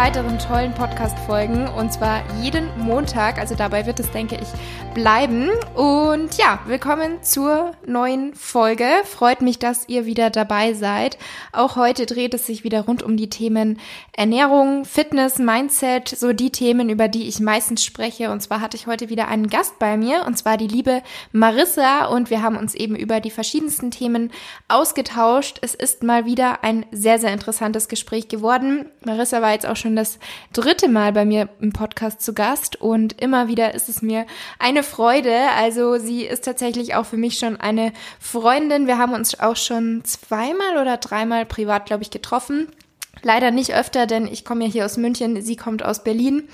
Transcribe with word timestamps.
weiteren 0.00 0.38
tollen 0.38 0.72
Podcast-Folgen 0.72 1.68
und 1.68 1.92
zwar 1.92 2.22
jeden 2.40 2.64
Montag. 2.78 3.38
Also 3.38 3.54
dabei 3.54 3.84
wird 3.84 4.00
es, 4.00 4.10
denke 4.10 4.36
ich, 4.36 4.48
bleiben. 4.94 5.50
Und 5.74 6.36
ja, 6.36 6.60
willkommen 6.66 7.22
zur 7.22 7.72
neuen 7.86 8.34
Folge. 8.34 8.86
Freut 9.04 9.40
mich, 9.40 9.58
dass 9.58 9.88
ihr 9.88 10.04
wieder 10.04 10.30
dabei 10.30 10.74
seid. 10.74 11.16
Auch 11.52 11.76
heute 11.76 12.06
dreht 12.06 12.34
es 12.34 12.46
sich 12.46 12.64
wieder 12.64 12.82
rund 12.82 13.02
um 13.02 13.16
die 13.16 13.30
Themen 13.30 13.78
Ernährung, 14.12 14.84
Fitness, 14.84 15.38
Mindset, 15.38 16.08
so 16.08 16.32
die 16.32 16.50
Themen, 16.50 16.90
über 16.90 17.08
die 17.08 17.28
ich 17.28 17.40
meistens 17.40 17.84
spreche. 17.84 18.30
Und 18.30 18.40
zwar 18.40 18.60
hatte 18.60 18.76
ich 18.76 18.86
heute 18.86 19.08
wieder 19.08 19.28
einen 19.28 19.48
Gast 19.48 19.78
bei 19.78 19.96
mir 19.96 20.24
und 20.26 20.36
zwar 20.36 20.56
die 20.56 20.66
liebe 20.66 21.02
Marissa 21.32 22.06
und 22.06 22.30
wir 22.30 22.42
haben 22.42 22.56
uns 22.56 22.74
eben 22.74 22.96
über 22.96 23.20
die 23.20 23.30
verschiedensten 23.30 23.90
Themen 23.90 24.32
ausgetauscht. 24.68 25.58
Es 25.62 25.74
ist 25.74 26.02
mal 26.02 26.26
wieder 26.26 26.64
ein 26.64 26.84
sehr, 26.90 27.18
sehr 27.18 27.32
interessantes 27.32 27.88
Gespräch 27.88 28.28
geworden. 28.28 28.86
Marissa 29.04 29.40
war 29.40 29.52
jetzt 29.52 29.66
auch 29.66 29.76
schon 29.76 29.96
das 29.96 30.18
dritte 30.52 30.88
Mal 30.88 31.12
bei 31.12 31.24
mir 31.24 31.48
im 31.60 31.72
Podcast 31.72 32.22
zu 32.22 32.34
Gast 32.34 32.80
und 32.80 33.20
immer 33.20 33.48
wieder 33.48 33.74
ist 33.74 33.88
es 33.88 34.02
mir 34.02 34.26
eine 34.58 34.79
Freude. 34.82 35.34
Also 35.56 35.98
sie 35.98 36.24
ist 36.24 36.44
tatsächlich 36.44 36.94
auch 36.94 37.06
für 37.06 37.16
mich 37.16 37.38
schon 37.38 37.56
eine 37.56 37.92
Freundin. 38.18 38.86
Wir 38.86 38.98
haben 38.98 39.12
uns 39.12 39.38
auch 39.38 39.56
schon 39.56 40.02
zweimal 40.04 40.78
oder 40.80 40.96
dreimal 40.96 41.46
privat, 41.46 41.86
glaube 41.86 42.02
ich, 42.02 42.10
getroffen. 42.10 42.68
Leider 43.22 43.50
nicht 43.50 43.74
öfter, 43.74 44.06
denn 44.06 44.26
ich 44.26 44.44
komme 44.44 44.64
ja 44.64 44.70
hier 44.70 44.84
aus 44.86 44.96
München, 44.96 45.42
sie 45.42 45.56
kommt 45.56 45.84
aus 45.84 46.04
Berlin. 46.04 46.48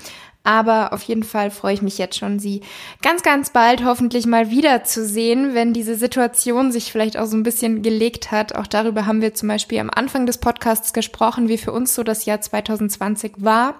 Aber 0.47 0.93
auf 0.93 1.03
jeden 1.03 1.23
Fall 1.23 1.51
freue 1.51 1.73
ich 1.73 1.81
mich 1.81 1.97
jetzt 1.97 2.17
schon, 2.17 2.39
sie 2.39 2.61
ganz, 3.01 3.21
ganz 3.21 3.49
bald 3.49 3.83
hoffentlich 3.83 4.25
mal 4.25 4.49
wiederzusehen, 4.49 5.53
wenn 5.53 5.73
diese 5.73 5.95
Situation 5.95 6.71
sich 6.71 6.89
vielleicht 6.89 7.17
auch 7.17 7.25
so 7.25 7.35
ein 7.35 7.43
bisschen 7.43 7.81
gelegt 7.81 8.31
hat. 8.31 8.55
Auch 8.55 8.65
darüber 8.65 9.05
haben 9.05 9.21
wir 9.21 9.33
zum 9.33 9.49
Beispiel 9.49 9.77
am 9.79 9.89
Anfang 9.93 10.25
des 10.25 10.37
Podcasts 10.37 10.93
gesprochen, 10.93 11.49
wie 11.49 11.57
für 11.57 11.73
uns 11.73 11.93
so 11.93 12.01
das 12.01 12.23
Jahr 12.23 12.39
2020 12.39 13.33
war. 13.39 13.75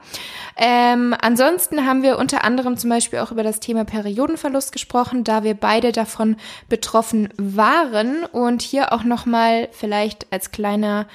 Ähm, 0.57 1.15
ansonsten 1.21 1.85
haben 1.85 2.03
wir 2.03 2.17
unter 2.17 2.43
anderem 2.43 2.75
zum 2.75 2.89
Beispiel 2.89 3.19
auch 3.19 3.31
über 3.31 3.43
das 3.43 3.61
Thema 3.61 3.85
Periodenverlust 3.85 4.73
gesprochen, 4.73 5.23
da 5.23 5.43
wir 5.43 5.53
beide 5.53 5.93
davon 5.93 6.35
betroffen 6.67 7.29
waren. 7.37 8.25
Und 8.25 8.61
hier 8.61 8.91
auch 8.91 9.05
nochmal 9.05 9.69
vielleicht 9.71 10.27
als 10.33 10.51
kleiner 10.51 11.07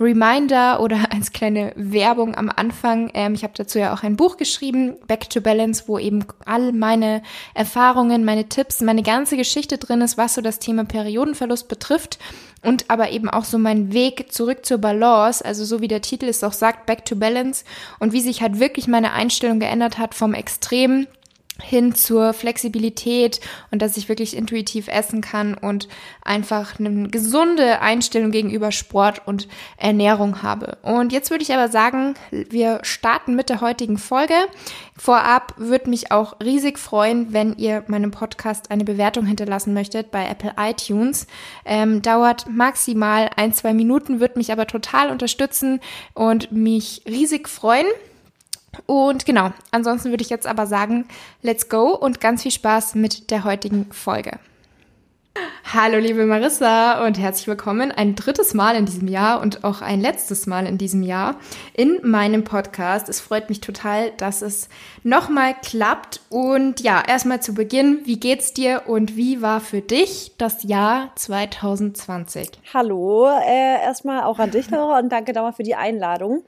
Reminder 0.00 0.80
oder 0.80 0.98
als 1.12 1.32
kleine 1.32 1.72
Werbung 1.76 2.34
am 2.34 2.50
Anfang. 2.54 3.10
Ähm, 3.14 3.34
ich 3.34 3.42
habe 3.42 3.52
dazu 3.56 3.78
ja 3.78 3.92
auch 3.92 4.02
ein 4.02 4.16
Buch 4.16 4.36
geschrieben, 4.36 4.96
Back 5.06 5.28
to 5.30 5.40
Balance, 5.40 5.84
wo 5.86 5.98
eben 5.98 6.24
all 6.46 6.72
meine 6.72 7.22
Erfahrungen, 7.54 8.24
meine 8.24 8.48
Tipps, 8.48 8.80
meine 8.80 9.02
ganze 9.02 9.36
Geschichte 9.36 9.78
drin 9.78 10.00
ist, 10.00 10.16
was 10.16 10.34
so 10.34 10.40
das 10.40 10.58
Thema 10.58 10.84
Periodenverlust 10.84 11.68
betrifft. 11.68 12.18
Und 12.62 12.86
aber 12.88 13.10
eben 13.10 13.30
auch 13.30 13.44
so 13.44 13.58
mein 13.58 13.92
Weg 13.92 14.32
zurück 14.32 14.66
zur 14.66 14.78
Balance, 14.78 15.42
also 15.42 15.64
so 15.64 15.80
wie 15.80 15.88
der 15.88 16.02
Titel 16.02 16.26
es 16.26 16.44
auch 16.44 16.52
sagt, 16.52 16.84
Back 16.84 17.06
to 17.06 17.16
Balance. 17.16 17.64
Und 17.98 18.12
wie 18.12 18.20
sich 18.20 18.42
halt 18.42 18.60
wirklich 18.60 18.86
meine 18.86 19.12
Einstellung 19.12 19.60
geändert 19.60 19.98
hat 19.98 20.14
vom 20.14 20.34
Extrem 20.34 21.06
hin 21.60 21.94
zur 21.94 22.32
Flexibilität 22.32 23.40
und 23.70 23.82
dass 23.82 23.96
ich 23.96 24.08
wirklich 24.08 24.36
intuitiv 24.36 24.88
essen 24.88 25.20
kann 25.20 25.54
und 25.54 25.88
einfach 26.22 26.78
eine 26.78 27.08
gesunde 27.08 27.80
Einstellung 27.80 28.30
gegenüber 28.30 28.72
Sport 28.72 29.22
und 29.26 29.48
Ernährung 29.76 30.42
habe. 30.42 30.78
Und 30.82 31.12
jetzt 31.12 31.30
würde 31.30 31.42
ich 31.42 31.52
aber 31.52 31.68
sagen, 31.68 32.14
wir 32.30 32.80
starten 32.82 33.36
mit 33.36 33.48
der 33.48 33.60
heutigen 33.60 33.98
Folge. 33.98 34.34
Vorab 34.96 35.54
würde 35.56 35.88
mich 35.88 36.12
auch 36.12 36.38
riesig 36.40 36.78
freuen, 36.78 37.32
wenn 37.32 37.56
ihr 37.56 37.84
meinem 37.86 38.10
Podcast 38.10 38.70
eine 38.70 38.84
Bewertung 38.84 39.24
hinterlassen 39.24 39.72
möchtet 39.72 40.10
bei 40.10 40.28
Apple 40.28 40.52
iTunes. 40.58 41.26
Ähm, 41.64 42.02
dauert 42.02 42.46
maximal 42.50 43.30
ein, 43.36 43.54
zwei 43.54 43.72
Minuten, 43.72 44.20
würde 44.20 44.38
mich 44.38 44.52
aber 44.52 44.66
total 44.66 45.10
unterstützen 45.10 45.80
und 46.12 46.52
mich 46.52 47.02
riesig 47.08 47.48
freuen. 47.48 47.86
Und 48.86 49.26
genau, 49.26 49.50
ansonsten 49.70 50.10
würde 50.10 50.22
ich 50.22 50.30
jetzt 50.30 50.46
aber 50.46 50.66
sagen, 50.66 51.06
let's 51.42 51.68
go 51.68 51.94
und 51.94 52.20
ganz 52.20 52.42
viel 52.42 52.52
Spaß 52.52 52.94
mit 52.94 53.30
der 53.30 53.44
heutigen 53.44 53.90
Folge. 53.92 54.38
Hallo 55.72 55.98
liebe 55.98 56.26
Marissa 56.26 57.06
und 57.06 57.16
herzlich 57.16 57.46
willkommen 57.46 57.92
ein 57.92 58.16
drittes 58.16 58.54
Mal 58.54 58.74
in 58.74 58.86
diesem 58.86 59.06
Jahr 59.06 59.40
und 59.40 59.62
auch 59.62 59.80
ein 59.80 60.00
letztes 60.00 60.48
Mal 60.48 60.66
in 60.66 60.78
diesem 60.78 61.04
Jahr 61.04 61.36
in 61.74 62.00
meinem 62.02 62.42
Podcast. 62.42 63.08
Es 63.08 63.20
freut 63.20 63.48
mich 63.48 63.60
total, 63.60 64.10
dass 64.16 64.42
es 64.42 64.68
nochmal 65.04 65.54
klappt. 65.62 66.22
Und 66.28 66.80
ja, 66.80 67.00
erstmal 67.06 67.40
zu 67.40 67.54
Beginn, 67.54 68.00
wie 68.04 68.18
geht's 68.18 68.52
dir 68.52 68.82
und 68.86 69.16
wie 69.16 69.42
war 69.42 69.60
für 69.60 69.80
dich 69.80 70.32
das 70.38 70.64
Jahr 70.64 71.12
2020? 71.14 72.50
Hallo, 72.74 73.28
äh, 73.28 73.80
erstmal 73.82 74.24
auch 74.24 74.40
an 74.40 74.50
dich, 74.50 74.68
Laura, 74.70 74.98
und 74.98 75.10
danke 75.10 75.32
nochmal 75.32 75.52
für 75.52 75.62
die 75.62 75.76
Einladung. 75.76 76.42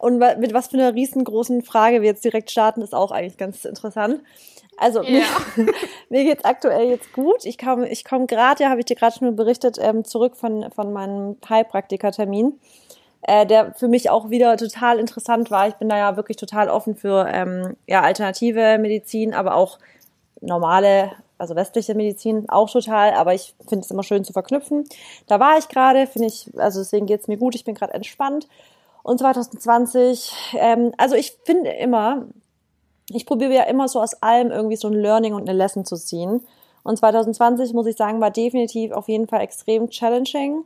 Und 0.00 0.18
mit 0.18 0.54
was 0.54 0.68
für 0.68 0.78
einer 0.78 0.94
riesengroßen 0.94 1.60
Frage 1.60 2.00
wir 2.00 2.08
jetzt 2.08 2.24
direkt 2.24 2.50
starten, 2.50 2.80
ist 2.80 2.94
auch 2.94 3.10
eigentlich 3.10 3.36
ganz 3.36 3.66
interessant. 3.66 4.22
Also 4.78 5.02
ja. 5.02 5.20
mir, 5.56 5.72
mir 6.08 6.24
geht's 6.24 6.44
aktuell 6.44 6.88
jetzt 6.88 7.12
gut. 7.12 7.44
Ich 7.44 7.58
komme 7.58 7.86
ich 7.86 8.02
komm 8.02 8.26
gerade, 8.26 8.62
ja, 8.62 8.70
habe 8.70 8.80
ich 8.80 8.86
dir 8.86 8.96
gerade 8.96 9.18
schon 9.18 9.36
berichtet, 9.36 9.76
ähm, 9.78 10.06
zurück 10.06 10.36
von, 10.36 10.72
von 10.72 10.94
meinem 10.94 11.36
Heilpraktiker-Termin, 11.46 12.58
äh, 13.20 13.44
der 13.44 13.74
für 13.74 13.88
mich 13.88 14.08
auch 14.08 14.30
wieder 14.30 14.56
total 14.56 14.98
interessant 14.98 15.50
war. 15.50 15.68
Ich 15.68 15.74
bin 15.74 15.90
da 15.90 15.98
ja 15.98 16.16
wirklich 16.16 16.38
total 16.38 16.70
offen 16.70 16.96
für 16.96 17.28
ähm, 17.30 17.76
ja, 17.86 18.00
alternative 18.00 18.78
Medizin, 18.78 19.34
aber 19.34 19.54
auch 19.54 19.78
normale, 20.40 21.10
also 21.36 21.56
westliche 21.56 21.94
Medizin 21.94 22.48
auch 22.48 22.70
total. 22.70 23.12
Aber 23.12 23.34
ich 23.34 23.54
finde 23.68 23.84
es 23.84 23.90
immer 23.90 24.02
schön 24.02 24.24
zu 24.24 24.32
verknüpfen. 24.32 24.86
Da 25.26 25.38
war 25.40 25.58
ich 25.58 25.68
gerade, 25.68 26.06
finde 26.06 26.28
ich, 26.28 26.50
also 26.56 26.80
deswegen 26.80 27.04
geht's 27.04 27.28
mir 27.28 27.36
gut. 27.36 27.54
Ich 27.54 27.64
bin 27.64 27.74
gerade 27.74 27.92
entspannt. 27.92 28.48
Und 29.02 29.18
2020, 29.18 30.32
ähm, 30.54 30.92
also 30.96 31.14
ich 31.14 31.32
finde 31.44 31.70
immer, 31.70 32.26
ich 33.08 33.26
probiere 33.26 33.54
ja 33.54 33.62
immer 33.64 33.88
so 33.88 34.00
aus 34.00 34.14
allem 34.22 34.50
irgendwie 34.50 34.76
so 34.76 34.88
ein 34.88 34.94
Learning 34.94 35.34
und 35.34 35.48
eine 35.48 35.56
Lesson 35.56 35.84
zu 35.84 35.96
ziehen. 35.96 36.42
Und 36.82 36.96
2020, 36.96 37.72
muss 37.74 37.86
ich 37.86 37.96
sagen, 37.96 38.20
war 38.20 38.30
definitiv 38.30 38.92
auf 38.92 39.08
jeden 39.08 39.26
Fall 39.26 39.40
extrem 39.40 39.90
challenging. 39.90 40.64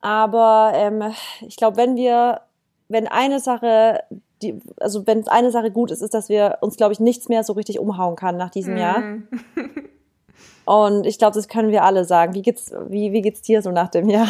Aber 0.00 0.72
ähm, 0.74 1.12
ich 1.46 1.56
glaube, 1.56 1.76
wenn 1.76 1.96
wir, 1.96 2.42
wenn 2.88 3.08
eine 3.08 3.40
Sache, 3.40 4.02
die, 4.42 4.60
also 4.78 5.06
wenn 5.06 5.26
eine 5.28 5.50
Sache 5.50 5.70
gut 5.70 5.90
ist, 5.90 6.02
ist, 6.02 6.14
dass 6.14 6.28
wir 6.28 6.58
uns, 6.60 6.76
glaube 6.76 6.92
ich, 6.92 7.00
nichts 7.00 7.28
mehr 7.28 7.42
so 7.42 7.54
richtig 7.54 7.78
umhauen 7.78 8.16
kann 8.16 8.36
nach 8.36 8.50
diesem 8.50 8.74
mm. 8.74 8.78
Jahr. 8.78 9.02
Und 10.64 11.06
ich 11.06 11.18
glaube, 11.18 11.34
das 11.34 11.48
können 11.48 11.70
wir 11.70 11.82
alle 11.82 12.04
sagen. 12.04 12.34
Wie 12.34 12.42
geht's, 12.42 12.72
wie, 12.88 13.12
wie 13.12 13.22
geht's 13.22 13.42
dir 13.42 13.62
so 13.62 13.70
nach 13.70 13.88
dem 13.88 14.08
Jahr? 14.08 14.28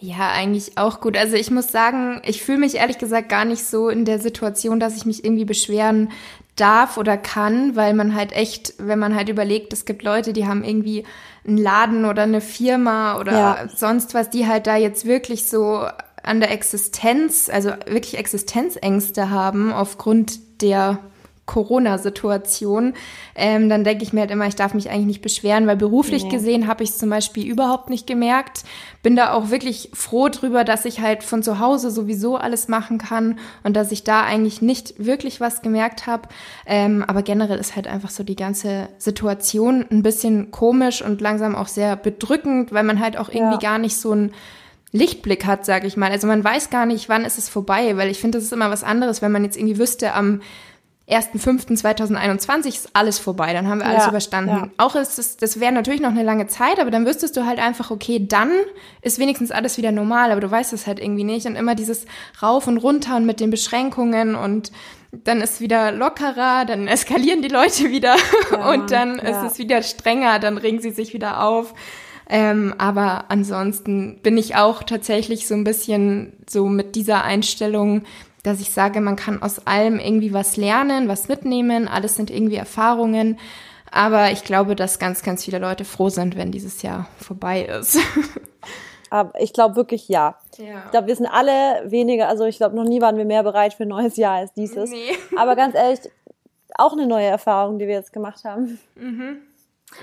Ja, 0.00 0.30
eigentlich 0.30 0.78
auch 0.78 1.00
gut. 1.00 1.16
Also 1.16 1.34
ich 1.34 1.50
muss 1.50 1.68
sagen, 1.68 2.20
ich 2.24 2.42
fühle 2.42 2.58
mich 2.58 2.76
ehrlich 2.76 2.98
gesagt 2.98 3.28
gar 3.28 3.44
nicht 3.44 3.64
so 3.64 3.88
in 3.88 4.04
der 4.04 4.20
Situation, 4.20 4.78
dass 4.78 4.96
ich 4.96 5.06
mich 5.06 5.24
irgendwie 5.24 5.44
beschweren 5.44 6.10
darf 6.54 6.96
oder 6.96 7.16
kann, 7.16 7.76
weil 7.76 7.94
man 7.94 8.14
halt 8.14 8.32
echt, 8.32 8.74
wenn 8.78 8.98
man 8.98 9.14
halt 9.14 9.28
überlegt, 9.28 9.72
es 9.72 9.84
gibt 9.84 10.02
Leute, 10.02 10.32
die 10.32 10.46
haben 10.46 10.64
irgendwie 10.64 11.04
einen 11.46 11.58
Laden 11.58 12.04
oder 12.04 12.22
eine 12.22 12.40
Firma 12.40 13.18
oder 13.18 13.32
ja. 13.32 13.68
sonst 13.74 14.14
was, 14.14 14.30
die 14.30 14.46
halt 14.46 14.66
da 14.66 14.76
jetzt 14.76 15.04
wirklich 15.04 15.48
so 15.48 15.86
an 16.22 16.40
der 16.40 16.50
Existenz, 16.52 17.48
also 17.48 17.70
wirklich 17.86 18.18
Existenzängste 18.18 19.30
haben 19.30 19.72
aufgrund 19.72 20.62
der 20.62 20.98
Corona-Situation, 21.48 22.94
ähm, 23.34 23.68
dann 23.68 23.82
denke 23.82 24.04
ich 24.04 24.12
mir 24.12 24.20
halt 24.20 24.30
immer, 24.30 24.46
ich 24.46 24.54
darf 24.54 24.74
mich 24.74 24.90
eigentlich 24.90 25.06
nicht 25.06 25.22
beschweren, 25.22 25.66
weil 25.66 25.76
beruflich 25.76 26.24
nee. 26.24 26.30
gesehen 26.30 26.68
habe 26.68 26.84
ich 26.84 26.90
es 26.90 26.98
zum 26.98 27.10
Beispiel 27.10 27.44
überhaupt 27.46 27.90
nicht 27.90 28.06
gemerkt. 28.06 28.62
Bin 29.02 29.16
da 29.16 29.32
auch 29.32 29.50
wirklich 29.50 29.90
froh 29.94 30.28
drüber, 30.28 30.62
dass 30.62 30.84
ich 30.84 31.00
halt 31.00 31.24
von 31.24 31.42
zu 31.42 31.58
Hause 31.58 31.90
sowieso 31.90 32.36
alles 32.36 32.68
machen 32.68 32.98
kann 32.98 33.38
und 33.64 33.74
dass 33.74 33.90
ich 33.90 34.04
da 34.04 34.22
eigentlich 34.22 34.62
nicht 34.62 35.04
wirklich 35.04 35.40
was 35.40 35.62
gemerkt 35.62 36.06
habe. 36.06 36.28
Ähm, 36.66 37.02
aber 37.06 37.22
generell 37.22 37.58
ist 37.58 37.74
halt 37.74 37.88
einfach 37.88 38.10
so 38.10 38.22
die 38.22 38.36
ganze 38.36 38.88
Situation 38.98 39.86
ein 39.90 40.02
bisschen 40.02 40.50
komisch 40.50 41.02
und 41.02 41.20
langsam 41.20 41.56
auch 41.56 41.68
sehr 41.68 41.96
bedrückend, 41.96 42.72
weil 42.72 42.84
man 42.84 43.00
halt 43.00 43.16
auch 43.16 43.30
irgendwie 43.30 43.54
ja. 43.54 43.70
gar 43.70 43.78
nicht 43.78 43.96
so 43.96 44.12
ein 44.12 44.32
Lichtblick 44.92 45.44
hat, 45.44 45.66
sage 45.66 45.86
ich 45.86 45.96
mal. 45.96 46.10
Also 46.10 46.26
man 46.26 46.42
weiß 46.42 46.70
gar 46.70 46.86
nicht, 46.86 47.08
wann 47.08 47.24
ist 47.24 47.38
es 47.38 47.48
vorbei, 47.48 47.96
weil 47.96 48.10
ich 48.10 48.20
finde, 48.20 48.38
das 48.38 48.44
ist 48.44 48.52
immer 48.52 48.70
was 48.70 48.84
anderes, 48.84 49.20
wenn 49.20 49.32
man 49.32 49.44
jetzt 49.44 49.56
irgendwie 49.56 49.78
wüsste, 49.78 50.14
am 50.14 50.40
1.5.2021 51.08 52.68
ist 52.68 52.90
alles 52.92 53.18
vorbei, 53.18 53.54
dann 53.54 53.66
haben 53.66 53.78
wir 53.78 53.86
alles 53.86 54.04
ja, 54.04 54.10
überstanden. 54.10 54.50
Ja. 54.50 54.68
Auch 54.76 54.94
ist 54.94 55.18
es, 55.18 55.38
das 55.38 55.58
wäre 55.58 55.72
natürlich 55.72 56.02
noch 56.02 56.10
eine 56.10 56.22
lange 56.22 56.48
Zeit, 56.48 56.78
aber 56.78 56.90
dann 56.90 57.06
wüsstest 57.06 57.36
du 57.36 57.46
halt 57.46 57.58
einfach, 57.58 57.90
okay, 57.90 58.26
dann 58.28 58.50
ist 59.00 59.18
wenigstens 59.18 59.50
alles 59.50 59.78
wieder 59.78 59.90
normal, 59.90 60.30
aber 60.30 60.42
du 60.42 60.50
weißt 60.50 60.74
es 60.74 60.86
halt 60.86 61.00
irgendwie 61.00 61.24
nicht. 61.24 61.46
Und 61.46 61.56
immer 61.56 61.74
dieses 61.74 62.04
Rauf 62.42 62.66
und 62.66 62.76
Runter 62.76 63.16
und 63.16 63.24
mit 63.24 63.40
den 63.40 63.50
Beschränkungen 63.50 64.34
und 64.34 64.70
dann 65.10 65.40
ist 65.40 65.54
es 65.54 65.60
wieder 65.60 65.92
lockerer, 65.92 66.66
dann 66.66 66.86
eskalieren 66.88 67.40
die 67.40 67.48
Leute 67.48 67.90
wieder 67.90 68.16
ja, 68.50 68.70
und 68.72 68.90
dann 68.90 69.18
ist 69.18 69.42
es 69.52 69.58
wieder 69.58 69.82
strenger, 69.82 70.38
dann 70.38 70.58
regen 70.58 70.80
sie 70.80 70.90
sich 70.90 71.14
wieder 71.14 71.42
auf. 71.42 71.72
Ähm, 72.30 72.74
aber 72.76 73.24
ansonsten 73.30 74.20
bin 74.22 74.36
ich 74.36 74.54
auch 74.56 74.82
tatsächlich 74.82 75.46
so 75.48 75.54
ein 75.54 75.64
bisschen 75.64 76.34
so 76.46 76.66
mit 76.66 76.94
dieser 76.94 77.24
Einstellung, 77.24 78.02
dass 78.48 78.60
ich 78.60 78.72
sage, 78.72 79.00
man 79.00 79.16
kann 79.16 79.42
aus 79.42 79.66
allem 79.66 79.98
irgendwie 79.98 80.32
was 80.32 80.56
lernen, 80.56 81.08
was 81.08 81.28
mitnehmen, 81.28 81.86
alles 81.86 82.16
sind 82.16 82.30
irgendwie 82.30 82.56
Erfahrungen. 82.56 83.38
Aber 83.90 84.30
ich 84.30 84.44
glaube, 84.44 84.76
dass 84.76 84.98
ganz, 84.98 85.22
ganz 85.22 85.44
viele 85.44 85.58
Leute 85.58 85.84
froh 85.84 86.08
sind, 86.08 86.36
wenn 86.36 86.52
dieses 86.52 86.82
Jahr 86.82 87.08
vorbei 87.18 87.62
ist. 87.62 87.98
Aber 89.10 89.32
ich 89.40 89.52
glaube 89.52 89.76
wirklich 89.76 90.08
ja. 90.08 90.36
ja. 90.58 90.82
Ich 90.84 90.90
glaube, 90.90 91.06
wir 91.06 91.16
sind 91.16 91.26
alle 91.26 91.90
weniger, 91.90 92.28
also 92.28 92.44
ich 92.44 92.58
glaube, 92.58 92.76
noch 92.76 92.84
nie 92.84 93.00
waren 93.00 93.16
wir 93.16 93.24
mehr 93.24 93.42
bereit 93.42 93.74
für 93.74 93.84
ein 93.84 93.88
neues 93.88 94.16
Jahr 94.16 94.36
als 94.36 94.52
dieses. 94.52 94.90
Nee. 94.90 95.16
Aber 95.36 95.56
ganz 95.56 95.74
ehrlich, 95.74 96.00
auch 96.76 96.92
eine 96.92 97.06
neue 97.06 97.26
Erfahrung, 97.26 97.78
die 97.78 97.86
wir 97.86 97.94
jetzt 97.94 98.12
gemacht 98.12 98.44
haben. 98.44 98.78
Mhm. 98.94 99.38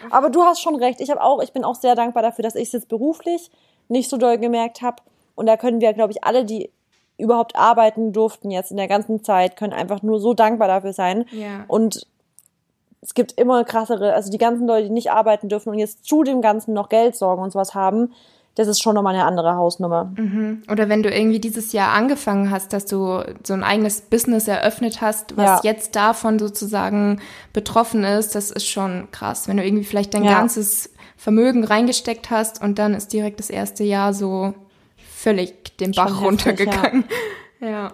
Aber 0.09 0.30
du 0.30 0.44
hast 0.44 0.62
schon 0.62 0.75
recht. 0.75 1.00
Ich 1.00 1.12
habe 1.12 1.21
auch, 1.21 1.42
ich 1.44 1.53
bin 1.53 1.63
auch 1.63 1.75
sehr 1.75 1.95
dankbar 1.95 2.24
dafür, 2.24 2.44
dass 2.44 2.56
ich 2.56 2.68
es 2.68 2.71
jetzt 2.74 2.88
beruflich 2.88 3.51
nicht 3.88 4.09
so 4.09 4.18
doll 4.18 4.39
gemerkt 4.39 4.81
habe. 4.81 5.03
Und 5.36 5.45
da 5.45 5.57
können 5.57 5.80
wir, 5.81 5.94
glaube 5.94 6.12
ich, 6.12 6.24
alle, 6.24 6.45
die 6.45 6.71
überhaupt 7.18 7.56
arbeiten 7.56 8.14
durften 8.14 8.52
jetzt 8.52 8.72
in 8.72 8.78
der 8.78 8.88
ganzen 8.88 9.24
Zeit, 9.24 9.56
können 9.56 9.74
einfach 9.74 10.02
nur 10.02 10.20
so 10.20 10.34
dankbar 10.34 10.68
dafür 10.68 10.94
sein. 10.94 11.26
Ja. 11.32 11.64
Und 11.68 12.08
es 13.02 13.14
gibt 13.14 13.34
immer 13.34 13.64
krassere, 13.64 14.14
also 14.14 14.32
die 14.32 14.38
ganzen 14.38 14.68
Leute, 14.68 14.88
die 14.88 14.94
nicht 14.94 15.12
arbeiten 15.12 15.48
dürfen 15.48 15.70
und 15.70 15.80
jetzt 15.80 16.06
zu 16.06 16.24
dem 16.24 16.42
Ganzen 16.42 16.74
noch 16.74 16.90
Geld 16.90 17.16
sorgen 17.16 17.44
und 17.44 17.52
sowas 17.52 17.76
haben, 17.76 18.14
das 18.56 18.70
ist 18.70 18.82
schon 18.82 18.96
nochmal 18.96 19.14
eine 19.14 19.26
andere 19.26 19.56
Hausnummer. 19.56 20.14
Mhm. 20.16 20.64
Oder 20.72 20.88
wenn 20.88 21.04
du 21.04 21.14
irgendwie 21.14 21.40
dieses 21.40 21.74
Jahr 21.74 21.94
angefangen 21.94 22.50
hast, 22.52 22.72
dass 22.72 22.86
du 22.86 23.22
so 23.44 23.54
ein 23.54 23.64
eigenes 23.64 24.02
Business 24.02 24.48
eröffnet 24.48 25.02
hast, 25.02 25.36
was 25.36 25.62
ja. 25.64 25.72
jetzt 25.72 25.96
davon 25.96 26.40
sozusagen 26.40 27.20
betroffen 27.52 28.06
ist, 28.06 28.34
das 28.34 28.52
ist 28.52 28.66
schon 28.66 29.10
krass. 29.12 29.50
Wenn 29.50 29.58
du 29.58 29.66
irgendwie 29.66 29.84
vielleicht 29.84 30.14
dein 30.14 30.24
ja. 30.24 30.32
ganzes 30.32 30.90
Vermögen 31.18 31.66
reingesteckt 31.66 32.32
hast 32.32 32.64
und 32.64 32.80
dann 32.80 32.94
ist 32.94 33.12
direkt 33.12 33.40
das 33.40 33.50
erste 33.50 33.84
Jahr 33.84 34.14
so 34.14 34.54
völlig 35.25 35.75
den 35.77 35.92
Bach 35.92 36.22
runtergegangen. 36.22 37.04
Ja. 37.60 37.68
ja. 37.68 37.94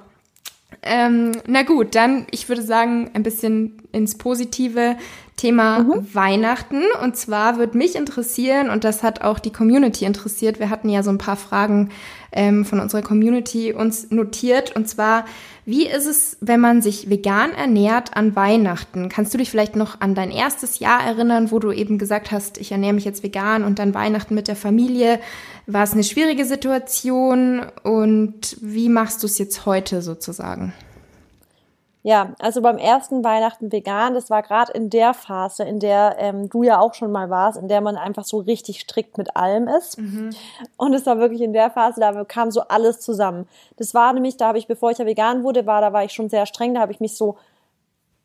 Ähm, 0.83 1.31
na 1.47 1.63
gut, 1.63 1.95
dann, 1.95 2.27
ich 2.31 2.49
würde 2.49 2.61
sagen, 2.61 3.11
ein 3.13 3.23
bisschen 3.23 3.81
ins 3.93 4.17
Positive 4.17 4.97
Thema 5.41 5.79
mhm. 5.79 6.13
Weihnachten. 6.13 6.83
Und 7.01 7.15
zwar 7.15 7.57
würde 7.57 7.75
mich 7.75 7.95
interessieren, 7.95 8.69
und 8.69 8.83
das 8.83 9.01
hat 9.01 9.21
auch 9.21 9.39
die 9.39 9.51
Community 9.51 10.05
interessiert, 10.05 10.59
wir 10.59 10.69
hatten 10.69 10.87
ja 10.87 11.01
so 11.01 11.09
ein 11.09 11.17
paar 11.17 11.35
Fragen 11.35 11.89
ähm, 12.31 12.63
von 12.63 12.79
unserer 12.79 13.01
Community 13.01 13.73
uns 13.73 14.11
notiert. 14.11 14.75
Und 14.75 14.87
zwar, 14.87 15.25
wie 15.65 15.87
ist 15.87 16.05
es, 16.05 16.37
wenn 16.41 16.59
man 16.59 16.83
sich 16.83 17.09
vegan 17.09 17.53
ernährt 17.53 18.15
an 18.15 18.35
Weihnachten? 18.35 19.09
Kannst 19.09 19.33
du 19.33 19.39
dich 19.39 19.49
vielleicht 19.49 19.75
noch 19.75 19.99
an 19.99 20.13
dein 20.13 20.29
erstes 20.29 20.77
Jahr 20.77 21.03
erinnern, 21.03 21.49
wo 21.49 21.57
du 21.57 21.71
eben 21.71 21.97
gesagt 21.97 22.31
hast, 22.31 22.59
ich 22.59 22.71
ernähre 22.71 22.93
mich 22.93 23.05
jetzt 23.05 23.23
vegan 23.23 23.63
und 23.63 23.79
dann 23.79 23.95
Weihnachten 23.95 24.35
mit 24.35 24.47
der 24.47 24.55
Familie? 24.55 25.19
War 25.65 25.83
es 25.83 25.93
eine 25.93 26.03
schwierige 26.03 26.45
Situation 26.45 27.65
und 27.81 28.57
wie 28.61 28.89
machst 28.89 29.23
du 29.23 29.27
es 29.27 29.39
jetzt 29.39 29.65
heute 29.65 30.03
sozusagen? 30.03 30.73
Ja, 32.03 32.33
also 32.39 32.61
beim 32.61 32.79
ersten 32.79 33.23
Weihnachten 33.23 33.71
vegan, 33.71 34.15
das 34.15 34.31
war 34.31 34.41
gerade 34.41 34.71
in 34.73 34.89
der 34.89 35.13
Phase, 35.13 35.63
in 35.63 35.79
der 35.79 36.15
ähm, 36.17 36.49
du 36.49 36.63
ja 36.63 36.79
auch 36.79 36.95
schon 36.95 37.11
mal 37.11 37.29
warst, 37.29 37.59
in 37.59 37.67
der 37.67 37.79
man 37.81 37.95
einfach 37.95 38.23
so 38.23 38.39
richtig 38.39 38.79
strikt 38.79 39.19
mit 39.19 39.35
allem 39.35 39.67
ist. 39.67 39.99
Mhm. 39.99 40.31
Und 40.77 40.93
es 40.95 41.05
war 41.05 41.19
wirklich 41.19 41.41
in 41.41 41.53
der 41.53 41.69
Phase, 41.69 41.99
da 41.99 42.23
kam 42.23 42.49
so 42.49 42.61
alles 42.61 43.01
zusammen. 43.01 43.47
Das 43.77 43.93
war 43.93 44.13
nämlich, 44.13 44.35
da 44.37 44.47
habe 44.47 44.57
ich, 44.57 44.67
bevor 44.67 44.89
ich 44.89 44.97
ja 44.97 45.05
vegan 45.05 45.43
wurde, 45.43 45.67
war, 45.67 45.79
da 45.81 45.93
war 45.93 46.03
ich 46.03 46.11
schon 46.11 46.29
sehr 46.29 46.47
streng, 46.47 46.73
da 46.73 46.81
habe 46.81 46.91
ich 46.91 47.01
mich 47.01 47.15
so 47.15 47.37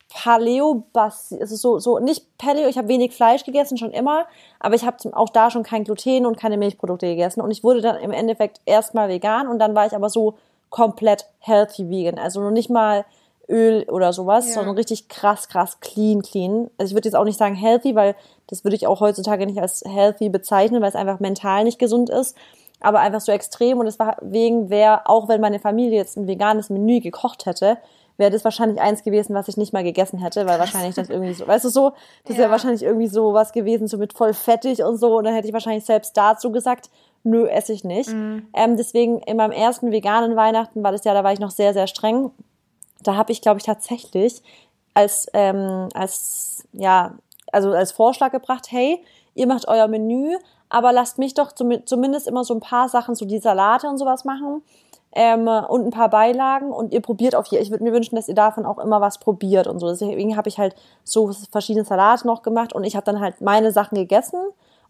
Paleo, 0.08 0.84
also 0.94 1.56
so, 1.56 1.78
so 1.78 1.98
nicht 1.98 2.38
Paleo, 2.38 2.68
ich 2.68 2.78
habe 2.78 2.88
wenig 2.88 3.12
Fleisch 3.14 3.44
gegessen, 3.44 3.76
schon 3.76 3.90
immer, 3.90 4.26
aber 4.58 4.74
ich 4.74 4.86
habe 4.86 4.96
auch 5.12 5.28
da 5.28 5.50
schon 5.50 5.64
kein 5.64 5.84
Gluten 5.84 6.24
und 6.24 6.38
keine 6.38 6.56
Milchprodukte 6.56 7.06
gegessen. 7.06 7.42
Und 7.42 7.50
ich 7.50 7.62
wurde 7.62 7.82
dann 7.82 7.96
im 7.96 8.12
Endeffekt 8.12 8.62
erstmal 8.64 9.10
vegan 9.10 9.48
und 9.48 9.58
dann 9.58 9.74
war 9.74 9.84
ich 9.84 9.94
aber 9.94 10.08
so 10.08 10.38
komplett 10.70 11.26
healthy 11.40 11.90
vegan. 11.90 12.18
Also 12.18 12.40
noch 12.40 12.50
nicht 12.50 12.70
mal 12.70 13.04
Öl 13.48 13.84
oder 13.88 14.12
sowas, 14.12 14.48
ja. 14.48 14.54
sondern 14.54 14.76
richtig 14.76 15.08
krass, 15.08 15.48
krass 15.48 15.80
clean, 15.80 16.22
clean. 16.22 16.70
Also 16.78 16.90
ich 16.90 16.94
würde 16.94 17.08
jetzt 17.08 17.14
auch 17.14 17.24
nicht 17.24 17.38
sagen 17.38 17.54
healthy, 17.54 17.94
weil 17.94 18.14
das 18.48 18.64
würde 18.64 18.76
ich 18.76 18.86
auch 18.86 19.00
heutzutage 19.00 19.46
nicht 19.46 19.60
als 19.60 19.82
healthy 19.86 20.28
bezeichnen, 20.28 20.82
weil 20.82 20.88
es 20.88 20.96
einfach 20.96 21.20
mental 21.20 21.64
nicht 21.64 21.78
gesund 21.78 22.10
ist. 22.10 22.36
Aber 22.80 23.00
einfach 23.00 23.20
so 23.20 23.32
extrem 23.32 23.78
und 23.78 23.86
es 23.86 23.98
war 23.98 24.16
wegen, 24.20 24.68
wer, 24.68 25.08
auch 25.08 25.28
wenn 25.28 25.40
meine 25.40 25.58
Familie 25.58 25.96
jetzt 25.96 26.16
ein 26.16 26.26
veganes 26.26 26.68
Menü 26.68 27.00
gekocht 27.00 27.46
hätte, 27.46 27.78
wäre 28.18 28.30
das 28.30 28.44
wahrscheinlich 28.44 28.80
eins 28.80 29.02
gewesen, 29.02 29.34
was 29.34 29.48
ich 29.48 29.56
nicht 29.56 29.72
mal 29.72 29.82
gegessen 29.82 30.18
hätte, 30.18 30.46
weil 30.46 30.58
wahrscheinlich 30.58 30.94
das 30.94 31.08
irgendwie 31.08 31.34
so, 31.34 31.46
weißt 31.46 31.64
du 31.64 31.68
so, 31.68 31.92
das 32.24 32.36
ja. 32.36 32.42
wäre 32.42 32.50
wahrscheinlich 32.50 32.82
irgendwie 32.82 33.08
so 33.08 33.32
was 33.32 33.52
gewesen, 33.52 33.88
so 33.88 33.98
mit 33.98 34.12
voll 34.12 34.34
fettig 34.34 34.82
und 34.82 34.96
so, 34.98 35.16
und 35.16 35.24
dann 35.24 35.34
hätte 35.34 35.46
ich 35.46 35.52
wahrscheinlich 35.52 35.84
selbst 35.84 36.16
dazu 36.16 36.50
gesagt, 36.50 36.90
nö, 37.24 37.46
esse 37.46 37.72
ich 37.72 37.84
nicht. 37.84 38.10
Mhm. 38.10 38.46
Ähm, 38.54 38.76
deswegen 38.76 39.18
in 39.20 39.36
meinem 39.36 39.52
ersten 39.52 39.90
veganen 39.90 40.36
Weihnachten 40.36 40.82
war 40.82 40.92
das 40.92 41.04
ja, 41.04 41.12
da 41.12 41.24
war 41.24 41.32
ich 41.32 41.40
noch 41.40 41.50
sehr, 41.50 41.72
sehr 41.72 41.86
streng 41.86 42.30
da 43.06 43.16
habe 43.16 43.32
ich, 43.32 43.40
glaube 43.40 43.58
ich, 43.58 43.64
tatsächlich 43.64 44.42
als, 44.94 45.26
ähm, 45.34 45.88
als, 45.94 46.66
ja, 46.72 47.14
also 47.52 47.72
als 47.72 47.92
Vorschlag 47.92 48.32
gebracht, 48.32 48.66
hey, 48.70 49.02
ihr 49.34 49.46
macht 49.46 49.68
euer 49.68 49.88
Menü, 49.88 50.36
aber 50.68 50.92
lasst 50.92 51.18
mich 51.18 51.34
doch 51.34 51.52
zumindest 51.52 52.26
immer 52.26 52.44
so 52.44 52.54
ein 52.54 52.60
paar 52.60 52.88
Sachen, 52.88 53.14
so 53.14 53.24
die 53.24 53.38
Salate 53.38 53.88
und 53.88 53.98
sowas 53.98 54.24
machen 54.24 54.62
ähm, 55.16 55.48
und 55.48 55.86
ein 55.86 55.90
paar 55.90 56.10
Beilagen 56.10 56.72
und 56.72 56.92
ihr 56.92 57.00
probiert 57.00 57.34
auf 57.34 57.46
hier. 57.46 57.60
Ich 57.60 57.70
würde 57.70 57.84
mir 57.84 57.92
wünschen, 57.92 58.16
dass 58.16 58.28
ihr 58.28 58.34
davon 58.34 58.66
auch 58.66 58.78
immer 58.78 59.00
was 59.00 59.18
probiert 59.18 59.66
und 59.66 59.78
so. 59.78 59.88
Deswegen 59.88 60.36
habe 60.36 60.48
ich 60.48 60.58
halt 60.58 60.74
so 61.04 61.32
verschiedene 61.50 61.84
Salate 61.84 62.26
noch 62.26 62.42
gemacht 62.42 62.74
und 62.74 62.84
ich 62.84 62.96
habe 62.96 63.04
dann 63.04 63.20
halt 63.20 63.40
meine 63.40 63.72
Sachen 63.72 63.96
gegessen 63.96 64.38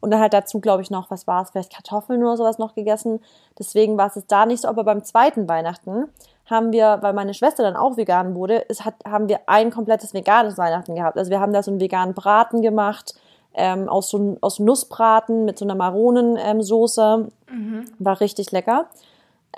und 0.00 0.10
dann 0.10 0.20
halt 0.20 0.32
dazu, 0.32 0.60
glaube 0.60 0.82
ich, 0.82 0.90
noch, 0.90 1.10
was 1.10 1.26
war 1.26 1.42
es, 1.42 1.50
vielleicht 1.50 1.72
Kartoffeln 1.72 2.22
oder 2.22 2.36
sowas 2.36 2.58
noch 2.58 2.74
gegessen. 2.74 3.20
Deswegen 3.58 3.96
war 3.96 4.08
es 4.08 4.20
da 4.26 4.46
nicht 4.46 4.62
so, 4.62 4.68
aber 4.68 4.84
beim 4.84 5.04
zweiten 5.04 5.48
Weihnachten 5.48 6.08
haben 6.46 6.72
wir, 6.72 6.98
weil 7.02 7.12
meine 7.12 7.34
Schwester 7.34 7.62
dann 7.62 7.76
auch 7.76 7.96
vegan 7.96 8.34
wurde, 8.34 8.64
es 8.68 8.84
hat, 8.84 8.94
haben 9.04 9.28
wir 9.28 9.40
ein 9.46 9.70
komplettes 9.70 10.14
veganes 10.14 10.56
Weihnachten 10.56 10.94
gehabt. 10.94 11.18
Also 11.18 11.30
wir 11.30 11.40
haben 11.40 11.52
da 11.52 11.62
so 11.62 11.70
einen 11.70 11.80
veganen 11.80 12.14
Braten 12.14 12.62
gemacht, 12.62 13.14
ähm, 13.54 13.88
aus, 13.88 14.10
so, 14.10 14.36
aus 14.40 14.58
Nussbraten 14.58 15.44
mit 15.44 15.58
so 15.58 15.64
einer 15.64 15.74
Maronensoße. 15.74 17.28
Ähm, 17.48 17.56
mhm. 17.56 17.84
War 17.98 18.20
richtig 18.20 18.52
lecker. 18.52 18.86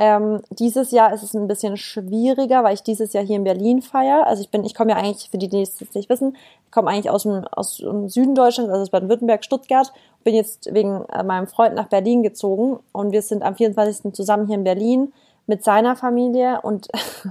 Ähm, 0.00 0.42
dieses 0.50 0.92
Jahr 0.92 1.12
ist 1.12 1.24
es 1.24 1.34
ein 1.34 1.48
bisschen 1.48 1.76
schwieriger, 1.76 2.62
weil 2.62 2.74
ich 2.74 2.84
dieses 2.84 3.12
Jahr 3.12 3.24
hier 3.24 3.34
in 3.34 3.42
Berlin 3.42 3.82
feiere. 3.82 4.28
Also 4.28 4.42
ich 4.42 4.48
bin, 4.48 4.64
ich 4.64 4.74
komme 4.74 4.92
ja 4.92 4.96
eigentlich, 4.96 5.28
für 5.28 5.38
die, 5.38 5.48
die 5.48 5.60
es 5.60 5.80
nicht 5.92 6.08
wissen, 6.08 6.36
ich 6.64 6.70
komme 6.70 6.90
eigentlich 6.90 7.10
aus 7.10 7.24
dem, 7.24 7.44
aus 7.48 7.78
dem 7.78 8.08
Süden 8.08 8.36
Deutschlands, 8.36 8.70
also 8.70 8.82
aus 8.82 8.90
Baden-Württemberg, 8.90 9.44
Stuttgart. 9.44 9.92
Bin 10.22 10.36
jetzt 10.36 10.72
wegen 10.72 11.04
äh, 11.06 11.24
meinem 11.24 11.48
Freund 11.48 11.74
nach 11.74 11.88
Berlin 11.88 12.22
gezogen 12.22 12.78
und 12.92 13.10
wir 13.10 13.22
sind 13.22 13.42
am 13.42 13.56
24. 13.56 14.14
zusammen 14.14 14.46
hier 14.46 14.54
in 14.54 14.64
Berlin 14.64 15.12
mit 15.48 15.64
seiner 15.64 15.96
Familie 15.96 16.60
und 16.62 16.88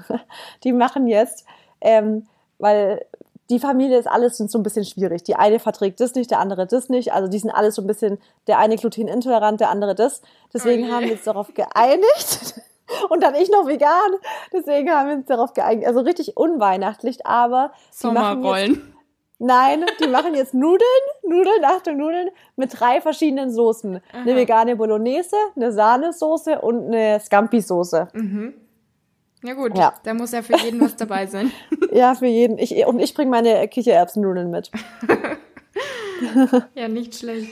die 0.64 0.74
machen 0.74 1.08
jetzt, 1.08 1.46
ähm, 1.80 2.28
weil 2.58 3.06
die 3.50 3.60
Familie 3.60 3.98
ist 3.98 4.08
alles 4.08 4.38
so 4.38 4.60
ein 4.60 4.64
bisschen 4.64 4.84
schwierig. 4.84 5.24
Die 5.24 5.36
eine 5.36 5.60
verträgt 5.60 6.02
das 6.02 6.16
nicht, 6.16 6.32
der 6.32 6.40
andere 6.40 6.68
das 6.68 6.90
nicht. 6.90 7.14
Also 7.14 7.30
die 7.30 7.40
sind 7.40 7.52
alles 7.52 7.76
so 7.76 7.82
ein 7.82 7.88
bisschen, 7.88 8.18
der 8.48 8.60
eine 8.60 8.76
glutenintolerant, 8.76 9.62
der 9.62 9.70
andere 9.70 9.96
das. 9.96 10.22
Deswegen 10.54 10.84
okay. 10.84 10.92
haben 10.92 11.06
wir 11.06 11.14
uns 11.14 11.24
darauf 11.24 11.54
geeinigt. 11.54 12.56
Und 13.10 13.22
dann 13.22 13.36
ich 13.36 13.50
noch 13.50 13.68
vegan. 13.68 14.16
Deswegen 14.52 14.90
haben 14.90 15.08
wir 15.08 15.16
uns 15.16 15.28
darauf 15.28 15.54
geeinigt. 15.54 15.88
Also 15.88 16.02
richtig 16.02 16.36
unweihnachtlich, 16.36 17.26
aber 17.26 17.72
Sommerrollen. 17.92 18.97
Nein, 19.39 19.86
die 20.00 20.08
machen 20.08 20.34
jetzt 20.34 20.53
Nudeln, 20.56 20.82
Nudeln, 21.24 21.63
Achtung, 21.63 21.98
Nudeln 21.98 22.29
mit 22.56 22.79
drei 22.79 23.01
verschiedenen 23.01 23.51
Soßen. 23.51 23.98
Aha. 23.98 24.22
Eine 24.22 24.36
vegane 24.36 24.75
Bolognese, 24.75 25.36
eine 25.56 25.72
Sahnesoße 25.72 26.60
und 26.62 26.88
eine 26.88 27.20
Scampi-Soße. 27.20 28.08
Mhm. 28.13 28.53
Ja 29.44 29.53
gut, 29.53 29.77
ja. 29.77 29.94
da 30.03 30.13
muss 30.15 30.32
ja 30.32 30.41
für 30.41 30.58
jeden 30.58 30.82
was 30.82 30.96
dabei 30.96 31.27
sein. 31.27 31.51
ja, 31.91 32.15
für 32.15 32.25
jeden. 32.25 32.58
Ich, 32.58 32.74
und 32.88 33.00
ich 33.00 33.13
bringe 33.13 33.29
meine 33.29 33.67
Kichererbsennudeln 33.67 34.50
mit. 34.50 34.72
ja, 36.74 36.88
nicht 36.88 37.15
schlecht. 37.15 37.51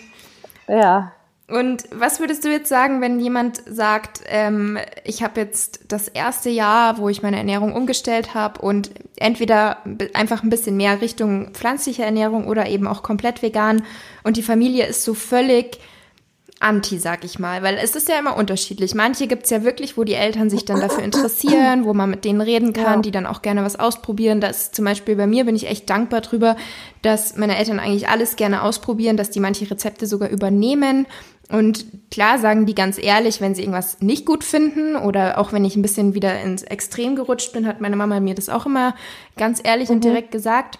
Ja. 0.67 1.13
Und 1.47 1.83
was 1.91 2.19
würdest 2.19 2.43
du 2.43 2.49
jetzt 2.49 2.69
sagen, 2.69 3.01
wenn 3.01 3.19
jemand 3.19 3.61
sagt, 3.67 4.21
ähm, 4.25 4.79
ich 5.03 5.21
habe 5.21 5.39
jetzt 5.39 5.81
das 5.89 6.07
erste 6.07 6.49
Jahr, 6.49 6.97
wo 6.97 7.07
ich 7.07 7.21
meine 7.21 7.37
Ernährung 7.37 7.73
umgestellt 7.73 8.33
habe 8.33 8.61
und 8.61 8.89
entweder 9.17 9.77
einfach 10.13 10.41
ein 10.41 10.49
bisschen 10.49 10.75
mehr 10.75 11.01
Richtung 11.01 11.51
pflanzliche 11.53 12.03
Ernährung 12.03 12.47
oder 12.47 12.67
eben 12.67 12.87
auch 12.87 13.03
komplett 13.03 13.43
vegan 13.43 13.83
und 14.23 14.37
die 14.37 14.43
Familie 14.43 14.87
ist 14.87 15.03
so 15.03 15.13
völlig 15.13 15.79
anti, 16.59 16.97
sag 16.99 17.25
ich 17.25 17.37
mal, 17.37 17.63
weil 17.63 17.75
es 17.75 17.95
ist 17.95 18.07
ja 18.07 18.17
immer 18.17 18.37
unterschiedlich. 18.37 18.95
Manche 18.95 19.27
gibt's 19.27 19.49
ja 19.49 19.63
wirklich, 19.63 19.97
wo 19.97 20.03
die 20.03 20.13
Eltern 20.13 20.49
sich 20.49 20.63
dann 20.65 20.79
dafür 20.79 21.03
interessieren, 21.03 21.83
wo 21.83 21.93
man 21.93 22.09
mit 22.09 22.23
denen 22.23 22.41
reden 22.41 22.73
kann, 22.73 22.95
ja. 22.95 23.01
die 23.01 23.11
dann 23.11 23.25
auch 23.25 23.41
gerne 23.41 23.63
was 23.63 23.77
ausprobieren. 23.77 24.39
Das 24.39 24.71
zum 24.71 24.85
Beispiel 24.85 25.15
bei 25.15 25.27
mir 25.27 25.45
bin 25.45 25.55
ich 25.55 25.67
echt 25.67 25.89
dankbar 25.89 26.21
drüber, 26.21 26.55
dass 27.01 27.35
meine 27.35 27.57
Eltern 27.57 27.79
eigentlich 27.79 28.07
alles 28.07 28.35
gerne 28.35 28.63
ausprobieren, 28.63 29.17
dass 29.17 29.29
die 29.29 29.41
manche 29.41 29.69
Rezepte 29.69 30.07
sogar 30.07 30.29
übernehmen. 30.29 31.05
Und 31.51 31.85
klar 32.09 32.39
sagen 32.39 32.65
die 32.65 32.75
ganz 32.75 32.97
ehrlich, 33.01 33.39
wenn 33.39 33.53
sie 33.53 33.61
irgendwas 33.61 34.01
nicht 34.01 34.25
gut 34.25 34.43
finden 34.43 34.95
oder 34.95 35.37
auch 35.37 35.53
wenn 35.53 35.63
ich 35.63 35.75
ein 35.75 35.81
bisschen 35.81 36.13
wieder 36.13 36.41
ins 36.41 36.63
Extrem 36.63 37.15
gerutscht 37.15 37.53
bin, 37.53 37.67
hat 37.67 37.81
meine 37.81 37.95
Mama 37.95 38.19
mir 38.19 38.35
das 38.35 38.49
auch 38.49 38.65
immer 38.65 38.95
ganz 39.37 39.61
ehrlich 39.63 39.89
mhm. 39.89 39.95
und 39.95 40.03
direkt 40.03 40.31
gesagt. 40.31 40.79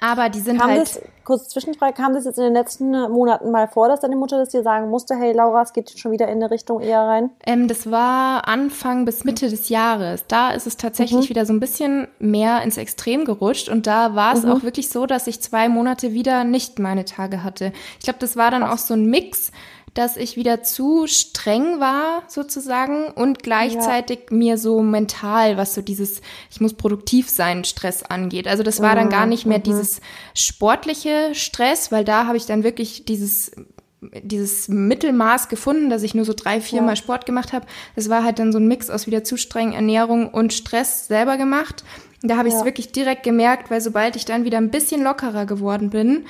Aber 0.00 0.30
die 0.30 0.40
sind 0.40 0.58
kam 0.58 0.70
halt. 0.70 0.80
Das, 0.80 1.00
kurz 1.24 1.48
Zwischenfrage, 1.48 1.92
kam 1.92 2.14
das 2.14 2.24
jetzt 2.24 2.38
in 2.38 2.44
den 2.44 2.54
letzten 2.54 2.90
Monaten 2.90 3.50
mal 3.50 3.68
vor, 3.68 3.88
dass 3.88 4.00
deine 4.00 4.16
Mutter 4.16 4.38
das 4.38 4.48
dir 4.48 4.62
sagen 4.62 4.88
musste, 4.88 5.14
hey 5.14 5.32
Laura, 5.32 5.62
es 5.62 5.72
geht 5.72 5.96
schon 5.96 6.10
wieder 6.10 6.26
in 6.26 6.36
eine 6.36 6.50
Richtung 6.50 6.80
eher 6.80 7.02
rein? 7.02 7.30
Ähm, 7.46 7.68
das 7.68 7.90
war 7.90 8.48
Anfang 8.48 9.04
bis 9.04 9.24
Mitte 9.24 9.48
des 9.48 9.68
Jahres. 9.68 10.24
Da 10.26 10.50
ist 10.50 10.66
es 10.66 10.76
tatsächlich 10.76 11.26
mhm. 11.26 11.28
wieder 11.28 11.46
so 11.46 11.52
ein 11.52 11.60
bisschen 11.60 12.08
mehr 12.18 12.62
ins 12.62 12.78
Extrem 12.78 13.24
gerutscht 13.24 13.68
und 13.68 13.86
da 13.86 14.14
war 14.14 14.34
es 14.34 14.42
mhm. 14.42 14.52
auch 14.52 14.62
wirklich 14.62 14.88
so, 14.88 15.06
dass 15.06 15.26
ich 15.26 15.40
zwei 15.40 15.68
Monate 15.68 16.12
wieder 16.12 16.44
nicht 16.44 16.78
meine 16.78 17.04
Tage 17.04 17.44
hatte. 17.44 17.72
Ich 17.98 18.04
glaube, 18.04 18.18
das 18.18 18.36
war 18.36 18.50
dann 18.50 18.62
auch 18.62 18.78
so 18.78 18.94
ein 18.94 19.04
Mix 19.04 19.52
dass 19.94 20.16
ich 20.16 20.36
wieder 20.36 20.62
zu 20.62 21.06
streng 21.06 21.80
war 21.80 22.22
sozusagen 22.28 23.08
und 23.08 23.42
gleichzeitig 23.42 24.20
ja. 24.30 24.36
mir 24.36 24.58
so 24.58 24.82
mental, 24.82 25.56
was 25.56 25.74
so 25.74 25.82
dieses, 25.82 26.20
ich 26.50 26.60
muss 26.60 26.74
produktiv 26.74 27.28
sein, 27.28 27.64
Stress 27.64 28.02
angeht. 28.02 28.46
Also 28.46 28.62
das 28.62 28.80
war 28.80 28.94
dann 28.94 29.08
gar 29.08 29.26
nicht 29.26 29.46
mehr 29.46 29.58
mhm. 29.58 29.64
dieses 29.64 30.00
sportliche 30.34 31.34
Stress, 31.34 31.90
weil 31.90 32.04
da 32.04 32.26
habe 32.26 32.36
ich 32.36 32.46
dann 32.46 32.62
wirklich 32.62 33.04
dieses 33.04 33.52
dieses 34.02 34.68
Mittelmaß 34.68 35.48
gefunden, 35.48 35.90
dass 35.90 36.02
ich 36.02 36.14
nur 36.14 36.24
so 36.24 36.32
drei, 36.34 36.60
vier 36.60 36.78
ja. 36.78 36.84
Mal 36.84 36.96
Sport 36.96 37.26
gemacht 37.26 37.52
habe. 37.52 37.66
Das 37.96 38.08
war 38.08 38.24
halt 38.24 38.38
dann 38.38 38.50
so 38.50 38.58
ein 38.58 38.66
Mix 38.66 38.88
aus 38.88 39.06
wieder 39.06 39.24
zu 39.24 39.36
strengen 39.36 39.74
Ernährung 39.74 40.30
und 40.30 40.54
Stress 40.54 41.06
selber 41.06 41.36
gemacht. 41.36 41.84
Da 42.22 42.36
habe 42.36 42.48
ich 42.48 42.54
es 42.54 42.60
ja. 42.60 42.66
wirklich 42.66 42.92
direkt 42.92 43.22
gemerkt, 43.22 43.70
weil 43.70 43.80
sobald 43.80 44.16
ich 44.16 44.24
dann 44.24 44.44
wieder 44.44 44.58
ein 44.58 44.70
bisschen 44.70 45.02
lockerer 45.02 45.46
geworden 45.46 45.90
bin, 45.90 46.24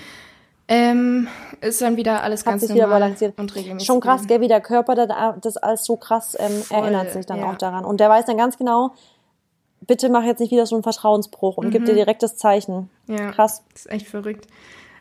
ähm, 0.71 1.27
ist 1.61 1.83
dann 1.83 1.97
wieder 1.97 2.23
alles 2.23 2.41
Hat 2.41 2.53
ganz 2.53 2.61
sich 2.63 2.71
normal 2.71 2.87
wieder 2.87 2.99
balanciert. 3.01 3.39
und 3.39 3.55
regelmäßig. 3.55 3.87
Schon 3.87 4.01
krass, 4.01 4.27
gell, 4.29 4.41
wie 4.41 4.49
der 4.49 4.61
Körper 4.61 4.95
das 4.95 5.57
alles 5.57 5.85
so 5.85 5.97
krass 5.97 6.37
ähm, 6.39 6.63
erinnert 6.71 7.13
sich 7.13 7.27
dann 7.27 7.41
ja. 7.41 7.51
auch 7.51 7.59
daran. 7.59 7.85
Und 7.85 7.99
der 7.99 8.09
weiß 8.09 8.25
dann 8.27 8.37
ganz 8.37 8.57
genau, 8.57 8.95
bitte 9.81 10.09
mach 10.09 10.23
jetzt 10.23 10.39
nicht 10.39 10.53
wieder 10.53 10.67
so 10.67 10.77
einen 10.77 10.85
Vertrauensbruch 10.85 11.57
und 11.57 11.67
mhm. 11.67 11.71
gib 11.73 11.87
dir 11.87 11.95
direkt 11.95 12.23
das 12.23 12.37
Zeichen. 12.37 12.89
Ja, 13.09 13.33
krass. 13.33 13.65
Das 13.73 13.87
ist 13.87 13.91
echt 13.91 14.07
verrückt. 14.07 14.47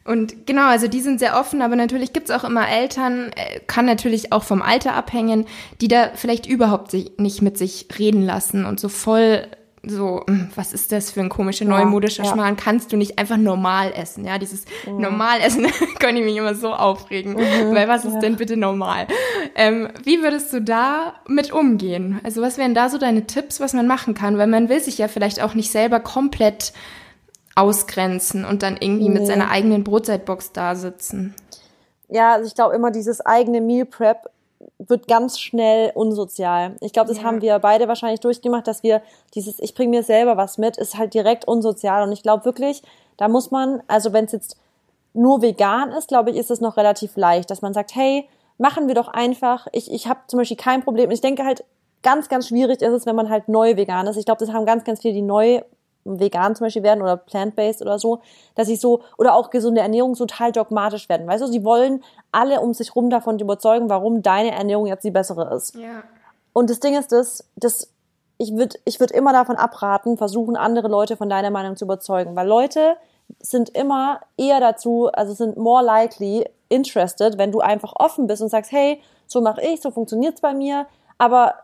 Und 0.05 0.47
genau, 0.47 0.67
also 0.67 0.88
die 0.88 1.01
sind 1.01 1.19
sehr 1.19 1.39
offen, 1.39 1.61
aber 1.61 1.75
natürlich 1.75 2.13
gibt's 2.13 2.31
auch 2.31 2.43
immer 2.43 2.67
Eltern, 2.67 3.31
äh, 3.35 3.59
kann 3.67 3.85
natürlich 3.85 4.33
auch 4.33 4.41
vom 4.41 4.63
Alter 4.63 4.95
abhängen, 4.95 5.45
die 5.81 5.88
da 5.88 6.09
vielleicht 6.15 6.47
überhaupt 6.47 6.93
nicht 6.93 7.41
mit 7.43 7.59
sich 7.59 7.85
reden 7.99 8.25
lassen 8.25 8.65
und 8.65 8.79
so 8.79 8.89
voll 8.89 9.45
so, 9.83 10.24
hm, 10.27 10.50
was 10.55 10.74
ist 10.74 10.91
das 10.91 11.12
für 11.12 11.21
ein 11.21 11.29
komischer 11.29 11.65
neumodischer 11.65 12.24
ja, 12.24 12.31
Schmarrn? 12.31 12.57
Kannst 12.57 12.91
du 12.91 12.98
nicht 12.98 13.17
einfach 13.17 13.38
normal 13.38 13.93
essen? 13.95 14.25
Ja, 14.25 14.38
dieses 14.38 14.65
mhm. 14.86 15.01
Normalessen 15.01 15.67
kann 16.00 16.17
ich 16.17 16.24
mich 16.24 16.36
immer 16.36 16.55
so 16.55 16.74
aufregen. 16.74 17.33
Mhm, 17.33 17.74
weil 17.74 17.88
was 17.88 18.05
ist 18.05 18.15
ja. 18.15 18.19
denn 18.19 18.36
bitte 18.36 18.57
normal? 18.57 19.07
Ähm, 19.55 19.89
wie 20.03 20.21
würdest 20.21 20.51
du 20.51 20.62
da 20.62 21.13
mit 21.27 21.51
umgehen? 21.51 22.19
Also 22.24 22.41
was 22.41 22.57
wären 22.57 22.74
da 22.74 22.89
so 22.89 22.98
deine 22.98 23.25
Tipps, 23.25 23.59
was 23.59 23.74
man 23.74 23.88
machen 23.88 24.13
kann? 24.13 24.38
Weil 24.38 24.48
man 24.48 24.69
will 24.69 24.81
sich 24.81 24.98
ja 24.98 25.07
vielleicht 25.07 25.41
auch 25.41 25.53
nicht 25.53 25.71
selber 25.71 26.00
komplett 26.00 26.74
ausgrenzen 27.55 28.45
und 28.45 28.63
dann 28.63 28.77
irgendwie 28.79 29.09
nee. 29.09 29.19
mit 29.19 29.27
seiner 29.27 29.50
eigenen 29.50 29.83
Brotzeitbox 29.83 30.51
da 30.51 30.75
sitzen. 30.75 31.36
Ja, 32.09 32.33
also 32.33 32.48
ich 32.48 32.55
glaube 32.55 32.75
immer 32.75 32.91
dieses 32.91 33.21
eigene 33.21 33.62
Meal 33.62 33.86
Prep 33.86 34.29
wird 34.77 35.07
ganz 35.07 35.39
schnell 35.39 35.91
unsozial. 35.95 36.75
Ich 36.81 36.93
glaube, 36.93 37.09
das 37.09 37.19
ja. 37.19 37.23
haben 37.23 37.41
wir 37.41 37.59
beide 37.59 37.87
wahrscheinlich 37.87 38.19
durchgemacht, 38.19 38.67
dass 38.67 38.83
wir 38.83 39.01
dieses 39.35 39.59
Ich 39.59 39.73
bringe 39.73 39.91
mir 39.91 40.03
selber 40.03 40.37
was 40.37 40.57
mit, 40.57 40.77
ist 40.77 40.97
halt 40.97 41.13
direkt 41.13 41.47
unsozial. 41.47 42.03
Und 42.03 42.11
ich 42.11 42.23
glaube 42.23 42.45
wirklich, 42.45 42.83
da 43.17 43.27
muss 43.27 43.51
man, 43.51 43.81
also 43.87 44.13
wenn 44.13 44.25
es 44.25 44.31
jetzt 44.31 44.57
nur 45.13 45.41
vegan 45.41 45.91
ist, 45.91 46.07
glaube 46.07 46.31
ich, 46.31 46.37
ist 46.37 46.51
es 46.51 46.61
noch 46.61 46.77
relativ 46.77 47.15
leicht, 47.15 47.49
dass 47.49 47.61
man 47.61 47.73
sagt, 47.73 47.95
hey, 47.95 48.27
machen 48.57 48.87
wir 48.87 48.95
doch 48.95 49.07
einfach. 49.07 49.67
Ich, 49.71 49.91
ich 49.91 50.07
habe 50.07 50.19
zum 50.27 50.39
Beispiel 50.39 50.57
kein 50.57 50.83
Problem. 50.83 51.11
Ich 51.11 51.21
denke 51.21 51.45
halt, 51.45 51.63
ganz, 52.03 52.29
ganz 52.29 52.47
schwierig 52.47 52.81
ist 52.81 52.93
es, 52.93 53.05
wenn 53.05 53.15
man 53.15 53.29
halt 53.29 53.49
neu 53.49 53.75
vegan 53.75 54.07
ist. 54.07 54.17
Ich 54.17 54.25
glaube, 54.25 54.45
das 54.45 54.53
haben 54.53 54.65
ganz, 54.65 54.83
ganz 54.83 55.01
viele, 55.01 55.13
die 55.13 55.21
neu 55.21 55.61
vegan 56.05 56.55
zum 56.55 56.65
Beispiel 56.65 56.83
werden 56.83 57.01
oder 57.01 57.17
plant-based 57.17 57.81
oder 57.81 57.99
so, 57.99 58.21
dass 58.55 58.67
sie 58.67 58.75
so, 58.75 59.01
oder 59.17 59.35
auch 59.35 59.49
gesunde 59.49 59.81
Ernährung 59.81 60.15
total 60.15 60.51
dogmatisch 60.51 61.09
werden. 61.09 61.27
Weißt 61.27 61.43
du, 61.43 61.47
sie 61.47 61.63
wollen 61.63 62.03
alle 62.31 62.61
um 62.61 62.73
sich 62.73 62.95
rum 62.95 63.09
davon 63.09 63.39
überzeugen, 63.39 63.89
warum 63.89 64.21
deine 64.21 64.51
Ernährung 64.51 64.87
jetzt 64.87 65.03
die 65.03 65.11
bessere 65.11 65.53
ist. 65.55 65.75
Ja. 65.75 66.03
Und 66.53 66.69
das 66.69 66.79
Ding 66.79 66.97
ist 66.97 67.11
das, 67.11 67.47
das 67.55 67.93
ich 68.37 68.55
würde 68.55 68.79
ich 68.85 68.99
würd 68.99 69.11
immer 69.11 69.33
davon 69.33 69.57
abraten, 69.57 70.17
versuchen, 70.17 70.55
andere 70.55 70.87
Leute 70.87 71.17
von 71.17 71.29
deiner 71.29 71.51
Meinung 71.51 71.75
zu 71.75 71.85
überzeugen, 71.85 72.35
weil 72.35 72.47
Leute 72.47 72.95
sind 73.39 73.69
immer 73.69 74.21
eher 74.37 74.59
dazu, 74.59 75.09
also 75.11 75.33
sind 75.33 75.57
more 75.57 75.83
likely 75.83 76.45
interested, 76.69 77.37
wenn 77.37 77.51
du 77.51 77.59
einfach 77.59 77.93
offen 77.95 78.27
bist 78.27 78.41
und 78.41 78.49
sagst, 78.49 78.71
hey, 78.71 79.01
so 79.27 79.41
mache 79.41 79.61
ich, 79.61 79.81
so 79.81 79.91
funktioniert's 79.91 80.41
bei 80.41 80.53
mir, 80.53 80.87
aber 81.17 81.55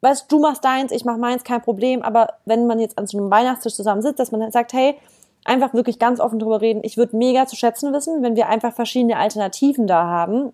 weißt 0.00 0.30
du 0.30 0.38
machst 0.40 0.64
deins, 0.64 0.92
ich 0.92 1.04
mach 1.04 1.16
meins, 1.16 1.44
kein 1.44 1.62
Problem, 1.62 2.02
aber 2.02 2.34
wenn 2.44 2.66
man 2.66 2.78
jetzt 2.78 2.98
an 2.98 3.06
so 3.06 3.18
einem 3.18 3.30
Weihnachtstisch 3.30 3.74
zusammen 3.74 4.02
sitzt, 4.02 4.18
dass 4.18 4.32
man 4.32 4.40
dann 4.40 4.52
sagt, 4.52 4.72
hey, 4.72 4.96
einfach 5.44 5.74
wirklich 5.74 5.98
ganz 5.98 6.20
offen 6.20 6.38
drüber 6.38 6.60
reden. 6.60 6.82
Ich 6.84 6.96
würde 6.96 7.16
mega 7.16 7.46
zu 7.46 7.56
schätzen 7.56 7.92
wissen, 7.92 8.22
wenn 8.22 8.36
wir 8.36 8.48
einfach 8.48 8.72
verschiedene 8.72 9.16
Alternativen 9.16 9.86
da 9.86 10.04
haben. 10.04 10.52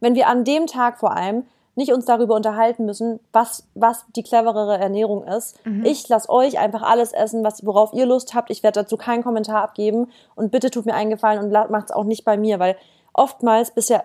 Wenn 0.00 0.14
wir 0.14 0.28
an 0.28 0.44
dem 0.44 0.66
Tag 0.66 0.98
vor 0.98 1.16
allem 1.16 1.44
nicht 1.76 1.92
uns 1.92 2.06
darüber 2.06 2.34
unterhalten 2.34 2.86
müssen, 2.86 3.20
was, 3.32 3.68
was 3.74 4.06
die 4.16 4.22
cleverere 4.22 4.78
Ernährung 4.78 5.24
ist. 5.24 5.64
Mhm. 5.66 5.84
Ich 5.84 6.08
lasse 6.08 6.30
euch 6.30 6.58
einfach 6.58 6.82
alles 6.82 7.12
essen, 7.12 7.44
was, 7.44 7.64
worauf 7.66 7.92
ihr 7.92 8.06
Lust 8.06 8.34
habt. 8.34 8.50
Ich 8.50 8.62
werde 8.62 8.80
dazu 8.80 8.96
keinen 8.96 9.22
Kommentar 9.22 9.62
abgeben. 9.62 10.10
Und 10.34 10.50
bitte 10.50 10.70
tut 10.70 10.86
mir 10.86 10.94
einen 10.94 11.10
Gefallen 11.10 11.38
und 11.38 11.52
macht 11.52 11.90
es 11.90 11.92
auch 11.94 12.04
nicht 12.04 12.24
bei 12.24 12.38
mir, 12.38 12.58
weil 12.58 12.76
oftmals 13.12 13.72
bist 13.72 13.90
ja 13.90 14.02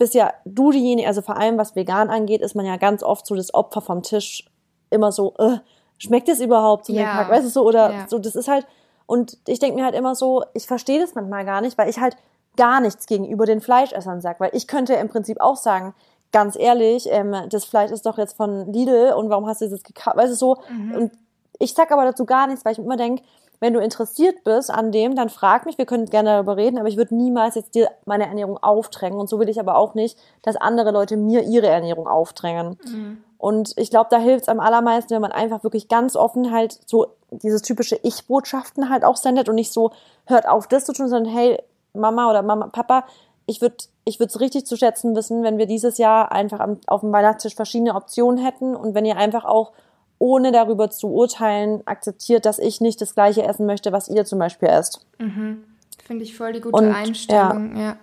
bist 0.00 0.14
ja 0.14 0.32
du 0.46 0.70
diejenige, 0.72 1.06
also 1.06 1.20
vor 1.20 1.36
allem 1.36 1.58
was 1.58 1.76
vegan 1.76 2.08
angeht, 2.08 2.40
ist 2.40 2.56
man 2.56 2.64
ja 2.64 2.78
ganz 2.78 3.02
oft 3.02 3.26
so 3.26 3.34
das 3.34 3.52
Opfer 3.52 3.82
vom 3.82 4.02
Tisch 4.02 4.50
immer 4.88 5.12
so, 5.12 5.34
äh, 5.38 5.58
schmeckt 5.98 6.30
es 6.30 6.40
überhaupt 6.40 6.86
zu 6.86 6.92
ja. 6.92 7.04
Tag, 7.04 7.30
weißt 7.30 7.44
du 7.44 7.50
so, 7.50 7.66
oder 7.66 7.92
ja. 7.92 8.06
so, 8.08 8.18
das 8.18 8.34
ist 8.34 8.48
halt, 8.48 8.66
und 9.04 9.36
ich 9.46 9.58
denke 9.58 9.76
mir 9.76 9.84
halt 9.84 9.94
immer 9.94 10.14
so, 10.14 10.42
ich 10.54 10.66
verstehe 10.66 10.98
das 10.98 11.14
manchmal 11.14 11.44
gar 11.44 11.60
nicht, 11.60 11.76
weil 11.76 11.90
ich 11.90 12.00
halt 12.00 12.16
gar 12.56 12.80
nichts 12.80 13.04
gegenüber 13.04 13.44
den 13.44 13.60
Fleischessern 13.60 14.22
sag, 14.22 14.40
weil 14.40 14.50
ich 14.54 14.66
könnte 14.66 14.94
im 14.94 15.10
Prinzip 15.10 15.38
auch 15.38 15.56
sagen, 15.56 15.94
ganz 16.32 16.56
ehrlich, 16.58 17.06
ähm, 17.10 17.36
das 17.50 17.66
Fleisch 17.66 17.90
ist 17.90 18.06
doch 18.06 18.16
jetzt 18.16 18.38
von 18.38 18.72
Lidl 18.72 19.12
und 19.12 19.28
warum 19.28 19.46
hast 19.46 19.60
du 19.60 19.68
das 19.68 19.82
gekauft, 19.82 20.16
weißt 20.16 20.32
du 20.32 20.36
so, 20.36 20.56
mhm. 20.70 20.94
und 20.94 21.12
ich 21.58 21.74
sag 21.74 21.92
aber 21.92 22.06
dazu 22.06 22.24
gar 22.24 22.46
nichts, 22.46 22.64
weil 22.64 22.72
ich 22.72 22.78
immer 22.78 22.96
denke, 22.96 23.22
wenn 23.60 23.74
du 23.74 23.80
interessiert 23.80 24.42
bist 24.42 24.70
an 24.70 24.90
dem, 24.90 25.14
dann 25.14 25.28
frag 25.28 25.66
mich, 25.66 25.78
wir 25.78 25.86
können 25.86 26.06
gerne 26.06 26.30
darüber 26.30 26.56
reden, 26.56 26.78
aber 26.78 26.88
ich 26.88 26.96
würde 26.96 27.14
niemals 27.14 27.54
jetzt 27.54 27.74
dir 27.74 27.90
meine 28.06 28.26
Ernährung 28.26 28.58
aufdrängen 28.58 29.20
und 29.20 29.28
so 29.28 29.38
will 29.38 29.48
ich 29.48 29.60
aber 29.60 29.76
auch 29.76 29.94
nicht, 29.94 30.18
dass 30.42 30.56
andere 30.56 30.90
Leute 30.90 31.16
mir 31.16 31.42
ihre 31.42 31.68
Ernährung 31.68 32.08
aufdrängen. 32.08 32.78
Mhm. 32.84 33.18
Und 33.36 33.72
ich 33.76 33.90
glaube, 33.90 34.08
da 34.10 34.18
hilft 34.18 34.42
es 34.42 34.48
am 34.48 34.60
allermeisten, 34.60 35.14
wenn 35.14 35.22
man 35.22 35.32
einfach 35.32 35.62
wirklich 35.62 35.88
ganz 35.88 36.16
offen 36.16 36.52
halt 36.52 36.78
so 36.86 37.06
dieses 37.30 37.62
typische 37.62 37.98
Ich-Botschaften 38.02 38.90
halt 38.90 39.04
auch 39.04 39.16
sendet 39.16 39.48
und 39.48 39.54
nicht 39.54 39.72
so, 39.72 39.92
hört 40.26 40.48
auf 40.48 40.66
das 40.66 40.84
zu 40.84 40.92
tun, 40.92 41.08
sondern 41.08 41.32
hey, 41.32 41.58
Mama 41.92 42.28
oder 42.30 42.42
Mama, 42.42 42.68
Papa, 42.68 43.04
ich 43.46 43.60
würde 43.60 43.76
ich 44.04 44.18
würde 44.18 44.30
es 44.30 44.40
richtig 44.40 44.66
zu 44.66 44.76
schätzen 44.76 45.14
wissen, 45.14 45.42
wenn 45.42 45.58
wir 45.58 45.66
dieses 45.66 45.98
Jahr 45.98 46.32
einfach 46.32 46.60
am, 46.60 46.78
auf 46.86 47.00
dem 47.00 47.12
Weihnachtstisch 47.12 47.54
verschiedene 47.54 47.94
Optionen 47.94 48.42
hätten 48.42 48.74
und 48.74 48.94
wenn 48.94 49.04
ihr 49.04 49.16
einfach 49.16 49.44
auch 49.44 49.72
ohne 50.20 50.52
darüber 50.52 50.90
zu 50.90 51.08
urteilen, 51.08 51.80
akzeptiert, 51.86 52.44
dass 52.44 52.60
ich 52.60 52.80
nicht 52.80 53.00
das 53.00 53.14
gleiche 53.14 53.42
essen 53.42 53.66
möchte, 53.66 53.90
was 53.90 54.08
ihr 54.08 54.24
zum 54.24 54.38
Beispiel 54.38 54.68
esst. 54.68 55.04
Mhm. 55.18 55.64
Finde 56.06 56.24
ich 56.24 56.36
voll 56.36 56.52
die 56.52 56.60
gute 56.60 56.76
Und, 56.76 56.94
Einstellung, 56.94 57.76
ja. 57.76 57.82
ja. 57.82 57.96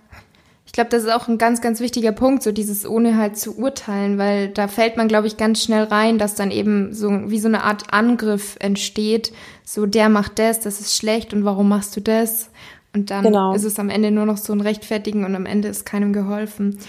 Ich 0.65 0.74
glaube, 0.74 0.89
das 0.89 1.03
ist 1.03 1.12
auch 1.12 1.27
ein 1.27 1.38
ganz, 1.38 1.62
ganz 1.62 1.79
wichtiger 1.79 2.12
Punkt, 2.12 2.43
so 2.43 2.51
dieses 2.51 2.86
ohne 2.86 3.17
halt 3.17 3.38
zu 3.38 3.57
urteilen, 3.57 4.17
weil 4.17 4.50
da 4.50 4.67
fällt 4.67 4.97
man, 4.97 5.07
glaube 5.07 5.27
ich, 5.27 5.38
ganz 5.38 5.63
schnell 5.63 5.83
rein, 5.83 6.17
dass 6.17 6.36
dann 6.36 6.51
eben 6.51 6.93
so 6.93 7.09
wie 7.29 7.39
so 7.39 7.47
eine 7.47 7.63
Art 7.63 7.93
Angriff 7.93 8.57
entsteht. 8.59 9.31
So, 9.63 9.86
der 9.86 10.09
macht 10.09 10.39
das, 10.39 10.59
das 10.59 10.81
ist 10.81 10.97
schlecht 10.97 11.33
und 11.33 11.45
warum 11.45 11.69
machst 11.69 11.95
du 11.95 12.01
das? 12.01 12.50
Und 12.93 13.12
dann 13.12 13.24
genau. 13.24 13.53
ist 13.53 13.63
es 13.63 13.79
am 13.79 13.89
Ende 13.89 14.12
nur 14.12 14.25
noch 14.25 14.38
so 14.38 14.53
ein 14.53 14.62
Rechtfertigen 14.62 15.24
und 15.24 15.36
am 15.36 15.45
Ende 15.45 15.67
ist 15.67 15.86
keinem 15.86 16.13
geholfen. 16.13 16.79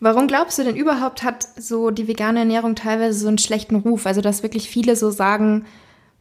Warum 0.00 0.28
glaubst 0.28 0.58
du 0.58 0.64
denn 0.64 0.76
überhaupt 0.76 1.24
hat 1.24 1.48
so 1.56 1.90
die 1.90 2.06
vegane 2.06 2.40
Ernährung 2.40 2.76
teilweise 2.76 3.18
so 3.18 3.28
einen 3.28 3.38
schlechten 3.38 3.76
Ruf? 3.76 4.06
Also 4.06 4.20
dass 4.20 4.42
wirklich 4.42 4.68
viele 4.68 4.94
so 4.94 5.10
sagen, 5.10 5.66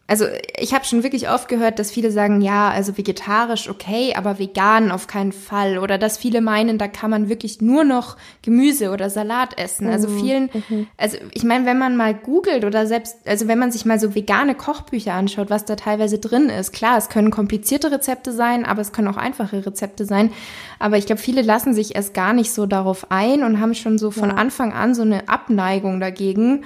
also 0.10 0.26
ich 0.58 0.74
habe 0.74 0.86
schon 0.86 1.04
wirklich 1.04 1.30
oft 1.30 1.50
gehört, 1.50 1.80
dass 1.80 1.92
viele 1.92 2.12
sagen, 2.12 2.40
ja, 2.40 2.70
also 2.70 2.98
vegetarisch 2.98 3.70
okay, 3.70 4.14
aber 4.16 4.40
vegan 4.40 4.90
auf 4.90 5.08
keinen 5.08 5.34
Fall. 5.34 5.78
Oder 5.78 5.98
dass 5.98 6.18
viele 6.18 6.40
meinen, 6.40 6.78
da 6.78 6.88
kann 6.88 7.12
man 7.12 7.28
wirklich 7.28 7.60
nur 7.60 7.84
noch 7.84 8.16
Gemüse 8.42 8.92
oder 8.92 9.10
Salat 9.10 9.60
essen. 9.60 9.90
Also 9.90 10.08
mhm. 10.08 10.20
vielen, 10.20 10.50
mhm. 10.70 10.88
also 10.96 11.18
ich 11.34 11.44
meine, 11.44 11.66
wenn 11.66 11.78
man 11.78 11.98
mal 11.98 12.14
googelt 12.14 12.64
oder 12.64 12.88
selbst, 12.88 13.18
also 13.28 13.50
wenn 13.50 13.60
man 13.60 13.74
sich 13.74 13.84
mal 13.84 14.00
so 14.00 14.16
vegane 14.16 14.56
Kochbücher 14.56 15.14
anschaut, 15.14 15.50
was 15.50 15.66
da 15.66 15.76
teilweise 15.76 16.20
drin 16.20 16.48
ist, 16.48 16.72
klar, 16.72 16.98
es 16.98 17.10
können 17.10 17.30
komplizierte 17.30 17.92
Rezepte 17.92 18.32
sein, 18.32 18.66
aber 18.66 18.80
es 18.80 18.94
können 18.94 19.10
auch 19.10 19.18
einfache 19.18 19.66
Rezepte 19.66 20.06
sein. 20.06 20.32
Aber 20.80 20.98
ich 20.98 21.06
glaube, 21.06 21.22
viele 21.22 21.42
lassen 21.42 21.74
sich 21.74 21.96
erst 21.96 22.14
gar 22.14 22.32
nicht 22.32 22.54
so 22.54 22.66
darauf 22.66 23.12
ein 23.12 23.44
und 23.44 23.60
haben 23.60 23.76
schon 23.76 23.98
so 23.98 24.12
von 24.12 24.30
ja. 24.30 24.36
Anfang 24.36 24.72
an 24.72 24.96
so 24.96 25.02
eine 25.02 25.28
Abneigung 25.28 26.00
dagegen. 26.00 26.64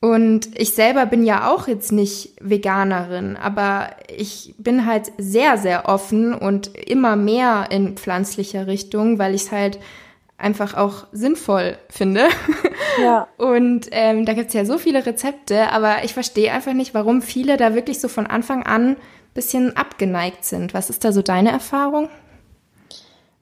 Und 0.00 0.56
ich 0.56 0.74
selber 0.74 1.06
bin 1.06 1.24
ja 1.24 1.50
auch 1.50 1.66
jetzt 1.66 1.90
nicht 1.90 2.34
Veganerin, 2.40 3.36
aber 3.36 3.90
ich 4.16 4.54
bin 4.56 4.86
halt 4.86 5.10
sehr, 5.18 5.58
sehr 5.58 5.88
offen 5.88 6.34
und 6.34 6.76
immer 6.76 7.16
mehr 7.16 7.66
in 7.70 7.96
pflanzlicher 7.96 8.68
Richtung, 8.68 9.18
weil 9.18 9.34
ich 9.34 9.42
es 9.42 9.52
halt 9.52 9.80
einfach 10.36 10.74
auch 10.74 11.06
sinnvoll 11.12 11.76
finde. 11.88 12.28
Ja. 13.00 13.28
Und 13.36 13.86
ähm, 13.92 14.26
da 14.26 14.32
gibt's 14.32 14.54
ja 14.54 14.64
so 14.64 14.76
viele 14.76 15.06
Rezepte, 15.06 15.70
aber 15.70 16.02
ich 16.02 16.14
verstehe 16.14 16.52
einfach 16.52 16.72
nicht, 16.72 16.94
warum 16.94 17.22
viele 17.22 17.56
da 17.56 17.74
wirklich 17.74 18.00
so 18.00 18.08
von 18.08 18.26
Anfang 18.26 18.64
an 18.64 18.96
bisschen 19.34 19.76
abgeneigt 19.76 20.44
sind. 20.44 20.74
Was 20.74 20.90
ist 20.90 21.04
da 21.04 21.12
so 21.12 21.22
deine 21.22 21.52
Erfahrung? 21.52 22.08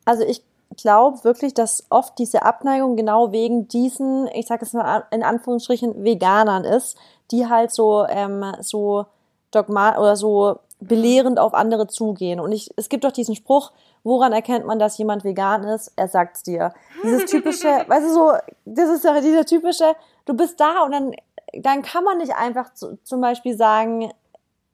Also 0.05 0.25
ich 0.29 0.43
glaube 0.76 1.25
wirklich, 1.25 1.54
dass 1.54 1.87
oft 1.90 2.18
diese 2.18 2.42
Abneigung 2.42 2.97
genau 2.97 3.33
wegen 3.33 3.68
diesen, 3.68 4.28
ich 4.28 4.47
sage 4.47 4.64
es 4.64 4.73
mal 4.73 5.04
in 5.11 5.23
Anführungsstrichen, 5.23 6.04
Veganern 6.04 6.64
ist, 6.64 6.97
die 7.30 7.49
halt 7.49 7.71
so, 7.71 8.06
ähm, 8.09 8.45
so 8.61 9.06
dogmat 9.50 9.99
oder 9.99 10.16
so 10.16 10.59
belehrend 10.80 11.38
auf 11.38 11.54
andere 11.54 11.87
zugehen. 11.87 12.40
Und 12.40 12.52
ich, 12.52 12.71
es 12.76 12.88
gibt 12.88 13.04
doch 13.04 13.12
diesen 13.12 13.35
Spruch, 13.35 13.73
woran 14.04 14.33
erkennt 14.33 14.66
man, 14.66 14.78
dass 14.78 14.99
jemand 14.99 15.25
vegan 15.25 15.64
ist? 15.64 15.92
Er 15.97 16.09
sagt's 16.09 16.42
dir. 16.42 16.73
Dieses 17.02 17.25
typische, 17.25 17.68
weißt 17.87 18.06
du 18.06 18.12
so, 18.12 18.33
das 18.64 18.90
ist 18.90 19.04
ja 19.04 19.21
dieser 19.21 19.45
typische, 19.45 19.95
du 20.26 20.35
bist 20.35 20.61
da 20.61 20.83
und 20.85 20.92
dann, 20.92 21.12
dann 21.54 21.83
kann 21.83 22.04
man 22.04 22.18
nicht 22.18 22.35
einfach 22.35 22.75
zu, 22.75 22.99
zum 23.04 23.21
Beispiel 23.21 23.56
sagen, 23.56 24.12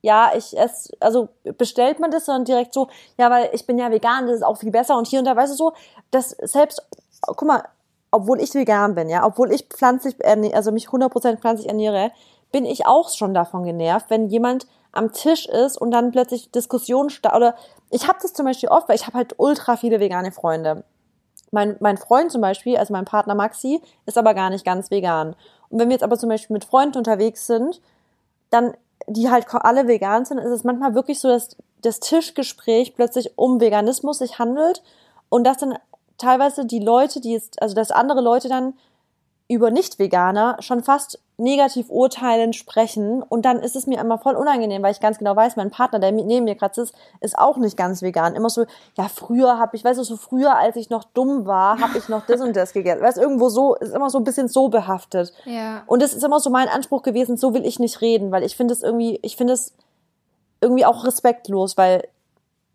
ja, 0.03 0.33
ich 0.37 0.57
esse, 0.59 0.93
also 1.01 1.29
bestellt 1.57 2.01
man 2.01 2.11
das, 2.11 2.27
sondern 2.27 2.45
direkt 2.45 2.75
so, 2.75 2.89
ja, 3.19 3.31
weil 3.31 3.51
ich 3.53 3.67
bin 3.67 3.79
ja 3.79 3.91
vegan, 3.91 4.27
das 4.27 4.37
ist 4.37 4.43
auch 4.43 4.59
viel 4.59 4.73
besser 4.73 4.99
und 4.99 5.07
hier 5.07 5.21
und 5.21 5.25
da, 5.25 5.35
weißt 5.35 5.53
du 5.53 5.57
so, 5.57 5.73
dass 6.11 6.31
selbst, 6.31 6.83
guck 7.25 7.43
mal, 7.43 7.63
obwohl 8.11 8.41
ich 8.41 8.53
vegan 8.55 8.95
bin, 8.95 9.09
ja, 9.09 9.25
obwohl 9.25 9.53
ich 9.53 9.67
pflanzlich, 9.69 10.17
also 10.55 10.73
mich 10.73 10.89
100% 10.89 11.39
pflanzlich 11.39 11.69
ernähre, 11.69 12.11
bin 12.51 12.67
ich 12.67 12.85
auch 12.85 13.09
schon 13.09 13.33
davon 13.33 13.65
genervt, 13.65 14.11
wenn 14.11 14.29
jemand 14.29 14.67
am 14.93 15.13
Tisch 15.13 15.47
ist 15.47 15.81
und 15.81 15.91
dann 15.91 16.11
plötzlich 16.11 16.51
Diskussionen 16.51 17.09
startet. 17.09 17.37
Oder 17.37 17.55
ich 17.91 18.07
habe 18.09 18.19
das 18.21 18.35
zum 18.35 18.45
Beispiel 18.45 18.69
oft, 18.69 18.89
weil 18.89 18.97
ich 18.97 19.07
habe 19.07 19.17
halt 19.17 19.35
ultra 19.39 19.77
viele 19.77 20.01
vegane 20.01 20.33
Freunde. 20.33 20.85
Mein, 21.51 21.77
mein 21.81 21.97
Freund 21.97 22.31
zum 22.31 22.43
Beispiel, 22.43 22.77
also 22.77 22.93
mein 22.93 23.07
Partner 23.07 23.35
Maxi, 23.35 23.81
ist 24.05 24.19
aber 24.19 24.35
gar 24.35 24.51
nicht 24.51 24.65
ganz 24.65 24.91
vegan. 24.91 25.35
Und 25.71 25.79
wenn 25.79 25.89
wir 25.89 25.95
jetzt 25.95 26.03
aber 26.03 26.19
zum 26.19 26.29
Beispiel 26.29 26.55
mit 26.55 26.67
Freunden 26.67 26.99
unterwegs 26.99 27.47
sind, 27.47 27.81
dann 28.51 28.75
die 29.07 29.31
halt 29.31 29.47
alle 29.53 29.87
vegan 29.87 30.25
sind, 30.25 30.39
ist 30.39 30.51
es 30.51 30.65
manchmal 30.65 30.95
wirklich 30.95 31.21
so, 31.21 31.29
dass 31.29 31.57
das 31.83 32.01
Tischgespräch 32.01 32.95
plötzlich 32.95 33.37
um 33.37 33.61
Veganismus 33.61 34.19
sich 34.19 34.39
handelt 34.39 34.83
und 35.29 35.45
dass 35.45 35.59
dann 35.59 35.79
teilweise 36.19 36.65
die 36.65 36.79
Leute, 36.79 37.21
die 37.21 37.33
jetzt, 37.33 37.61
also 37.61 37.75
dass 37.75 37.91
andere 37.91 38.21
Leute 38.21 38.49
dann 38.49 38.75
über 39.53 39.71
Nicht-Veganer 39.71 40.57
schon 40.61 40.83
fast 40.83 41.19
negativ 41.37 41.91
urteilend 41.91 42.55
sprechen 42.55 43.23
und 43.23 43.45
dann 43.45 43.59
ist 43.59 43.75
es 43.75 43.87
mir 43.87 44.01
immer 44.01 44.19
voll 44.19 44.37
unangenehm, 44.37 44.83
weil 44.83 44.93
ich 44.93 45.01
ganz 45.01 45.19
genau 45.19 45.35
weiß, 45.35 45.57
mein 45.57 45.71
Partner, 45.71 45.99
der 45.99 46.13
neben 46.13 46.45
mir 46.45 46.55
gerade 46.55 46.81
ist, 46.81 46.95
ist 47.21 47.37
auch 47.37 47.57
nicht 47.57 47.77
ganz 47.77 48.03
vegan. 48.03 48.35
Immer 48.35 48.49
so, 48.49 48.65
ja, 48.97 49.09
früher 49.09 49.59
habe 49.59 49.77
ich, 49.77 49.85
weißt 49.85 49.99
du, 49.99 50.05
so 50.05 50.17
früher, 50.17 50.57
als 50.57 50.77
ich 50.77 50.91
noch 50.91 51.05
dumm 51.05 51.47
war, 51.47 51.81
habe 51.81 51.99
ich 51.99 52.09
noch 52.09 52.27
das 52.27 52.41
und 52.41 52.55
das 52.55 52.73
gegessen. 52.73 53.03
Weißt 53.03 53.19
irgendwo 53.19 53.49
so, 53.49 53.75
ist 53.75 53.95
immer 53.95 54.11
so 54.11 54.19
ein 54.19 54.25
bisschen 54.25 54.49
so 54.49 54.69
behaftet. 54.69 55.33
Ja. 55.45 55.83
Und 55.87 56.03
es 56.03 56.15
ist 56.15 56.23
immer 56.23 56.39
so 56.39 56.51
mein 56.51 56.69
Anspruch 56.69 57.03
gewesen, 57.03 57.37
so 57.37 57.55
will 57.55 57.67
ich 57.67 57.79
nicht 57.79 58.01
reden, 58.01 58.31
weil 58.31 58.45
ich 58.45 58.57
finde 58.57 58.75
es 58.75 58.83
irgendwie, 58.83 59.19
ich 59.23 59.37
finde 59.37 59.55
es 59.55 59.75
irgendwie 60.61 60.85
auch 60.85 61.05
respektlos, 61.05 61.77
weil 61.77 62.09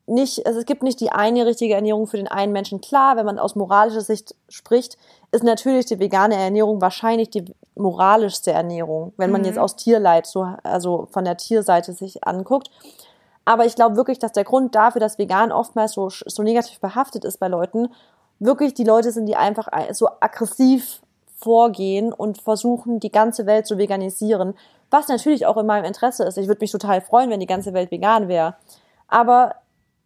nicht, 0.07 0.47
also 0.47 0.59
es 0.59 0.65
gibt 0.65 0.83
nicht 0.83 1.01
die 1.01 1.11
eine 1.11 1.45
richtige 1.45 1.73
Ernährung 1.73 2.07
für 2.07 2.17
den 2.17 2.29
einen 2.29 2.53
Menschen. 2.53 2.79
Klar, 2.79 3.17
wenn 3.17 3.25
man 3.25 3.39
aus 3.39 3.55
moralischer 3.55 4.01
Sicht 4.01 4.35
spricht, 4.47 4.97
ist 5.31 5.43
natürlich 5.43 5.85
die 5.85 5.99
vegane 5.99 6.35
Ernährung 6.35 6.81
wahrscheinlich 6.81 7.29
die 7.29 7.45
moralischste 7.75 8.51
Ernährung, 8.51 9.13
wenn 9.17 9.31
man 9.31 9.41
mhm. 9.41 9.47
jetzt 9.47 9.59
aus 9.59 9.75
Tierleid, 9.75 10.25
so, 10.25 10.47
also 10.63 11.07
von 11.11 11.25
der 11.25 11.35
Tierseite 11.35 11.91
sich 11.91 12.23
anguckt. 12.23 12.71
Aber 13.43 13.65
ich 13.65 13.75
glaube 13.75 13.97
wirklich, 13.97 14.17
dass 14.17 14.31
der 14.31 14.45
Grund 14.45 14.75
dafür, 14.75 15.01
dass 15.01 15.17
vegan 15.17 15.51
oftmals 15.51 15.93
so, 15.93 16.09
so 16.09 16.41
negativ 16.41 16.79
behaftet 16.79 17.25
ist 17.25 17.39
bei 17.39 17.49
Leuten, 17.49 17.89
wirklich 18.39 18.73
die 18.73 18.83
Leute 18.85 19.11
sind, 19.11 19.25
die 19.25 19.35
einfach 19.35 19.67
so 19.91 20.07
aggressiv 20.19 21.01
vorgehen 21.35 22.13
und 22.13 22.41
versuchen, 22.41 22.99
die 22.99 23.11
ganze 23.11 23.45
Welt 23.45 23.67
zu 23.67 23.77
veganisieren, 23.77 24.53
was 24.89 25.07
natürlich 25.09 25.45
auch 25.45 25.57
in 25.57 25.65
meinem 25.65 25.85
Interesse 25.85 26.23
ist. 26.23 26.37
Ich 26.37 26.47
würde 26.47 26.61
mich 26.61 26.71
total 26.71 27.01
freuen, 27.01 27.29
wenn 27.29 27.39
die 27.39 27.45
ganze 27.45 27.73
Welt 27.73 27.91
vegan 27.91 28.27
wäre. 28.27 28.55
Aber 29.07 29.55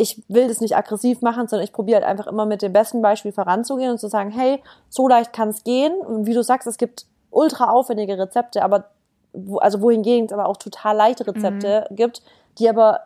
ich 0.02 0.24
will 0.28 0.48
das 0.48 0.62
nicht 0.62 0.76
aggressiv 0.76 1.22
machen, 1.22 1.48
sondern 1.48 1.64
ich 1.64 1.74
probiere 1.74 2.02
halt 2.02 2.10
einfach 2.10 2.26
immer 2.26 2.48
mit 2.48 2.64
dem 2.64 2.74
besten 2.74 3.04
Beispiel 3.04 3.32
voranzugehen 3.32 3.92
und 3.92 4.00
zu 4.00 4.08
sagen, 4.08 4.32
hey, 4.32 4.64
so 4.90 5.08
leicht 5.08 5.32
kann 5.32 5.50
es 5.50 5.64
gehen. 5.64 5.94
Und 5.94 6.26
wie 6.26 6.34
du 6.34 6.42
sagst, 6.42 6.68
es 6.68 6.78
gibt 6.78 7.06
ultra 7.30 7.70
aufwendige 7.70 8.18
Rezepte, 8.18 8.64
aber 8.64 8.86
wo, 9.32 9.60
also 9.60 9.80
wohingegen 9.80 10.26
es 10.26 10.34
aber 10.34 10.48
auch 10.48 10.58
total 10.58 10.98
leichte 10.98 11.28
Rezepte 11.28 11.86
mhm. 11.90 11.96
gibt, 11.96 12.24
die 12.58 12.68
aber 12.68 13.02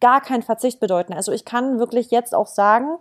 gar 0.00 0.20
keinen 0.20 0.42
Verzicht 0.42 0.78
bedeuten. 0.78 1.14
Also 1.14 1.32
ich 1.32 1.46
kann 1.46 1.78
wirklich 1.78 2.10
jetzt 2.10 2.34
auch 2.34 2.46
sagen, 2.46 2.98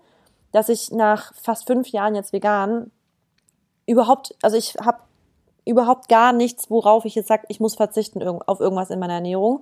dass 0.54 0.69
ich 0.69 0.91
nach 0.91 1.34
fast 1.34 1.67
fünf 1.67 1.89
Jahren 1.89 2.15
jetzt 2.15 2.32
vegan 2.32 2.89
überhaupt, 3.86 4.34
also 4.41 4.56
ich 4.56 4.76
habe 4.76 5.00
überhaupt 5.65 6.08
gar 6.08 6.32
nichts, 6.32 6.69
worauf 6.69 7.04
ich 7.04 7.15
jetzt 7.15 7.28
sage, 7.28 7.43
ich 7.50 7.60
muss 7.60 7.76
verzichten 7.76 8.24
auf 8.24 8.62
irgendwas 8.62 8.91
in 8.91 9.00
meiner 9.00 9.15
Ernährung. 9.15 9.62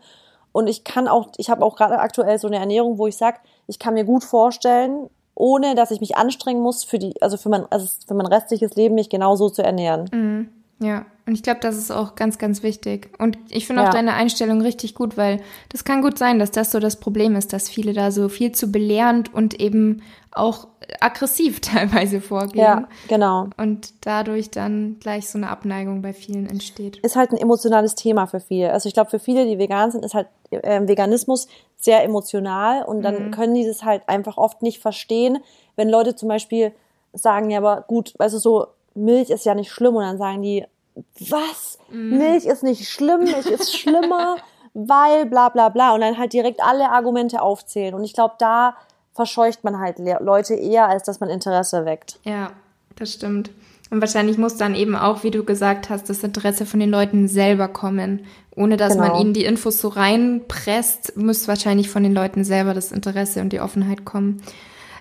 Und 0.54 0.68
ich 0.68 0.86
kann 0.86 1.10
auch, 1.10 1.32
ich 1.38 1.50
habe 1.50 1.66
auch 1.66 1.76
gerade 1.76 2.00
aktuell 2.00 2.40
so 2.40 2.48
eine 2.48 2.58
Ernährung, 2.58 2.98
wo 2.98 3.08
ich 3.08 3.18
sage, 3.18 3.40
ich 3.68 3.80
kann 3.80 3.96
mir 3.96 4.06
gut 4.06 4.24
vorstellen, 4.24 5.10
ohne 5.36 5.76
dass 5.76 5.92
ich 5.92 6.00
mich 6.00 6.16
anstrengen 6.16 6.62
muss, 6.62 6.86
für 6.86 7.00
die, 7.00 7.22
also 7.22 7.36
für 7.36 7.50
mein, 7.50 7.66
also 7.70 7.88
für 8.08 8.14
mein 8.14 8.28
restliches 8.28 8.76
Leben 8.76 8.96
mich 8.96 9.10
genauso 9.10 9.50
zu 9.50 9.64
ernähren. 9.64 10.10
Mhm. 10.14 10.50
Ja, 10.80 11.06
und 11.26 11.34
ich 11.34 11.44
glaube, 11.44 11.62
das 11.62 11.78
ist 11.78 11.92
auch 11.92 12.16
ganz, 12.16 12.38
ganz 12.38 12.62
wichtig. 12.62 13.12
Und 13.18 13.38
ich 13.50 13.68
finde 13.68 13.84
auch 13.84 13.88
ja. 13.88 13.92
deine 13.92 14.14
Einstellung 14.14 14.62
richtig 14.62 14.96
gut, 14.96 15.16
weil 15.16 15.42
das 15.70 15.86
kann 15.86 16.02
gut 16.02 16.18
sein, 16.18 16.40
dass 16.40 16.52
das 16.52 16.72
so 16.72 16.80
das 16.80 17.00
Problem 17.00 17.36
ist, 17.38 17.54
dass 17.54 17.70
viele 17.70 17.94
da 17.94 18.12
so 18.12 18.28
viel 18.28 18.52
zu 18.52 18.72
belehrend 18.72 19.34
und 19.34 19.60
eben 19.60 20.02
auch 20.32 20.68
aggressiv 21.00 21.62
teilweise 21.62 22.20
vorgehen. 22.20 22.64
Ja, 22.64 22.88
genau. 23.08 23.48
Und 23.56 23.94
dadurch 24.06 24.52
dann 24.52 24.98
gleich 25.00 25.30
so 25.30 25.38
eine 25.38 25.50
Abneigung 25.50 26.02
bei 26.02 26.12
vielen 26.12 26.50
entsteht. 26.50 26.98
Ist 26.98 27.16
halt 27.16 27.32
ein 27.32 27.38
emotionales 27.38 27.96
Thema 27.96 28.26
für 28.26 28.42
viele. 28.42 28.74
Also 28.74 28.88
ich 28.88 28.94
glaube, 28.94 29.10
für 29.10 29.20
viele, 29.20 29.46
die 29.46 29.58
vegan 29.58 29.92
sind, 29.92 30.04
ist 30.04 30.16
halt 30.16 30.28
äh, 30.56 30.88
Veganismus 30.88 31.48
sehr 31.78 32.04
emotional 32.04 32.84
und 32.84 33.02
dann 33.02 33.28
mhm. 33.28 33.32
können 33.32 33.54
die 33.54 33.66
das 33.66 33.84
halt 33.84 34.08
einfach 34.08 34.38
oft 34.38 34.62
nicht 34.62 34.80
verstehen, 34.80 35.40
wenn 35.76 35.90
Leute 35.90 36.16
zum 36.16 36.30
Beispiel 36.30 36.74
sagen, 37.14 37.50
ja, 37.50 37.60
aber 37.60 37.82
gut, 37.88 38.14
weißt 38.18 38.36
du, 38.36 38.40
so 38.40 38.68
Milch 38.96 39.30
ist 39.30 39.46
ja 39.46 39.56
nicht 39.56 39.72
schlimm 39.72 39.96
und 39.96 40.04
dann 40.04 40.18
sagen 40.18 40.42
die, 40.42 40.66
was? 41.20 41.80
Mm. 41.90 42.18
Milch 42.18 42.46
ist 42.46 42.64
nicht 42.64 42.88
schlimm, 42.88 43.24
Milch 43.24 43.48
ist 43.48 43.76
schlimmer, 43.76 44.38
weil 44.74 45.26
bla 45.26 45.50
bla 45.50 45.70
bla 45.70 45.94
und 45.94 46.02
dann 46.02 46.18
halt 46.18 46.34
direkt 46.34 46.62
alle 46.62 46.90
Argumente 46.90 47.42
aufzählen 47.42 47.94
und 47.96 48.04
ich 48.04 48.14
glaube, 48.14 48.36
da 48.38 48.76
verscheucht 49.14 49.64
man 49.64 49.80
halt 49.80 50.00
Leute 50.20 50.56
eher, 50.56 50.88
als 50.88 51.04
dass 51.04 51.20
man 51.20 51.30
Interesse 51.30 51.86
weckt. 51.86 52.20
Ja, 52.24 52.52
das 52.96 53.14
stimmt. 53.14 53.52
Und 53.94 54.02
wahrscheinlich 54.02 54.40
muss 54.40 54.58
dann 54.58 54.74
eben 54.74 54.96
auch, 54.96 55.24
wie 55.24 55.30
du 55.30 55.44
gesagt 55.44 55.92
hast, 55.92 56.10
das 56.10 56.24
Interesse 56.24 56.66
von 56.66 56.80
den 56.80 56.90
Leuten 56.90 57.28
selber 57.28 57.68
kommen. 57.68 58.22
Ohne 58.56 58.76
dass 58.76 58.94
genau. 58.94 59.10
man 59.10 59.22
ihnen 59.22 59.34
die 59.34 59.46
Infos 59.46 59.78
so 59.78 59.88
reinpresst, 59.90 61.16
muss 61.16 61.48
wahrscheinlich 61.48 61.92
von 61.92 62.02
den 62.02 62.16
Leuten 62.16 62.44
selber 62.44 62.74
das 62.74 62.92
Interesse 62.92 63.42
und 63.42 63.54
die 63.54 63.60
Offenheit 63.60 64.04
kommen. 64.04 64.42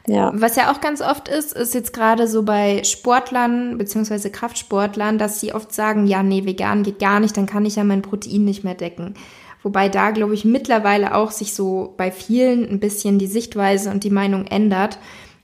Ja. 0.07 0.31
Was 0.35 0.57
ja 0.57 0.71
auch 0.71 0.83
ganz 0.83 1.01
oft 1.01 1.29
ist, 1.29 1.55
ist 1.55 1.73
jetzt 1.73 1.95
gerade 1.95 2.29
so 2.29 2.43
bei 2.43 2.85
Sportlern 2.85 3.79
beziehungsweise 3.79 4.31
Kraftsportlern, 4.31 5.17
dass 5.17 5.41
sie 5.41 5.55
oft 5.55 5.73
sagen, 5.73 6.07
ja, 6.07 6.23
nee, 6.23 6.45
vegan 6.45 6.83
geht 6.83 6.99
gar 6.99 7.19
nicht, 7.19 7.35
dann 7.39 7.47
kann 7.47 7.65
ich 7.65 7.77
ja 7.77 7.85
mein 7.85 8.03
Protein 8.03 8.45
nicht 8.45 8.63
mehr 8.63 8.75
decken. 8.75 9.15
Wobei 9.63 9.89
da, 9.89 10.11
glaube 10.11 10.35
ich, 10.35 10.45
mittlerweile 10.45 11.15
auch 11.15 11.31
sich 11.31 11.55
so 11.55 11.95
bei 11.97 12.11
vielen 12.11 12.69
ein 12.69 12.79
bisschen 12.79 13.19
die 13.19 13.27
Sichtweise 13.27 13.91
und 13.91 14.05
die 14.05 14.11
Meinung 14.11 14.45
ändert. 14.45 14.99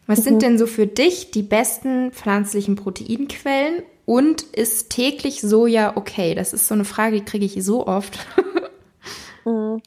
Was 0.09 0.21
mhm. 0.21 0.23
sind 0.23 0.42
denn 0.42 0.59
so 0.59 0.66
für 0.66 0.88
dich 0.88 1.31
die 1.31 1.42
besten 1.42 2.11
pflanzlichen 2.11 2.75
Proteinquellen? 2.75 3.85
Und 4.07 4.40
ist 4.40 4.88
täglich 4.88 5.42
Soja 5.42 5.94
okay? 5.94 6.35
Das 6.35 6.55
ist 6.55 6.66
so 6.66 6.73
eine 6.73 6.87
Frage, 6.87 7.16
die 7.16 7.25
kriege 7.25 7.44
ich 7.44 7.62
so 7.62 7.87
oft. 7.87 8.18
mhm. 9.44 9.83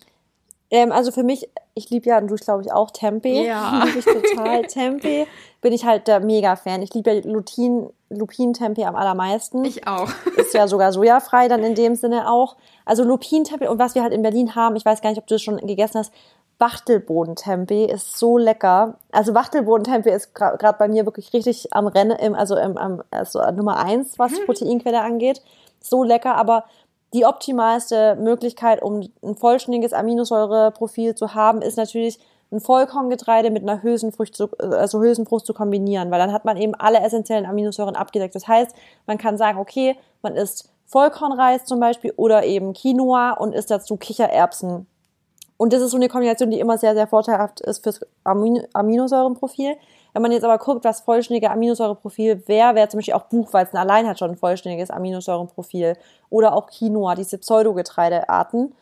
ähm, 0.69 0.91
also 0.91 1.11
für 1.11 1.23
mich 1.23 1.49
ich 1.73 1.89
liebe 1.89 2.09
ja, 2.09 2.17
und 2.17 2.27
du 2.27 2.35
glaube 2.35 2.63
ich 2.63 2.71
auch 2.71 2.91
Tempeh. 2.91 3.45
Ja. 3.45 3.83
Liebe 3.85 3.99
ich 3.99 4.05
total. 4.05 4.61
Tempeh 4.67 5.25
bin 5.61 5.73
ich 5.73 5.85
halt 5.85 6.07
der 6.07 6.19
Mega-Fan. 6.19 6.81
Ich 6.81 6.93
liebe 6.93 7.11
ja 7.11 7.21
Lutin, 7.23 7.89
Lupin-Tempeh 8.09 8.85
am 8.85 8.95
allermeisten. 8.95 9.63
Ich 9.63 9.87
auch. 9.87 10.09
Ist 10.35 10.53
ja 10.53 10.67
sogar 10.67 10.91
sojafrei 10.91 11.47
dann 11.47 11.63
in 11.63 11.75
dem 11.75 11.95
Sinne 11.95 12.29
auch. 12.29 12.57
Also 12.85 13.03
Lupin-Tempeh 13.03 13.67
und 13.67 13.79
was 13.79 13.95
wir 13.95 14.03
halt 14.03 14.13
in 14.13 14.21
Berlin 14.21 14.55
haben, 14.55 14.75
ich 14.75 14.85
weiß 14.85 15.01
gar 15.01 15.11
nicht, 15.11 15.19
ob 15.19 15.27
du 15.27 15.35
das 15.35 15.41
schon 15.41 15.57
gegessen 15.57 15.99
hast, 15.99 16.11
Wachtelbodentempeh 16.61 17.85
ist 17.85 18.17
so 18.17 18.37
lecker. 18.37 18.99
Also 19.11 19.33
Wachtelbodentempeh 19.33 20.11
ist 20.11 20.33
gerade 20.33 20.77
bei 20.77 20.87
mir 20.87 21.05
wirklich 21.05 21.33
richtig 21.33 21.73
am 21.73 21.87
Rennen, 21.87 22.35
also 22.35 22.55
im, 22.55 22.77
am, 22.77 23.03
also 23.11 23.41
Nummer 23.51 23.83
eins, 23.83 24.17
was 24.17 24.31
mhm. 24.31 24.45
Proteinquelle 24.45 25.01
angeht. 25.01 25.41
So 25.81 26.03
lecker, 26.03 26.35
aber 26.35 26.65
die 27.13 27.25
optimalste 27.25 28.15
Möglichkeit, 28.15 28.81
um 28.81 29.09
ein 29.23 29.35
vollständiges 29.35 29.91
Aminosäureprofil 29.91 31.15
zu 31.15 31.33
haben, 31.33 31.61
ist 31.61 31.77
natürlich 31.77 32.19
ein 32.51 32.59
Vollkorngetreide 32.59 33.49
mit 33.49 33.63
einer 33.63 33.81
Hülsenfrucht 33.81 34.35
zu, 34.35 34.49
also 34.59 35.01
Hülsenfrucht 35.01 35.45
zu 35.45 35.53
kombinieren, 35.53 36.11
weil 36.11 36.19
dann 36.19 36.33
hat 36.33 36.45
man 36.45 36.57
eben 36.57 36.75
alle 36.75 36.99
essentiellen 37.01 37.45
Aminosäuren 37.45 37.95
abgedeckt. 37.95 38.35
Das 38.35 38.47
heißt, 38.47 38.75
man 39.07 39.17
kann 39.17 39.37
sagen, 39.37 39.57
okay, 39.57 39.97
man 40.21 40.35
isst 40.35 40.69
Vollkornreis 40.85 41.65
zum 41.65 41.79
Beispiel 41.79 42.13
oder 42.17 42.43
eben 42.43 42.73
Quinoa 42.73 43.31
und 43.31 43.55
isst 43.55 43.71
dazu 43.71 43.97
Kichererbsen. 43.97 44.85
Und 45.61 45.73
das 45.73 45.83
ist 45.83 45.91
so 45.91 45.97
eine 45.97 46.09
Kombination, 46.09 46.49
die 46.49 46.59
immer 46.59 46.79
sehr, 46.79 46.95
sehr 46.95 47.05
vorteilhaft 47.05 47.61
ist 47.61 47.83
fürs 47.83 47.99
Aminosäurenprofil. 48.23 49.75
Wenn 50.11 50.21
man 50.23 50.31
jetzt 50.31 50.43
aber 50.43 50.57
guckt, 50.57 50.83
was 50.83 51.01
vollständige 51.01 51.51
Aminosäureprofil 51.51 52.47
wäre, 52.47 52.73
wäre 52.73 52.89
zum 52.89 52.97
Beispiel 52.97 53.13
auch 53.13 53.25
Buchweizen 53.25 53.77
allein 53.77 54.07
hat 54.07 54.17
schon 54.17 54.31
ein 54.31 54.37
vollständiges 54.37 54.89
Aminosäureprofil 54.89 55.97
oder 56.31 56.55
auch 56.55 56.65
Quinoa, 56.65 57.13
diese 57.13 57.37
Pseudogetreidearten. 57.37 58.73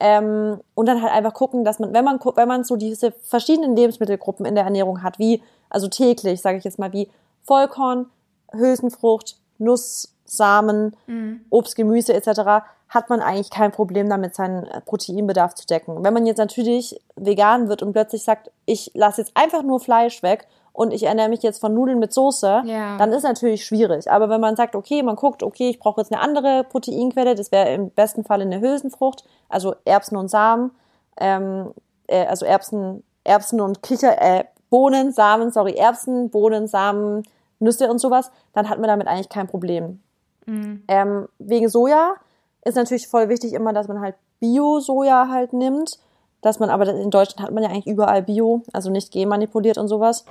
Ähm, 0.00 0.60
und 0.74 0.86
dann 0.86 1.02
halt 1.02 1.12
einfach 1.12 1.34
gucken, 1.34 1.64
dass 1.64 1.78
man, 1.78 1.92
wenn 1.92 2.02
man 2.02 2.18
wenn 2.18 2.48
man 2.48 2.64
so 2.64 2.76
diese 2.76 3.12
verschiedenen 3.12 3.76
Lebensmittelgruppen 3.76 4.46
in 4.46 4.54
der 4.54 4.64
Ernährung 4.64 5.02
hat, 5.02 5.18
wie 5.18 5.42
also 5.68 5.88
täglich, 5.88 6.40
sage 6.40 6.56
ich 6.56 6.64
jetzt 6.64 6.78
mal, 6.78 6.94
wie 6.94 7.10
Vollkorn, 7.42 8.06
Hülsenfrucht, 8.52 9.36
Nuss, 9.58 10.14
Samen, 10.24 10.96
mhm. 11.06 11.42
Obst, 11.50 11.76
Gemüse 11.76 12.14
etc., 12.14 12.64
hat 12.92 13.08
man 13.08 13.22
eigentlich 13.22 13.48
kein 13.48 13.72
Problem 13.72 14.10
damit, 14.10 14.34
seinen 14.34 14.68
Proteinbedarf 14.84 15.54
zu 15.54 15.66
decken. 15.66 16.04
Wenn 16.04 16.12
man 16.12 16.26
jetzt 16.26 16.36
natürlich 16.36 17.00
vegan 17.16 17.68
wird 17.68 17.82
und 17.82 17.94
plötzlich 17.94 18.22
sagt, 18.22 18.50
ich 18.66 18.90
lasse 18.92 19.22
jetzt 19.22 19.32
einfach 19.34 19.62
nur 19.62 19.80
Fleisch 19.80 20.22
weg 20.22 20.46
und 20.74 20.92
ich 20.92 21.04
ernähre 21.04 21.30
mich 21.30 21.42
jetzt 21.42 21.58
von 21.58 21.72
Nudeln 21.72 21.98
mit 21.98 22.12
Soße, 22.12 22.64
ja. 22.66 22.98
dann 22.98 23.12
ist 23.12 23.22
natürlich 23.22 23.64
schwierig. 23.64 24.10
Aber 24.10 24.28
wenn 24.28 24.42
man 24.42 24.56
sagt, 24.56 24.76
okay, 24.76 25.02
man 25.02 25.16
guckt, 25.16 25.42
okay, 25.42 25.70
ich 25.70 25.78
brauche 25.78 26.02
jetzt 26.02 26.12
eine 26.12 26.20
andere 26.20 26.64
Proteinquelle, 26.64 27.34
das 27.34 27.50
wäre 27.50 27.72
im 27.72 27.88
besten 27.90 28.24
Fall 28.24 28.42
eine 28.42 28.60
Hülsenfrucht, 28.60 29.24
also 29.48 29.74
Erbsen 29.86 30.18
und 30.18 30.28
Samen, 30.28 30.70
ähm, 31.16 31.72
äh, 32.08 32.26
also 32.26 32.44
Erbsen, 32.44 33.02
Erbsen 33.24 33.62
und 33.62 33.82
Kicher, 33.82 34.20
äh, 34.20 34.44
Bohnen, 34.68 35.12
Samen, 35.12 35.50
sorry, 35.50 35.72
Erbsen, 35.76 36.28
Bohnen, 36.28 36.66
Samen, 36.66 37.22
Nüsse 37.58 37.88
und 37.88 38.00
sowas, 38.00 38.30
dann 38.52 38.68
hat 38.68 38.78
man 38.80 38.88
damit 38.88 39.06
eigentlich 39.06 39.30
kein 39.30 39.46
Problem. 39.46 40.02
Mhm. 40.44 40.84
Ähm, 40.88 41.28
wegen 41.38 41.70
Soja 41.70 42.16
ist 42.64 42.76
natürlich 42.76 43.08
voll 43.08 43.28
wichtig 43.28 43.52
immer, 43.52 43.72
dass 43.72 43.88
man 43.88 44.00
halt 44.00 44.14
Bio-Soja 44.40 45.28
halt 45.28 45.52
nimmt, 45.52 45.98
dass 46.40 46.58
man 46.58 46.70
aber 46.70 46.88
in 46.88 47.10
Deutschland 47.10 47.46
hat 47.46 47.54
man 47.54 47.62
ja 47.62 47.70
eigentlich 47.70 47.86
überall 47.86 48.22
Bio, 48.22 48.62
also 48.72 48.90
nicht 48.90 49.12
genmanipuliert 49.12 49.78
und 49.78 49.88
sowas. 49.88 50.24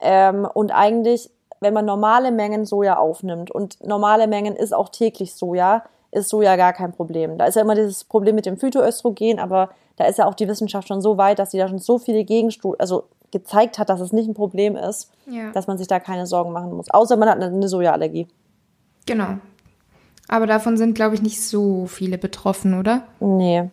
Ähm, 0.00 0.46
und 0.52 0.70
eigentlich, 0.70 1.30
wenn 1.60 1.74
man 1.74 1.84
normale 1.84 2.32
Mengen 2.32 2.64
Soja 2.64 2.96
aufnimmt 2.96 3.50
und 3.50 3.84
normale 3.84 4.26
Mengen 4.26 4.56
ist 4.56 4.74
auch 4.74 4.88
täglich 4.88 5.34
Soja, 5.34 5.84
ist 6.10 6.30
Soja 6.30 6.56
gar 6.56 6.72
kein 6.72 6.92
Problem. 6.92 7.36
Da 7.36 7.46
ist 7.46 7.56
ja 7.56 7.62
immer 7.62 7.74
dieses 7.74 8.04
Problem 8.04 8.34
mit 8.34 8.46
dem 8.46 8.56
Phytoöstrogen, 8.56 9.38
aber 9.38 9.70
da 9.96 10.06
ist 10.06 10.18
ja 10.18 10.26
auch 10.26 10.34
die 10.34 10.48
Wissenschaft 10.48 10.88
schon 10.88 11.02
so 11.02 11.18
weit, 11.18 11.38
dass 11.38 11.50
sie 11.50 11.58
da 11.58 11.68
schon 11.68 11.78
so 11.78 11.98
viele 11.98 12.24
Gegenstudien, 12.24 12.80
also 12.80 13.04
gezeigt 13.30 13.78
hat, 13.78 13.90
dass 13.90 14.00
es 14.00 14.12
nicht 14.12 14.28
ein 14.28 14.34
Problem 14.34 14.76
ist, 14.76 15.10
ja. 15.26 15.50
dass 15.52 15.66
man 15.66 15.76
sich 15.76 15.86
da 15.86 16.00
keine 16.00 16.26
Sorgen 16.26 16.52
machen 16.52 16.72
muss. 16.72 16.90
Außer 16.90 17.16
man 17.16 17.28
hat 17.28 17.42
eine 17.42 17.68
Sojaallergie. 17.68 18.26
Genau. 19.04 19.34
Aber 20.28 20.46
davon 20.46 20.76
sind, 20.76 20.94
glaube 20.94 21.14
ich, 21.14 21.22
nicht 21.22 21.42
so 21.42 21.86
viele 21.86 22.18
betroffen, 22.18 22.78
oder? 22.78 23.04
Nee. 23.20 23.70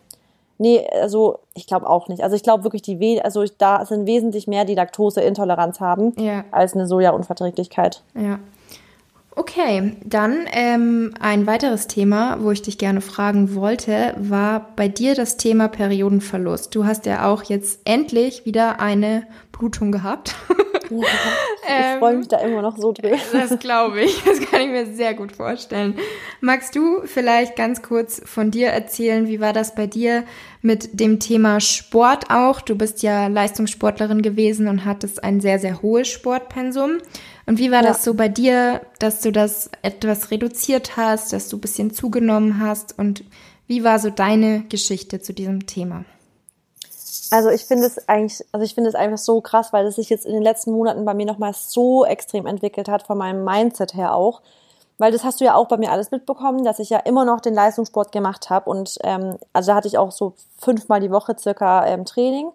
Nee, 0.58 0.86
also 1.00 1.40
ich 1.54 1.66
glaube 1.66 1.88
auch 1.88 2.08
nicht. 2.08 2.22
Also 2.22 2.34
ich 2.34 2.42
glaube 2.42 2.64
wirklich, 2.64 2.82
die 2.82 2.98
We 2.98 3.22
also 3.22 3.44
da 3.58 3.84
sind 3.84 4.06
wesentlich 4.06 4.46
mehr, 4.46 4.64
die 4.64 4.74
Laktoseintoleranz 4.74 5.80
haben, 5.80 6.14
ja. 6.18 6.44
als 6.50 6.74
eine 6.74 6.86
Sojaunverträglichkeit. 6.86 8.02
Ja. 8.14 8.38
Okay, 9.38 9.92
dann 10.02 10.46
ähm, 10.52 11.12
ein 11.20 11.46
weiteres 11.46 11.88
Thema, 11.88 12.38
wo 12.40 12.52
ich 12.52 12.62
dich 12.62 12.78
gerne 12.78 13.02
fragen 13.02 13.54
wollte, 13.54 14.14
war 14.16 14.68
bei 14.76 14.88
dir 14.88 15.14
das 15.14 15.36
Thema 15.36 15.68
Periodenverlust. 15.68 16.74
Du 16.74 16.86
hast 16.86 17.04
ja 17.04 17.30
auch 17.30 17.42
jetzt 17.42 17.80
endlich 17.84 18.46
wieder 18.46 18.80
eine 18.80 19.24
Blutung 19.52 19.92
gehabt. 19.92 20.34
Ja, 20.90 21.94
ich 21.94 21.98
freue 21.98 22.16
mich 22.16 22.28
da 22.28 22.38
immer 22.38 22.62
noch 22.62 22.76
so 22.76 22.92
drüber. 22.92 23.16
Das 23.32 23.58
glaube 23.58 24.02
ich. 24.02 24.22
Das 24.24 24.40
kann 24.40 24.62
ich 24.62 24.68
mir 24.68 24.86
sehr 24.86 25.14
gut 25.14 25.32
vorstellen. 25.32 25.98
Magst 26.40 26.74
du 26.76 27.02
vielleicht 27.04 27.56
ganz 27.56 27.82
kurz 27.82 28.22
von 28.24 28.50
dir 28.50 28.68
erzählen, 28.68 29.26
wie 29.26 29.40
war 29.40 29.52
das 29.52 29.74
bei 29.74 29.86
dir 29.86 30.24
mit 30.62 31.00
dem 31.00 31.20
Thema 31.20 31.60
Sport 31.60 32.30
auch? 32.30 32.60
Du 32.60 32.76
bist 32.76 33.02
ja 33.02 33.26
Leistungssportlerin 33.26 34.22
gewesen 34.22 34.68
und 34.68 34.84
hattest 34.84 35.24
ein 35.24 35.40
sehr, 35.40 35.58
sehr 35.58 35.82
hohes 35.82 36.08
Sportpensum. 36.08 36.98
Und 37.46 37.58
wie 37.58 37.70
war 37.70 37.82
ja. 37.82 37.88
das 37.88 38.04
so 38.04 38.14
bei 38.14 38.28
dir, 38.28 38.82
dass 38.98 39.20
du 39.20 39.30
das 39.32 39.70
etwas 39.82 40.30
reduziert 40.30 40.96
hast, 40.96 41.32
dass 41.32 41.48
du 41.48 41.56
ein 41.56 41.60
bisschen 41.60 41.90
zugenommen 41.92 42.60
hast? 42.60 42.98
Und 42.98 43.24
wie 43.66 43.84
war 43.84 43.98
so 43.98 44.10
deine 44.10 44.64
Geschichte 44.68 45.20
zu 45.20 45.32
diesem 45.32 45.66
Thema? 45.66 46.04
Also 47.30 47.50
ich 47.50 47.64
finde 47.64 47.86
es 47.86 48.08
eigentlich, 48.08 48.44
also 48.52 48.64
ich 48.64 48.74
finde 48.74 48.88
es 48.88 48.94
einfach 48.94 49.18
so 49.18 49.40
krass, 49.40 49.72
weil 49.72 49.86
es 49.86 49.96
sich 49.96 50.10
jetzt 50.10 50.26
in 50.26 50.32
den 50.32 50.42
letzten 50.42 50.72
Monaten 50.72 51.04
bei 51.04 51.14
mir 51.14 51.26
nochmal 51.26 51.54
so 51.54 52.04
extrem 52.04 52.46
entwickelt 52.46 52.88
hat, 52.88 53.04
von 53.04 53.18
meinem 53.18 53.44
Mindset 53.44 53.94
her 53.94 54.14
auch. 54.14 54.42
Weil 54.98 55.12
das 55.12 55.24
hast 55.24 55.40
du 55.40 55.44
ja 55.44 55.54
auch 55.54 55.68
bei 55.68 55.76
mir 55.76 55.92
alles 55.92 56.10
mitbekommen, 56.10 56.64
dass 56.64 56.78
ich 56.78 56.88
ja 56.88 56.98
immer 56.98 57.24
noch 57.24 57.40
den 57.40 57.54
Leistungssport 57.54 58.12
gemacht 58.12 58.48
habe. 58.48 58.70
Und 58.70 58.98
ähm, 59.04 59.36
also 59.52 59.72
da 59.72 59.76
hatte 59.76 59.88
ich 59.88 59.98
auch 59.98 60.10
so 60.10 60.34
fünfmal 60.58 61.00
die 61.00 61.10
Woche 61.10 61.36
circa 61.38 61.86
ähm, 61.86 62.06
Training 62.06 62.50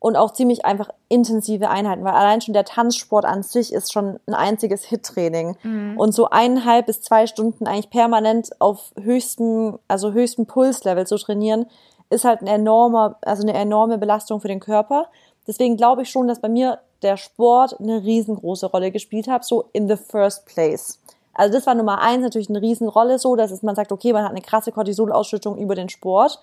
und 0.00 0.16
auch 0.16 0.32
ziemlich 0.32 0.64
einfach 0.64 0.88
intensive 1.08 1.68
Einheiten, 1.68 2.04
weil 2.04 2.14
allein 2.14 2.40
schon 2.40 2.54
der 2.54 2.64
Tanzsport 2.64 3.26
an 3.26 3.42
sich 3.42 3.72
ist 3.72 3.92
schon 3.92 4.18
ein 4.26 4.34
einziges 4.34 4.84
Hit-Training. 4.84 5.56
Mhm. 5.62 5.98
Und 5.98 6.12
so 6.12 6.30
eineinhalb 6.30 6.86
bis 6.86 7.02
zwei 7.02 7.26
Stunden 7.26 7.66
eigentlich 7.66 7.90
permanent 7.90 8.50
auf 8.60 8.92
höchsten, 8.98 9.78
also 9.88 10.12
höchsten 10.12 10.46
Pulslevel 10.46 11.06
zu 11.06 11.18
trainieren, 11.18 11.66
ist 12.10 12.24
halt 12.24 12.42
ein 12.42 12.46
enormer, 12.46 13.16
also 13.22 13.42
eine 13.42 13.54
enorme 13.54 13.98
Belastung 13.98 14.40
für 14.40 14.48
den 14.48 14.60
Körper. 14.60 15.08
Deswegen 15.46 15.76
glaube 15.76 16.02
ich 16.02 16.10
schon, 16.10 16.28
dass 16.28 16.40
bei 16.40 16.48
mir 16.48 16.80
der 17.02 17.16
Sport 17.16 17.80
eine 17.80 18.02
riesengroße 18.02 18.66
Rolle 18.66 18.90
gespielt 18.90 19.28
hat, 19.28 19.44
so 19.44 19.64
in 19.72 19.88
the 19.88 19.96
first 19.96 20.44
place. 20.46 21.00
Also 21.32 21.54
das 21.54 21.66
war 21.66 21.74
Nummer 21.74 22.00
eins 22.00 22.22
natürlich 22.22 22.50
eine 22.50 22.60
Riesenrolle 22.60 23.18
so, 23.18 23.36
dass 23.36 23.50
es, 23.50 23.62
man 23.62 23.76
sagt, 23.76 23.92
okay, 23.92 24.12
man 24.12 24.24
hat 24.24 24.32
eine 24.32 24.42
krasse 24.42 24.72
Cortisolausschüttung 24.72 25.56
über 25.56 25.74
den 25.74 25.88
Sport. 25.88 26.38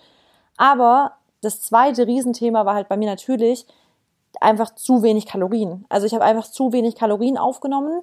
Aber 0.56 1.12
das 1.41 1.62
zweite 1.62 2.08
Riesenthema 2.08 2.65
war 2.65 2.73
halt 2.73 2.89
bei 2.89 2.97
mir 2.97 3.08
natürlich 3.08 3.67
einfach 4.39 4.73
zu 4.73 5.03
wenig 5.03 5.25
Kalorien. 5.25 5.86
Also 5.89 6.08
ich 6.08 6.13
habe 6.13 6.23
einfach 6.23 6.47
zu 6.49 6.71
wenig 6.71 6.95
Kalorien 6.95 7.38
aufgenommen 7.38 8.01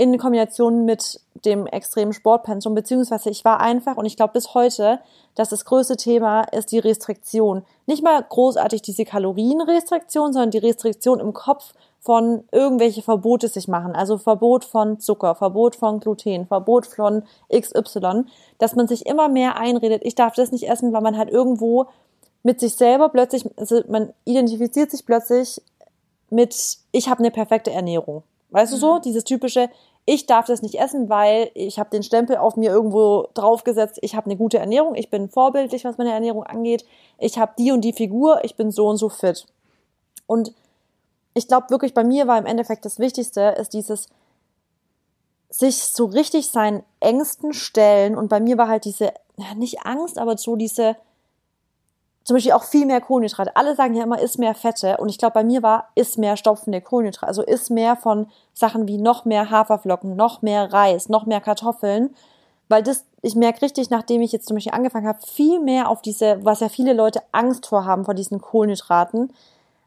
in 0.00 0.16
Kombination 0.16 0.86
mit 0.86 1.20
dem 1.44 1.66
extremen 1.66 2.14
Sportpensum, 2.14 2.74
beziehungsweise 2.74 3.28
ich 3.28 3.44
war 3.44 3.60
einfach, 3.60 3.98
und 3.98 4.06
ich 4.06 4.16
glaube 4.16 4.32
bis 4.32 4.54
heute, 4.54 4.98
dass 5.34 5.50
das 5.50 5.66
größte 5.66 5.98
Thema 5.98 6.44
ist 6.44 6.72
die 6.72 6.78
Restriktion. 6.78 7.64
Nicht 7.84 8.02
mal 8.02 8.24
großartig 8.26 8.80
diese 8.80 9.04
Kalorienrestriktion, 9.04 10.32
sondern 10.32 10.52
die 10.52 10.66
Restriktion 10.66 11.20
im 11.20 11.34
Kopf 11.34 11.74
von 12.00 12.44
irgendwelche 12.50 13.02
Verbote 13.02 13.48
sich 13.48 13.68
machen. 13.68 13.94
Also 13.94 14.16
Verbot 14.16 14.64
von 14.64 15.00
Zucker, 15.00 15.34
Verbot 15.34 15.76
von 15.76 16.00
Gluten, 16.00 16.46
Verbot 16.46 16.86
von 16.86 17.24
XY, 17.54 18.24
dass 18.56 18.74
man 18.76 18.88
sich 18.88 19.04
immer 19.04 19.28
mehr 19.28 19.58
einredet, 19.58 20.00
ich 20.02 20.14
darf 20.14 20.32
das 20.32 20.50
nicht 20.50 20.66
essen, 20.66 20.94
weil 20.94 21.02
man 21.02 21.18
halt 21.18 21.28
irgendwo 21.28 21.88
mit 22.42 22.58
sich 22.58 22.74
selber 22.74 23.10
plötzlich, 23.10 23.44
also 23.58 23.82
man 23.86 24.14
identifiziert 24.24 24.90
sich 24.90 25.04
plötzlich 25.04 25.60
mit, 26.30 26.78
ich 26.90 27.10
habe 27.10 27.18
eine 27.18 27.30
perfekte 27.30 27.70
Ernährung. 27.70 28.22
Weißt 28.50 28.72
du 28.72 28.76
so? 28.76 28.94
Mhm. 28.94 29.02
Dieses 29.02 29.24
typische, 29.24 29.68
ich 30.06 30.26
darf 30.26 30.46
das 30.46 30.62
nicht 30.62 30.76
essen, 30.76 31.08
weil 31.08 31.50
ich 31.54 31.78
habe 31.78 31.90
den 31.90 32.02
Stempel 32.02 32.36
auf 32.36 32.56
mir 32.56 32.70
irgendwo 32.70 33.28
draufgesetzt, 33.34 33.98
ich 34.02 34.16
habe 34.16 34.26
eine 34.26 34.36
gute 34.36 34.58
Ernährung, 34.58 34.94
ich 34.94 35.10
bin 35.10 35.28
vorbildlich, 35.28 35.84
was 35.84 35.98
meine 35.98 36.12
Ernährung 36.12 36.42
angeht, 36.42 36.84
ich 37.18 37.38
habe 37.38 37.52
die 37.58 37.72
und 37.72 37.82
die 37.82 37.92
Figur, 37.92 38.44
ich 38.44 38.56
bin 38.56 38.70
so 38.70 38.88
und 38.88 38.96
so 38.96 39.08
fit. 39.08 39.46
Und 40.26 40.52
ich 41.34 41.48
glaube 41.48 41.70
wirklich, 41.70 41.94
bei 41.94 42.04
mir 42.04 42.26
war 42.26 42.38
im 42.38 42.46
Endeffekt 42.46 42.84
das 42.84 42.98
Wichtigste, 42.98 43.54
ist 43.58 43.72
dieses 43.72 44.08
sich 45.50 45.82
so 45.82 46.06
richtig 46.06 46.48
seinen 46.48 46.84
Ängsten 47.00 47.52
stellen. 47.52 48.16
Und 48.16 48.28
bei 48.28 48.40
mir 48.40 48.56
war 48.56 48.68
halt 48.68 48.84
diese, 48.84 49.12
nicht 49.56 49.84
Angst, 49.84 50.18
aber 50.18 50.38
so 50.38 50.56
diese, 50.56 50.96
zum 52.30 52.36
Beispiel 52.36 52.52
auch 52.52 52.62
viel 52.62 52.86
mehr 52.86 53.00
Kohlenhydrate. 53.00 53.56
Alle 53.56 53.74
sagen 53.74 53.94
ja 53.94 54.04
immer, 54.04 54.20
isst 54.20 54.38
mehr 54.38 54.54
Fette. 54.54 54.98
Und 54.98 55.08
ich 55.08 55.18
glaube, 55.18 55.34
bei 55.34 55.42
mir 55.42 55.64
war, 55.64 55.88
isst 55.96 56.16
mehr 56.16 56.36
stopfende 56.36 56.80
Kohlenhydrate. 56.80 57.26
Also 57.26 57.42
isst 57.42 57.72
mehr 57.72 57.96
von 57.96 58.28
Sachen 58.54 58.86
wie 58.86 58.98
noch 58.98 59.24
mehr 59.24 59.50
Haferflocken, 59.50 60.14
noch 60.14 60.40
mehr 60.40 60.72
Reis, 60.72 61.08
noch 61.08 61.26
mehr 61.26 61.40
Kartoffeln. 61.40 62.14
Weil 62.68 62.84
das, 62.84 63.04
ich 63.20 63.34
merke 63.34 63.62
richtig, 63.62 63.90
nachdem 63.90 64.20
ich 64.22 64.30
jetzt 64.30 64.46
zum 64.46 64.54
Beispiel 64.54 64.74
angefangen 64.74 65.08
habe, 65.08 65.18
viel 65.26 65.58
mehr 65.58 65.88
auf 65.88 66.02
diese, 66.02 66.38
was 66.44 66.60
ja 66.60 66.68
viele 66.68 66.92
Leute 66.92 67.20
Angst 67.32 67.66
vor 67.66 67.84
haben, 67.84 68.04
vor 68.04 68.14
diesen 68.14 68.40
Kohlenhydraten, 68.40 69.32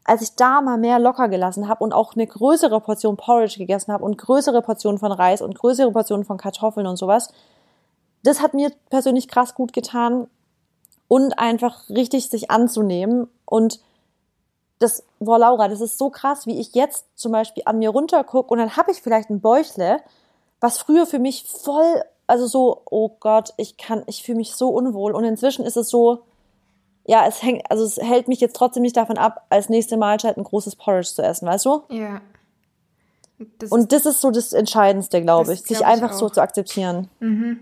als 0.04 0.20
ich 0.20 0.34
da 0.34 0.60
mal 0.60 0.76
mehr 0.76 0.98
locker 0.98 1.30
gelassen 1.30 1.66
habe 1.66 1.82
und 1.82 1.94
auch 1.94 2.14
eine 2.14 2.26
größere 2.26 2.78
Portion 2.82 3.16
Porridge 3.16 3.56
gegessen 3.56 3.90
habe 3.90 4.04
und 4.04 4.18
größere 4.18 4.60
Portionen 4.60 4.98
von 4.98 5.12
Reis 5.12 5.40
und 5.40 5.54
größere 5.54 5.92
Portionen 5.92 6.26
von 6.26 6.36
Kartoffeln 6.36 6.86
und 6.86 6.98
sowas, 6.98 7.30
das 8.22 8.42
hat 8.42 8.52
mir 8.52 8.70
persönlich 8.90 9.28
krass 9.28 9.54
gut 9.54 9.72
getan, 9.72 10.26
und 11.14 11.38
einfach 11.38 11.88
richtig 11.90 12.28
sich 12.28 12.50
anzunehmen. 12.50 13.28
Und 13.44 13.78
das, 14.80 15.04
boah, 15.20 15.38
Laura, 15.38 15.68
das 15.68 15.80
ist 15.80 15.96
so 15.96 16.10
krass, 16.10 16.44
wie 16.48 16.58
ich 16.58 16.74
jetzt 16.74 17.06
zum 17.14 17.30
Beispiel 17.30 17.62
an 17.66 17.78
mir 17.78 17.90
runtergucke 17.90 18.52
und 18.52 18.58
dann 18.58 18.76
habe 18.76 18.90
ich 18.90 19.00
vielleicht 19.00 19.30
ein 19.30 19.40
Bäuchle, 19.40 20.00
was 20.60 20.78
früher 20.78 21.06
für 21.06 21.20
mich 21.20 21.44
voll, 21.44 22.02
also 22.26 22.48
so, 22.48 22.82
oh 22.90 23.10
Gott, 23.20 23.54
ich 23.58 23.76
kann, 23.76 24.02
ich 24.08 24.24
fühle 24.24 24.38
mich 24.38 24.56
so 24.56 24.70
unwohl. 24.70 25.12
Und 25.12 25.22
inzwischen 25.22 25.64
ist 25.64 25.76
es 25.76 25.88
so, 25.88 26.24
ja, 27.06 27.24
es 27.28 27.44
hängt, 27.44 27.70
also 27.70 27.84
es 27.84 27.96
hält 27.98 28.26
mich 28.26 28.40
jetzt 28.40 28.56
trotzdem 28.56 28.82
nicht 28.82 28.96
davon 28.96 29.16
ab, 29.16 29.46
als 29.50 29.68
nächste 29.68 29.96
Mahlzeit 29.96 30.36
ein 30.36 30.42
großes 30.42 30.74
Porridge 30.74 31.14
zu 31.14 31.22
essen, 31.22 31.46
weißt 31.46 31.64
du? 31.64 31.82
Ja. 31.90 32.22
Das 33.60 33.70
und 33.70 33.92
das 33.92 34.04
ist 34.04 34.20
so 34.20 34.32
das 34.32 34.52
Entscheidendste, 34.52 35.22
glaube 35.22 35.52
ich, 35.52 35.62
sich 35.62 35.86
einfach 35.86 36.10
ich 36.10 36.16
so 36.16 36.28
zu 36.28 36.40
akzeptieren. 36.40 37.08
Mhm. 37.20 37.60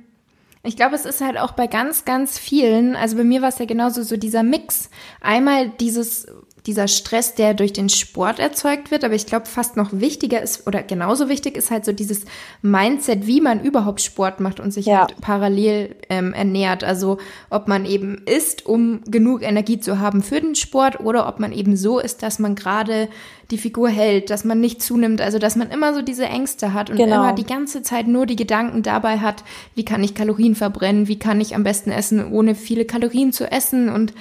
Ich 0.65 0.77
glaube, 0.77 0.95
es 0.95 1.05
ist 1.05 1.21
halt 1.21 1.39
auch 1.39 1.53
bei 1.53 1.67
ganz, 1.67 2.05
ganz 2.05 2.39
vielen, 2.39 2.95
also 2.95 3.17
bei 3.17 3.25
mir 3.25 3.43
war 3.43 3.49
es 3.49 3.59
ja 3.59 3.65
genauso 3.65 4.03
so 4.05 4.17
dieser 4.17 4.45
Mix. 4.45 4.91
Einmal 5.21 5.71
dieses 5.71 6.27
dieser 6.67 6.87
Stress, 6.87 7.35
der 7.35 7.55
durch 7.55 7.73
den 7.73 7.89
Sport 7.89 8.39
erzeugt 8.39 8.91
wird. 8.91 9.03
Aber 9.05 9.15
ich 9.15 9.27
glaube, 9.27 9.47
fast 9.47 9.77
noch 9.77 9.93
wichtiger 9.93 10.41
ist 10.41 10.67
oder 10.67 10.83
genauso 10.83 11.29
wichtig 11.29 11.57
ist 11.57 11.71
halt 11.71 11.85
so 11.85 11.93
dieses 11.93 12.25
Mindset, 12.63 13.27
wie 13.27 13.41
man 13.41 13.63
überhaupt 13.63 14.01
Sport 14.01 14.39
macht 14.41 14.61
und 14.61 14.71
sich 14.71 14.87
ja. 14.87 15.01
halt 15.01 15.21
parallel 15.21 15.97
ähm, 16.09 16.33
ernährt. 16.33 16.85
Also 16.85 17.19
ob 17.51 17.67
man 17.67 17.85
eben 17.85 18.23
isst, 18.27 18.65
um 18.65 19.01
genug 19.07 19.43
Energie 19.43 19.81
zu 19.81 19.99
haben 19.99 20.23
für 20.23 20.41
den 20.41 20.55
Sport 20.55 21.01
oder 21.01 21.27
ob 21.27 21.41
man 21.41 21.53
eben 21.53 21.77
so 21.77 21.99
ist, 21.99 22.23
dass 22.23 22.39
man 22.39 22.55
gerade 22.55 23.09
die 23.51 23.59
Figur 23.59 23.91
hält, 23.91 24.31
dass 24.31 24.45
man 24.45 24.61
nicht 24.61 24.83
zunimmt, 24.83 25.21
also 25.21 25.39
dass 25.39 25.57
man 25.57 25.71
immer 25.71 25.95
so 25.95 26.01
diese 26.01 26.25
Ängste 26.25 26.73
hat 26.73 26.91
und 26.91 26.97
genau. 26.97 27.17
immer 27.17 27.33
die 27.35 27.45
ganze 27.45 27.83
Zeit 27.83 28.07
nur 28.07 28.25
die 28.25 28.37
Gedanken 28.37 28.83
dabei 28.83 29.19
hat, 29.19 29.45
wie 29.75 29.85
kann 29.85 30.03
ich 30.03 30.15
Kalorien 30.15 30.55
verbrennen, 30.55 31.07
wie 31.07 31.19
kann 31.19 31.41
ich 31.41 31.55
am 31.55 31.63
besten 31.63 31.91
essen, 31.91 32.33
ohne 32.33 32.55
viele 32.55 32.87
Kalorien 32.87 33.33
zu 33.33 33.51
essen 33.51 33.91
und 33.91 34.15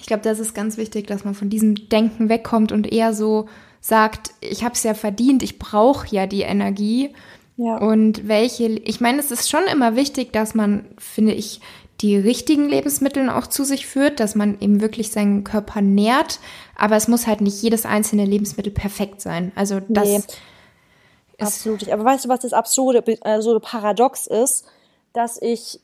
ich 0.00 0.06
glaube, 0.06 0.22
das 0.22 0.38
ist 0.38 0.54
ganz 0.54 0.76
wichtig, 0.76 1.06
dass 1.06 1.24
man 1.24 1.34
von 1.34 1.50
diesem 1.50 1.88
Denken 1.88 2.28
wegkommt 2.28 2.72
und 2.72 2.90
eher 2.90 3.12
so 3.12 3.48
sagt, 3.80 4.30
ich 4.40 4.64
habe 4.64 4.74
es 4.74 4.82
ja 4.82 4.94
verdient, 4.94 5.42
ich 5.42 5.58
brauche 5.58 6.06
ja 6.14 6.26
die 6.26 6.42
Energie. 6.42 7.14
Ja. 7.56 7.78
Und 7.78 8.28
welche, 8.28 8.66
ich 8.66 9.00
meine, 9.00 9.18
es 9.18 9.30
ist 9.30 9.48
schon 9.48 9.64
immer 9.64 9.96
wichtig, 9.96 10.32
dass 10.32 10.54
man, 10.54 10.86
finde 10.98 11.32
ich, 11.32 11.60
die 12.00 12.16
richtigen 12.16 12.68
Lebensmittel 12.68 13.30
auch 13.30 13.46
zu 13.46 13.64
sich 13.64 13.86
führt, 13.86 14.20
dass 14.20 14.34
man 14.34 14.60
eben 14.60 14.80
wirklich 14.80 15.10
seinen 15.10 15.44
Körper 15.44 15.80
nährt. 15.80 16.40
Aber 16.76 16.96
es 16.96 17.08
muss 17.08 17.26
halt 17.26 17.40
nicht 17.40 17.62
jedes 17.62 17.86
einzelne 17.86 18.26
Lebensmittel 18.26 18.72
perfekt 18.72 19.20
sein. 19.22 19.52
Also 19.54 19.80
das 19.88 20.08
nee, 20.08 20.22
absolut. 21.38 21.88
Aber 21.88 22.04
weißt 22.04 22.26
du, 22.26 22.28
was 22.28 22.40
das 22.40 22.52
absurde, 22.52 23.02
also 23.22 23.58
Paradox 23.60 24.26
ist, 24.26 24.66
dass 25.14 25.40
ich 25.40 25.80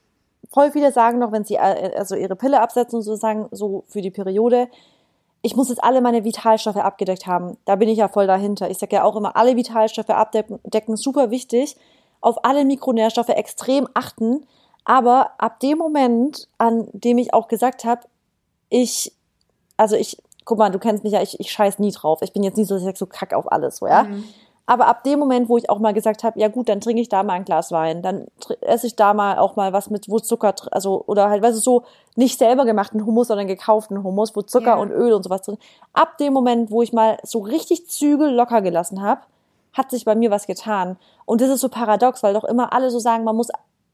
voll 0.53 0.71
viele 0.71 0.93
sagen 0.93 1.19
noch, 1.19 1.33
wenn 1.33 1.45
sie 1.45 1.55
äh, 1.55 1.97
also 1.97 2.15
ihre 2.15 2.37
Pille 2.37 2.61
absetzen 2.61 2.97
und 2.97 3.57
so 3.57 3.85
für 3.89 4.03
die 4.03 4.11
Periode, 4.11 4.69
ich 5.43 5.57
muss 5.57 5.69
jetzt 5.69 5.83
alle 5.83 6.01
meine 6.01 6.25
Vitalstoffe 6.25 6.77
abgedeckt 6.77 7.27
haben. 7.27 7.57
Da 7.65 7.77
bin 7.77 7.89
ich 7.89 7.99
ja 7.99 8.09
voll 8.09 8.29
dahinter. 8.29 8.71
Ich 8.71 8.79
sage 8.79 8.97
ja 8.97 9.05
auch 9.05 9.17
immer, 9.17 9.37
alle 9.37 9.57
Vitalstoffe 9.57 10.11
abdecken, 10.11 10.97
super 10.97 11.31
wichtig. 11.31 11.77
Auf 12.21 12.45
alle 12.45 12.65
Mikronährstoffe 12.65 13.31
extrem 13.31 13.89
achten. 13.95 14.47
Aber 14.85 15.33
ab 15.39 15.59
dem 15.59 15.79
Moment, 15.79 16.49
an 16.59 16.89
dem 16.93 17.19
ich 17.19 17.35
auch 17.35 17.49
gesagt 17.49 17.85
habe, 17.85 18.03
ich, 18.69 19.13
also 19.77 19.97
ich, 19.97 20.23
guck 20.45 20.59
mal, 20.59 20.71
du 20.71 20.79
kennst 20.79 21.03
mich 21.03 21.13
ja, 21.13 21.23
ich, 21.23 21.41
ich 21.41 21.51
scheiß 21.51 21.81
nie 21.81 21.91
drauf. 21.91 22.21
Ich 22.23 22.33
bin 22.33 22.45
jetzt 22.45 22.57
nie 22.57 22.65
so, 22.65 22.75
dass 22.75 22.87
ich 22.87 22.97
so 22.97 23.07
kack 23.07 23.35
auf 23.35 23.51
alles, 23.51 23.79
so, 23.79 23.87
ja. 23.87 24.05
Mhm. 24.05 24.25
Aber 24.65 24.87
ab 24.87 25.03
dem 25.03 25.19
Moment, 25.19 25.49
wo 25.49 25.59
ich 25.59 25.69
auch 25.69 25.81
mal 25.81 25.93
gesagt 25.93 26.23
habe, 26.23 26.39
ja 26.39 26.49
gut, 26.49 26.69
dann 26.69 26.81
trinke 26.81 27.03
ich 27.03 27.09
da 27.09 27.23
mal 27.23 27.35
ein 27.35 27.45
Glas 27.45 27.73
Wein, 27.73 28.01
dann 28.01 28.27
esse 28.61 28.87
ich 28.87 28.95
da 28.95 29.13
mal 29.13 29.39
auch 29.39 29.57
mal 29.57 29.73
was 29.73 29.91
mit, 29.91 30.09
wo 30.09 30.21
Zucker, 30.21 30.55
also, 30.71 31.03
oder 31.07 31.29
halt, 31.31 31.43
weißt 31.43 31.57
du, 31.57 31.61
so 31.61 31.83
nicht 32.15 32.39
selber 32.39 32.65
gemachten 32.65 33.05
Hummus, 33.05 33.29
sondern 33.29 33.49
gekauften 33.49 34.03
Hummus, 34.05 34.37
wo 34.37 34.43
Zucker 34.43 34.67
ja. 34.67 34.75
und 34.77 34.91
Öl 34.93 35.13
und 35.13 35.25
sowas 35.25 35.43
drin. 35.43 35.59
Ab 35.93 36.17
dem 36.19 36.33
Moment, 36.33 36.71
wo 36.71 36.83
ich 36.83 36.93
mal 36.93 37.19
so 37.25 37.41
richtig 37.41 37.89
Zügel 37.89 38.33
locker 38.33 38.63
gelassen 38.63 39.03
habe, 39.03 39.23
hat 39.73 39.91
sich 39.91 40.05
bei 40.05 40.15
mir 40.15 40.31
was 40.31 40.47
getan. 40.47 40.97
Und 41.25 41.41
das 41.41 41.49
ist 41.49 41.61
so 41.61 41.69
paradox, 41.69 42.23
weil 42.23 42.35
doch 42.35 42.45
immer 42.45 42.73
alle 42.73 42.91
so 42.91 42.99
sagen, 42.99 43.25
man 43.25 43.37
muss 43.37 43.49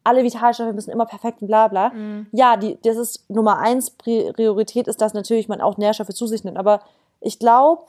alle 0.04 0.24
Vitalstoffe 0.24 0.74
müssen 0.74 0.90
immer 0.90 1.06
perfekt 1.06 1.42
und 1.42 1.48
bla 1.48 1.68
bla. 1.68 1.90
Mhm. 1.90 2.26
Ja, 2.32 2.56
die, 2.56 2.78
das 2.82 2.96
ist 2.96 3.28
Nummer 3.30 3.58
eins 3.58 3.90
Priorität 3.90 4.88
ist, 4.88 5.00
dass 5.00 5.14
natürlich 5.14 5.48
man 5.48 5.60
auch 5.60 5.76
Nährstoffe 5.76 6.14
zu 6.14 6.26
sich 6.26 6.44
nimmt. 6.44 6.56
Aber 6.56 6.80
ich 7.20 7.38
glaube, 7.38 7.82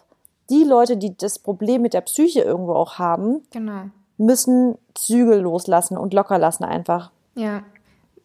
die 0.50 0.64
Leute, 0.64 0.98
die 0.98 1.16
das 1.16 1.40
Problem 1.40 1.82
mit 1.82 1.94
der 1.94 2.02
Psyche 2.02 2.42
irgendwo 2.42 2.74
auch 2.74 3.00
haben, 3.00 3.42
genau. 3.52 3.84
müssen 4.18 4.76
Zügel 4.96 5.42
loslassen 5.42 5.98
und 5.98 6.14
locker 6.14 6.38
lassen 6.38 6.64
einfach. 6.64 7.12
Ja. 7.36 7.64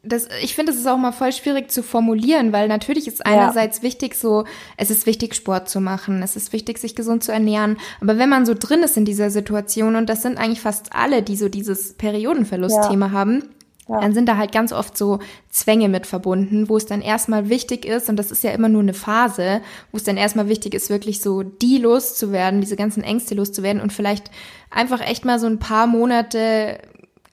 Das, 0.06 0.28
ich 0.42 0.54
finde, 0.54 0.72
es 0.72 0.78
ist 0.78 0.86
auch 0.86 0.98
mal 0.98 1.12
voll 1.12 1.32
schwierig 1.32 1.70
zu 1.70 1.82
formulieren, 1.82 2.52
weil 2.52 2.68
natürlich 2.68 3.08
ist 3.08 3.24
einerseits 3.24 3.78
ja. 3.78 3.84
wichtig, 3.84 4.16
so, 4.16 4.44
es 4.76 4.90
ist 4.90 5.06
wichtig, 5.06 5.34
Sport 5.34 5.70
zu 5.70 5.80
machen, 5.80 6.22
es 6.22 6.36
ist 6.36 6.52
wichtig, 6.52 6.76
sich 6.78 6.94
gesund 6.94 7.24
zu 7.24 7.32
ernähren. 7.32 7.78
Aber 8.02 8.18
wenn 8.18 8.28
man 8.28 8.44
so 8.44 8.52
drin 8.52 8.82
ist 8.82 8.98
in 8.98 9.06
dieser 9.06 9.30
Situation, 9.30 9.96
und 9.96 10.10
das 10.10 10.20
sind 10.20 10.36
eigentlich 10.36 10.60
fast 10.60 10.94
alle, 10.94 11.22
die 11.22 11.36
so 11.36 11.48
dieses 11.48 11.94
Periodenverlustthema 11.94 13.06
ja. 13.06 13.12
haben, 13.12 13.48
ja. 13.88 14.00
Dann 14.00 14.14
sind 14.14 14.28
da 14.28 14.36
halt 14.36 14.52
ganz 14.52 14.72
oft 14.72 14.96
so 14.96 15.18
Zwänge 15.50 15.88
mit 15.88 16.06
verbunden, 16.06 16.68
wo 16.68 16.76
es 16.76 16.86
dann 16.86 17.02
erstmal 17.02 17.48
wichtig 17.50 17.84
ist, 17.84 18.08
und 18.08 18.16
das 18.16 18.30
ist 18.30 18.42
ja 18.42 18.50
immer 18.52 18.68
nur 18.68 18.82
eine 18.82 18.94
Phase, 18.94 19.60
wo 19.92 19.98
es 19.98 20.04
dann 20.04 20.16
erstmal 20.16 20.48
wichtig 20.48 20.74
ist, 20.74 20.88
wirklich 20.88 21.20
so 21.20 21.42
die 21.42 21.78
loszuwerden, 21.78 22.60
diese 22.60 22.76
ganzen 22.76 23.02
Ängste 23.02 23.34
loszuwerden 23.34 23.82
und 23.82 23.92
vielleicht 23.92 24.30
einfach 24.70 25.00
echt 25.00 25.24
mal 25.24 25.38
so 25.38 25.46
ein 25.46 25.58
paar 25.58 25.86
Monate 25.86 26.78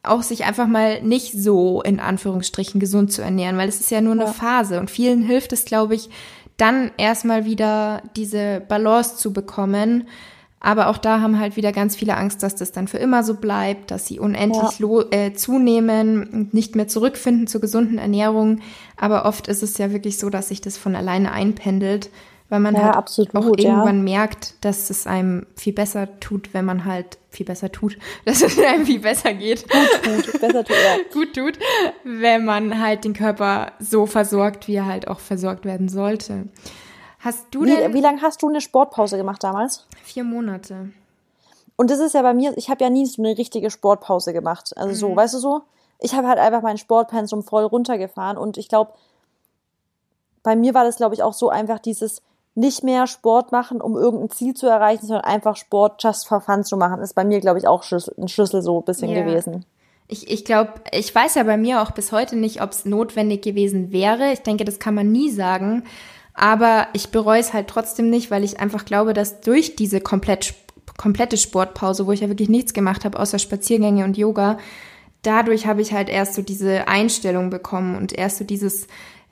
auch 0.04 0.24
sich 0.24 0.46
einfach 0.46 0.68
mal 0.68 1.02
nicht 1.04 1.32
so 1.34 1.82
in 1.84 2.00
Anführungsstrichen 2.00 2.80
gesund 2.80 3.12
zu 3.12 3.22
ernähren, 3.22 3.58
weil 3.58 3.70
es 3.70 3.80
ist 3.80 3.92
ja 3.92 4.02
nur 4.02 4.14
eine 4.14 4.24
ja. 4.24 4.34
Phase 4.34 4.80
und 4.80 4.90
vielen 4.90 5.22
hilft 5.22 5.54
es, 5.54 5.64
glaube 5.64 5.96
ich, 5.96 6.10
dann 6.58 6.92
erstmal 6.98 7.46
wieder 7.46 8.02
diese 8.16 8.62
Balance 8.68 9.18
zu 9.18 9.32
bekommen, 9.32 10.08
aber 10.63 10.88
auch 10.89 11.00
da 11.00 11.21
haben 11.21 11.39
halt 11.39 11.58
wieder 11.58 11.71
ganz 11.71 11.95
viele 11.95 12.15
Angst, 12.15 12.43
dass 12.43 12.56
das 12.56 12.71
dann 12.71 12.88
für 12.88 13.00
immer 13.00 13.24
so 13.24 13.34
bleibt, 13.34 13.89
dass 13.89 14.06
sie 14.06 14.19
unendlich 14.19 14.80
ja. 14.80 15.02
äh, 15.10 15.34
zunehmen 15.34 16.24
und 16.24 16.54
nicht 16.54 16.76
mehr 16.76 16.88
zurückfinden 16.88 17.47
zur 17.47 17.62
gesunden 17.62 17.97
Ernährung. 17.97 18.60
Aber 18.95 19.26
oft 19.26 19.47
ist 19.47 19.63
es 19.63 19.80
ja 19.80 19.91
wirklich 19.91 20.19
so, 20.19 20.30
dass 20.30 20.50
sich 20.50 20.62
das 20.62 20.78
von 20.78 20.95
alleine 20.95 21.32
einpendelt, 21.32 22.12
weil 22.50 22.60
man 22.60 22.76
ja, 22.76 22.84
halt 22.84 22.95
absolut, 22.95 23.36
auch 23.36 23.45
irgendwann 23.58 24.06
ja. 24.08 24.17
merkt, 24.17 24.54
dass 24.62 24.91
es 24.91 25.08
einem 25.08 25.47
viel 25.56 25.74
besser 25.74 26.19
tut, 26.19 26.54
wenn 26.54 26.65
man 26.65 26.86
halt 26.86 27.17
viel 27.32 27.45
besser 27.47 27.71
tut, 27.71 27.97
dass 28.26 28.43
es 28.43 28.60
einem 28.60 28.86
viel 28.86 29.00
besser 29.00 29.34
geht. 29.34 29.65
Gut 29.67 30.26
tut, 30.26 30.41
besser 30.41 30.63
tut, 30.63 30.76
ja. 30.76 31.04
Gut 31.12 31.36
tut, 31.36 31.58
wenn 32.04 32.45
man 32.45 32.80
halt 32.80 33.04
den 33.04 33.13
Körper 33.13 33.71
so 33.80 34.06
versorgt, 34.06 34.67
wie 34.67 34.76
er 34.76 34.86
halt 34.86 35.08
auch 35.08 35.21
versorgt 35.21 35.65
werden 35.65 35.89
sollte. 35.89 36.50
Hast 37.23 37.47
du 37.51 37.65
denn? 37.65 37.91
Wie, 37.91 37.95
wie 37.95 38.01
lange 38.01 38.21
hast 38.21 38.41
du 38.41 38.49
eine 38.49 38.62
Sportpause 38.62 39.17
gemacht 39.17 39.43
damals? 39.43 39.86
Vier 40.03 40.23
Monate. 40.23 40.89
Und 41.75 41.89
das 41.89 41.99
ist 41.99 42.13
ja 42.13 42.21
bei 42.21 42.34
mir, 42.34 42.55
ich 42.57 42.69
habe 42.69 42.84
ja 42.84 42.89
nie 42.89 43.05
so 43.05 43.21
eine 43.21 43.38
richtige 43.38 43.71
Sportpause 43.71 44.34
gemacht. 44.34 44.75
Also 44.77 44.93
so, 44.93 45.10
mhm. 45.10 45.15
weißt 45.15 45.36
du 45.36 45.39
so? 45.39 45.62
Ich 45.99 46.13
habe 46.13 46.27
halt 46.27 46.39
einfach 46.39 46.62
mein 46.62 46.77
Sportpensum 46.77 47.43
voll 47.43 47.63
runtergefahren 47.63 48.38
und 48.38 48.57
ich 48.57 48.69
glaube, 48.69 48.93
bei 50.43 50.55
mir 50.55 50.73
war 50.73 50.84
das, 50.84 50.97
glaube 50.97 51.13
ich, 51.13 51.21
auch 51.21 51.34
so 51.34 51.49
einfach 51.49 51.79
dieses 51.79 52.21
nicht 52.55 52.84
mehr 52.84 53.07
Sport 53.07 53.51
machen, 53.51 53.79
um 53.81 53.95
irgendein 53.95 54.29
Ziel 54.31 54.53
zu 54.53 54.67
erreichen, 54.67 55.05
sondern 55.05 55.25
einfach 55.25 55.55
Sport 55.55 56.03
just 56.03 56.27
for 56.27 56.41
fun 56.41 56.63
zu 56.63 56.75
machen, 56.75 57.01
ist 57.01 57.13
bei 57.13 57.23
mir, 57.23 57.39
glaube 57.39 57.60
ich, 57.60 57.67
auch 57.67 57.84
ein 57.91 58.27
Schlüssel 58.27 58.62
so 58.62 58.79
ein 58.79 58.86
bisschen 58.86 59.10
yeah. 59.10 59.23
gewesen. 59.23 59.65
Ich, 60.07 60.29
ich 60.29 60.43
glaube, 60.43 60.73
ich 60.91 61.13
weiß 61.15 61.36
ja 61.36 61.43
bei 61.43 61.55
mir 61.55 61.81
auch 61.81 61.91
bis 61.91 62.12
heute 62.12 62.36
nicht, 62.36 62.62
ob 62.62 62.71
es 62.71 62.84
notwendig 62.84 63.41
gewesen 63.43 63.91
wäre. 63.93 64.34
Ich 64.34 64.41
denke, 64.41 64.65
das 64.65 64.79
kann 64.79 64.93
man 64.93 65.12
nie 65.12 65.29
sagen. 65.31 65.84
Aber 66.34 66.88
ich 66.94 67.10
bereue 67.10 67.39
es 67.39 67.54
halt 67.54 67.67
trotzdem 67.67 68.10
nicht, 68.10 68.32
weil 68.32 68.44
ich 68.44 68.60
einfach 68.60 68.86
glaube, 68.86 69.13
dass 69.13 69.41
durch 69.41 69.76
diese 69.76 70.02
komplett, 70.02 70.54
komplette 70.98 71.38
Sportpause, 71.38 72.08
wo 72.08 72.12
ich 72.12 72.22
ja 72.22 72.30
wirklich 72.30 72.50
nichts 72.50 72.74
gemacht 72.74 73.06
habe, 73.06 73.20
außer 73.20 73.39
Spaziergänge 73.39 74.06
und 74.06 74.17
Yoga, 74.17 74.58
dadurch 75.24 75.67
habe 75.67 75.82
ich 75.82 75.94
halt 75.94 76.10
erst 76.10 76.34
so 76.34 76.41
diese 76.41 76.88
Einstellung 76.88 77.50
bekommen 77.50 77.96
und 77.96 78.13
erst 78.13 78.38
so 78.38 78.44
dieses, 78.44 78.88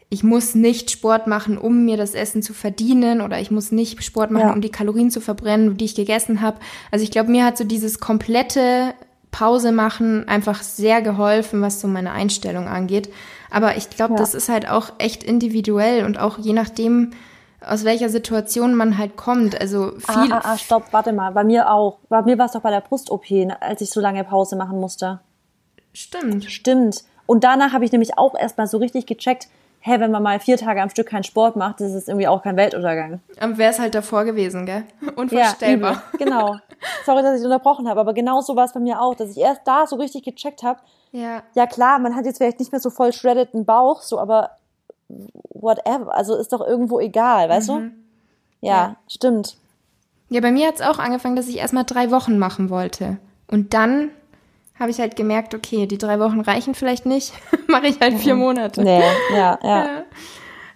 ich 0.10 0.24
muss 0.24 0.56
nicht 0.56 0.92
Sport 0.92 1.28
machen, 1.28 1.58
um 1.58 1.86
mir 1.86 1.96
das 1.96 2.16
Essen 2.16 2.42
zu 2.42 2.54
verdienen 2.54 3.22
oder 3.22 3.40
ich 3.40 3.52
muss 3.52 3.72
nicht 3.72 4.04
Sport 4.04 4.32
machen, 4.32 4.48
ja. 4.48 4.54
um 4.54 4.62
die 4.62 4.72
Kalorien 4.72 5.12
zu 5.12 5.22
verbrennen, 5.22 5.78
die 5.78 5.86
ich 5.86 5.96
gegessen 5.96 6.42
habe. 6.42 6.60
Also 6.92 7.04
ich 7.04 7.12
glaube, 7.12 7.32
mir 7.32 7.46
hat 7.46 7.58
so 7.58 7.64
dieses 7.64 8.00
komplette 8.00 8.94
Pause 9.32 9.72
machen 9.72 10.28
einfach 10.28 10.64
sehr 10.64 11.02
geholfen, 11.02 11.62
was 11.62 11.80
so 11.80 11.88
meine 11.88 12.12
Einstellung 12.12 12.68
angeht. 12.68 13.10
Aber 13.52 13.78
ich 13.78 13.90
glaube, 13.90 14.14
ja. 14.14 14.20
das 14.20 14.34
ist 14.34 14.50
halt 14.50 14.70
auch 14.70 14.92
echt 14.98 15.24
individuell 15.24 16.06
und 16.06 16.20
auch 16.20 16.38
je 16.38 16.54
nachdem, 16.54 17.12
aus 17.66 17.84
welcher 17.84 18.10
Situation 18.10 18.76
man 18.76 18.98
halt 18.98 19.18
kommt. 19.18 19.60
Also 19.60 19.94
ah, 20.08 20.14
viel. 20.14 20.32
Ah, 20.32 20.42
ah, 20.44 20.54
ah 20.54 20.58
stopp, 20.58 20.86
warte 20.92 21.14
mal. 21.14 21.32
Bei 21.32 21.44
mir 21.44 21.72
auch. 21.72 22.00
Bei 22.10 22.22
mir 22.22 22.38
war 22.38 22.46
es 22.46 22.54
doch 22.54 22.62
bei 22.62 22.72
der 22.72 22.82
Brust-OP, 22.82 23.26
als 23.60 23.82
ich 23.82 23.90
so 23.90 24.00
lange 24.00 24.24
Pause 24.24 24.56
machen 24.56 24.80
musste. 24.80 25.20
Stimmt. 25.94 26.46
Stimmt. 26.46 27.04
Und 27.26 27.44
danach 27.44 27.74
habe 27.74 27.86
ich 27.86 27.92
nämlich 27.92 28.18
auch 28.18 28.36
erstmal 28.36 28.68
so 28.68 28.78
richtig 28.78 29.06
gecheckt, 29.06 29.50
hä, 29.82 30.00
wenn 30.00 30.12
man 30.12 30.24
mal 30.24 30.40
vier 30.40 30.58
Tage 30.58 30.82
am 30.82 30.90
Stück 30.90 31.08
keinen 31.08 31.24
Sport 31.24 31.56
macht, 31.56 31.82
ist 31.82 32.08
irgendwie 32.08 32.28
auch 32.28 32.44
kein 32.44 32.58
Weltuntergang. 32.58 33.22
Aber 33.40 33.58
wäre 33.58 33.72
es 33.72 33.80
halt 33.80 33.96
davor 33.96 34.26
gewesen, 34.26 34.66
gell? 34.66 34.84
Unvorstellbar. 35.16 36.04
Ja, 36.14 36.18
genau. 36.18 36.56
Sorry, 37.06 37.22
dass 37.22 37.40
ich 37.40 37.46
unterbrochen 37.46 37.88
habe, 37.88 38.00
aber 38.00 38.14
genau 38.14 38.42
so 38.42 38.56
war 38.56 38.66
es 38.66 38.74
bei 38.74 38.80
mir 38.80 39.02
auch, 39.02 39.16
dass 39.16 39.32
ich 39.32 39.38
erst 39.38 39.62
da 39.66 39.88
so 39.88 39.96
richtig 39.96 40.24
gecheckt 40.24 40.64
habe. 40.64 40.80
Ja. 41.12 41.44
Ja 41.56 41.68
klar, 41.68 42.00
man 42.00 42.16
hat 42.16 42.26
jetzt 42.26 42.38
vielleicht 42.38 42.60
nicht 42.60 42.72
mehr 42.72 42.82
so 42.82 42.90
voll 42.90 43.14
shreddeden 43.14 43.66
Bauch, 43.66 44.02
so, 44.02 44.20
aber 44.20 44.52
whatever, 45.50 46.16
also 46.16 46.36
ist 46.36 46.54
doch 46.54 46.66
irgendwo 46.66 47.00
egal, 47.00 47.50
weißt 47.50 47.70
mhm. 47.70 47.74
du? 47.74 48.68
Ja, 48.68 48.72
ja, 48.72 48.96
stimmt. 49.08 49.58
Ja, 50.30 50.42
bei 50.42 50.52
mir 50.52 50.68
hat 50.68 50.76
es 50.76 50.82
auch 50.82 51.00
angefangen, 51.00 51.36
dass 51.36 51.48
ich 51.48 51.58
erstmal 51.58 51.86
drei 51.86 52.12
Wochen 52.12 52.38
machen 52.38 52.70
wollte. 52.70 53.18
Und 53.48 53.74
dann 53.74 54.12
habe 54.80 54.92
ich 54.92 55.00
halt 55.00 55.16
gemerkt, 55.16 55.56
okay, 55.56 55.88
die 55.88 55.98
drei 55.98 56.20
Wochen 56.20 56.40
reichen 56.40 56.76
vielleicht 56.76 57.06
nicht, 57.06 57.34
mache 57.68 57.88
ich 57.88 58.00
halt 58.00 58.20
vier 58.20 58.36
Monate. 58.36 58.84
Nee, 58.84 59.02
ja, 59.32 59.34
ja. 59.34 59.60
ja. 59.64 60.04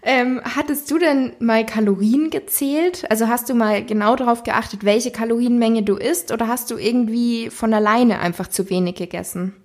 Ähm, 0.06 0.42
hattest 0.44 0.92
du 0.92 0.98
denn 0.98 1.32
mal 1.40 1.66
Kalorien 1.66 2.30
gezählt? 2.30 3.10
Also 3.10 3.30
hast 3.30 3.50
du 3.50 3.54
mal 3.54 3.86
genau 3.86 4.18
darauf 4.18 4.44
geachtet, 4.44 4.84
welche 4.84 5.12
Kalorienmenge 5.12 5.84
du 5.84 5.96
isst 5.96 6.34
oder 6.34 6.50
hast 6.50 6.70
du 6.72 6.78
irgendwie 6.78 7.50
von 7.50 7.74
alleine 7.74 8.20
einfach 8.20 8.50
zu 8.50 8.70
wenig 8.70 8.96
gegessen? 8.96 9.56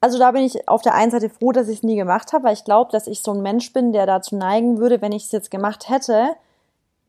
Also 0.00 0.18
da 0.18 0.30
bin 0.32 0.42
ich 0.42 0.68
auf 0.68 0.82
der 0.82 0.94
einen 0.94 1.10
Seite 1.10 1.30
froh, 1.30 1.52
dass 1.52 1.68
ich 1.68 1.78
es 1.78 1.82
nie 1.82 1.96
gemacht 1.96 2.32
habe, 2.32 2.44
weil 2.44 2.52
ich 2.52 2.64
glaube, 2.64 2.92
dass 2.92 3.06
ich 3.06 3.22
so 3.22 3.32
ein 3.32 3.42
Mensch 3.42 3.72
bin, 3.72 3.92
der 3.92 4.06
dazu 4.06 4.36
neigen 4.36 4.78
würde, 4.78 5.00
wenn 5.00 5.12
ich 5.12 5.24
es 5.24 5.32
jetzt 5.32 5.50
gemacht 5.50 5.88
hätte, 5.88 6.36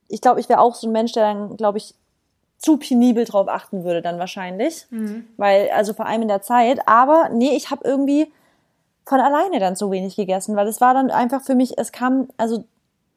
ich 0.08 0.21
glaube, 0.21 0.39
ich 0.39 0.50
wäre 0.50 0.62
auch 0.62 0.76
so 0.76 0.88
ein 0.88 0.93
Mensch, 0.93 1.12
der 1.12 1.34
dann, 1.34 1.58
glaube 1.58 1.78
ich, 1.78 1.93
zu 2.58 2.78
penibel 2.78 3.26
drauf 3.26 3.47
achten 3.50 3.84
würde 3.84 4.02
dann 4.02 4.19
wahrscheinlich. 4.19 4.88
Mhm. 4.89 5.28
Weil, 5.38 5.69
also 5.71 5.93
vor 5.93 6.06
allem 6.06 6.23
in 6.23 6.28
der 6.28 6.41
Zeit. 6.41 6.88
Aber 6.88 7.30
nee, 7.30 7.56
ich 7.56 7.69
habe 7.69 7.88
irgendwie 7.88 8.32
von 9.06 9.19
alleine 9.19 9.60
dann 9.60 9.76
so 9.76 9.91
wenig 9.91 10.15
gegessen, 10.15 10.56
weil 10.56 10.67
es 10.67 10.82
war 10.82 10.93
dann 10.93 11.12
einfach 11.12 11.41
für 11.41 11.56
mich, 11.56 11.78
es 11.78 11.91
kam, 11.91 12.28
also 12.38 12.63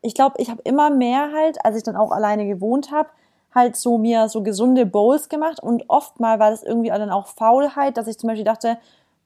ich 0.02 0.14
glaube, 0.14 0.36
ich 0.38 0.50
habe 0.50 0.62
immer 0.62 0.90
mehr 0.90 1.32
halt, 1.32 1.64
als 1.64 1.76
ich 1.76 1.82
dann 1.82 1.96
auch 1.96 2.12
alleine 2.12 2.46
gewohnt 2.46 2.90
habe, 2.92 3.08
halt 3.52 3.76
so 3.76 3.98
mir 3.98 4.28
so 4.28 4.42
gesunde 4.42 4.86
Bowls 4.86 5.28
gemacht 5.28 5.60
und 5.60 5.88
oftmal 5.88 6.38
war 6.38 6.50
das 6.50 6.62
irgendwie 6.62 6.90
dann 6.90 7.10
auch 7.10 7.26
Faulheit, 7.26 7.96
dass 7.96 8.06
ich 8.06 8.18
zum 8.18 8.28
Beispiel 8.28 8.44
dachte, 8.44 8.78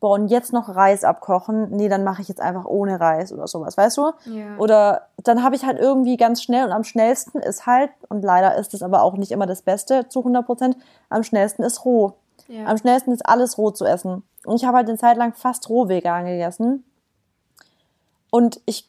boah, 0.05 0.17
und 0.17 0.29
jetzt 0.29 0.53
noch 0.53 0.69
Reis 0.69 1.03
abkochen, 1.03 1.71
nee, 1.71 1.89
dann 1.89 2.05
mache 2.05 2.21
ich 2.21 2.29
jetzt 2.29 2.43
einfach 2.43 2.67
ohne 2.67 3.01
Reis 3.01 3.33
oder 3.33 3.49
sowas, 3.49 3.79
weißt 3.79 3.97
du? 3.97 4.13
Ja. 4.27 4.59
Oder 4.59 5.09
dann 5.17 5.43
habe 5.43 5.57
ich 5.57 5.65
halt 5.65 5.79
irgendwie 5.79 6.19
ganz 6.19 6.43
schnell 6.43 6.67
und 6.67 6.73
am 6.73 6.85
schnellsten 6.85 7.39
ist 7.39 7.65
halt, 7.65 7.89
und 8.11 8.23
leider 8.23 8.55
ist 8.57 8.75
es 8.75 8.83
aber 8.83 9.03
auch 9.03 9.15
nicht 9.15 9.33
immer 9.33 9.47
das 9.47 9.63
Beste 9.63 10.07
zu 10.11 10.19
100 10.19 10.45
Prozent, 10.45 10.77
am 11.09 11.23
schnellsten 11.23 11.63
ist 11.63 11.87
roh. 11.87 12.13
Ja. 12.49 12.67
Am 12.67 12.77
schnellsten 12.77 13.13
ist 13.13 13.25
alles 13.25 13.57
roh 13.57 13.71
zu 13.71 13.87
essen. 13.87 14.23
Und 14.45 14.57
ich 14.57 14.67
habe 14.67 14.77
halt 14.77 14.91
eine 14.91 14.99
Zeit 14.99 15.17
lang 15.17 15.33
fast 15.33 15.71
roh 15.71 15.89
vegan 15.89 16.27
gegessen. 16.27 16.85
Und 18.29 18.61
ich 18.67 18.87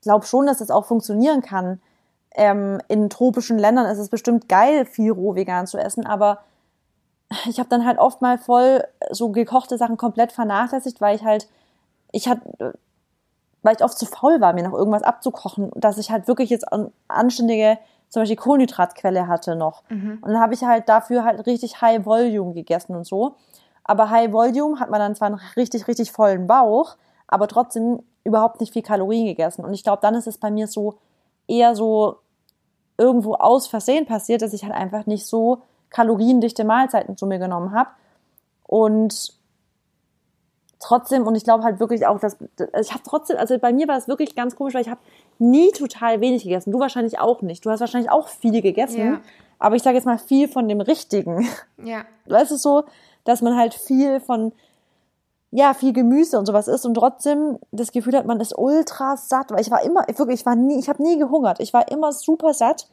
glaube 0.00 0.24
schon, 0.24 0.46
dass 0.46 0.60
das 0.60 0.70
auch 0.70 0.86
funktionieren 0.86 1.42
kann. 1.42 1.78
Ähm, 2.34 2.80
in 2.88 3.10
tropischen 3.10 3.58
Ländern 3.58 3.84
ist 3.84 3.98
es 3.98 4.08
bestimmt 4.08 4.48
geil, 4.48 4.86
viel 4.86 5.12
roh 5.12 5.34
vegan 5.34 5.66
zu 5.66 5.76
essen, 5.76 6.06
aber 6.06 6.38
ich 7.46 7.58
habe 7.58 7.68
dann 7.68 7.84
halt 7.84 7.98
oft 7.98 8.22
mal 8.22 8.38
voll 8.38 8.84
so 9.10 9.30
gekochte 9.30 9.78
Sachen 9.78 9.96
komplett 9.96 10.32
vernachlässigt, 10.32 11.00
weil 11.00 11.16
ich 11.16 11.24
halt, 11.24 11.48
ich 12.12 12.28
hatte, 12.28 12.78
weil 13.62 13.76
ich 13.76 13.84
oft 13.84 13.98
zu 13.98 14.06
faul 14.06 14.40
war, 14.40 14.52
mir 14.52 14.62
noch 14.62 14.74
irgendwas 14.74 15.02
abzukochen, 15.02 15.70
dass 15.74 15.98
ich 15.98 16.10
halt 16.10 16.28
wirklich 16.28 16.50
jetzt 16.50 16.70
eine 16.72 16.92
anständige, 17.08 17.78
zum 18.08 18.22
Beispiel 18.22 18.36
Kohlenhydratquelle 18.36 19.26
hatte 19.26 19.56
noch. 19.56 19.82
Mhm. 19.88 20.18
Und 20.20 20.32
dann 20.32 20.40
habe 20.40 20.54
ich 20.54 20.62
halt 20.62 20.88
dafür 20.88 21.24
halt 21.24 21.46
richtig 21.46 21.80
High 21.80 22.04
Volume 22.04 22.52
gegessen 22.52 22.94
und 22.94 23.06
so. 23.06 23.36
Aber 23.82 24.10
High 24.10 24.32
Volume 24.32 24.80
hat 24.80 24.90
man 24.90 25.00
dann 25.00 25.14
zwar 25.14 25.26
einen 25.26 25.40
richtig, 25.56 25.88
richtig 25.88 26.12
vollen 26.12 26.46
Bauch, 26.46 26.96
aber 27.26 27.48
trotzdem 27.48 28.02
überhaupt 28.22 28.60
nicht 28.60 28.72
viel 28.72 28.82
Kalorien 28.82 29.26
gegessen. 29.26 29.64
Und 29.64 29.74
ich 29.74 29.82
glaube, 29.82 30.00
dann 30.00 30.14
ist 30.14 30.26
es 30.26 30.38
bei 30.38 30.50
mir 30.50 30.66
so 30.66 30.98
eher 31.46 31.74
so 31.74 32.18
irgendwo 32.96 33.34
aus 33.34 33.66
Versehen 33.66 34.06
passiert, 34.06 34.42
dass 34.42 34.52
ich 34.52 34.64
halt 34.64 34.74
einfach 34.74 35.06
nicht 35.06 35.26
so 35.26 35.62
kaloriendichte 35.94 36.64
Mahlzeiten 36.64 37.16
zu 37.16 37.26
mir 37.26 37.38
genommen 37.38 37.72
habe. 37.72 37.90
Und 38.64 39.32
trotzdem, 40.80 41.26
und 41.26 41.36
ich 41.36 41.44
glaube 41.44 41.62
halt 41.62 41.78
wirklich 41.80 42.06
auch, 42.06 42.18
dass 42.18 42.36
ich 42.80 42.92
habe 42.92 43.02
trotzdem, 43.06 43.38
also 43.38 43.58
bei 43.58 43.72
mir 43.72 43.86
war 43.86 43.96
es 43.96 44.08
wirklich 44.08 44.34
ganz 44.34 44.56
komisch, 44.56 44.74
weil 44.74 44.82
ich 44.82 44.90
habe 44.90 45.00
nie 45.38 45.70
total 45.70 46.20
wenig 46.20 46.42
gegessen. 46.42 46.72
Du 46.72 46.80
wahrscheinlich 46.80 47.18
auch 47.18 47.42
nicht. 47.42 47.64
Du 47.64 47.70
hast 47.70 47.80
wahrscheinlich 47.80 48.10
auch 48.10 48.28
viel 48.28 48.60
gegessen. 48.60 48.98
Ja. 48.98 49.20
Aber 49.58 49.76
ich 49.76 49.82
sage 49.82 49.96
jetzt 49.96 50.04
mal 50.04 50.18
viel 50.18 50.48
von 50.48 50.68
dem 50.68 50.80
Richtigen. 50.80 51.48
Ja. 51.82 52.04
Weißt 52.26 52.50
du 52.50 52.56
so, 52.56 52.84
dass 53.22 53.40
man 53.40 53.56
halt 53.56 53.72
viel 53.72 54.18
von, 54.20 54.52
ja, 55.52 55.74
viel 55.74 55.92
Gemüse 55.92 56.38
und 56.38 56.46
sowas 56.46 56.66
isst 56.66 56.84
und 56.84 56.94
trotzdem 56.94 57.58
das 57.70 57.92
Gefühl 57.92 58.16
hat, 58.16 58.26
man 58.26 58.40
ist 58.40 58.58
ultra 58.58 59.16
satt. 59.16 59.52
Weil 59.52 59.60
ich 59.60 59.70
war 59.70 59.84
immer, 59.84 60.04
wirklich, 60.08 60.40
ich 60.40 60.46
war 60.46 60.56
nie, 60.56 60.80
ich 60.80 60.88
habe 60.88 61.02
nie 61.02 61.18
gehungert. 61.18 61.60
Ich 61.60 61.72
war 61.72 61.88
immer 61.90 62.12
super 62.12 62.52
satt, 62.52 62.88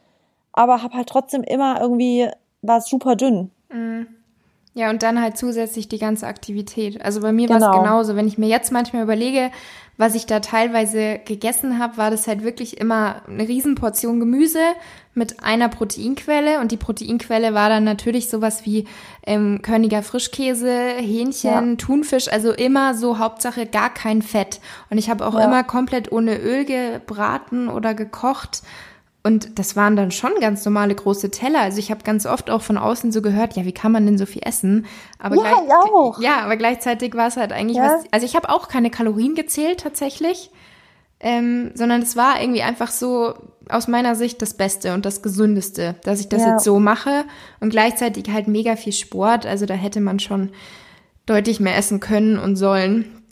aber 0.52 0.82
habe 0.82 0.94
halt 0.94 1.08
trotzdem 1.08 1.42
immer 1.42 1.80
irgendwie 1.80 2.30
war 2.62 2.78
es 2.78 2.86
super 2.88 3.16
dünn. 3.16 3.50
Mhm. 3.72 4.06
Ja, 4.74 4.88
und 4.88 5.02
dann 5.02 5.20
halt 5.20 5.36
zusätzlich 5.36 5.88
die 5.88 5.98
ganze 5.98 6.26
Aktivität. 6.26 7.04
Also 7.04 7.20
bei 7.20 7.30
mir 7.30 7.46
genau. 7.46 7.60
war 7.60 7.70
es 7.70 7.78
genauso. 7.78 8.16
Wenn 8.16 8.26
ich 8.26 8.38
mir 8.38 8.48
jetzt 8.48 8.72
manchmal 8.72 9.02
überlege, 9.02 9.50
was 9.98 10.14
ich 10.14 10.24
da 10.24 10.40
teilweise 10.40 11.20
gegessen 11.26 11.78
habe, 11.78 11.98
war 11.98 12.10
das 12.10 12.26
halt 12.26 12.42
wirklich 12.42 12.80
immer 12.80 13.16
eine 13.28 13.46
Riesenportion 13.46 14.18
Gemüse 14.18 14.60
mit 15.12 15.44
einer 15.44 15.68
Proteinquelle. 15.68 16.58
Und 16.58 16.72
die 16.72 16.78
Proteinquelle 16.78 17.52
war 17.52 17.68
dann 17.68 17.84
natürlich 17.84 18.30
sowas 18.30 18.64
wie 18.64 18.86
ähm, 19.26 19.60
Körniger 19.60 20.02
Frischkäse, 20.02 20.72
Hähnchen, 20.96 21.70
ja. 21.70 21.76
Thunfisch. 21.76 22.28
Also 22.32 22.52
immer 22.52 22.94
so 22.94 23.18
Hauptsache 23.18 23.66
gar 23.66 23.92
kein 23.92 24.22
Fett. 24.22 24.60
Und 24.88 24.96
ich 24.96 25.10
habe 25.10 25.26
auch 25.26 25.34
ja. 25.34 25.44
immer 25.44 25.64
komplett 25.64 26.10
ohne 26.10 26.38
Öl 26.38 26.64
gebraten 26.64 27.68
oder 27.68 27.92
gekocht. 27.92 28.62
Und 29.24 29.58
das 29.58 29.76
waren 29.76 29.94
dann 29.94 30.10
schon 30.10 30.32
ganz 30.40 30.64
normale 30.64 30.94
große 30.94 31.30
Teller. 31.30 31.60
Also 31.60 31.78
ich 31.78 31.92
habe 31.92 32.02
ganz 32.02 32.26
oft 32.26 32.50
auch 32.50 32.62
von 32.62 32.76
außen 32.76 33.12
so 33.12 33.22
gehört, 33.22 33.54
ja, 33.54 33.64
wie 33.64 33.72
kann 33.72 33.92
man 33.92 34.04
denn 34.04 34.18
so 34.18 34.26
viel 34.26 34.42
essen? 34.44 34.86
Aber 35.18 35.36
ja, 35.36 35.42
gleich, 35.42 35.54
ich 35.64 35.72
auch. 35.72 36.20
Ja, 36.20 36.40
aber 36.40 36.56
gleichzeitig 36.56 37.14
war 37.14 37.28
es 37.28 37.36
halt 37.36 37.52
eigentlich 37.52 37.76
ja. 37.76 37.84
was. 37.84 38.04
Also 38.10 38.26
ich 38.26 38.34
habe 38.34 38.48
auch 38.48 38.66
keine 38.66 38.90
Kalorien 38.90 39.36
gezählt 39.36 39.80
tatsächlich, 39.80 40.50
ähm, 41.20 41.70
sondern 41.74 42.02
es 42.02 42.16
war 42.16 42.40
irgendwie 42.40 42.62
einfach 42.62 42.90
so 42.90 43.34
aus 43.68 43.86
meiner 43.86 44.16
Sicht 44.16 44.42
das 44.42 44.54
Beste 44.54 44.92
und 44.92 45.06
das 45.06 45.22
Gesündeste, 45.22 45.94
dass 46.02 46.18
ich 46.18 46.28
das 46.28 46.42
ja. 46.42 46.52
jetzt 46.52 46.64
so 46.64 46.80
mache 46.80 47.24
und 47.60 47.70
gleichzeitig 47.70 48.28
halt 48.30 48.48
mega 48.48 48.74
viel 48.74 48.92
Sport. 48.92 49.46
Also 49.46 49.66
da 49.66 49.74
hätte 49.74 50.00
man 50.00 50.18
schon 50.18 50.50
deutlich 51.26 51.60
mehr 51.60 51.76
essen 51.76 52.00
können 52.00 52.38
und 52.38 52.56
sollen. 52.56 53.22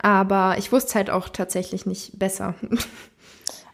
Aber 0.00 0.56
ich 0.56 0.72
wusste 0.72 0.94
halt 0.94 1.10
auch 1.10 1.28
tatsächlich 1.28 1.84
nicht 1.84 2.18
besser. 2.18 2.54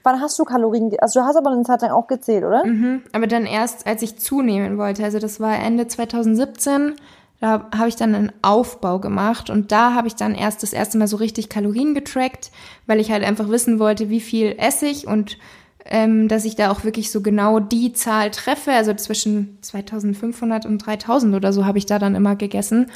Wann 0.02 0.20
hast 0.20 0.38
du 0.38 0.44
Kalorien, 0.44 0.90
also 1.00 1.20
du 1.20 1.26
hast 1.26 1.36
aber 1.36 1.50
eine 1.50 1.62
Zeit 1.62 1.82
lang 1.82 1.92
auch 1.92 2.06
gezählt, 2.06 2.44
oder? 2.44 2.66
Mhm, 2.66 3.02
aber 3.12 3.26
dann 3.26 3.46
erst, 3.46 3.86
als 3.86 4.02
ich 4.02 4.18
zunehmen 4.18 4.78
wollte. 4.78 5.04
Also 5.04 5.18
das 5.18 5.38
war 5.40 5.56
Ende 5.58 5.86
2017. 5.86 6.94
Da 7.40 7.66
habe 7.76 7.88
ich 7.88 7.96
dann 7.96 8.14
einen 8.14 8.32
Aufbau 8.42 9.00
gemacht 9.00 9.50
und 9.50 9.72
da 9.72 9.94
habe 9.94 10.06
ich 10.06 10.14
dann 10.14 10.34
erst 10.34 10.62
das 10.62 10.72
erste 10.72 10.96
Mal 10.96 11.08
so 11.08 11.16
richtig 11.16 11.48
Kalorien 11.48 11.92
getrackt, 11.94 12.52
weil 12.86 13.00
ich 13.00 13.10
halt 13.10 13.24
einfach 13.24 13.48
wissen 13.48 13.80
wollte, 13.80 14.08
wie 14.10 14.20
viel 14.20 14.54
esse 14.58 14.86
ich 14.86 15.08
und 15.08 15.38
ähm, 15.84 16.28
dass 16.28 16.44
ich 16.44 16.54
da 16.54 16.70
auch 16.70 16.84
wirklich 16.84 17.10
so 17.10 17.20
genau 17.20 17.58
die 17.58 17.92
Zahl 17.92 18.30
treffe. 18.30 18.72
Also 18.72 18.94
zwischen 18.94 19.58
2500 19.60 20.66
und 20.66 20.78
3000 20.78 21.34
oder 21.34 21.52
so 21.52 21.66
habe 21.66 21.78
ich 21.78 21.86
da 21.86 21.98
dann 21.98 22.14
immer 22.14 22.36
gegessen. 22.36 22.90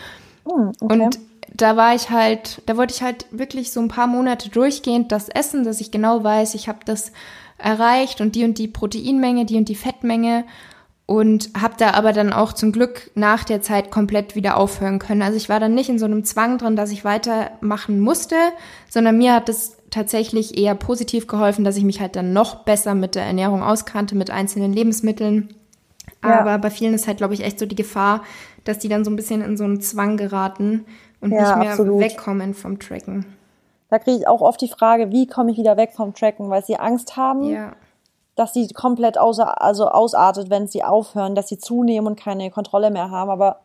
Hm, 0.49 0.73
okay. 0.81 1.03
Und 1.03 1.19
da 1.57 1.77
war 1.77 1.95
ich 1.95 2.11
halt, 2.11 2.62
da 2.66 2.77
wollte 2.77 2.95
ich 2.95 3.03
halt 3.03 3.27
wirklich 3.31 3.71
so 3.71 3.81
ein 3.81 3.88
paar 3.88 4.07
Monate 4.07 4.49
durchgehend 4.49 5.12
das 5.12 5.29
essen, 5.29 5.64
dass 5.64 5.81
ich 5.81 5.90
genau 5.90 6.23
weiß, 6.23 6.55
ich 6.55 6.69
habe 6.69 6.81
das 6.85 7.12
erreicht 7.59 8.21
und 8.21 8.35
die 8.35 8.45
und 8.45 8.59
die 8.59 8.69
Proteinmenge, 8.69 9.47
die 9.47 9.57
und 9.57 9.69
die 9.69 9.75
Fettmenge 9.75 10.45
und 11.07 11.51
habe 11.59 11.75
da 11.79 11.92
aber 11.92 12.12
dann 12.12 12.33
auch 12.33 12.53
zum 12.53 12.73
Glück 12.73 13.11
nach 13.14 13.45
der 13.45 13.62
Zeit 13.62 13.90
komplett 13.90 14.35
wieder 14.35 14.57
aufhören 14.57 14.99
können. 14.99 15.23
Also 15.23 15.37
ich 15.37 15.49
war 15.49 15.61
dann 15.61 15.75
nicht 15.75 15.88
in 15.88 15.99
so 15.99 16.05
einem 16.05 16.25
Zwang 16.25 16.59
drin, 16.59 16.77
dass 16.77 16.90
ich 16.90 17.05
weitermachen 17.05 18.01
musste, 18.01 18.37
sondern 18.90 19.16
mir 19.16 19.33
hat 19.33 19.49
es 19.49 19.77
tatsächlich 19.90 20.59
eher 20.59 20.75
positiv 20.75 21.27
geholfen, 21.27 21.64
dass 21.64 21.77
ich 21.77 21.85
mich 21.85 22.01
halt 22.01 22.16
dann 22.16 22.33
noch 22.33 22.64
besser 22.64 22.95
mit 22.95 23.14
der 23.14 23.23
Ernährung 23.23 23.62
auskannte, 23.62 24.16
mit 24.16 24.31
einzelnen 24.31 24.73
Lebensmitteln. 24.73 25.55
Ja. 26.25 26.40
Aber 26.40 26.59
bei 26.59 26.71
vielen 26.71 26.95
ist 26.95 27.07
halt, 27.07 27.19
glaube 27.19 27.35
ich, 27.35 27.45
echt 27.45 27.61
so 27.61 27.66
die 27.66 27.77
Gefahr, 27.77 28.25
dass 28.64 28.81
die 28.81 28.88
dann 28.88 29.05
so 29.05 29.11
ein 29.11 29.16
bisschen 29.16 29.42
in 29.42 29.57
so 29.57 29.64
einen 29.64 29.81
Zwang 29.81 30.16
geraten 30.16 30.85
und 31.20 31.33
ja, 31.33 31.40
nicht 31.40 31.59
mehr 31.59 31.70
absolut. 31.70 32.00
wegkommen 32.00 32.55
vom 32.55 32.79
Tracken. 32.79 33.26
Da 33.88 33.98
kriege 33.98 34.18
ich 34.18 34.29
auch 34.29 34.40
oft 34.40 34.61
die 34.61 34.68
Frage, 34.68 35.11
wie 35.12 35.26
komme 35.26 35.52
ich 35.52 35.59
wieder 35.59 35.76
weg 35.76 35.92
vom 35.94 36.14
Tracken, 36.14 36.50
weil 36.50 36.64
sie 36.64 36.76
Angst 36.76 37.16
haben, 37.16 37.44
ja. 37.44 37.72
dass 38.35 38.52
sie 38.52 38.68
komplett 38.68 39.16
außer, 39.16 39.62
also 39.62 39.88
ausartet, 39.88 40.50
wenn 40.50 40.66
sie 40.66 40.83
aufhören, 40.83 41.35
dass 41.35 41.48
sie 41.48 41.59
zunehmen 41.59 42.07
und 42.07 42.18
keine 42.18 42.50
Kontrolle 42.50 42.90
mehr 42.90 43.11
haben. 43.11 43.31
Aber 43.31 43.61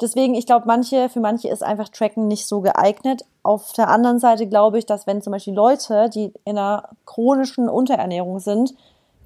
deswegen, 0.00 0.34
ich 0.34 0.46
glaube, 0.46 0.66
manche, 0.66 1.08
für 1.10 1.20
manche 1.20 1.48
ist 1.48 1.62
einfach 1.62 1.90
Tracken 1.90 2.26
nicht 2.26 2.46
so 2.46 2.60
geeignet. 2.60 3.24
Auf 3.42 3.72
der 3.72 3.88
anderen 3.88 4.18
Seite 4.18 4.46
glaube 4.46 4.78
ich, 4.78 4.86
dass 4.86 5.06
wenn 5.06 5.20
zum 5.20 5.32
Beispiel 5.32 5.54
Leute, 5.54 6.08
die 6.08 6.32
in 6.44 6.56
einer 6.56 6.88
chronischen 7.04 7.68
Unterernährung 7.68 8.38
sind, 8.40 8.74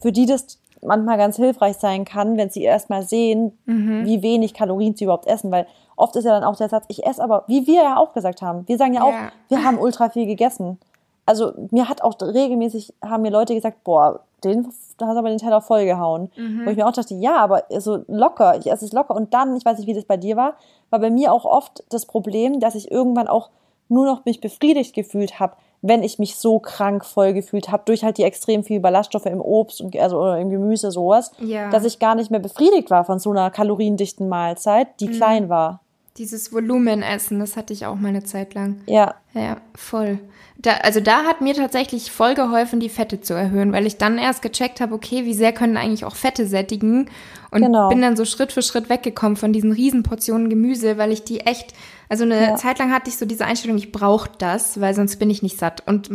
für 0.00 0.10
die 0.10 0.26
das 0.26 0.58
manchmal 0.82 1.16
ganz 1.16 1.36
hilfreich 1.36 1.76
sein 1.76 2.04
kann, 2.04 2.36
wenn 2.36 2.50
sie 2.50 2.64
erstmal 2.64 3.04
sehen, 3.04 3.56
mhm. 3.66 4.04
wie 4.04 4.22
wenig 4.22 4.52
Kalorien 4.52 4.96
sie 4.96 5.04
überhaupt 5.04 5.28
essen, 5.28 5.52
weil 5.52 5.66
oft 5.96 6.16
ist 6.16 6.24
ja 6.24 6.32
dann 6.32 6.44
auch 6.44 6.56
der 6.56 6.68
Satz, 6.68 6.84
ich 6.88 7.04
esse 7.04 7.22
aber, 7.22 7.44
wie 7.46 7.66
wir 7.66 7.82
ja 7.82 7.96
auch 7.96 8.12
gesagt 8.12 8.42
haben, 8.42 8.66
wir 8.66 8.78
sagen 8.78 8.94
ja 8.94 9.02
auch, 9.02 9.12
ja. 9.12 9.32
wir 9.48 9.64
haben 9.64 9.78
ultra 9.78 10.08
viel 10.08 10.26
gegessen. 10.26 10.78
Also 11.24 11.52
mir 11.70 11.88
hat 11.88 12.02
auch 12.02 12.14
regelmäßig, 12.20 12.94
haben 13.02 13.22
mir 13.22 13.30
Leute 13.30 13.54
gesagt, 13.54 13.84
boah, 13.84 14.20
den, 14.44 14.64
da 14.98 15.06
hast 15.06 15.14
du 15.14 15.18
aber 15.18 15.28
den 15.28 15.38
Teller 15.38 15.60
vollgehauen. 15.60 16.30
Mhm. 16.36 16.62
Wo 16.64 16.70
ich 16.70 16.76
mir 16.76 16.86
auch 16.86 16.92
dachte, 16.92 17.14
ja, 17.14 17.36
aber 17.36 17.64
so 17.78 18.04
locker, 18.08 18.58
ich 18.58 18.70
esse 18.70 18.84
es 18.84 18.92
locker. 18.92 19.14
Und 19.14 19.32
dann, 19.34 19.56
ich 19.56 19.64
weiß 19.64 19.78
nicht, 19.78 19.86
wie 19.86 19.94
das 19.94 20.04
bei 20.04 20.16
dir 20.16 20.36
war, 20.36 20.54
war 20.90 20.98
bei 20.98 21.10
mir 21.10 21.32
auch 21.32 21.44
oft 21.44 21.84
das 21.90 22.06
Problem, 22.06 22.60
dass 22.60 22.74
ich 22.74 22.90
irgendwann 22.90 23.28
auch 23.28 23.50
nur 23.88 24.06
noch 24.06 24.24
mich 24.24 24.40
befriedigt 24.40 24.94
gefühlt 24.94 25.38
habe, 25.38 25.54
wenn 25.82 26.02
ich 26.02 26.18
mich 26.18 26.36
so 26.36 26.60
krank 26.60 27.04
voll 27.04 27.34
gefühlt 27.34 27.70
habe, 27.70 27.82
durch 27.84 28.04
halt 28.04 28.16
die 28.16 28.22
extrem 28.22 28.62
viel 28.62 28.80
Ballaststoffe 28.80 29.26
im 29.26 29.40
Obst 29.40 29.80
und 29.80 29.96
also 29.96 30.18
oder 30.18 30.38
im 30.38 30.48
Gemüse 30.48 30.92
sowas, 30.92 31.32
ja. 31.40 31.70
dass 31.70 31.84
ich 31.84 31.98
gar 31.98 32.14
nicht 32.14 32.30
mehr 32.30 32.40
befriedigt 32.40 32.90
war 32.90 33.04
von 33.04 33.18
so 33.18 33.30
einer 33.30 33.50
kaloriendichten 33.50 34.28
Mahlzeit, 34.28 34.88
die 35.00 35.08
mhm. 35.08 35.12
klein 35.12 35.48
war. 35.48 35.80
Dieses 36.18 36.52
Volumenessen, 36.52 37.38
das 37.38 37.56
hatte 37.56 37.72
ich 37.72 37.86
auch 37.86 37.96
mal 37.96 38.08
eine 38.08 38.22
Zeit 38.22 38.54
lang. 38.54 38.82
Ja. 38.86 39.14
Ja, 39.34 39.56
voll. 39.74 40.18
Da, 40.58 40.74
also 40.82 41.00
da 41.00 41.24
hat 41.24 41.40
mir 41.40 41.54
tatsächlich 41.54 42.12
voll 42.12 42.34
geholfen, 42.34 42.80
die 42.80 42.90
Fette 42.90 43.20
zu 43.20 43.32
erhöhen, 43.32 43.72
weil 43.72 43.86
ich 43.86 43.96
dann 43.96 44.18
erst 44.18 44.42
gecheckt 44.42 44.80
habe, 44.80 44.94
okay, 44.94 45.24
wie 45.24 45.34
sehr 45.34 45.52
können 45.52 45.76
eigentlich 45.76 46.04
auch 46.04 46.14
Fette 46.14 46.46
sättigen 46.46 47.08
und 47.50 47.62
genau. 47.62 47.88
bin 47.88 48.02
dann 48.02 48.16
so 48.16 48.24
Schritt 48.24 48.52
für 48.52 48.62
Schritt 48.62 48.90
weggekommen 48.90 49.36
von 49.36 49.52
diesen 49.52 49.72
Riesenportionen 49.72 50.50
Gemüse, 50.50 50.98
weil 50.98 51.12
ich 51.12 51.24
die 51.24 51.40
echt, 51.40 51.72
also 52.10 52.24
eine 52.24 52.40
ja. 52.42 52.56
Zeit 52.56 52.78
lang 52.78 52.92
hatte 52.92 53.08
ich 53.08 53.16
so 53.16 53.24
diese 53.24 53.46
Einstellung, 53.46 53.78
ich 53.78 53.90
brauche 53.90 54.30
das, 54.38 54.80
weil 54.80 54.94
sonst 54.94 55.16
bin 55.16 55.30
ich 55.30 55.42
nicht 55.42 55.58
satt. 55.58 55.82
Und 55.86 56.08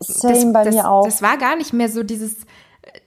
Same 0.00 0.34
das, 0.34 0.52
bei 0.52 0.64
das, 0.64 0.74
mir 0.74 0.90
auch. 0.90 1.04
Das 1.04 1.22
war 1.22 1.38
gar 1.38 1.56
nicht 1.56 1.72
mehr 1.72 1.88
so 1.88 2.02
dieses 2.02 2.38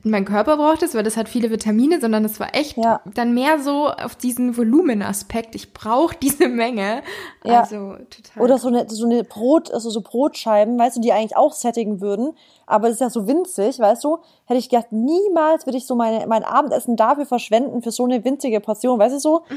mein 0.03 0.23
Körper 0.23 0.55
braucht 0.55 0.81
es, 0.81 0.95
weil 0.95 1.03
das 1.03 1.17
hat 1.17 1.27
viele 1.27 1.51
Vitamine, 1.51 1.99
sondern 1.99 2.23
es 2.23 2.39
war 2.39 2.55
echt 2.55 2.77
ja. 2.77 3.01
dann 3.13 3.33
mehr 3.33 3.59
so 3.59 3.87
auf 3.87 4.15
diesen 4.15 4.55
Volumenaspekt. 4.55 5.55
Ich 5.55 5.73
brauche 5.73 6.15
diese 6.21 6.47
Menge. 6.47 7.01
Ja. 7.43 7.61
Also 7.61 7.95
total. 8.09 8.43
Oder 8.43 8.57
so 8.57 8.69
eine, 8.69 8.89
so 8.89 9.05
eine 9.05 9.23
Brot, 9.23 9.71
also 9.73 9.89
so 9.89 10.01
Brotscheiben, 10.01 10.79
weißt 10.79 10.97
du, 10.97 11.01
die 11.01 11.11
eigentlich 11.11 11.35
auch 11.35 11.53
sättigen 11.53 11.99
würden, 11.99 12.33
aber 12.65 12.87
das 12.87 12.95
ist 12.95 13.01
ja 13.01 13.09
so 13.09 13.27
winzig, 13.27 13.79
weißt 13.79 14.03
du? 14.03 14.19
Hätte 14.45 14.59
ich 14.59 14.69
gedacht, 14.69 14.91
niemals 14.91 15.65
würde 15.65 15.77
ich 15.77 15.85
so 15.85 15.95
meine, 15.95 16.25
mein 16.27 16.43
Abendessen 16.43 16.95
dafür 16.95 17.25
verschwenden, 17.25 17.81
für 17.81 17.91
so 17.91 18.05
eine 18.05 18.23
winzige 18.23 18.59
Portion, 18.61 18.99
weißt 18.99 19.15
du 19.15 19.19
so? 19.19 19.43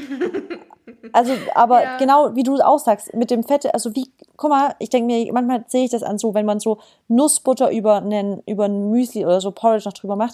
Also, 1.11 1.33
aber 1.53 1.83
ja. 1.83 1.97
genau 1.97 2.35
wie 2.35 2.43
du 2.43 2.55
auch 2.55 2.79
sagst, 2.79 3.13
mit 3.13 3.29
dem 3.29 3.43
Fette, 3.43 3.73
also 3.73 3.93
wie, 3.95 4.11
guck 4.37 4.49
mal, 4.49 4.75
ich 4.79 4.89
denke 4.89 5.13
mir, 5.13 5.31
manchmal 5.33 5.63
sehe 5.67 5.85
ich 5.85 5.91
das 5.91 6.01
an 6.01 6.17
so, 6.17 6.33
wenn 6.33 6.45
man 6.45 6.59
so 6.59 6.79
Nussbutter 7.07 7.71
über 7.71 7.97
einen, 7.97 8.41
über 8.45 8.65
ein 8.65 8.89
Müsli 8.89 9.25
oder 9.25 9.41
so 9.41 9.51
Porridge 9.51 9.87
noch 9.87 9.93
drüber 9.93 10.15
macht, 10.15 10.32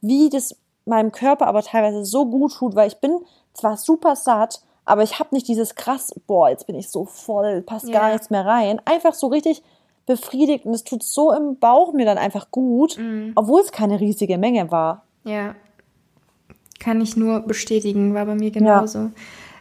wie 0.00 0.28
das 0.28 0.56
meinem 0.84 1.12
Körper 1.12 1.46
aber 1.46 1.62
teilweise 1.62 2.04
so 2.04 2.26
gut 2.26 2.54
tut, 2.54 2.76
weil 2.76 2.88
ich 2.88 2.98
bin 2.98 3.18
zwar 3.52 3.76
super 3.76 4.16
satt, 4.16 4.62
aber 4.84 5.02
ich 5.02 5.18
habe 5.18 5.34
nicht 5.34 5.48
dieses 5.48 5.74
krass, 5.74 6.14
boah, 6.26 6.48
jetzt 6.48 6.66
bin 6.66 6.76
ich 6.76 6.88
so 6.88 7.04
voll, 7.04 7.62
passt 7.62 7.88
ja. 7.88 7.98
gar 7.98 8.12
nichts 8.12 8.30
mehr 8.30 8.46
rein. 8.46 8.80
Einfach 8.84 9.14
so 9.14 9.26
richtig 9.26 9.62
befriedigt 10.06 10.64
und 10.64 10.74
es 10.74 10.84
tut 10.84 11.02
so 11.02 11.32
im 11.32 11.58
Bauch 11.58 11.92
mir 11.92 12.06
dann 12.06 12.18
einfach 12.18 12.52
gut, 12.52 12.96
mhm. 12.96 13.32
obwohl 13.34 13.60
es 13.60 13.72
keine 13.72 14.00
riesige 14.00 14.38
Menge 14.38 14.70
war. 14.70 15.02
Ja. 15.24 15.56
Kann 16.78 17.00
ich 17.00 17.16
nur 17.16 17.40
bestätigen, 17.40 18.14
war 18.14 18.26
bei 18.26 18.36
mir 18.36 18.52
genauso. 18.52 18.98
Ja. 18.98 19.10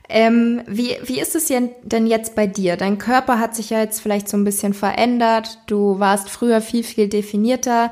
Ähm, 0.07 0.61
wie, 0.67 0.97
wie 1.03 1.19
ist 1.19 1.35
es 1.35 1.47
denn 1.47 2.05
jetzt 2.05 2.35
bei 2.35 2.45
dir? 2.45 2.77
Dein 2.77 2.99
Körper 2.99 3.39
hat 3.39 3.55
sich 3.55 3.71
ja 3.71 3.79
jetzt 3.79 4.01
vielleicht 4.01 4.29
so 4.29 4.37
ein 4.37 4.43
bisschen 4.43 4.75
verändert. 4.75 5.57
Du 5.65 5.99
warst 5.99 6.29
früher 6.29 6.61
viel, 6.61 6.83
viel 6.83 7.09
definierter. 7.09 7.91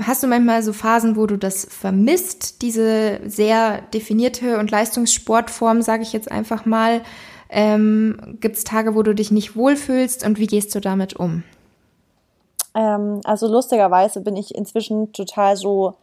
Hast 0.00 0.22
du 0.22 0.26
manchmal 0.26 0.62
so 0.62 0.72
Phasen, 0.72 1.16
wo 1.16 1.26
du 1.26 1.36
das 1.36 1.64
vermisst, 1.64 2.62
diese 2.62 3.20
sehr 3.26 3.82
definierte 3.94 4.58
und 4.58 4.70
Leistungssportform, 4.70 5.82
sage 5.82 6.02
ich 6.02 6.12
jetzt 6.12 6.30
einfach 6.30 6.64
mal? 6.64 7.02
Ähm, 7.50 8.36
Gibt 8.40 8.56
es 8.56 8.64
Tage, 8.64 8.94
wo 8.94 9.02
du 9.02 9.14
dich 9.14 9.30
nicht 9.30 9.56
wohlfühlst 9.56 10.24
und 10.24 10.38
wie 10.38 10.46
gehst 10.46 10.74
du 10.74 10.80
damit 10.80 11.16
um? 11.16 11.42
Ähm, 12.74 13.20
also 13.24 13.48
lustigerweise 13.48 14.20
bin 14.20 14.36
ich 14.36 14.54
inzwischen 14.54 15.12
total 15.12 15.56
so 15.56 15.94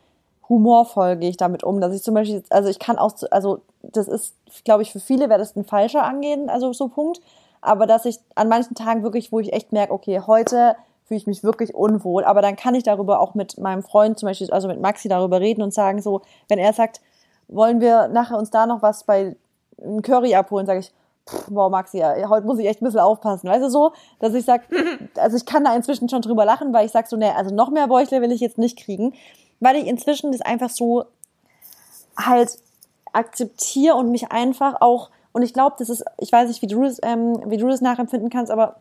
humorvoll 0.49 1.15
gehe 1.15 1.29
ich 1.29 1.37
damit 1.37 1.63
um, 1.63 1.81
dass 1.81 1.93
ich 1.93 2.03
zum 2.03 2.13
Beispiel, 2.13 2.43
also 2.49 2.69
ich 2.69 2.79
kann 2.79 2.97
auch, 2.97 3.13
also 3.31 3.61
das 3.81 4.07
ist, 4.07 4.35
glaube 4.63 4.83
ich, 4.83 4.91
für 4.91 4.99
viele 4.99 5.29
wäre 5.29 5.39
das 5.39 5.55
ein 5.55 5.65
falscher 5.65 6.03
Angehen, 6.03 6.49
also 6.49 6.71
so 6.73 6.87
Punkt, 6.87 7.19
aber 7.61 7.87
dass 7.87 8.05
ich 8.05 8.19
an 8.35 8.47
manchen 8.47 8.75
Tagen 8.75 9.03
wirklich, 9.03 9.31
wo 9.31 9.39
ich 9.39 9.53
echt 9.53 9.71
merke, 9.71 9.93
okay, 9.93 10.21
heute 10.25 10.75
fühle 11.05 11.19
ich 11.19 11.27
mich 11.27 11.43
wirklich 11.43 11.75
unwohl, 11.75 12.23
aber 12.23 12.41
dann 12.41 12.55
kann 12.55 12.75
ich 12.75 12.83
darüber 12.83 13.19
auch 13.19 13.35
mit 13.35 13.57
meinem 13.59 13.83
Freund 13.83 14.17
zum 14.19 14.27
Beispiel, 14.27 14.49
also 14.51 14.67
mit 14.67 14.81
Maxi 14.81 15.07
darüber 15.07 15.39
reden 15.39 15.61
und 15.61 15.73
sagen 15.73 16.01
so, 16.01 16.21
wenn 16.47 16.59
er 16.59 16.73
sagt, 16.73 16.99
wollen 17.47 17.79
wir 17.79 18.07
nachher 18.07 18.37
uns 18.37 18.49
da 18.49 18.65
noch 18.65 18.81
was 18.81 19.03
bei 19.03 19.35
einem 19.81 20.01
Curry 20.01 20.35
abholen, 20.35 20.65
sage 20.65 20.79
ich, 20.79 20.91
pff, 21.29 21.47
boah, 21.49 21.69
Maxi, 21.69 21.99
ja, 21.99 22.29
heute 22.29 22.47
muss 22.47 22.59
ich 22.59 22.67
echt 22.67 22.81
ein 22.81 22.85
bisschen 22.85 23.01
aufpassen. 23.01 23.49
Weißt 23.49 23.63
du 23.63 23.69
so, 23.69 23.93
dass 24.19 24.33
ich 24.33 24.45
sag, 24.45 24.63
also 25.17 25.37
ich 25.37 25.45
kann 25.45 25.63
da 25.63 25.75
inzwischen 25.75 26.09
schon 26.09 26.21
drüber 26.21 26.45
lachen, 26.45 26.73
weil 26.73 26.85
ich 26.85 26.91
sag 26.91 27.07
so, 27.07 27.17
nee, 27.17 27.29
also 27.29 27.53
noch 27.53 27.69
mehr 27.69 27.87
Bäuchle 27.87 28.21
will 28.21 28.31
ich 28.31 28.41
jetzt 28.41 28.57
nicht 28.57 28.77
kriegen, 28.77 29.13
weil 29.59 29.75
ich 29.75 29.85
inzwischen 29.85 30.31
das 30.31 30.41
einfach 30.41 30.69
so 30.69 31.05
halt 32.17 32.57
akzeptiere 33.13 33.95
und 33.95 34.09
mich 34.09 34.31
einfach 34.31 34.81
auch, 34.81 35.09
und 35.33 35.43
ich 35.43 35.53
glaube, 35.53 35.75
das 35.77 35.89
ist, 35.89 36.03
ich 36.17 36.31
weiß 36.31 36.47
nicht, 36.47 36.61
wie 36.61 36.67
du 36.67 36.81
das, 36.81 36.99
ähm, 37.03 37.39
wie 37.45 37.57
du 37.57 37.67
das 37.67 37.81
nachempfinden 37.81 38.29
kannst, 38.29 38.51
aber 38.51 38.77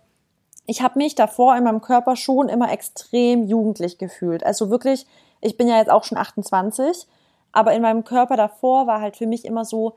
ich 0.67 0.83
habe 0.83 0.99
mich 0.99 1.15
davor 1.15 1.57
in 1.57 1.65
meinem 1.65 1.81
Körper 1.81 2.17
schon 2.17 2.49
immer 2.49 2.73
extrem 2.73 3.45
jugendlich 3.45 3.99
gefühlt. 3.99 4.45
Also 4.45 4.71
wirklich, 4.71 5.07
ich 5.41 5.57
bin 5.57 5.69
ja 5.69 5.79
jetzt 5.79 5.91
auch 5.91 6.05
schon 6.05 6.19
28, 6.19 7.07
aber 7.53 7.73
in 7.73 7.83
meinem 7.83 8.05
Körper 8.05 8.37
davor 8.37 8.87
war 8.87 9.01
halt 9.01 9.17
für 9.17 9.27
mich 9.27 9.45
immer 9.45 9.65
so, 9.65 9.95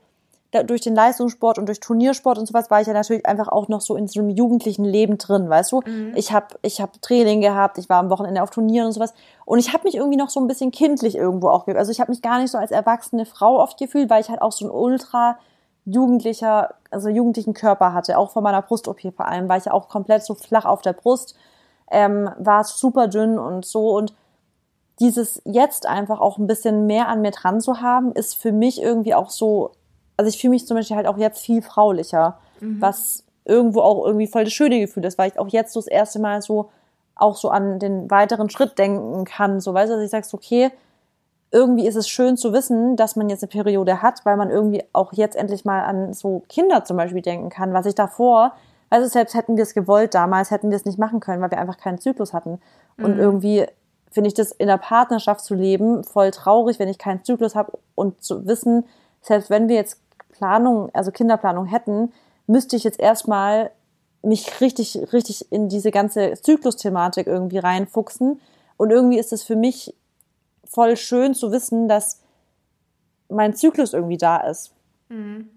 durch 0.66 0.82
den 0.82 0.96
Leistungssport 0.96 1.60
und 1.60 1.68
durch 1.68 1.80
Turniersport 1.80 2.38
und 2.38 2.46
sowas 2.46 2.72
war 2.72 2.82
ich 2.82 2.88
ja 2.88 2.94
natürlich 2.94 3.26
einfach 3.26 3.48
auch 3.50 3.68
noch 3.68 3.82
so 3.82 3.96
in 3.96 4.08
so 4.08 4.22
einem 4.22 4.30
jugendlichen 4.30 4.86
Leben 4.86 5.18
drin, 5.18 5.50
weißt 5.50 5.72
du? 5.72 5.82
Mhm. 5.86 6.14
Ich 6.16 6.32
habe 6.32 6.48
ich 6.62 6.80
hab 6.80 7.02
Training 7.02 7.42
gehabt, 7.42 7.78
ich 7.78 7.90
war 7.90 8.00
am 8.00 8.10
Wochenende 8.10 8.42
auf 8.42 8.50
Turnieren 8.50 8.88
und 8.88 8.94
sowas 8.94 9.14
und 9.46 9.60
ich 9.60 9.74
habe 9.74 9.84
mich 9.84 9.96
irgendwie 9.96 10.18
noch 10.18 10.30
so 10.30 10.40
ein 10.40 10.48
bisschen 10.48 10.72
kindlich 10.72 11.16
irgendwo 11.16 11.50
auch 11.50 11.66
gefühlt. 11.66 11.78
Also 11.78 11.92
ich 11.92 12.00
habe 12.00 12.12
mich 12.12 12.22
gar 12.22 12.40
nicht 12.40 12.52
so 12.52 12.58
als 12.58 12.72
erwachsene 12.72 13.26
Frau 13.26 13.60
oft 13.60 13.78
gefühlt, 13.78 14.10
weil 14.10 14.22
ich 14.22 14.30
halt 14.30 14.42
auch 14.42 14.52
so 14.52 14.66
ein 14.66 14.72
ultra 14.72 15.38
jugendlicher, 15.88 16.76
also 16.92 17.10
jugendlichen 17.10 17.54
Körper 17.54 17.94
hatte, 17.94 18.18
auch 18.18 18.32
von 18.32 18.44
meiner 18.44 18.62
Brust-OP 18.62 19.02
vor 19.16 19.26
allem, 19.26 19.50
war 19.50 19.58
ich 19.58 19.66
ja 19.66 19.74
auch 19.74 19.90
komplett 19.90 20.24
so 20.24 20.36
flach 20.36 20.66
auf 20.66 20.82
der 20.82 20.94
Brust, 20.94 21.36
ähm, 21.90 22.30
war 22.38 22.64
super 22.64 23.08
dünn 23.08 23.40
und 23.40 23.66
so 23.66 23.96
und 23.96 24.14
dieses 25.00 25.42
jetzt 25.46 25.86
einfach 25.86 26.20
auch 26.20 26.38
ein 26.38 26.48
bisschen 26.48 26.86
mehr 26.88 27.08
an 27.08 27.22
mir 27.22 27.32
dran 27.32 27.62
zu 27.62 27.82
haben, 27.82 28.12
ist 28.12 28.36
für 28.36 28.52
mich 28.52 28.82
irgendwie 28.82 29.16
auch 29.16 29.30
so 29.30 29.72
also 30.18 30.30
ich 30.30 30.42
fühle 30.42 30.52
mich 30.52 30.66
zum 30.66 30.76
Beispiel 30.76 30.98
halt 30.98 31.08
auch 31.08 31.18
jetzt 31.18 31.40
viel 31.40 31.62
fraulicher, 31.62 32.40
mhm. 32.60 32.82
was 32.82 33.24
irgendwo 33.46 33.82
auch 33.82 34.06
irgendwie 34.06 34.28
voll 34.28 34.44
das 34.44 34.54
schöne 34.54 34.80
Gefühl 34.80 35.06
ist, 35.06 35.18
weil 35.18 35.32
ich 35.32 35.40
auch 35.40 35.48
jetzt 35.48 35.72
so 35.72 35.80
das 35.80 35.88
erste 35.88 36.20
Mal 36.20 36.42
so 36.42 36.70
auch 37.16 37.36
so 37.36 37.50
an 37.50 37.80
den 37.80 38.12
weiteren 38.12 38.50
Schritt 38.50 38.78
denken 38.78 39.24
kann, 39.26 39.60
so 39.60 39.74
weißt 39.74 39.92
du, 39.92 39.96
dass 39.96 40.04
ich 40.04 40.12
sage, 40.12 40.28
okay, 40.34 40.72
irgendwie 41.52 41.88
ist 41.88 41.96
es 41.96 42.10
schön 42.10 42.38
zu 42.38 42.52
wissen, 42.54 42.96
dass 42.96 43.16
man 43.16 43.30
jetzt 43.30 43.44
eine 43.44 43.50
Periode 43.50 44.02
hat, 44.02 44.26
weil 44.26 44.38
man 44.38 44.50
irgendwie 44.50 44.84
auch 44.94 45.14
jetzt 45.14 45.36
endlich 45.36 45.66
mal 45.66 45.82
an 45.82 46.14
so 46.14 46.44
Kinder 46.50 46.84
zum 46.84 46.98
Beispiel 46.98 47.22
denken 47.22 47.50
kann, 47.50 47.74
was 47.74 47.86
ich 47.86 47.96
davor, 47.96 48.54
also 48.90 49.08
selbst 49.08 49.34
hätten 49.34 49.58
wir 49.58 49.64
es 49.64 49.74
gewollt 49.74 50.14
damals, 50.14 50.52
hätten 50.52 50.70
wir 50.70 50.78
es 50.78 50.86
nicht 50.86 51.00
machen 51.00 51.20
können, 51.20 51.42
weil 51.42 51.52
wir 51.52 51.58
einfach 51.58 51.78
keinen 51.78 52.00
Zyklus 52.00 52.34
hatten. 52.34 52.60
Und 52.98 53.16
mhm. 53.16 53.20
irgendwie 53.20 53.66
finde 54.12 54.30
ich 54.30 54.34
das 54.34 54.52
in 54.52 54.68
der 54.68 54.78
Partnerschaft 54.78 55.42
zu 55.42 55.56
leben 55.56 56.04
voll 56.04 56.32
traurig, 56.32 56.80
wenn 56.80 56.88
ich 56.88 56.98
keinen 56.98 57.24
Zyklus 57.24 57.56
habe 57.56 57.78
und 57.96 58.24
zu 58.24 58.46
wissen, 58.46 58.86
selbst 59.22 59.50
wenn 59.50 59.68
wir 59.68 59.76
jetzt 59.76 60.00
Planung, 60.32 60.90
also 60.94 61.12
Kinderplanung 61.12 61.66
hätten, 61.66 62.14
müsste 62.46 62.76
ich 62.76 62.84
jetzt 62.84 63.00
erstmal 63.00 63.72
mich 64.22 64.62
richtig, 64.62 65.12
richtig 65.14 65.52
in 65.52 65.70
diese 65.70 65.92
ganze 65.92 66.34
Zyklusthematik 66.34 67.28
irgendwie 67.28 67.58
reinfuchsen. 67.58 68.40
Und 68.78 68.92
irgendwie 68.92 69.20
ist 69.20 69.34
es 69.34 69.44
für 69.44 69.56
mich 69.56 69.94
voll 70.72 70.98
schön 70.98 71.34
zu 71.34 71.52
wissen, 71.52 71.88
dass 71.88 72.22
mein 73.30 73.56
Zyklus 73.56 73.94
irgendwie 73.94 74.18
da 74.18 74.38
ist. 74.38 74.74
Mhm. 75.10 75.50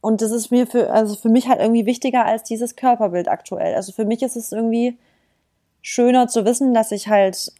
Und 0.00 0.22
das 0.22 0.30
ist 0.30 0.50
mir 0.50 0.66
für, 0.66 0.90
also 0.90 1.14
für 1.14 1.28
mich 1.28 1.48
halt 1.48 1.60
irgendwie 1.60 1.86
wichtiger 1.86 2.24
als 2.24 2.42
dieses 2.42 2.76
Körperbild 2.76 3.28
aktuell. 3.28 3.74
Also 3.74 3.92
für 3.92 4.04
mich 4.04 4.22
ist 4.22 4.36
es 4.36 4.52
irgendwie 4.52 4.96
schöner 5.82 6.28
zu 6.28 6.44
wissen, 6.44 6.72
dass 6.72 6.90
ich 6.90 7.08
halt 7.08 7.52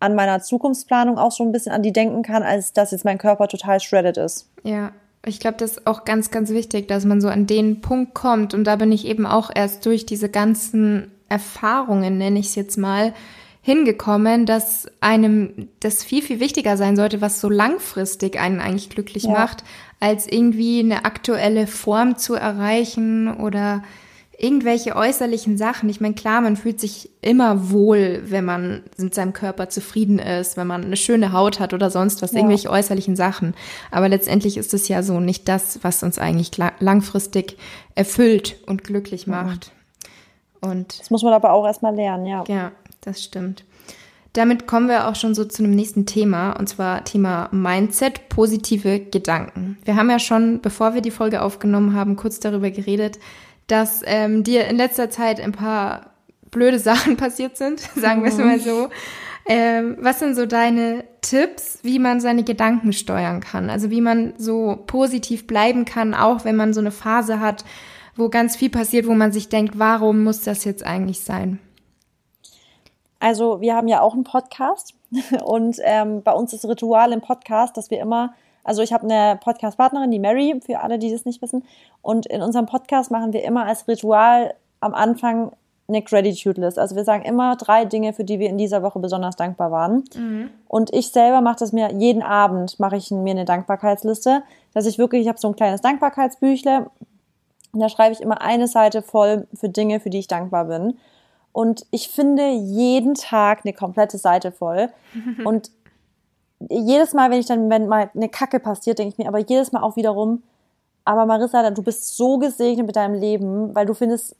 an 0.00 0.14
meiner 0.14 0.40
Zukunftsplanung 0.40 1.18
auch 1.18 1.32
so 1.32 1.44
ein 1.44 1.52
bisschen 1.52 1.72
an 1.72 1.82
die 1.82 1.92
denken 1.92 2.22
kann, 2.22 2.42
als 2.42 2.72
dass 2.72 2.90
jetzt 2.90 3.04
mein 3.04 3.18
Körper 3.18 3.48
total 3.48 3.80
shredded 3.80 4.16
ist. 4.16 4.48
Ja, 4.62 4.92
ich 5.24 5.40
glaube, 5.40 5.56
das 5.58 5.72
ist 5.72 5.86
auch 5.86 6.04
ganz, 6.04 6.30
ganz 6.30 6.50
wichtig, 6.50 6.88
dass 6.88 7.04
man 7.04 7.20
so 7.20 7.28
an 7.28 7.46
den 7.46 7.80
Punkt 7.80 8.14
kommt. 8.14 8.52
Und 8.52 8.64
da 8.64 8.76
bin 8.76 8.92
ich 8.92 9.06
eben 9.06 9.26
auch 9.26 9.50
erst 9.54 9.86
durch 9.86 10.06
diese 10.06 10.28
ganzen 10.28 11.10
Erfahrungen, 11.28 12.18
nenne 12.18 12.38
ich 12.38 12.46
es 12.46 12.54
jetzt 12.54 12.76
mal, 12.76 13.12
hingekommen, 13.66 14.46
dass 14.46 14.86
einem 15.00 15.66
das 15.80 16.04
viel, 16.04 16.22
viel 16.22 16.38
wichtiger 16.38 16.76
sein 16.76 16.94
sollte, 16.94 17.20
was 17.20 17.40
so 17.40 17.50
langfristig 17.50 18.38
einen 18.38 18.60
eigentlich 18.60 18.90
glücklich 18.90 19.24
ja. 19.24 19.32
macht, 19.32 19.64
als 19.98 20.28
irgendwie 20.28 20.78
eine 20.78 21.04
aktuelle 21.04 21.66
Form 21.66 22.16
zu 22.16 22.36
erreichen 22.36 23.28
oder 23.34 23.82
irgendwelche 24.38 24.94
äußerlichen 24.94 25.58
Sachen. 25.58 25.88
Ich 25.88 26.00
meine, 26.00 26.14
klar, 26.14 26.42
man 26.42 26.56
fühlt 26.56 26.78
sich 26.78 27.10
immer 27.22 27.72
wohl, 27.72 28.22
wenn 28.26 28.44
man 28.44 28.84
mit 28.98 29.16
seinem 29.16 29.32
Körper 29.32 29.68
zufrieden 29.68 30.20
ist, 30.20 30.56
wenn 30.56 30.68
man 30.68 30.84
eine 30.84 30.96
schöne 30.96 31.32
Haut 31.32 31.58
hat 31.58 31.74
oder 31.74 31.90
sonst 31.90 32.22
was, 32.22 32.30
ja. 32.30 32.38
irgendwelche 32.38 32.70
äußerlichen 32.70 33.16
Sachen. 33.16 33.56
Aber 33.90 34.08
letztendlich 34.08 34.58
ist 34.58 34.74
es 34.74 34.86
ja 34.86 35.02
so 35.02 35.18
nicht 35.18 35.48
das, 35.48 35.80
was 35.82 36.04
uns 36.04 36.20
eigentlich 36.20 36.52
langfristig 36.78 37.56
erfüllt 37.96 38.58
und 38.68 38.84
glücklich 38.84 39.26
macht. 39.26 39.72
Und 40.60 41.00
das 41.00 41.10
muss 41.10 41.24
man 41.24 41.32
aber 41.32 41.52
auch 41.52 41.66
erstmal 41.66 41.96
lernen, 41.96 42.26
ja. 42.26 42.44
Ja, 42.46 42.72
das 43.06 43.24
stimmt. 43.24 43.64
Damit 44.34 44.66
kommen 44.66 44.88
wir 44.88 45.08
auch 45.08 45.14
schon 45.14 45.34
so 45.34 45.46
zu 45.46 45.64
einem 45.64 45.74
nächsten 45.74 46.04
Thema, 46.04 46.52
und 46.52 46.68
zwar 46.68 47.04
Thema 47.04 47.48
Mindset, 47.52 48.28
positive 48.28 49.00
Gedanken. 49.00 49.78
Wir 49.84 49.96
haben 49.96 50.10
ja 50.10 50.18
schon, 50.18 50.60
bevor 50.60 50.92
wir 50.92 51.00
die 51.00 51.10
Folge 51.10 51.40
aufgenommen 51.40 51.94
haben, 51.94 52.16
kurz 52.16 52.38
darüber 52.38 52.70
geredet, 52.70 53.18
dass 53.66 54.02
ähm, 54.04 54.44
dir 54.44 54.66
in 54.66 54.76
letzter 54.76 55.08
Zeit 55.08 55.40
ein 55.40 55.52
paar 55.52 56.10
blöde 56.50 56.78
Sachen 56.80 57.16
passiert 57.16 57.56
sind, 57.56 57.80
sagen 57.96 58.22
wir 58.22 58.28
es 58.28 58.36
mal 58.36 58.60
so. 58.60 58.90
Ähm, 59.48 59.96
was 60.00 60.18
sind 60.18 60.34
so 60.34 60.44
deine 60.44 61.04
Tipps, 61.22 61.78
wie 61.82 62.00
man 62.00 62.20
seine 62.20 62.42
Gedanken 62.42 62.92
steuern 62.92 63.40
kann? 63.40 63.70
Also 63.70 63.90
wie 63.90 64.00
man 64.00 64.34
so 64.36 64.82
positiv 64.86 65.46
bleiben 65.46 65.84
kann, 65.84 66.12
auch 66.12 66.44
wenn 66.44 66.56
man 66.56 66.74
so 66.74 66.80
eine 66.80 66.90
Phase 66.90 67.40
hat, 67.40 67.64
wo 68.16 68.28
ganz 68.28 68.56
viel 68.56 68.70
passiert, 68.70 69.06
wo 69.06 69.14
man 69.14 69.32
sich 69.32 69.48
denkt, 69.48 69.78
warum 69.78 70.24
muss 70.24 70.40
das 70.40 70.64
jetzt 70.64 70.84
eigentlich 70.84 71.20
sein? 71.20 71.60
Also 73.26 73.60
wir 73.60 73.74
haben 73.74 73.88
ja 73.88 74.02
auch 74.02 74.14
einen 74.14 74.22
Podcast 74.22 74.94
und 75.44 75.78
ähm, 75.82 76.22
bei 76.22 76.32
uns 76.32 76.52
ist 76.52 76.64
Ritual 76.64 77.10
im 77.10 77.20
Podcast, 77.20 77.76
dass 77.76 77.90
wir 77.90 77.98
immer 77.98 78.34
also 78.62 78.82
ich 78.82 78.92
habe 78.92 79.04
eine 79.04 79.38
Podcast-Partnerin, 79.42 80.10
die 80.10 80.18
Mary, 80.18 80.60
für 80.64 80.80
alle, 80.80 80.98
die 80.98 81.12
das 81.12 81.24
nicht 81.24 81.40
wissen. 81.40 81.62
Und 82.02 82.26
in 82.26 82.42
unserem 82.42 82.66
Podcast 82.66 83.12
machen 83.12 83.32
wir 83.32 83.44
immer 83.44 83.64
als 83.64 83.86
Ritual 83.86 84.54
am 84.80 84.92
Anfang 84.92 85.52
eine 85.86 86.02
Gratitude 86.02 86.60
List. 86.60 86.76
Also 86.76 86.96
wir 86.96 87.04
sagen 87.04 87.24
immer 87.24 87.54
drei 87.54 87.84
Dinge, 87.84 88.12
für 88.12 88.24
die 88.24 88.40
wir 88.40 88.48
in 88.48 88.58
dieser 88.58 88.82
Woche 88.82 88.98
besonders 88.98 89.36
dankbar 89.36 89.70
waren. 89.70 90.02
Mhm. 90.16 90.50
Und 90.66 90.92
ich 90.92 91.12
selber 91.12 91.42
mache 91.42 91.60
das 91.60 91.72
mir 91.72 91.92
jeden 91.92 92.22
Abend 92.22 92.80
mache 92.80 92.96
ich 92.96 93.12
mir 93.12 93.30
eine 93.30 93.44
Dankbarkeitsliste, 93.44 94.42
dass 94.74 94.86
ich 94.86 94.98
wirklich, 94.98 95.22
ich 95.22 95.28
habe 95.28 95.38
so 95.38 95.46
ein 95.46 95.54
kleines 95.54 95.80
Dankbarkeitsbüchle. 95.80 96.90
Und 97.72 97.80
da 97.80 97.88
schreibe 97.88 98.14
ich 98.14 98.20
immer 98.20 98.40
eine 98.40 98.66
Seite 98.66 99.00
voll 99.00 99.46
für 99.54 99.68
Dinge, 99.68 100.00
für 100.00 100.10
die 100.10 100.18
ich 100.18 100.26
dankbar 100.26 100.64
bin. 100.64 100.98
Und 101.56 101.86
ich 101.90 102.10
finde 102.10 102.50
jeden 102.50 103.14
Tag 103.14 103.60
eine 103.64 103.72
komplette 103.72 104.18
Seite 104.18 104.52
voll. 104.52 104.90
Und 105.46 105.70
jedes 106.68 107.14
Mal, 107.14 107.30
wenn 107.30 107.40
ich 107.40 107.46
dann, 107.46 107.70
wenn 107.70 107.88
mal 107.88 108.10
eine 108.14 108.28
Kacke 108.28 108.60
passiert, 108.60 108.98
denke 108.98 109.12
ich 109.12 109.18
mir 109.18 109.26
aber 109.26 109.38
jedes 109.38 109.72
Mal 109.72 109.82
auch 109.82 109.96
wiederum, 109.96 110.42
aber 111.06 111.24
Marissa, 111.24 111.70
du 111.70 111.82
bist 111.82 112.14
so 112.14 112.36
gesegnet 112.36 112.86
mit 112.86 112.96
deinem 112.96 113.14
Leben, 113.14 113.74
weil 113.74 113.86
du 113.86 113.94
findest 113.94 114.36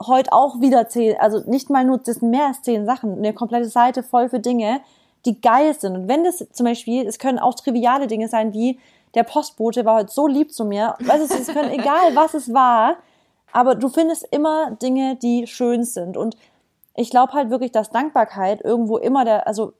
heute 0.00 0.32
auch 0.32 0.60
wieder 0.60 0.88
zehn, 0.88 1.16
also 1.18 1.40
nicht 1.50 1.70
mal 1.70 1.84
nur, 1.84 1.98
das 1.98 2.16
sind 2.16 2.30
mehr 2.30 2.46
als 2.46 2.62
zehn 2.62 2.86
Sachen, 2.86 3.18
eine 3.18 3.34
komplette 3.34 3.68
Seite 3.68 4.04
voll 4.04 4.28
für 4.28 4.38
Dinge, 4.38 4.80
die 5.26 5.40
geil 5.40 5.74
sind. 5.74 5.96
Und 5.96 6.06
wenn 6.06 6.22
das 6.22 6.46
zum 6.52 6.66
Beispiel, 6.66 7.04
es 7.04 7.18
können 7.18 7.40
auch 7.40 7.54
triviale 7.54 8.06
Dinge 8.06 8.28
sein, 8.28 8.52
wie 8.52 8.78
der 9.14 9.24
Postbote 9.24 9.84
war 9.84 9.96
heute 9.96 10.12
so 10.12 10.28
lieb 10.28 10.52
zu 10.52 10.64
mir. 10.64 10.94
Weißt 11.00 11.32
du, 11.32 11.34
es 11.34 11.48
können 11.48 11.70
egal, 11.80 12.14
was 12.14 12.34
es 12.34 12.54
war, 12.54 12.94
aber 13.50 13.74
du 13.74 13.88
findest 13.88 14.24
immer 14.30 14.70
Dinge, 14.70 15.16
die 15.16 15.48
schön 15.48 15.82
sind. 15.82 16.16
Und 16.16 16.36
ich 16.94 17.10
glaube 17.10 17.32
halt 17.32 17.50
wirklich, 17.50 17.72
dass 17.72 17.90
Dankbarkeit 17.90 18.62
irgendwo 18.62 18.98
immer 18.98 19.24
der, 19.24 19.46
also 19.46 19.72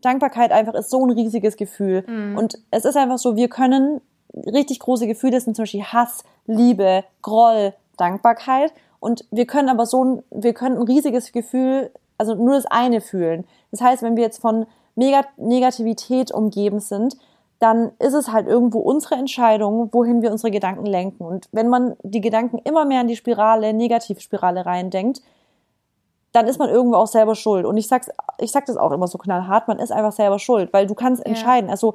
Dankbarkeit 0.00 0.52
einfach 0.52 0.74
ist 0.74 0.90
so 0.90 1.04
ein 1.04 1.10
riesiges 1.10 1.56
Gefühl. 1.56 2.04
Mhm. 2.06 2.36
Und 2.36 2.58
es 2.70 2.84
ist 2.84 2.96
einfach 2.96 3.18
so, 3.18 3.36
wir 3.36 3.48
können 3.48 4.00
richtig 4.46 4.80
große 4.80 5.06
Gefühle 5.06 5.40
sind 5.40 5.56
zum 5.56 5.64
Beispiel 5.64 5.82
Hass, 5.84 6.24
Liebe, 6.46 7.04
Groll, 7.22 7.74
Dankbarkeit. 7.96 8.72
Und 9.00 9.24
wir 9.30 9.46
können 9.46 9.68
aber 9.68 9.86
so 9.86 10.04
ein, 10.04 10.22
wir 10.30 10.54
können 10.54 10.76
ein 10.76 10.82
riesiges 10.82 11.32
Gefühl, 11.32 11.90
also 12.18 12.34
nur 12.34 12.54
das 12.54 12.66
eine 12.66 13.00
fühlen. 13.00 13.44
Das 13.70 13.80
heißt, 13.80 14.02
wenn 14.02 14.16
wir 14.16 14.24
jetzt 14.24 14.40
von 14.40 14.66
Mega 14.94 15.24
Negativität 15.36 16.32
umgeben 16.32 16.80
sind, 16.80 17.16
dann 17.60 17.92
ist 17.98 18.14
es 18.14 18.32
halt 18.32 18.46
irgendwo 18.46 18.80
unsere 18.80 19.14
Entscheidung, 19.16 19.90
wohin 19.92 20.22
wir 20.22 20.32
unsere 20.32 20.50
Gedanken 20.50 20.86
lenken. 20.86 21.24
Und 21.24 21.48
wenn 21.52 21.68
man 21.68 21.94
die 22.02 22.20
Gedanken 22.20 22.58
immer 22.64 22.84
mehr 22.84 23.02
in 23.02 23.08
die 23.08 23.16
Spirale, 23.16 23.72
Negativspirale 23.72 24.66
reindenkt, 24.66 25.22
dann 26.32 26.46
ist 26.46 26.58
man 26.58 26.68
irgendwo 26.68 26.96
auch 26.96 27.06
selber 27.06 27.34
schuld. 27.34 27.66
Und 27.66 27.76
ich 27.76 27.88
sag's, 27.88 28.08
ich 28.38 28.52
sag 28.52 28.66
das 28.66 28.76
auch 28.76 28.92
immer 28.92 29.06
so 29.06 29.18
knallhart, 29.18 29.68
man 29.68 29.78
ist 29.78 29.90
einfach 29.90 30.12
selber 30.12 30.38
schuld, 30.38 30.72
weil 30.72 30.86
du 30.86 30.94
kannst 30.94 31.24
entscheiden. 31.24 31.66
Ja. 31.66 31.72
Also, 31.72 31.94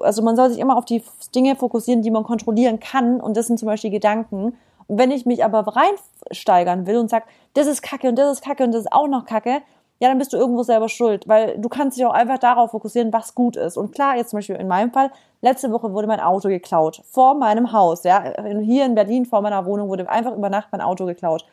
also 0.00 0.22
man 0.22 0.36
soll 0.36 0.50
sich 0.50 0.58
immer 0.58 0.76
auf 0.76 0.84
die 0.84 1.02
Dinge 1.34 1.56
fokussieren, 1.56 2.02
die 2.02 2.10
man 2.10 2.24
kontrollieren 2.24 2.80
kann. 2.80 3.20
Und 3.20 3.36
das 3.36 3.46
sind 3.46 3.58
zum 3.58 3.66
Beispiel 3.66 3.90
Gedanken. 3.90 4.56
Und 4.88 4.98
wenn 4.98 5.10
ich 5.10 5.24
mich 5.24 5.44
aber 5.44 5.64
reinsteigern 5.66 6.86
will 6.86 6.98
und 6.98 7.08
sag, 7.08 7.24
das 7.54 7.66
ist 7.66 7.82
Kacke 7.82 8.08
und 8.08 8.18
das 8.18 8.32
ist 8.32 8.44
Kacke 8.44 8.64
und 8.64 8.72
das 8.72 8.82
ist 8.82 8.92
auch 8.92 9.06
noch 9.06 9.24
Kacke, 9.24 9.62
ja, 10.02 10.08
dann 10.08 10.18
bist 10.18 10.32
du 10.32 10.38
irgendwo 10.38 10.62
selber 10.62 10.88
schuld, 10.88 11.28
weil 11.28 11.58
du 11.58 11.68
kannst 11.68 11.98
dich 11.98 12.06
auch 12.06 12.14
einfach 12.14 12.38
darauf 12.38 12.70
fokussieren, 12.70 13.12
was 13.12 13.34
gut 13.34 13.56
ist. 13.56 13.76
Und 13.76 13.92
klar, 13.92 14.16
jetzt 14.16 14.30
zum 14.30 14.38
Beispiel 14.38 14.56
in 14.56 14.66
meinem 14.66 14.92
Fall, 14.92 15.10
letzte 15.42 15.70
Woche 15.70 15.92
wurde 15.92 16.06
mein 16.06 16.20
Auto 16.20 16.48
geklaut. 16.48 17.02
Vor 17.04 17.34
meinem 17.34 17.72
Haus, 17.72 18.02
ja. 18.04 18.24
Hier 18.62 18.86
in 18.86 18.94
Berlin 18.94 19.26
vor 19.26 19.42
meiner 19.42 19.66
Wohnung 19.66 19.88
wurde 19.88 20.08
einfach 20.08 20.34
über 20.34 20.48
Nacht 20.48 20.68
mein 20.72 20.80
Auto 20.80 21.04
geklaut. 21.04 21.44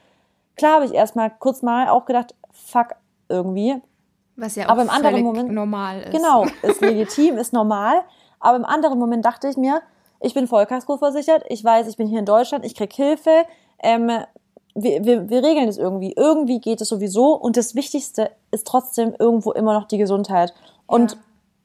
Klar 0.58 0.76
habe 0.76 0.86
ich 0.86 0.94
erstmal 0.94 1.30
kurz 1.30 1.62
mal 1.62 1.90
auch 1.90 2.06
gedacht, 2.06 2.36
fuck, 2.52 2.96
irgendwie. 3.30 3.82
Was 4.36 4.56
ja 4.56 4.66
auch 4.66 4.72
aber 4.72 4.84
im 4.84 4.90
anderen 4.90 5.24
Moment, 5.24 5.52
normal 5.52 6.02
ist. 6.02 6.12
Genau, 6.12 6.46
ist 6.62 6.82
legitim, 6.82 7.38
ist 7.38 7.54
normal. 7.54 8.02
Aber 8.40 8.58
im 8.58 8.66
anderen 8.66 9.00
Moment 9.00 9.26
dachte 9.26 9.48
ich 9.48 9.58
mir, 9.58 9.82
ich 10.20 10.34
bin 10.34 10.48
Vollkasko 10.48 10.98
versichert, 10.98 11.44
ich 11.50 11.64
weiß, 11.64 11.88
ich 11.88 11.98
bin 11.98 12.08
hier 12.08 12.20
in 12.20 12.26
Deutschland, 12.26 12.66
ich 12.66 12.76
krieg 12.76 12.94
Hilfe, 12.94 13.46
ähm, 13.80 14.12
wir, 14.74 15.04
wir, 15.06 15.30
wir 15.30 15.44
regeln 15.44 15.66
das 15.66 15.78
irgendwie. 15.78 16.14
Irgendwie 16.16 16.60
geht 16.60 16.82
es 16.82 16.90
sowieso 16.90 17.34
und 17.34 17.58
das 17.58 17.74
Wichtigste 17.74 18.32
ist 18.52 18.68
trotzdem 18.68 19.16
irgendwo 19.18 19.52
immer 19.52 19.74
noch 19.74 19.88
die 19.88 19.98
Gesundheit. 19.98 20.54
Und 20.86 21.14
ja. 21.14 21.18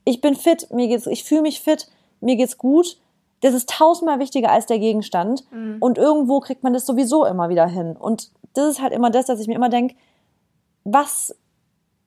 ich 0.05 0.21
bin 0.21 0.35
fit, 0.35 0.69
mir 0.73 0.89
geht's, 0.89 1.07
ich 1.07 1.25
fühle 1.25 1.43
mich 1.43 1.61
fit, 1.61 1.89
mir 2.21 2.37
geht's 2.37 2.57
gut. 2.57 2.99
Das 3.43 3.55
ist 3.55 3.69
tausendmal 3.69 4.19
wichtiger 4.19 4.51
als 4.51 4.67
der 4.67 4.79
Gegenstand. 4.79 5.45
Mhm. 5.53 5.77
Und 5.81 5.99
irgendwo 5.99 6.41
kriegt 6.41 6.63
man 6.63 6.73
das 6.73 6.87
sowieso 6.87 7.27
immer 7.27 7.49
wieder 7.49 7.67
hin. 7.67 7.97
Und 7.97 8.31
das 8.55 8.71
ist 8.71 8.83
halt 8.83 8.93
immer 8.93 9.11
das, 9.11 9.27
dass 9.27 9.41
ich 9.41 9.49
mir 9.49 9.55
immer 9.55 9.69
denke, 9.69 9.95
was, 10.85 11.37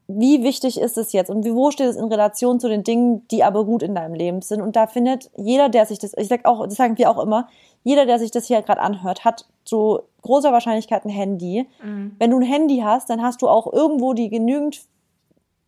wie 0.08 0.44
wichtig 0.44 0.80
ist 0.80 0.98
es 0.98 1.14
jetzt 1.14 1.30
und 1.30 1.46
wie, 1.46 1.54
wo 1.54 1.72
steht 1.72 1.88
es 1.88 1.96
in 1.96 2.06
Relation 2.06 2.60
zu 2.60 2.68
den 2.68 2.84
Dingen, 2.84 3.28
die 3.30 3.44
aber 3.44 3.66
gut 3.66 3.84
in 3.84 3.96
deinem 3.96 4.14
Leben 4.14 4.42
sind? 4.42 4.62
Und 4.62 4.76
da 4.76 4.88
findet 4.88 5.30
jeder, 5.38 5.70
der 5.70 5.86
sich 5.86 6.00
das, 6.00 6.14
ich 6.18 6.28
sag 6.28 6.46
auch, 6.46 6.66
das 6.66 6.76
sagen 6.76 6.98
wir 6.98 7.10
auch 7.10 7.22
immer, 7.22 7.48
jeder, 7.84 8.06
der 8.06 8.18
sich 8.18 8.32
das 8.32 8.46
hier 8.46 8.62
gerade 8.62 8.82
anhört, 8.82 9.26
hat 9.26 9.46
zu 9.64 10.00
großer 10.22 10.52
Wahrscheinlichkeit 10.52 11.06
ein 11.06 11.10
Handy. 11.10 11.68
Mhm. 11.84 12.16
Wenn 12.18 12.32
du 12.32 12.38
ein 12.38 12.44
Handy 12.44 12.80
hast, 12.80 13.10
dann 13.10 13.22
hast 13.22 13.42
du 13.42 13.48
auch 13.48 13.72
irgendwo 13.72 14.14
die 14.14 14.30
genügend 14.30 14.82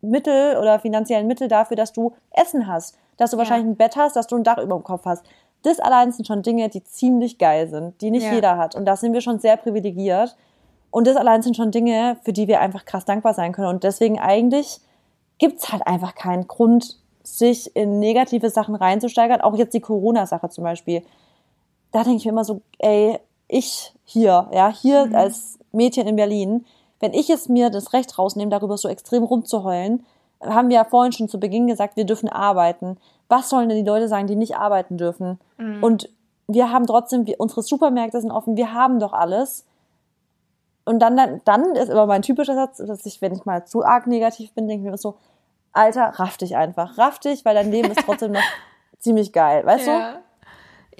Mittel 0.00 0.56
oder 0.56 0.78
finanziellen 0.78 1.26
Mittel 1.26 1.48
dafür, 1.48 1.76
dass 1.76 1.92
du 1.92 2.14
Essen 2.30 2.66
hast, 2.66 2.96
dass 3.16 3.30
du 3.30 3.36
ja. 3.36 3.38
wahrscheinlich 3.38 3.68
ein 3.68 3.76
Bett 3.76 3.96
hast, 3.96 4.16
dass 4.16 4.26
du 4.26 4.36
ein 4.36 4.44
Dach 4.44 4.58
über 4.58 4.76
dem 4.76 4.84
Kopf 4.84 5.04
hast. 5.04 5.24
Das 5.62 5.80
allein 5.80 6.12
sind 6.12 6.26
schon 6.26 6.42
Dinge, 6.42 6.68
die 6.68 6.84
ziemlich 6.84 7.38
geil 7.38 7.68
sind, 7.68 8.00
die 8.00 8.10
nicht 8.10 8.24
ja. 8.24 8.34
jeder 8.34 8.56
hat. 8.56 8.74
Und 8.74 8.84
da 8.84 8.96
sind 8.96 9.12
wir 9.12 9.20
schon 9.20 9.38
sehr 9.38 9.56
privilegiert. 9.56 10.36
Und 10.90 11.06
das 11.06 11.16
allein 11.16 11.42
sind 11.42 11.56
schon 11.56 11.70
Dinge, 11.70 12.16
für 12.22 12.32
die 12.32 12.48
wir 12.48 12.60
einfach 12.60 12.84
krass 12.84 13.04
dankbar 13.04 13.34
sein 13.34 13.52
können. 13.52 13.68
Und 13.68 13.84
deswegen 13.84 14.18
eigentlich 14.18 14.80
gibt's 15.38 15.72
halt 15.72 15.86
einfach 15.86 16.14
keinen 16.14 16.46
Grund, 16.46 16.98
sich 17.22 17.74
in 17.76 17.98
negative 17.98 18.50
Sachen 18.50 18.74
reinzusteigern. 18.74 19.40
Auch 19.40 19.56
jetzt 19.56 19.74
die 19.74 19.80
Corona-Sache 19.80 20.48
zum 20.48 20.64
Beispiel. 20.64 21.02
Da 21.92 22.02
denke 22.02 22.18
ich 22.18 22.24
mir 22.24 22.32
immer 22.32 22.44
so, 22.44 22.62
ey, 22.78 23.18
ich 23.48 23.92
hier, 24.04 24.48
ja, 24.52 24.72
hier 24.72 25.06
mhm. 25.06 25.14
als 25.14 25.58
Mädchen 25.72 26.06
in 26.06 26.16
Berlin, 26.16 26.64
wenn 27.00 27.14
ich 27.14 27.30
es 27.30 27.48
mir 27.48 27.70
das 27.70 27.92
Recht 27.92 28.18
rausnehme, 28.18 28.50
darüber 28.50 28.76
so 28.76 28.88
extrem 28.88 29.22
rumzuheulen, 29.22 30.04
haben 30.40 30.68
wir 30.68 30.76
ja 30.76 30.84
vorhin 30.84 31.12
schon 31.12 31.28
zu 31.28 31.40
Beginn 31.40 31.66
gesagt, 31.66 31.96
wir 31.96 32.04
dürfen 32.04 32.28
arbeiten. 32.28 32.98
Was 33.28 33.50
sollen 33.50 33.68
denn 33.68 33.84
die 33.84 33.88
Leute 33.88 34.08
sagen, 34.08 34.26
die 34.26 34.36
nicht 34.36 34.56
arbeiten 34.56 34.96
dürfen? 34.96 35.38
Mhm. 35.58 35.82
Und 35.82 36.08
wir 36.46 36.72
haben 36.72 36.86
trotzdem, 36.86 37.26
wir, 37.26 37.38
unsere 37.38 37.62
Supermärkte 37.62 38.20
sind 38.20 38.30
offen, 38.30 38.56
wir 38.56 38.72
haben 38.72 38.98
doch 39.00 39.12
alles. 39.12 39.66
Und 40.84 41.00
dann, 41.00 41.16
dann, 41.16 41.42
dann 41.44 41.76
ist 41.76 41.90
immer 41.90 42.06
mein 42.06 42.22
typischer 42.22 42.54
Satz, 42.54 42.78
dass 42.78 43.04
ich, 43.04 43.20
wenn 43.20 43.34
ich 43.34 43.44
mal 43.44 43.66
zu 43.66 43.84
arg 43.84 44.06
negativ 44.06 44.52
bin, 44.52 44.66
denke 44.66 44.86
ich 44.86 44.90
mir 44.90 44.96
so, 44.96 45.16
Alter, 45.72 46.14
raff 46.16 46.38
dich 46.38 46.56
einfach, 46.56 46.96
raff 46.96 47.18
dich, 47.18 47.44
weil 47.44 47.54
dein 47.54 47.70
Leben 47.70 47.90
ist 47.90 48.00
trotzdem 48.04 48.32
noch 48.32 48.42
ziemlich 48.98 49.32
geil, 49.32 49.64
weißt 49.66 49.86
ja. 49.86 50.12
du? 50.12 50.18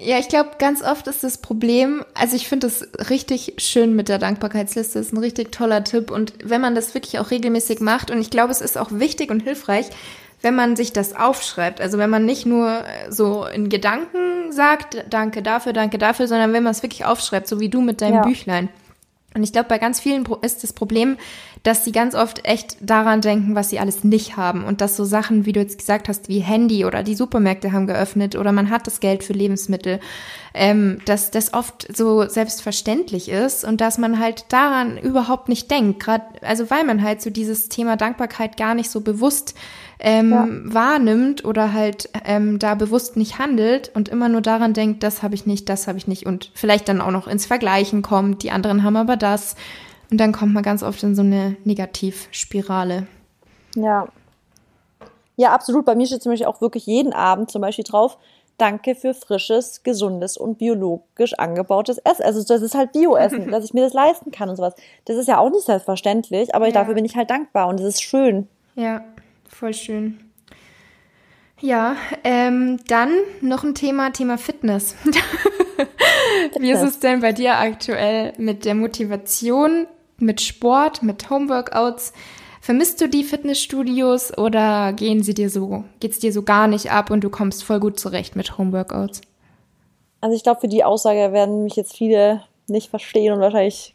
Ja, 0.01 0.17
ich 0.17 0.29
glaube, 0.29 0.51
ganz 0.59 0.81
oft 0.81 1.07
ist 1.07 1.25
das 1.25 1.39
Problem, 1.39 2.05
also 2.13 2.33
ich 2.37 2.47
finde 2.47 2.67
das 2.67 2.87
richtig 3.09 3.55
schön 3.57 3.97
mit 3.97 4.07
der 4.07 4.17
Dankbarkeitsliste, 4.17 4.97
ist 4.97 5.11
ein 5.11 5.17
richtig 5.17 5.51
toller 5.51 5.83
Tipp. 5.83 6.09
Und 6.09 6.33
wenn 6.41 6.61
man 6.61 6.73
das 6.73 6.93
wirklich 6.93 7.19
auch 7.19 7.31
regelmäßig 7.31 7.81
macht, 7.81 8.09
und 8.09 8.21
ich 8.21 8.29
glaube, 8.29 8.51
es 8.51 8.61
ist 8.61 8.77
auch 8.77 8.91
wichtig 8.91 9.29
und 9.29 9.41
hilfreich, 9.41 9.89
wenn 10.41 10.55
man 10.55 10.75
sich 10.75 10.93
das 10.93 11.15
aufschreibt. 11.15 11.81
Also 11.81 11.97
wenn 11.97 12.09
man 12.09 12.25
nicht 12.25 12.45
nur 12.45 12.83
so 13.09 13.45
in 13.45 13.69
Gedanken 13.69 14.51
sagt, 14.51 15.05
danke 15.09 15.41
dafür, 15.41 15.73
danke 15.73 15.97
dafür, 15.97 16.27
sondern 16.27 16.53
wenn 16.53 16.63
man 16.63 16.71
es 16.71 16.83
wirklich 16.83 17.05
aufschreibt, 17.05 17.47
so 17.47 17.59
wie 17.59 17.69
du 17.69 17.81
mit 17.81 18.01
deinem 18.01 18.15
ja. 18.15 18.21
Büchlein. 18.21 18.69
Und 19.35 19.43
ich 19.43 19.51
glaube, 19.51 19.69
bei 19.69 19.77
ganz 19.77 19.99
vielen 19.99 20.25
ist 20.41 20.63
das 20.63 20.73
Problem, 20.73 21.17
dass 21.61 21.85
sie 21.85 21.91
ganz 21.91 22.15
oft 22.15 22.45
echt 22.45 22.77
daran 22.81 23.21
denken, 23.21 23.53
was 23.53 23.69
sie 23.69 23.79
alles 23.79 24.03
nicht 24.03 24.37
haben. 24.37 24.63
Und 24.63 24.81
dass 24.81 24.95
so 24.95 25.05
Sachen, 25.05 25.45
wie 25.45 25.53
du 25.53 25.59
jetzt 25.59 25.77
gesagt 25.77 26.09
hast, 26.09 26.29
wie 26.29 26.39
Handy 26.39 26.83
oder 26.83 27.03
die 27.03 27.13
Supermärkte 27.13 27.71
haben 27.71 27.85
geöffnet 27.85 28.35
oder 28.35 28.51
man 28.51 28.71
hat 28.71 28.87
das 28.87 28.99
Geld 28.99 29.23
für 29.23 29.33
Lebensmittel, 29.33 29.99
ähm, 30.55 30.99
dass 31.05 31.29
das 31.29 31.53
oft 31.53 31.95
so 31.95 32.27
selbstverständlich 32.27 33.29
ist 33.29 33.63
und 33.63 33.81
dass 33.81 33.99
man 33.99 34.19
halt 34.19 34.45
daran 34.49 34.97
überhaupt 34.97 35.47
nicht 35.47 35.69
denkt. 35.69 35.99
Gerade, 35.99 36.25
also 36.41 36.71
weil 36.71 36.83
man 36.83 37.03
halt 37.03 37.21
so 37.21 37.29
dieses 37.29 37.69
Thema 37.69 37.97
Dankbarkeit 37.97 38.57
gar 38.57 38.73
nicht 38.73 38.89
so 38.89 39.01
bewusst 39.01 39.53
ähm, 39.99 40.31
ja. 40.31 40.47
wahrnimmt 40.73 41.43
oder 41.43 41.73
halt 41.73 42.09
ähm, 42.25 42.57
da 42.57 42.75
bewusst 42.75 43.17
nicht 43.17 43.37
handelt 43.37 43.91
und 43.93 44.09
immer 44.09 44.29
nur 44.29 44.41
daran 44.41 44.73
denkt, 44.73 45.03
das 45.03 45.23
habe 45.23 45.35
ich 45.35 45.45
nicht, 45.45 45.67
das 45.67 45.87
habe 45.87 45.97
ich 45.97 46.07
nicht 46.07 46.25
und 46.25 46.51
vielleicht 46.55 46.87
dann 46.87 47.01
auch 47.01 47.11
noch 47.11 47.27
ins 47.27 47.45
Vergleichen 47.45 48.01
kommt, 48.01 48.43
die 48.43 48.51
anderen 48.51 48.83
haben 48.83 48.95
aber 48.95 49.17
das. 49.17 49.55
Und 50.11 50.17
dann 50.19 50.31
kommt 50.31 50.53
man 50.53 50.63
ganz 50.63 50.81
oft 50.81 51.03
in 51.03 51.15
so 51.15 51.21
eine 51.21 51.55
Negativspirale. 51.65 53.07
Ja. 53.75 54.07
Ja, 55.35 55.53
absolut. 55.53 55.85
Bei 55.85 55.95
mir 55.95 56.07
steht 56.07 56.23
zum 56.23 56.31
Beispiel 56.31 56.47
auch 56.47 56.61
wirklich 56.61 56.85
jeden 56.85 57.13
Abend 57.13 57.51
zum 57.51 57.61
Beispiel 57.61 57.85
drauf, 57.85 58.17
danke 58.57 58.95
für 58.95 59.13
frisches, 59.13 59.83
gesundes 59.83 60.35
und 60.35 60.57
biologisch 60.57 61.33
angebautes 61.33 61.97
Essen. 61.99 62.23
Also 62.23 62.43
das 62.43 62.61
ist 62.61 62.75
halt 62.75 62.91
Bioessen, 62.91 63.47
dass 63.51 63.63
ich 63.63 63.73
mir 63.73 63.83
das 63.83 63.93
leisten 63.93 64.31
kann 64.31 64.49
und 64.49 64.55
sowas. 64.55 64.73
Das 65.05 65.17
ist 65.17 65.27
ja 65.27 65.37
auch 65.37 65.49
nicht 65.49 65.65
selbstverständlich, 65.65 66.55
aber 66.55 66.67
ja. 66.67 66.73
dafür 66.73 66.93
bin 66.93 67.05
ich 67.05 67.15
halt 67.15 67.29
dankbar 67.29 67.67
und 67.67 67.79
es 67.79 67.85
ist 67.85 68.01
schön. 68.01 68.47
Ja. 68.75 69.01
Voll 69.59 69.73
schön. 69.73 70.17
Ja, 71.59 71.97
ähm, 72.23 72.79
dann 72.87 73.09
noch 73.41 73.65
ein 73.65 73.75
Thema, 73.75 74.11
Thema 74.11 74.37
Fitness. 74.37 74.95
Wie 76.57 76.71
ist 76.71 76.81
es 76.81 76.99
denn 76.99 77.19
bei 77.19 77.33
dir 77.33 77.57
aktuell 77.57 78.31
mit 78.37 78.63
der 78.63 78.73
Motivation, 78.73 79.85
mit 80.17 80.39
Sport, 80.39 81.03
mit 81.03 81.29
Homeworkouts? 81.29 82.13
Vermisst 82.61 83.01
du 83.01 83.09
die 83.09 83.25
Fitnessstudios 83.25 84.37
oder 84.37 84.93
gehen 84.93 85.23
sie 85.23 85.33
dir 85.33 85.49
so, 85.49 85.83
geht's 85.99 86.19
dir 86.19 86.31
so 86.31 86.43
gar 86.43 86.67
nicht 86.69 86.93
ab 86.93 87.11
und 87.11 87.21
du 87.25 87.29
kommst 87.29 87.65
voll 87.65 87.81
gut 87.81 87.99
zurecht 87.99 88.37
mit 88.37 88.57
Homeworkouts? 88.57 89.19
Also 90.21 90.37
ich 90.37 90.43
glaube, 90.43 90.61
für 90.61 90.69
die 90.69 90.85
Aussage 90.85 91.33
werden 91.33 91.65
mich 91.65 91.75
jetzt 91.75 91.97
viele 91.97 92.43
nicht 92.67 92.89
verstehen 92.89 93.33
und 93.33 93.41
wahrscheinlich, 93.41 93.93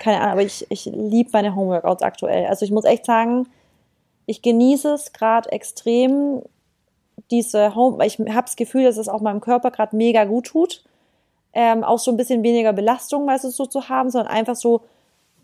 keine 0.00 0.18
Ahnung, 0.18 0.32
aber 0.32 0.42
ich, 0.42 0.66
ich 0.70 0.86
liebe 0.86 1.30
meine 1.32 1.54
Homeworkouts 1.54 2.02
aktuell. 2.02 2.46
Also 2.46 2.64
ich 2.64 2.72
muss 2.72 2.84
echt 2.84 3.06
sagen, 3.06 3.46
ich 4.26 4.42
genieße 4.42 4.94
es 4.94 5.12
gerade 5.12 5.50
extrem, 5.52 6.42
diese 7.30 7.74
Home, 7.74 7.98
weil 7.98 8.06
ich 8.06 8.18
habe 8.18 8.46
das 8.46 8.56
Gefühl, 8.56 8.84
dass 8.84 8.96
es 8.96 9.08
auch 9.08 9.20
meinem 9.20 9.40
Körper 9.40 9.70
gerade 9.70 9.96
mega 9.96 10.24
gut 10.24 10.46
tut. 10.46 10.84
Ähm, 11.52 11.84
auch 11.84 11.98
so 11.98 12.10
ein 12.10 12.16
bisschen 12.16 12.42
weniger 12.42 12.72
Belastung, 12.72 13.26
weißt 13.26 13.44
du, 13.44 13.50
so 13.50 13.66
zu 13.66 13.88
haben, 13.88 14.10
sondern 14.10 14.32
einfach 14.32 14.56
so 14.56 14.82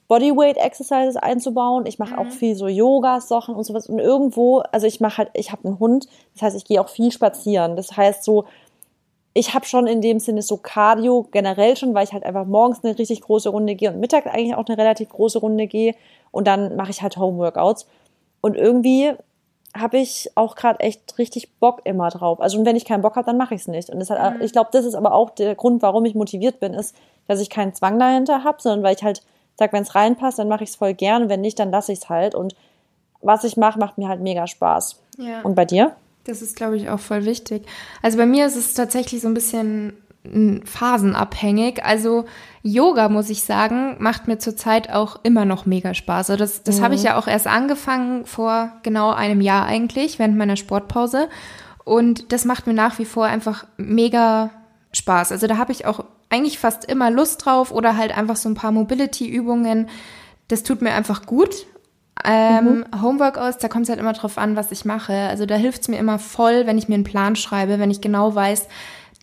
Bodyweight 0.08 0.56
Exercises 0.56 1.16
einzubauen. 1.16 1.86
Ich 1.86 2.00
mache 2.00 2.14
mhm. 2.14 2.18
auch 2.18 2.26
viel 2.26 2.56
so 2.56 2.66
Yoga-Sachen 2.66 3.54
und 3.54 3.62
sowas. 3.62 3.86
Und 3.86 4.00
irgendwo, 4.00 4.58
also 4.72 4.86
ich 4.86 5.00
mache 5.00 5.18
halt, 5.18 5.30
ich 5.34 5.52
habe 5.52 5.66
einen 5.66 5.78
Hund, 5.78 6.08
das 6.34 6.42
heißt, 6.42 6.56
ich 6.56 6.64
gehe 6.64 6.80
auch 6.80 6.88
viel 6.88 7.12
spazieren. 7.12 7.76
Das 7.76 7.96
heißt 7.96 8.24
so, 8.24 8.44
ich 9.34 9.54
habe 9.54 9.66
schon 9.66 9.86
in 9.86 10.00
dem 10.00 10.18
Sinne 10.18 10.42
so 10.42 10.56
Cardio 10.56 11.28
generell 11.30 11.76
schon, 11.76 11.94
weil 11.94 12.02
ich 12.02 12.12
halt 12.12 12.24
einfach 12.24 12.44
morgens 12.44 12.82
eine 12.82 12.98
richtig 12.98 13.20
große 13.20 13.48
Runde 13.48 13.76
gehe 13.76 13.92
und 13.92 14.00
mittags 14.00 14.26
eigentlich 14.26 14.56
auch 14.56 14.66
eine 14.66 14.76
relativ 14.76 15.10
große 15.10 15.38
Runde 15.38 15.68
gehe. 15.68 15.94
Und 16.32 16.48
dann 16.48 16.74
mache 16.74 16.90
ich 16.90 17.02
halt 17.02 17.16
Homeworkouts. 17.16 17.86
Und 18.40 18.56
irgendwie 18.56 19.12
habe 19.76 19.98
ich 19.98 20.30
auch 20.34 20.56
gerade 20.56 20.80
echt 20.80 21.18
richtig 21.18 21.52
Bock 21.58 21.82
immer 21.84 22.08
drauf. 22.08 22.40
Also 22.40 22.64
wenn 22.64 22.76
ich 22.76 22.84
keinen 22.84 23.02
Bock 23.02 23.16
habe, 23.16 23.26
dann 23.26 23.36
mache 23.36 23.54
ich 23.54 23.62
es 23.62 23.68
nicht. 23.68 23.90
Und 23.90 24.00
das 24.00 24.10
hat, 24.10 24.36
mhm. 24.36 24.42
ich 24.42 24.52
glaube, 24.52 24.70
das 24.72 24.84
ist 24.84 24.94
aber 24.94 25.14
auch 25.14 25.30
der 25.30 25.54
Grund, 25.54 25.82
warum 25.82 26.04
ich 26.04 26.14
motiviert 26.14 26.58
bin, 26.58 26.74
ist, 26.74 26.96
dass 27.28 27.40
ich 27.40 27.50
keinen 27.50 27.74
Zwang 27.74 27.98
dahinter 27.98 28.42
habe, 28.42 28.60
sondern 28.60 28.82
weil 28.82 28.96
ich 28.96 29.04
halt 29.04 29.22
sage, 29.56 29.72
wenn 29.72 29.82
es 29.82 29.94
reinpasst, 29.94 30.38
dann 30.38 30.48
mache 30.48 30.64
ich 30.64 30.70
es 30.70 30.76
voll 30.76 30.94
gern. 30.94 31.28
Wenn 31.28 31.40
nicht, 31.40 31.58
dann 31.58 31.70
lasse 31.70 31.92
ich 31.92 32.00
es 32.00 32.08
halt. 32.08 32.34
Und 32.34 32.54
was 33.20 33.44
ich 33.44 33.56
mache, 33.56 33.78
macht 33.78 33.98
mir 33.98 34.08
halt 34.08 34.20
mega 34.20 34.46
Spaß. 34.46 35.00
Ja. 35.18 35.42
Und 35.42 35.54
bei 35.54 35.64
dir? 35.64 35.94
Das 36.24 36.42
ist, 36.42 36.56
glaube 36.56 36.76
ich, 36.76 36.88
auch 36.88 36.98
voll 36.98 37.24
wichtig. 37.24 37.64
Also 38.02 38.18
bei 38.18 38.26
mir 38.26 38.46
ist 38.46 38.56
es 38.56 38.74
tatsächlich 38.74 39.20
so 39.20 39.28
ein 39.28 39.34
bisschen 39.34 39.96
phasenabhängig. 40.64 41.84
Also 41.84 42.26
Yoga, 42.62 43.08
muss 43.08 43.30
ich 43.30 43.42
sagen, 43.42 43.96
macht 43.98 44.28
mir 44.28 44.38
zurzeit 44.38 44.90
auch 44.90 45.20
immer 45.22 45.44
noch 45.44 45.64
mega 45.64 45.94
Spaß. 45.94 46.30
Also 46.30 46.38
das, 46.38 46.62
das 46.62 46.78
mhm. 46.78 46.84
habe 46.84 46.94
ich 46.94 47.02
ja 47.02 47.18
auch 47.18 47.26
erst 47.26 47.46
angefangen 47.46 48.26
vor 48.26 48.72
genau 48.82 49.12
einem 49.12 49.40
Jahr 49.40 49.66
eigentlich, 49.66 50.18
während 50.18 50.36
meiner 50.36 50.56
Sportpause. 50.56 51.28
Und 51.84 52.32
das 52.32 52.44
macht 52.44 52.66
mir 52.66 52.74
nach 52.74 52.98
wie 52.98 53.06
vor 53.06 53.24
einfach 53.24 53.64
mega 53.78 54.50
Spaß. 54.92 55.32
Also 55.32 55.46
da 55.46 55.56
habe 55.56 55.72
ich 55.72 55.86
auch 55.86 56.04
eigentlich 56.28 56.58
fast 56.58 56.84
immer 56.84 57.10
Lust 57.10 57.44
drauf 57.44 57.72
oder 57.72 57.96
halt 57.96 58.16
einfach 58.16 58.36
so 58.36 58.48
ein 58.48 58.54
paar 58.54 58.72
Mobility-Übungen. 58.72 59.88
Das 60.48 60.62
tut 60.62 60.82
mir 60.82 60.92
einfach 60.92 61.26
gut. 61.26 61.66
Ähm, 62.22 62.84
mhm. 62.92 63.02
Homeworkouts, 63.02 63.58
da 63.58 63.68
kommt 63.68 63.84
es 63.84 63.88
halt 63.88 63.98
immer 63.98 64.12
drauf 64.12 64.36
an, 64.36 64.54
was 64.54 64.70
ich 64.72 64.84
mache. 64.84 65.14
Also 65.14 65.46
da 65.46 65.54
hilft 65.54 65.82
es 65.82 65.88
mir 65.88 65.98
immer 65.98 66.18
voll, 66.18 66.66
wenn 66.66 66.76
ich 66.76 66.88
mir 66.88 66.94
einen 66.94 67.04
Plan 67.04 67.34
schreibe, 67.36 67.78
wenn 67.78 67.90
ich 67.90 68.00
genau 68.02 68.34
weiß, 68.34 68.68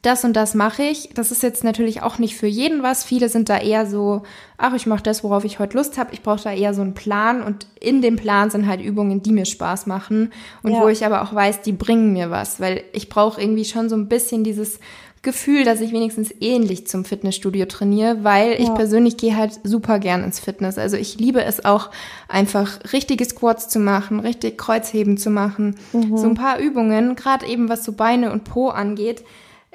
das 0.03 0.23
und 0.23 0.33
das 0.33 0.53
mache 0.53 0.83
ich. 0.83 1.09
Das 1.15 1.31
ist 1.31 1.41
jetzt 1.41 1.63
natürlich 1.63 2.03
auch 2.03 2.19
nicht 2.19 2.35
für 2.35 2.47
jeden 2.47 2.83
was. 2.83 3.03
Viele 3.03 3.29
sind 3.29 3.49
da 3.49 3.57
eher 3.57 3.87
so, 3.87 4.21
ach, 4.57 4.73
ich 4.73 4.85
mache 4.85 5.01
das, 5.01 5.23
worauf 5.23 5.43
ich 5.43 5.59
heute 5.59 5.75
Lust 5.75 5.97
habe. 5.97 6.13
Ich 6.13 6.21
brauche 6.21 6.43
da 6.43 6.53
eher 6.53 6.73
so 6.73 6.81
einen 6.81 6.93
Plan 6.93 7.41
und 7.41 7.65
in 7.79 8.01
dem 8.01 8.15
Plan 8.15 8.51
sind 8.51 8.67
halt 8.67 8.79
Übungen, 8.79 9.23
die 9.23 9.31
mir 9.31 9.45
Spaß 9.45 9.87
machen 9.87 10.31
und 10.61 10.73
ja. 10.73 10.81
wo 10.81 10.87
ich 10.87 11.05
aber 11.05 11.23
auch 11.23 11.33
weiß, 11.33 11.61
die 11.61 11.71
bringen 11.71 12.13
mir 12.13 12.29
was, 12.29 12.59
weil 12.59 12.83
ich 12.93 13.09
brauche 13.09 13.41
irgendwie 13.41 13.65
schon 13.65 13.89
so 13.89 13.95
ein 13.95 14.07
bisschen 14.07 14.43
dieses 14.43 14.79
Gefühl, 15.23 15.65
dass 15.65 15.81
ich 15.81 15.91
wenigstens 15.91 16.31
ähnlich 16.41 16.85
zum 16.87 17.03
Fitnessstudio 17.03 17.65
trainiere, 17.65 18.23
weil 18.23 18.51
ja. 18.51 18.59
ich 18.59 18.73
persönlich 18.75 19.17
gehe 19.17 19.35
halt 19.35 19.59
super 19.63 19.97
gern 19.97 20.23
ins 20.23 20.39
Fitness. 20.39 20.77
Also 20.77 20.95
ich 20.95 21.17
liebe 21.17 21.43
es 21.43 21.65
auch 21.65 21.89
einfach 22.29 22.79
richtige 22.93 23.25
Squats 23.25 23.67
zu 23.67 23.79
machen, 23.79 24.19
richtig 24.19 24.59
Kreuzheben 24.59 25.17
zu 25.17 25.31
machen, 25.31 25.75
mhm. 25.91 26.15
so 26.15 26.27
ein 26.27 26.35
paar 26.35 26.59
Übungen, 26.59 27.15
gerade 27.15 27.47
eben 27.47 27.67
was 27.67 27.83
so 27.83 27.93
Beine 27.93 28.31
und 28.31 28.43
Po 28.43 28.69
angeht 28.69 29.23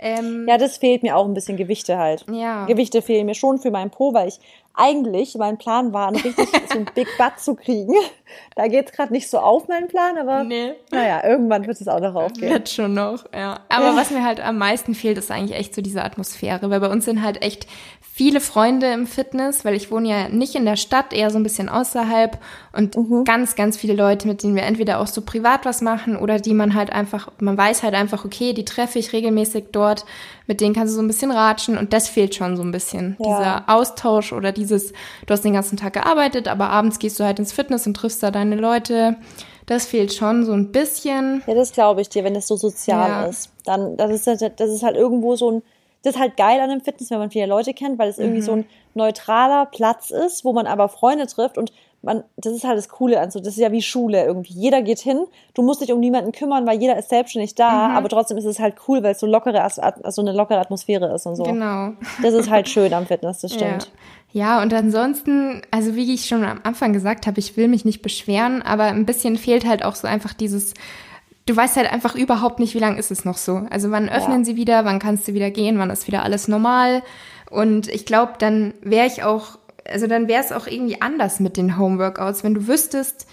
ähm, 0.02 0.46
ja, 0.48 0.58
das 0.58 0.78
fehlt 0.78 1.02
mir 1.02 1.16
auch 1.16 1.26
ein 1.26 1.34
bisschen 1.34 1.56
Gewichte 1.56 1.96
halt. 1.96 2.26
Ja. 2.30 2.66
Gewichte 2.66 3.02
fehlen 3.02 3.26
mir 3.26 3.34
schon 3.34 3.58
für 3.58 3.70
meinen 3.70 3.90
Po, 3.90 4.12
weil 4.12 4.28
ich 4.28 4.40
eigentlich, 4.74 5.34
mein 5.36 5.58
Plan 5.58 5.92
war, 5.92 6.08
ein 6.08 6.16
richtig 6.16 6.48
so 6.72 6.78
ein 6.78 6.86
Big 6.94 7.06
Butt 7.18 7.38
zu 7.38 7.54
kriegen. 7.54 7.94
Da 8.56 8.66
geht's 8.68 8.92
gerade 8.92 9.12
nicht 9.12 9.28
so 9.28 9.38
auf, 9.38 9.68
mein 9.68 9.88
Plan, 9.88 10.18
aber 10.18 10.44
nee. 10.44 10.72
naja, 10.90 11.24
irgendwann 11.24 11.66
wird 11.66 11.80
es 11.80 11.88
auch 11.88 12.00
noch 12.00 12.14
aufgehen. 12.14 12.50
Wird 12.50 12.68
schon 12.68 12.94
noch, 12.94 13.24
ja. 13.32 13.60
Aber 13.68 13.86
ja. 13.86 13.96
was 13.96 14.10
mir 14.10 14.24
halt 14.24 14.40
am 14.40 14.58
meisten 14.58 14.94
fehlt, 14.94 15.18
ist 15.18 15.30
eigentlich 15.30 15.58
echt 15.58 15.74
so 15.74 15.82
diese 15.82 16.02
Atmosphäre, 16.02 16.70
weil 16.70 16.80
bei 16.80 16.90
uns 16.90 17.04
sind 17.04 17.22
halt 17.22 17.42
echt 17.42 17.66
viele 18.14 18.40
Freunde 18.40 18.92
im 18.92 19.06
Fitness, 19.06 19.64
weil 19.64 19.74
ich 19.74 19.90
wohne 19.90 20.06
ja 20.06 20.28
nicht 20.28 20.54
in 20.54 20.66
der 20.66 20.76
Stadt, 20.76 21.14
eher 21.14 21.30
so 21.30 21.38
ein 21.38 21.42
bisschen 21.42 21.70
außerhalb 21.70 22.36
und 22.76 22.94
mhm. 22.94 23.24
ganz, 23.24 23.56
ganz 23.56 23.78
viele 23.78 23.94
Leute, 23.94 24.28
mit 24.28 24.42
denen 24.42 24.54
wir 24.54 24.64
entweder 24.64 25.00
auch 25.00 25.06
so 25.06 25.22
privat 25.22 25.64
was 25.64 25.80
machen 25.80 26.18
oder 26.18 26.38
die 26.38 26.52
man 26.52 26.74
halt 26.74 26.92
einfach, 26.92 27.32
man 27.40 27.56
weiß 27.56 27.82
halt 27.82 27.94
einfach, 27.94 28.26
okay, 28.26 28.52
die 28.52 28.66
treffe 28.66 28.98
ich 28.98 29.14
regelmäßig 29.14 29.68
dort, 29.72 30.04
mit 30.46 30.60
denen 30.60 30.74
kannst 30.74 30.92
du 30.92 30.96
so 30.96 31.02
ein 31.02 31.06
bisschen 31.06 31.30
ratschen 31.30 31.78
und 31.78 31.94
das 31.94 32.10
fehlt 32.10 32.34
schon 32.34 32.58
so 32.58 32.62
ein 32.62 32.70
bisschen. 32.70 33.16
Ja. 33.18 33.38
Dieser 33.38 33.64
Austausch 33.68 34.34
oder 34.34 34.52
dieses, 34.52 34.92
du 34.92 35.32
hast 35.32 35.42
den 35.42 35.54
ganzen 35.54 35.78
Tag 35.78 35.94
gearbeitet, 35.94 36.48
aber 36.48 36.68
abends 36.68 36.98
gehst 36.98 37.18
du 37.18 37.24
halt 37.24 37.38
ins 37.38 37.54
Fitness 37.54 37.86
und 37.86 37.94
triffst 37.94 38.22
da 38.22 38.30
deine 38.30 38.56
Leute. 38.56 39.16
Das 39.64 39.86
fehlt 39.86 40.12
schon 40.12 40.44
so 40.44 40.52
ein 40.52 40.70
bisschen. 40.70 41.42
Ja, 41.46 41.54
das 41.54 41.72
glaube 41.72 42.02
ich 42.02 42.10
dir, 42.10 42.24
wenn 42.24 42.36
es 42.36 42.46
so 42.46 42.56
sozial 42.56 43.08
ja. 43.08 43.24
ist. 43.24 43.50
Dann, 43.64 43.96
das 43.96 44.10
ist, 44.10 44.26
halt, 44.26 44.60
das 44.60 44.68
ist 44.68 44.82
halt 44.82 44.96
irgendwo 44.96 45.34
so 45.34 45.50
ein, 45.50 45.62
das 46.02 46.14
ist 46.14 46.20
halt 46.20 46.36
geil 46.36 46.60
an 46.60 46.70
dem 46.70 46.80
Fitness, 46.80 47.10
wenn 47.10 47.18
man 47.18 47.30
viele 47.30 47.46
Leute 47.46 47.74
kennt, 47.74 47.98
weil 47.98 48.08
es 48.08 48.18
irgendwie 48.18 48.40
mhm. 48.40 48.44
so 48.44 48.52
ein 48.52 48.64
neutraler 48.94 49.66
Platz 49.66 50.10
ist, 50.10 50.44
wo 50.44 50.52
man 50.52 50.66
aber 50.66 50.88
Freunde 50.88 51.26
trifft 51.26 51.58
und 51.58 51.72
man, 52.02 52.24
das 52.36 52.52
ist 52.52 52.64
halt 52.64 52.76
das 52.76 52.88
Coole 52.88 53.20
an 53.20 53.30
so, 53.30 53.38
das 53.38 53.54
ist 53.54 53.58
ja 53.58 53.70
wie 53.70 53.80
Schule 53.80 54.24
irgendwie. 54.24 54.52
Jeder 54.54 54.82
geht 54.82 54.98
hin, 54.98 55.24
du 55.54 55.62
musst 55.62 55.80
dich 55.80 55.92
um 55.92 56.00
niemanden 56.00 56.32
kümmern, 56.32 56.66
weil 56.66 56.80
jeder 56.80 56.98
ist 56.98 57.08
selbstständig 57.08 57.54
da, 57.54 57.88
mhm. 57.88 57.96
aber 57.96 58.08
trotzdem 58.08 58.36
ist 58.36 58.44
es 58.44 58.58
halt 58.58 58.74
cool, 58.88 59.02
weil 59.02 59.12
es 59.12 59.20
so 59.20 59.26
lockere, 59.26 59.62
also 59.62 60.20
eine 60.20 60.32
lockere 60.32 60.58
Atmosphäre 60.58 61.14
ist 61.14 61.26
und 61.26 61.36
so. 61.36 61.44
Genau. 61.44 61.92
Das 62.20 62.34
ist 62.34 62.50
halt 62.50 62.68
schön 62.68 62.92
am 62.92 63.06
Fitness, 63.06 63.40
das 63.40 63.54
stimmt. 63.54 63.90
Ja. 64.32 64.56
ja, 64.56 64.62
und 64.62 64.74
ansonsten, 64.74 65.62
also 65.70 65.94
wie 65.94 66.12
ich 66.12 66.26
schon 66.26 66.44
am 66.44 66.60
Anfang 66.64 66.92
gesagt 66.92 67.28
habe, 67.28 67.38
ich 67.38 67.56
will 67.56 67.68
mich 67.68 67.84
nicht 67.84 68.02
beschweren, 68.02 68.62
aber 68.62 68.84
ein 68.84 69.06
bisschen 69.06 69.36
fehlt 69.36 69.64
halt 69.64 69.84
auch 69.84 69.94
so 69.94 70.08
einfach 70.08 70.34
dieses, 70.34 70.74
du 71.52 71.56
weißt 71.56 71.76
halt 71.76 71.92
einfach 71.92 72.14
überhaupt 72.14 72.58
nicht, 72.60 72.74
wie 72.74 72.78
lange 72.78 72.98
ist 72.98 73.10
es 73.10 73.26
noch 73.26 73.36
so. 73.36 73.66
Also 73.68 73.90
wann 73.90 74.08
öffnen 74.08 74.38
ja. 74.38 74.44
sie 74.44 74.56
wieder, 74.56 74.84
wann 74.86 74.98
kannst 74.98 75.28
du 75.28 75.34
wieder 75.34 75.50
gehen, 75.50 75.78
wann 75.78 75.90
ist 75.90 76.06
wieder 76.06 76.22
alles 76.22 76.48
normal. 76.48 77.02
Und 77.50 77.88
ich 77.88 78.06
glaube, 78.06 78.32
dann 78.38 78.72
wäre 78.80 79.06
ich 79.06 79.22
auch, 79.22 79.58
also 79.86 80.06
dann 80.06 80.28
wäre 80.28 80.42
es 80.42 80.52
auch 80.52 80.66
irgendwie 80.66 81.02
anders 81.02 81.40
mit 81.40 81.58
den 81.58 81.78
Homeworkouts, 81.78 82.42
wenn 82.42 82.54
du 82.54 82.66
wüsstest, 82.66 83.26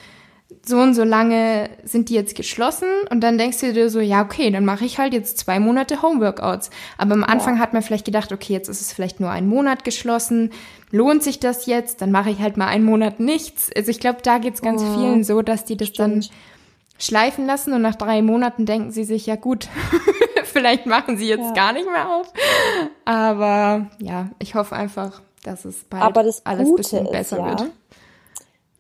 so 0.65 0.77
und 0.79 0.95
so 0.95 1.03
lange 1.03 1.69
sind 1.83 2.09
die 2.09 2.15
jetzt 2.15 2.35
geschlossen 2.35 2.87
und 3.11 3.21
dann 3.21 3.37
denkst 3.37 3.59
du 3.61 3.71
dir 3.71 3.89
so, 3.89 3.99
ja, 3.99 4.23
okay, 4.23 4.49
dann 4.49 4.65
mache 4.65 4.83
ich 4.83 4.97
halt 4.97 5.13
jetzt 5.13 5.37
zwei 5.37 5.59
Monate 5.59 6.01
Homeworkouts. 6.01 6.71
Aber 6.97 7.13
am 7.13 7.23
Anfang 7.23 7.55
ja. 7.55 7.61
hat 7.61 7.71
man 7.71 7.83
vielleicht 7.83 8.05
gedacht, 8.05 8.33
okay, 8.33 8.53
jetzt 8.53 8.67
ist 8.67 8.81
es 8.81 8.91
vielleicht 8.91 9.19
nur 9.19 9.29
ein 9.29 9.47
Monat 9.47 9.83
geschlossen. 9.83 10.49
Lohnt 10.91 11.23
sich 11.23 11.39
das 11.39 11.67
jetzt? 11.67 12.01
Dann 12.01 12.11
mache 12.11 12.31
ich 12.31 12.39
halt 12.39 12.57
mal 12.57 12.67
einen 12.67 12.83
Monat 12.83 13.19
nichts. 13.19 13.69
Also 13.75 13.91
ich 13.91 13.99
glaube, 13.99 14.19
da 14.23 14.39
geht's 14.39 14.61
ganz 14.61 14.81
oh, 14.81 14.97
vielen 14.97 15.23
so, 15.23 15.43
dass 15.43 15.65
die 15.65 15.77
das 15.77 15.89
stimmt. 15.89 16.25
dann 16.25 16.35
schleifen 16.99 17.47
lassen 17.47 17.73
und 17.73 17.81
nach 17.81 17.95
drei 17.95 18.21
Monaten 18.21 18.65
denken 18.65 18.91
sie 18.91 19.05
sich, 19.05 19.25
ja 19.25 19.35
gut, 19.35 19.67
vielleicht 20.43 20.85
machen 20.85 21.17
sie 21.17 21.27
jetzt 21.27 21.47
ja. 21.47 21.53
gar 21.53 21.73
nicht 21.73 21.89
mehr 21.89 22.07
auf. 22.09 22.31
Aber 23.05 23.87
ja, 23.99 24.29
ich 24.37 24.53
hoffe 24.53 24.75
einfach, 24.75 25.21
dass 25.43 25.65
es 25.65 25.83
bald 25.85 26.03
Aber 26.03 26.23
das 26.23 26.45
alles 26.45 26.69
ein 26.69 26.75
bisschen 26.75 27.05
ist, 27.05 27.11
besser 27.11 27.37
ja, 27.39 27.45
wird. 27.45 27.71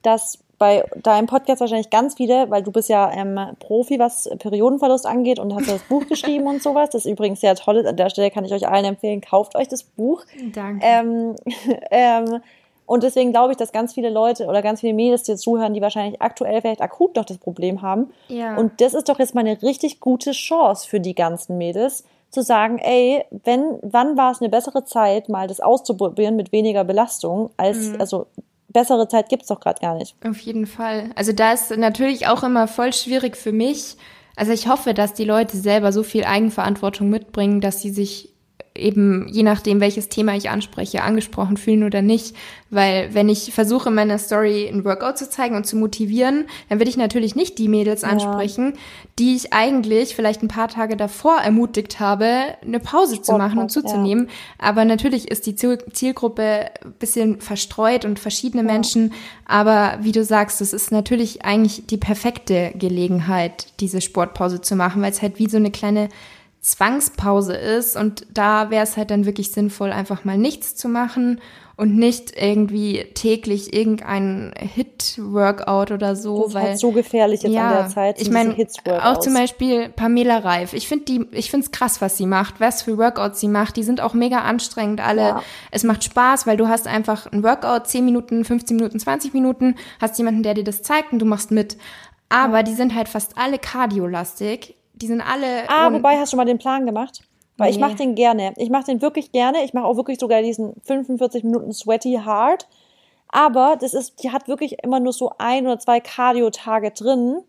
Dass 0.03 0.39
bei 0.59 0.83
deinem 1.01 1.25
Podcast 1.25 1.61
wahrscheinlich 1.61 1.89
ganz 1.89 2.15
viele, 2.15 2.51
weil 2.51 2.61
du 2.61 2.71
bist 2.71 2.89
ja 2.89 3.11
ähm, 3.13 3.39
Profi, 3.59 3.97
was 3.97 4.29
Periodenverlust 4.39 5.05
angeht 5.05 5.39
und 5.39 5.55
hast 5.55 5.67
ja 5.67 5.73
das 5.73 5.83
Buch 5.83 6.05
geschrieben 6.09 6.45
und 6.47 6.61
sowas. 6.61 6.89
Das 6.91 7.05
ist 7.05 7.11
übrigens 7.11 7.39
sehr 7.39 7.55
toll. 7.55 7.87
An 7.87 7.95
der 7.95 8.09
Stelle 8.09 8.29
kann 8.29 8.43
ich 8.43 8.51
euch 8.53 8.67
allen 8.67 8.85
empfehlen, 8.85 9.21
kauft 9.21 9.55
euch 9.55 9.69
das 9.69 9.83
Buch. 9.83 10.25
Danke. 10.53 10.85
Ähm, 10.85 11.35
ähm, 11.91 12.41
und 12.89 13.03
deswegen 13.03 13.29
glaube 13.29 13.51
ich, 13.51 13.57
dass 13.57 13.71
ganz 13.71 13.93
viele 13.93 14.09
Leute 14.09 14.47
oder 14.47 14.63
ganz 14.63 14.79
viele 14.79 14.95
Mädels, 14.95 15.21
die 15.21 15.33
jetzt 15.33 15.43
zuhören, 15.43 15.75
die 15.75 15.81
wahrscheinlich 15.81 16.23
aktuell 16.23 16.59
vielleicht 16.59 16.81
akut 16.81 17.15
noch 17.15 17.25
das 17.25 17.37
Problem 17.37 17.83
haben. 17.83 18.11
Ja. 18.29 18.57
Und 18.57 18.81
das 18.81 18.95
ist 18.95 19.07
doch 19.09 19.19
jetzt 19.19 19.35
mal 19.35 19.41
eine 19.41 19.61
richtig 19.61 19.99
gute 19.99 20.31
Chance 20.31 20.89
für 20.89 20.99
die 20.99 21.13
ganzen 21.13 21.59
Mädels, 21.59 22.03
zu 22.31 22.41
sagen, 22.41 22.79
ey, 22.79 23.25
wenn, 23.43 23.77
wann 23.83 24.17
war 24.17 24.31
es 24.31 24.41
eine 24.41 24.49
bessere 24.49 24.85
Zeit, 24.85 25.29
mal 25.29 25.47
das 25.47 25.59
auszuprobieren 25.59 26.35
mit 26.35 26.51
weniger 26.51 26.83
Belastung, 26.83 27.51
als, 27.57 27.89
mhm. 27.89 28.01
also 28.01 28.25
bessere 28.69 29.07
Zeit 29.07 29.29
gibt's 29.29 29.49
doch 29.49 29.59
gerade 29.59 29.79
gar 29.79 29.93
nicht. 29.93 30.15
Auf 30.27 30.39
jeden 30.39 30.65
Fall. 30.65 31.11
Also 31.15 31.31
da 31.31 31.53
ist 31.53 31.69
natürlich 31.77 32.25
auch 32.25 32.41
immer 32.41 32.67
voll 32.67 32.91
schwierig 32.91 33.37
für 33.37 33.51
mich. 33.51 33.97
Also 34.35 34.51
ich 34.51 34.67
hoffe, 34.67 34.95
dass 34.95 35.13
die 35.13 35.25
Leute 35.25 35.57
selber 35.57 35.91
so 35.91 36.01
viel 36.01 36.23
Eigenverantwortung 36.23 37.07
mitbringen, 37.07 37.61
dass 37.61 37.83
sie 37.83 37.91
sich 37.91 38.33
eben 38.79 39.27
je 39.29 39.43
nachdem, 39.43 39.79
welches 39.79 40.09
Thema 40.09 40.35
ich 40.35 40.49
anspreche, 40.49 41.03
angesprochen 41.03 41.57
fühlen 41.57 41.83
oder 41.83 42.01
nicht. 42.01 42.35
Weil 42.69 43.13
wenn 43.13 43.29
ich 43.29 43.53
versuche, 43.53 43.89
meiner 43.89 44.19
Story 44.19 44.67
ein 44.67 44.85
Workout 44.85 45.17
zu 45.17 45.29
zeigen 45.29 45.55
und 45.55 45.65
zu 45.65 45.75
motivieren, 45.75 46.45
dann 46.69 46.79
will 46.79 46.87
ich 46.87 46.97
natürlich 46.97 47.35
nicht 47.35 47.57
die 47.57 47.67
Mädels 47.67 48.03
ansprechen, 48.03 48.73
ja. 48.73 48.79
die 49.17 49.35
ich 49.35 49.53
eigentlich 49.53 50.15
vielleicht 50.15 50.43
ein 50.43 50.47
paar 50.49 50.67
Tage 50.67 50.95
davor 50.95 51.37
ermutigt 51.37 51.99
habe, 51.99 52.27
eine 52.61 52.79
Pause 52.79 53.15
Sport 53.15 53.25
zu 53.25 53.37
machen 53.37 53.59
und 53.59 53.71
zuzunehmen. 53.71 54.25
Ja. 54.25 54.67
Aber 54.69 54.85
natürlich 54.85 55.31
ist 55.31 55.47
die 55.47 55.55
Zielgruppe 55.55 56.69
ein 56.83 56.93
bisschen 56.99 57.41
verstreut 57.41 58.05
und 58.05 58.19
verschiedene 58.19 58.63
ja. 58.63 58.71
Menschen. 58.71 59.13
Aber 59.45 59.97
wie 60.01 60.11
du 60.11 60.23
sagst, 60.23 60.61
es 60.61 60.73
ist 60.73 60.91
natürlich 60.91 61.43
eigentlich 61.43 61.87
die 61.87 61.97
perfekte 61.97 62.71
Gelegenheit, 62.77 63.67
diese 63.79 64.01
Sportpause 64.01 64.61
zu 64.61 64.75
machen, 64.75 65.01
weil 65.01 65.11
es 65.11 65.21
halt 65.21 65.39
wie 65.39 65.49
so 65.49 65.57
eine 65.57 65.71
kleine 65.71 66.09
Zwangspause 66.61 67.55
ist 67.55 67.95
und 67.95 68.25
da 68.33 68.69
wäre 68.69 68.83
es 68.83 68.97
halt 68.97 69.11
dann 69.11 69.25
wirklich 69.25 69.51
sinnvoll, 69.51 69.91
einfach 69.91 70.25
mal 70.25 70.37
nichts 70.37 70.75
zu 70.75 70.89
machen 70.89 71.39
und 71.79 71.95
nicht 71.95 72.33
irgendwie 72.35 73.05
täglich 73.13 73.73
irgendein 73.73 74.53
Hit-Workout 74.57 75.91
oder 75.91 76.17
so. 76.17 76.39
Das 76.39 76.47
ist 76.47 76.53
weil, 76.53 76.63
halt 76.63 76.79
so 76.79 76.91
gefährlich 76.91 77.41
jetzt 77.41 77.53
ja, 77.53 77.69
an 77.69 77.77
der 77.77 77.87
Zeit. 77.87 78.21
Ich 78.21 78.29
meine, 78.29 78.53
auch 79.01 79.19
zum 79.19 79.33
Beispiel 79.33 79.87
Pamela 79.87 80.39
Reif. 80.39 80.73
Ich 80.73 80.89
finde 80.89 81.05
die, 81.05 81.25
ich 81.31 81.49
finde 81.49 81.67
es 81.67 81.71
krass, 81.71 82.01
was 82.01 82.17
sie 82.17 82.25
macht, 82.25 82.59
was 82.59 82.81
für 82.81 82.97
Workouts 82.97 83.39
sie 83.39 83.47
macht. 83.47 83.77
Die 83.77 83.83
sind 83.83 84.01
auch 84.01 84.13
mega 84.13 84.39
anstrengend 84.39 84.99
alle. 84.99 85.21
Ja. 85.21 85.43
Es 85.71 85.85
macht 85.85 86.03
Spaß, 86.03 86.45
weil 86.45 86.57
du 86.57 86.67
hast 86.67 86.85
einfach 86.85 87.31
ein 87.31 87.43
Workout, 87.43 87.87
10 87.87 88.03
Minuten, 88.03 88.43
15 88.43 88.75
Minuten, 88.75 88.99
20 88.99 89.33
Minuten, 89.33 89.75
hast 90.01 90.17
jemanden, 90.17 90.43
der 90.43 90.55
dir 90.55 90.65
das 90.65 90.81
zeigt 90.81 91.13
und 91.13 91.19
du 91.19 91.25
machst 91.25 91.49
mit. 91.49 91.77
Aber 92.27 92.61
die 92.63 92.73
sind 92.73 92.93
halt 92.93 93.07
fast 93.07 93.37
alle 93.37 93.57
kardiolastig. 93.57 94.75
Die 95.01 95.07
sind 95.07 95.21
alle. 95.21 95.69
Ah, 95.69 95.91
wobei 95.91 96.17
hast 96.17 96.33
du 96.33 96.37
mal 96.37 96.45
den 96.45 96.57
Plan 96.57 96.85
gemacht? 96.85 97.21
Weil 97.57 97.69
nee. 97.69 97.75
ich 97.75 97.79
mache 97.79 97.95
den 97.95 98.15
gerne. 98.15 98.53
Ich 98.57 98.69
mache 98.69 98.85
den 98.85 99.01
wirklich 99.01 99.31
gerne. 99.31 99.63
Ich 99.63 99.73
mache 99.73 99.85
auch 99.85 99.97
wirklich 99.97 100.19
sogar 100.19 100.41
diesen 100.41 100.73
45 100.85 101.43
Minuten 101.43 101.73
Sweaty 101.73 102.21
Hard. 102.23 102.67
Aber 103.27 103.77
das 103.79 103.93
ist, 103.93 104.23
die 104.23 104.31
hat 104.31 104.47
wirklich 104.47 104.81
immer 104.83 104.99
nur 104.99 105.13
so 105.13 105.31
ein 105.37 105.67
oder 105.67 105.77
zwei 105.77 105.99
Cardio-Tage 105.99 106.91
drin. 106.91 107.43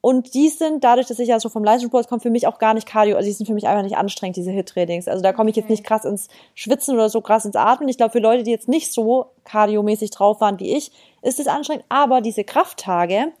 Und 0.00 0.34
die 0.34 0.50
sind, 0.50 0.84
dadurch, 0.84 1.06
dass 1.06 1.18
ich 1.18 1.28
ja 1.28 1.40
so 1.40 1.48
vom 1.48 1.64
Leistungssport 1.64 2.08
komme, 2.08 2.20
für 2.20 2.30
mich 2.30 2.46
auch 2.46 2.58
gar 2.58 2.74
nicht 2.74 2.86
Cardio. 2.86 3.16
Also 3.16 3.26
die 3.26 3.32
sind 3.32 3.46
für 3.46 3.54
mich 3.54 3.66
einfach 3.66 3.84
nicht 3.84 3.96
anstrengend, 3.96 4.36
diese 4.36 4.50
Hit-Trainings. 4.50 5.08
Also 5.08 5.22
da 5.22 5.32
komme 5.32 5.48
ich 5.48 5.56
jetzt 5.56 5.70
nicht 5.70 5.82
krass 5.82 6.04
ins 6.04 6.28
Schwitzen 6.54 6.94
oder 6.94 7.08
so 7.08 7.22
krass 7.22 7.46
ins 7.46 7.56
Atmen. 7.56 7.88
Ich 7.88 7.96
glaube, 7.96 8.12
für 8.12 8.18
Leute, 8.18 8.42
die 8.42 8.50
jetzt 8.50 8.68
nicht 8.68 8.92
so 8.92 9.30
kardiomäßig 9.44 10.10
drauf 10.10 10.42
waren 10.42 10.58
wie 10.60 10.76
ich, 10.76 10.90
ist 11.22 11.40
es 11.40 11.46
anstrengend. 11.46 11.86
Aber 11.88 12.20
diese 12.20 12.44
Krafttage, 12.44 13.32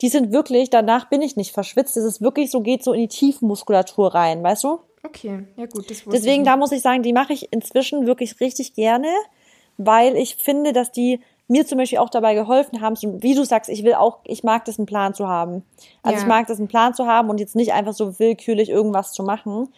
die 0.00 0.08
sind 0.08 0.32
wirklich, 0.32 0.70
danach 0.70 1.08
bin 1.08 1.22
ich 1.22 1.36
nicht 1.36 1.52
verschwitzt. 1.52 1.96
Das 1.96 2.04
ist 2.04 2.20
wirklich 2.20 2.50
so, 2.50 2.60
geht 2.60 2.84
so 2.84 2.92
in 2.92 3.00
die 3.00 3.08
Tiefmuskulatur 3.08 4.14
rein, 4.14 4.42
weißt 4.42 4.64
du? 4.64 4.78
Okay, 5.04 5.44
ja 5.56 5.66
gut. 5.66 5.90
Das 5.90 6.04
Deswegen, 6.04 6.44
da 6.44 6.56
muss 6.56 6.72
ich 6.72 6.82
sagen, 6.82 7.02
die 7.02 7.12
mache 7.12 7.32
ich 7.32 7.52
inzwischen 7.52 8.06
wirklich 8.06 8.40
richtig 8.40 8.74
gerne, 8.74 9.08
weil 9.76 10.16
ich 10.16 10.36
finde, 10.36 10.72
dass 10.72 10.92
die 10.92 11.20
mir 11.48 11.66
zum 11.66 11.78
Beispiel 11.78 11.98
auch 11.98 12.10
dabei 12.10 12.34
geholfen 12.34 12.80
haben, 12.80 12.96
wie 13.22 13.34
du 13.34 13.44
sagst, 13.44 13.70
ich 13.70 13.82
will 13.82 13.94
auch, 13.94 14.18
ich 14.24 14.44
mag 14.44 14.66
das, 14.66 14.78
einen 14.78 14.86
Plan 14.86 15.14
zu 15.14 15.28
haben. 15.28 15.64
Also 16.02 16.16
ja. 16.16 16.22
ich 16.22 16.28
mag 16.28 16.46
das, 16.46 16.58
einen 16.58 16.68
Plan 16.68 16.94
zu 16.94 17.06
haben 17.06 17.30
und 17.30 17.40
jetzt 17.40 17.56
nicht 17.56 17.72
einfach 17.72 17.94
so 17.94 18.18
willkürlich 18.18 18.68
irgendwas 18.68 19.12
zu 19.12 19.22
machen. 19.22 19.68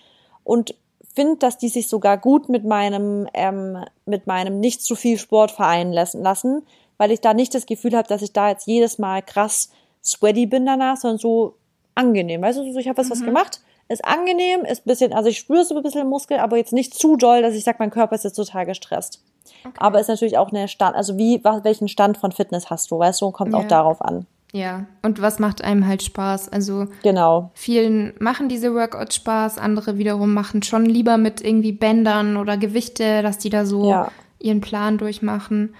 Und 0.42 0.74
finde, 1.14 1.36
dass 1.36 1.58
die 1.58 1.68
sich 1.68 1.88
sogar 1.88 2.18
gut 2.18 2.48
mit 2.48 2.64
meinem, 2.64 3.28
ähm, 3.34 3.84
mit 4.04 4.26
meinem 4.26 4.58
nicht 4.58 4.82
zu 4.82 4.96
viel 4.96 5.18
Sport 5.18 5.52
vereinen 5.52 5.92
lassen, 5.92 6.62
weil 6.98 7.12
ich 7.12 7.20
da 7.20 7.34
nicht 7.34 7.54
das 7.54 7.66
Gefühl 7.66 7.96
habe, 7.96 8.08
dass 8.08 8.22
ich 8.22 8.32
da 8.32 8.48
jetzt 8.48 8.66
jedes 8.66 8.98
Mal 8.98 9.22
krass 9.22 9.70
sweaty 10.02 10.46
bin 10.46 10.66
danach, 10.66 10.96
sondern 10.96 11.18
so 11.18 11.56
angenehm. 11.94 12.42
Weißt 12.42 12.58
du, 12.58 12.62
ich 12.62 12.88
habe 12.88 12.98
was, 12.98 13.08
mhm. 13.08 13.12
was 13.12 13.22
gemacht, 13.22 13.60
ist 13.88 14.04
angenehm, 14.04 14.64
ist 14.64 14.84
bisschen, 14.84 15.12
also 15.12 15.28
ich 15.28 15.38
spüre 15.38 15.64
so 15.64 15.76
ein 15.76 15.82
bisschen 15.82 16.08
Muskel, 16.08 16.38
aber 16.38 16.56
jetzt 16.56 16.72
nicht 16.72 16.94
zu 16.94 17.16
doll, 17.16 17.42
dass 17.42 17.54
ich 17.54 17.64
sage, 17.64 17.78
mein 17.80 17.90
Körper 17.90 18.14
ist 18.14 18.24
jetzt 18.24 18.36
total 18.36 18.66
gestresst. 18.66 19.22
Okay. 19.64 19.74
Aber 19.78 20.00
ist 20.00 20.08
natürlich 20.08 20.38
auch 20.38 20.52
eine 20.52 20.68
Stand, 20.68 20.94
also 20.96 21.18
wie, 21.18 21.42
welchen 21.42 21.88
Stand 21.88 22.16
von 22.16 22.32
Fitness 22.32 22.70
hast 22.70 22.90
du, 22.90 22.98
weißt 22.98 23.20
du, 23.20 23.30
kommt 23.32 23.52
ja. 23.52 23.58
auch 23.58 23.66
darauf 23.66 24.00
an. 24.00 24.26
Ja, 24.52 24.86
und 25.02 25.22
was 25.22 25.38
macht 25.38 25.62
einem 25.62 25.86
halt 25.86 26.02
Spaß? 26.02 26.48
Also 26.48 26.86
genau. 27.02 27.50
vielen 27.54 28.14
machen 28.18 28.48
diese 28.48 28.74
Workouts 28.74 29.14
Spaß, 29.14 29.58
andere 29.58 29.96
wiederum 29.98 30.34
machen 30.34 30.62
schon 30.62 30.86
lieber 30.86 31.18
mit 31.18 31.40
irgendwie 31.40 31.72
Bändern 31.72 32.36
oder 32.36 32.56
Gewichte, 32.56 33.22
dass 33.22 33.38
die 33.38 33.50
da 33.50 33.64
so 33.64 33.90
ja. 33.90 34.10
ihren 34.40 34.60
Plan 34.60 34.98
durchmachen. 34.98 35.74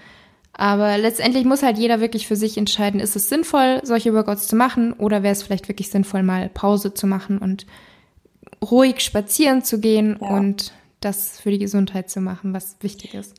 Aber 0.53 0.97
letztendlich 0.97 1.45
muss 1.45 1.63
halt 1.63 1.77
jeder 1.77 2.01
wirklich 2.01 2.27
für 2.27 2.35
sich 2.35 2.57
entscheiden, 2.57 2.99
ist 2.99 3.15
es 3.15 3.29
sinnvoll, 3.29 3.79
solche 3.83 4.13
Workouts 4.13 4.47
zu 4.47 4.55
machen 4.55 4.93
oder 4.93 5.23
wäre 5.23 5.31
es 5.31 5.43
vielleicht 5.43 5.67
wirklich 5.67 5.89
sinnvoll, 5.89 6.23
mal 6.23 6.49
Pause 6.49 6.93
zu 6.93 7.07
machen 7.07 7.37
und 7.37 7.65
ruhig 8.69 8.99
spazieren 8.99 9.63
zu 9.63 9.79
gehen 9.79 10.17
ja. 10.21 10.37
und 10.37 10.73
das 10.99 11.39
für 11.39 11.51
die 11.51 11.57
Gesundheit 11.57 12.09
zu 12.09 12.21
machen, 12.21 12.53
was 12.53 12.75
wichtig 12.81 13.13
ist. 13.13 13.35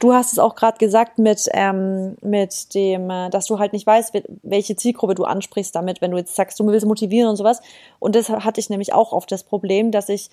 Du 0.00 0.12
hast 0.12 0.32
es 0.32 0.38
auch 0.38 0.54
gerade 0.54 0.78
gesagt 0.78 1.18
mit, 1.18 1.48
ähm, 1.52 2.16
mit 2.22 2.74
dem, 2.74 3.10
äh, 3.10 3.30
dass 3.30 3.46
du 3.46 3.58
halt 3.58 3.72
nicht 3.72 3.86
weißt, 3.86 4.14
welche 4.42 4.76
Zielgruppe 4.76 5.14
du 5.14 5.24
ansprichst 5.24 5.74
damit, 5.74 6.00
wenn 6.00 6.10
du 6.10 6.16
jetzt 6.16 6.34
sagst, 6.34 6.58
du 6.58 6.66
willst 6.66 6.86
motivieren 6.86 7.28
und 7.28 7.36
sowas. 7.36 7.60
Und 7.98 8.16
das 8.16 8.30
hatte 8.30 8.60
ich 8.60 8.70
nämlich 8.70 8.92
auch 8.92 9.12
oft 9.12 9.30
das 9.30 9.44
Problem, 9.44 9.92
dass 9.92 10.08
ich, 10.08 10.30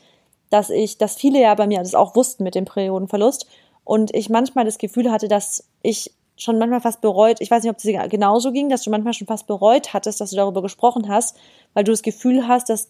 dass 0.50 0.70
ich, 0.70 0.98
dass 0.98 1.16
viele 1.16 1.42
ja 1.42 1.54
bei 1.54 1.68
mir 1.68 1.80
das 1.80 1.96
auch 1.96 2.16
wussten 2.16 2.44
mit 2.44 2.56
dem 2.56 2.66
Periodenverlust 2.66 3.46
und 3.84 4.14
ich 4.16 4.30
manchmal 4.30 4.66
das 4.66 4.78
Gefühl 4.78 5.12
hatte, 5.12 5.28
dass 5.28 5.66
ich 5.82 6.12
schon 6.38 6.58
manchmal 6.58 6.82
fast 6.82 7.02
bereut, 7.02 7.40
ich 7.40 7.52
weiß 7.52 7.64
nicht, 7.64 7.72
ob 7.72 7.78
es 7.78 7.84
dir 7.84 8.08
genauso 8.08 8.52
ging, 8.52 8.70
dass 8.70 8.84
du 8.84 8.90
manchmal 8.90 9.14
schon 9.14 9.28
fast 9.28 9.48
bereut 9.48 9.94
hattest, 9.94 10.22
dass 10.22 10.32
du 10.32 10.36
darüber 10.36 10.62
gesprochen 10.62 11.08
hast, 11.08 11.38
weil 11.74 11.84
du 11.84 11.92
das 11.92 12.02
Gefühl 12.02 12.48
hast, 12.48 12.70
dass 12.70 12.90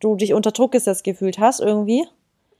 du 0.00 0.16
dich 0.16 0.34
unter 0.34 0.52
Druck 0.52 0.72
gesetzt 0.72 1.04
gefühlt 1.04 1.38
hast 1.38 1.60
irgendwie. 1.60 2.06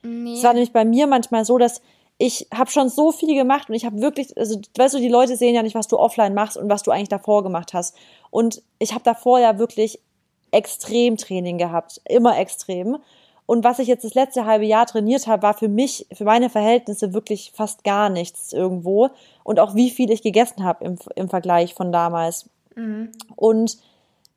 Nee. 0.03 0.35
Es 0.35 0.45
war 0.45 0.53
nämlich 0.53 0.72
bei 0.72 0.85
mir 0.85 1.07
manchmal 1.07 1.45
so, 1.45 1.59
dass 1.59 1.83
ich 2.18 2.47
habe 2.53 2.70
schon 2.70 2.91
so 2.91 3.12
viel 3.12 3.35
gemacht 3.35 3.70
und 3.70 3.74
ich 3.74 3.87
habe 3.87 4.01
wirklich, 4.01 4.37
also 4.37 4.61
weißt 4.76 4.95
du, 4.95 4.99
die 4.99 5.09
Leute 5.09 5.37
sehen 5.37 5.55
ja 5.55 5.62
nicht, 5.62 5.74
was 5.74 5.89
du 5.89 5.99
offline 5.99 6.35
machst 6.35 6.59
und 6.59 6.68
was 6.68 6.83
du 6.83 6.91
eigentlich 6.91 7.09
davor 7.09 7.43
gemacht 7.43 7.72
hast. 7.72 7.97
Und 8.31 8.62
ich 8.78 8.93
habe 8.93 9.05
davor 9.05 9.41
ja 9.41 9.59
wirklich 9.59 10.01
extrem 10.51 11.16
Training 11.16 11.57
gehabt, 11.57 12.01
immer 12.05 12.39
extrem. 12.39 12.99
Und 13.51 13.64
was 13.64 13.80
ich 13.80 13.88
jetzt 13.88 14.05
das 14.05 14.14
letzte 14.14 14.44
halbe 14.46 14.64
Jahr 14.64 14.86
trainiert 14.86 15.26
habe, 15.26 15.42
war 15.42 15.55
für 15.55 15.66
mich, 15.66 16.07
für 16.12 16.22
meine 16.22 16.51
Verhältnisse 16.51 17.12
wirklich 17.14 17.51
fast 17.53 17.82
gar 17.82 18.09
nichts 18.09 18.53
irgendwo. 18.53 19.09
Und 19.42 19.59
auch 19.59 19.74
wie 19.74 19.90
viel 19.90 20.12
ich 20.12 20.22
gegessen 20.22 20.62
habe 20.62 20.84
im, 20.84 20.98
im 21.16 21.28
Vergleich 21.28 21.74
von 21.74 21.90
damals. 21.90 22.48
Mhm. 22.76 23.11
Und 23.34 23.78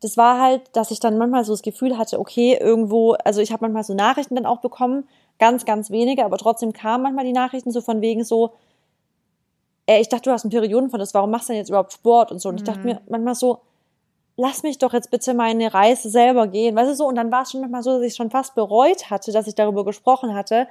das 0.01 0.17
war 0.17 0.41
halt, 0.41 0.63
dass 0.73 0.89
ich 0.89 0.99
dann 0.99 1.19
manchmal 1.19 1.45
so 1.45 1.53
das 1.53 1.61
Gefühl 1.61 1.95
hatte, 1.95 2.19
okay, 2.19 2.57
irgendwo, 2.59 3.11
also 3.23 3.39
ich 3.39 3.51
habe 3.51 3.61
manchmal 3.61 3.83
so 3.83 3.93
Nachrichten 3.93 4.33
dann 4.33 4.47
auch 4.47 4.61
bekommen, 4.61 5.07
ganz, 5.37 5.63
ganz 5.63 5.91
wenige, 5.91 6.25
aber 6.25 6.39
trotzdem 6.39 6.73
kamen 6.73 7.03
manchmal 7.03 7.25
die 7.25 7.33
Nachrichten 7.33 7.69
so 7.69 7.81
von 7.81 8.01
wegen 8.01 8.23
so, 8.23 8.53
ey, 9.85 10.01
ich 10.01 10.09
dachte, 10.09 10.23
du 10.23 10.31
hast 10.31 10.43
einen 10.43 10.49
Periodenverlust, 10.49 11.13
warum 11.13 11.29
machst 11.29 11.49
du 11.49 11.53
denn 11.53 11.59
jetzt 11.59 11.69
überhaupt 11.69 11.93
Sport 11.93 12.31
und 12.31 12.39
so? 12.39 12.49
Und 12.49 12.55
ich 12.55 12.63
dachte 12.63 12.79
mhm. 12.79 12.85
mir 12.85 13.01
manchmal 13.07 13.35
so, 13.35 13.59
lass 14.35 14.63
mich 14.63 14.77
doch 14.77 14.93
jetzt 14.93 15.11
bitte 15.11 15.33
meine 15.33 15.73
Reise 15.73 16.09
selber 16.09 16.47
gehen, 16.47 16.75
weißt 16.75 16.91
du 16.91 16.95
so? 16.95 17.07
Und 17.07 17.15
dann 17.15 17.31
war 17.31 17.43
es 17.43 17.51
schon 17.51 17.61
manchmal 17.61 17.83
so, 17.83 17.91
dass 17.91 18.01
ich 18.01 18.15
schon 18.15 18.31
fast 18.31 18.55
bereut 18.55 19.09
hatte, 19.09 19.31
dass 19.31 19.47
ich 19.47 19.55
darüber 19.55 19.85
gesprochen 19.85 20.33
hatte, 20.33 20.67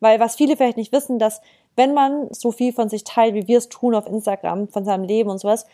weil 0.00 0.20
was 0.20 0.36
viele 0.36 0.56
vielleicht 0.56 0.76
nicht 0.76 0.92
wissen, 0.92 1.18
dass 1.18 1.40
wenn 1.76 1.94
man 1.94 2.28
so 2.30 2.52
viel 2.52 2.72
von 2.72 2.88
sich 2.88 3.04
teilt, 3.04 3.34
wie 3.34 3.48
wir 3.48 3.58
es 3.58 3.68
tun 3.68 3.94
auf 3.94 4.06
Instagram, 4.06 4.68
von 4.68 4.84
seinem 4.84 5.04
Leben 5.04 5.30
und 5.30 5.38
sowas, 5.38 5.66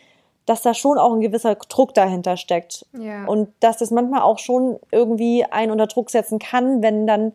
dass 0.47 0.63
da 0.63 0.75
schon 0.75 0.99
auch 0.99 1.13
ein 1.13 1.21
gewisser 1.21 1.55
Druck 1.55 1.95
dahinter 1.95 2.37
steckt. 2.37 2.87
Ja. 2.99 3.27
Und 3.27 3.53
dass 3.61 3.77
das 3.79 3.91
manchmal 3.91 4.23
auch 4.23 4.39
schon 4.39 4.79
irgendwie 4.91 5.45
einen 5.45 5.71
unter 5.71 5.87
Druck 5.87 6.11
setzen 6.11 6.39
kann, 6.41 6.83
wenn 6.83 7.07
dann, 7.07 7.33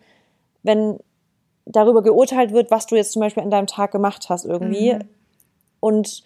wenn 0.64 1.00
darüber 1.66 2.02
geurteilt 2.02 2.52
wird, 2.52 2.72
was 2.72 2.86
du 2.86 2.96
jetzt 2.96 3.14
zum 3.14 3.22
Beispiel 3.22 3.44
an 3.44 3.52
deinem 3.52 3.68
Tag 3.68 3.92
gemacht 3.92 4.28
hast 4.30 4.46
irgendwie. 4.46 4.96
Mhm. 4.96 5.10
Und 5.80 6.24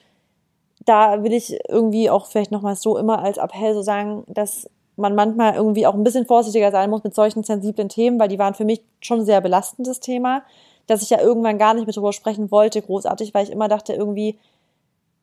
da 0.86 1.24
will 1.24 1.34
ich 1.34 1.60
irgendwie 1.70 2.10
auch 2.10 2.28
vielleicht 2.28 2.52
nochmal 2.52 2.76
so 2.76 2.98
immer 2.98 3.24
als 3.24 3.38
Appell 3.38 3.74
so 3.74 3.82
sagen, 3.82 4.24
dass 4.28 4.70
man 4.96 5.16
manchmal 5.16 5.56
irgendwie 5.56 5.88
auch 5.88 5.94
ein 5.94 6.04
bisschen 6.04 6.26
vorsichtiger 6.26 6.72
sein 6.72 6.90
muss 6.90 7.04
mit 7.04 7.16
solchen 7.16 7.44
sensiblen 7.44 7.90
Themen, 7.90 8.20
weil 8.20 8.28
die 8.28 8.40
waren 8.40 8.54
für 8.54 8.66
mich 8.66 8.82
schon 9.02 9.26
sehr 9.26 9.42
belastendes 9.42 10.00
Thema, 10.00 10.44
dass 10.88 11.02
ich 11.02 11.10
ja 11.10 11.20
irgendwann 11.22 11.58
gar 11.58 11.74
nicht 11.74 11.86
mehr 11.86 11.94
drüber 11.94 12.14
sprechen 12.14 12.52
wollte, 12.52 12.82
großartig, 12.82 13.34
weil 13.34 13.46
ich 13.46 13.52
immer 13.52 13.68
dachte 13.68 13.94
irgendwie, 13.94 14.38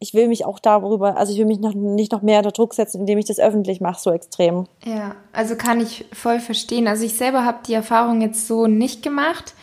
ich 0.01 0.15
will 0.15 0.29
mich 0.29 0.45
auch 0.45 0.61
darüber, 0.61 1.17
also 1.17 1.33
ich 1.33 1.39
will 1.39 1.47
mich 1.47 1.59
noch 1.59 1.75
nicht 1.75 2.13
noch 2.13 2.23
mehr 2.23 2.39
unter 2.39 2.53
Druck 2.53 2.75
setzen, 2.75 3.01
indem 3.01 3.19
ich 3.19 3.25
das 3.25 3.41
öffentlich 3.41 3.81
mache, 3.81 4.01
so 4.01 4.13
extrem. 4.13 4.67
Ja, 4.85 5.17
also 5.33 5.57
kann 5.57 5.81
ich 5.81 6.07
voll 6.13 6.39
verstehen. 6.39 6.87
Also 6.87 7.05
ich 7.05 7.17
selber 7.17 7.45
habe 7.45 7.59
die 7.67 7.75
Erfahrung 7.75 8.21
jetzt 8.21 8.47
so 8.47 8.69
nicht 8.69 9.03
gemacht, 9.03 9.55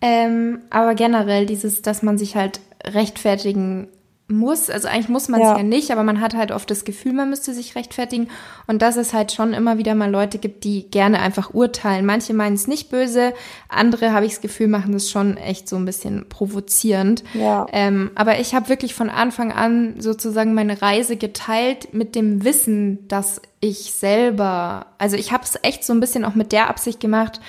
ähm, 0.00 0.62
aber 0.70 0.94
generell 0.94 1.44
dieses, 1.44 1.82
dass 1.82 2.02
man 2.02 2.16
sich 2.16 2.34
halt 2.34 2.60
rechtfertigen 2.84 3.88
muss, 4.30 4.68
also 4.68 4.88
eigentlich 4.88 5.08
muss 5.08 5.28
man 5.28 5.40
es 5.40 5.46
ja. 5.46 5.56
ja. 5.56 5.62
nicht, 5.62 5.90
aber 5.90 6.02
man 6.02 6.20
hat 6.20 6.34
halt 6.34 6.52
oft 6.52 6.70
das 6.70 6.84
Gefühl, 6.84 7.14
man 7.14 7.30
müsste 7.30 7.54
sich 7.54 7.74
rechtfertigen 7.74 8.28
und 8.66 8.82
dass 8.82 8.96
es 8.96 9.14
halt 9.14 9.32
schon 9.32 9.54
immer 9.54 9.78
wieder 9.78 9.94
mal 9.94 10.10
Leute 10.10 10.36
gibt, 10.36 10.64
die 10.64 10.90
gerne 10.90 11.20
einfach 11.20 11.54
urteilen. 11.54 12.04
Manche 12.04 12.34
meinen 12.34 12.54
es 12.54 12.66
nicht 12.66 12.90
böse, 12.90 13.32
andere 13.70 14.12
habe 14.12 14.26
ich 14.26 14.32
das 14.32 14.40
Gefühl, 14.42 14.68
machen 14.68 14.92
das 14.92 15.08
schon 15.08 15.38
echt 15.38 15.66
so 15.66 15.76
ein 15.76 15.86
bisschen 15.86 16.28
provozierend. 16.28 17.24
Ja. 17.32 17.66
Ähm, 17.72 18.10
aber 18.16 18.38
ich 18.38 18.54
habe 18.54 18.68
wirklich 18.68 18.94
von 18.94 19.08
Anfang 19.08 19.50
an 19.50 19.98
sozusagen 19.98 20.52
meine 20.52 20.82
Reise 20.82 21.16
geteilt 21.16 21.94
mit 21.94 22.14
dem 22.14 22.44
Wissen, 22.44 23.08
dass 23.08 23.40
ich 23.60 23.92
selber, 23.92 24.86
also 24.98 25.16
ich 25.16 25.32
habe 25.32 25.44
es 25.44 25.58
echt 25.62 25.84
so 25.84 25.94
ein 25.94 26.00
bisschen 26.00 26.26
auch 26.26 26.34
mit 26.34 26.52
der 26.52 26.68
Absicht 26.68 27.00
gemacht, 27.00 27.40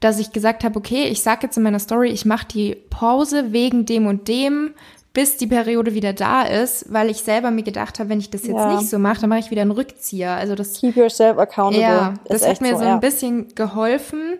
dass 0.00 0.18
ich 0.18 0.32
gesagt 0.32 0.64
habe, 0.64 0.78
okay, 0.78 1.04
ich 1.04 1.22
sage 1.22 1.46
jetzt 1.46 1.56
in 1.56 1.62
meiner 1.62 1.78
Story, 1.78 2.10
ich 2.10 2.26
mache 2.26 2.46
die 2.46 2.76
Pause 2.90 3.52
wegen 3.52 3.86
dem 3.86 4.06
und 4.06 4.28
dem, 4.28 4.74
bis 5.16 5.38
die 5.38 5.46
Periode 5.46 5.94
wieder 5.94 6.12
da 6.12 6.42
ist, 6.42 6.92
weil 6.92 7.08
ich 7.08 7.22
selber 7.22 7.50
mir 7.50 7.62
gedacht 7.62 7.98
habe, 7.98 8.10
wenn 8.10 8.18
ich 8.18 8.28
das 8.28 8.42
jetzt 8.42 8.54
ja. 8.54 8.76
nicht 8.76 8.90
so 8.90 8.98
mache, 8.98 9.22
dann 9.22 9.30
mache 9.30 9.38
ich 9.38 9.50
wieder 9.50 9.62
einen 9.62 9.70
Rückzieher. 9.70 10.32
Also 10.32 10.54
das 10.54 10.74
Keep 10.74 10.94
yourself 10.94 11.38
accountable. 11.38 11.80
Ja, 11.80 12.14
das 12.26 12.46
hat 12.46 12.60
mir 12.60 12.72
so, 12.72 12.80
so 12.80 12.84
ein 12.84 13.00
bisschen 13.00 13.54
geholfen. 13.54 14.34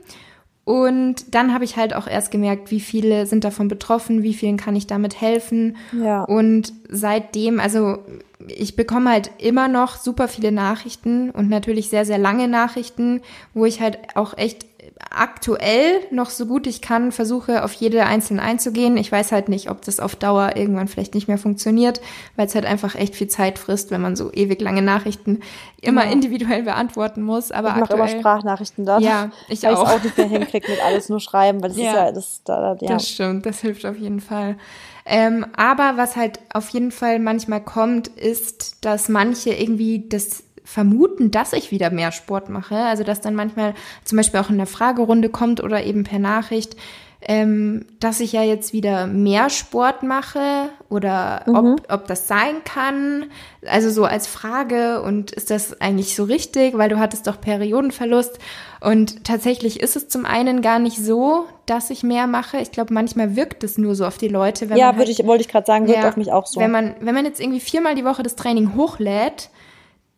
Und 0.64 1.34
dann 1.34 1.54
habe 1.54 1.64
ich 1.64 1.78
halt 1.78 1.94
auch 1.94 2.06
erst 2.06 2.30
gemerkt, 2.30 2.70
wie 2.70 2.80
viele 2.80 3.24
sind 3.24 3.44
davon 3.44 3.68
betroffen, 3.68 4.22
wie 4.22 4.34
vielen 4.34 4.58
kann 4.58 4.76
ich 4.76 4.86
damit 4.86 5.18
helfen. 5.18 5.78
Ja. 5.92 6.24
Und 6.24 6.74
seitdem, 6.90 7.58
also 7.58 8.00
ich 8.46 8.76
bekomme 8.76 9.08
halt 9.08 9.30
immer 9.38 9.68
noch 9.68 9.96
super 9.96 10.28
viele 10.28 10.52
Nachrichten 10.52 11.30
und 11.30 11.48
natürlich 11.48 11.88
sehr, 11.88 12.04
sehr 12.04 12.18
lange 12.18 12.48
Nachrichten, 12.48 13.22
wo 13.54 13.64
ich 13.64 13.80
halt 13.80 13.98
auch 14.14 14.36
echt 14.36 14.66
aktuell 15.10 16.00
noch 16.10 16.30
so 16.30 16.46
gut 16.46 16.66
ich 16.66 16.80
kann 16.80 17.12
versuche, 17.12 17.64
auf 17.64 17.72
jede 17.72 18.06
einzelne 18.06 18.40
einzugehen. 18.40 18.96
Ich 18.96 19.12
weiß 19.12 19.30
halt 19.30 19.48
nicht, 19.48 19.70
ob 19.70 19.82
das 19.82 20.00
auf 20.00 20.16
Dauer 20.16 20.56
irgendwann 20.56 20.88
vielleicht 20.88 21.14
nicht 21.14 21.28
mehr 21.28 21.36
funktioniert, 21.38 22.00
weil 22.36 22.46
es 22.46 22.54
halt 22.54 22.64
einfach 22.64 22.94
echt 22.94 23.14
viel 23.14 23.28
Zeit 23.28 23.58
frisst, 23.58 23.90
wenn 23.90 24.00
man 24.00 24.16
so 24.16 24.32
ewig 24.32 24.60
lange 24.60 24.82
Nachrichten 24.82 25.40
immer 25.82 26.04
ja. 26.06 26.10
individuell 26.10 26.62
beantworten 26.62 27.22
muss. 27.22 27.52
Aber 27.52 27.70
ich 27.70 27.76
mache 27.76 27.94
immer 27.94 28.08
Sprachnachrichten 28.08 28.86
dort. 28.86 29.02
Ja, 29.02 29.30
ich 29.48 29.62
weil 29.62 29.74
auch. 29.74 29.86
Weil 29.86 29.96
ich 29.96 30.00
auch 30.00 30.04
nicht 30.04 30.18
mehr 30.18 30.28
hinkriege 30.28 30.70
mit 30.70 30.82
alles 30.82 31.08
nur 31.08 31.20
schreiben, 31.20 31.62
weil 31.62 31.70
das 31.70 31.78
ja. 31.78 31.90
ist 31.90 31.96
ja, 31.96 32.12
das, 32.12 32.40
da, 32.44 32.76
ja. 32.80 32.88
Das 32.88 33.08
stimmt, 33.08 33.44
das 33.44 33.60
hilft 33.60 33.84
auf 33.84 33.98
jeden 33.98 34.20
Fall. 34.20 34.56
Ähm, 35.04 35.46
aber 35.56 35.96
was 35.96 36.16
halt 36.16 36.40
auf 36.52 36.68
jeden 36.70 36.90
Fall 36.90 37.20
manchmal 37.20 37.62
kommt, 37.62 38.08
ist, 38.08 38.84
dass 38.84 39.08
manche 39.08 39.50
irgendwie 39.50 40.08
das 40.08 40.42
vermuten, 40.66 41.30
dass 41.30 41.52
ich 41.52 41.70
wieder 41.70 41.90
mehr 41.90 42.12
Sport 42.12 42.50
mache. 42.50 42.76
Also 42.76 43.04
dass 43.04 43.20
dann 43.20 43.34
manchmal 43.34 43.74
zum 44.04 44.16
Beispiel 44.16 44.40
auch 44.40 44.50
in 44.50 44.58
der 44.58 44.66
Fragerunde 44.66 45.28
kommt 45.28 45.62
oder 45.62 45.84
eben 45.84 46.02
per 46.04 46.18
Nachricht, 46.18 46.76
ähm, 47.22 47.86
dass 47.98 48.20
ich 48.20 48.32
ja 48.32 48.42
jetzt 48.42 48.72
wieder 48.72 49.06
mehr 49.06 49.48
Sport 49.48 50.02
mache 50.02 50.68
oder 50.90 51.42
mhm. 51.46 51.54
ob, 51.54 51.92
ob 51.92 52.06
das 52.08 52.26
sein 52.28 52.62
kann. 52.64 53.26
Also 53.64 53.90
so 53.90 54.04
als 54.04 54.26
Frage 54.26 55.02
und 55.02 55.30
ist 55.30 55.50
das 55.50 55.80
eigentlich 55.80 56.16
so 56.16 56.24
richtig, 56.24 56.76
weil 56.76 56.88
du 56.88 56.98
hattest 56.98 57.28
doch 57.28 57.40
Periodenverlust. 57.40 58.38
Und 58.80 59.24
tatsächlich 59.24 59.80
ist 59.80 59.96
es 59.96 60.08
zum 60.08 60.26
einen 60.26 60.62
gar 60.62 60.80
nicht 60.80 60.98
so, 60.98 61.46
dass 61.64 61.90
ich 61.90 62.02
mehr 62.02 62.26
mache. 62.26 62.58
Ich 62.58 62.72
glaube, 62.72 62.92
manchmal 62.92 63.36
wirkt 63.36 63.62
es 63.64 63.78
nur 63.78 63.94
so 63.94 64.04
auf 64.04 64.18
die 64.18 64.28
Leute. 64.28 64.66
ja, 64.74 64.86
halt, 64.86 64.98
würde 64.98 65.10
ich, 65.12 65.24
wollte 65.24 65.42
ich 65.42 65.48
gerade 65.48 65.66
sagen, 65.66 65.86
wirkt 65.86 66.02
ja, 66.02 66.08
auf 66.08 66.16
mich 66.16 66.32
auch 66.32 66.46
so. 66.46 66.60
Wenn 66.60 66.72
man, 66.72 66.96
wenn 67.00 67.14
man 67.14 67.24
jetzt 67.24 67.40
irgendwie 67.40 67.60
viermal 67.60 67.94
die 67.94 68.04
Woche 68.04 68.24
das 68.24 68.36
Training 68.36 68.74
hochlädt, 68.76 69.50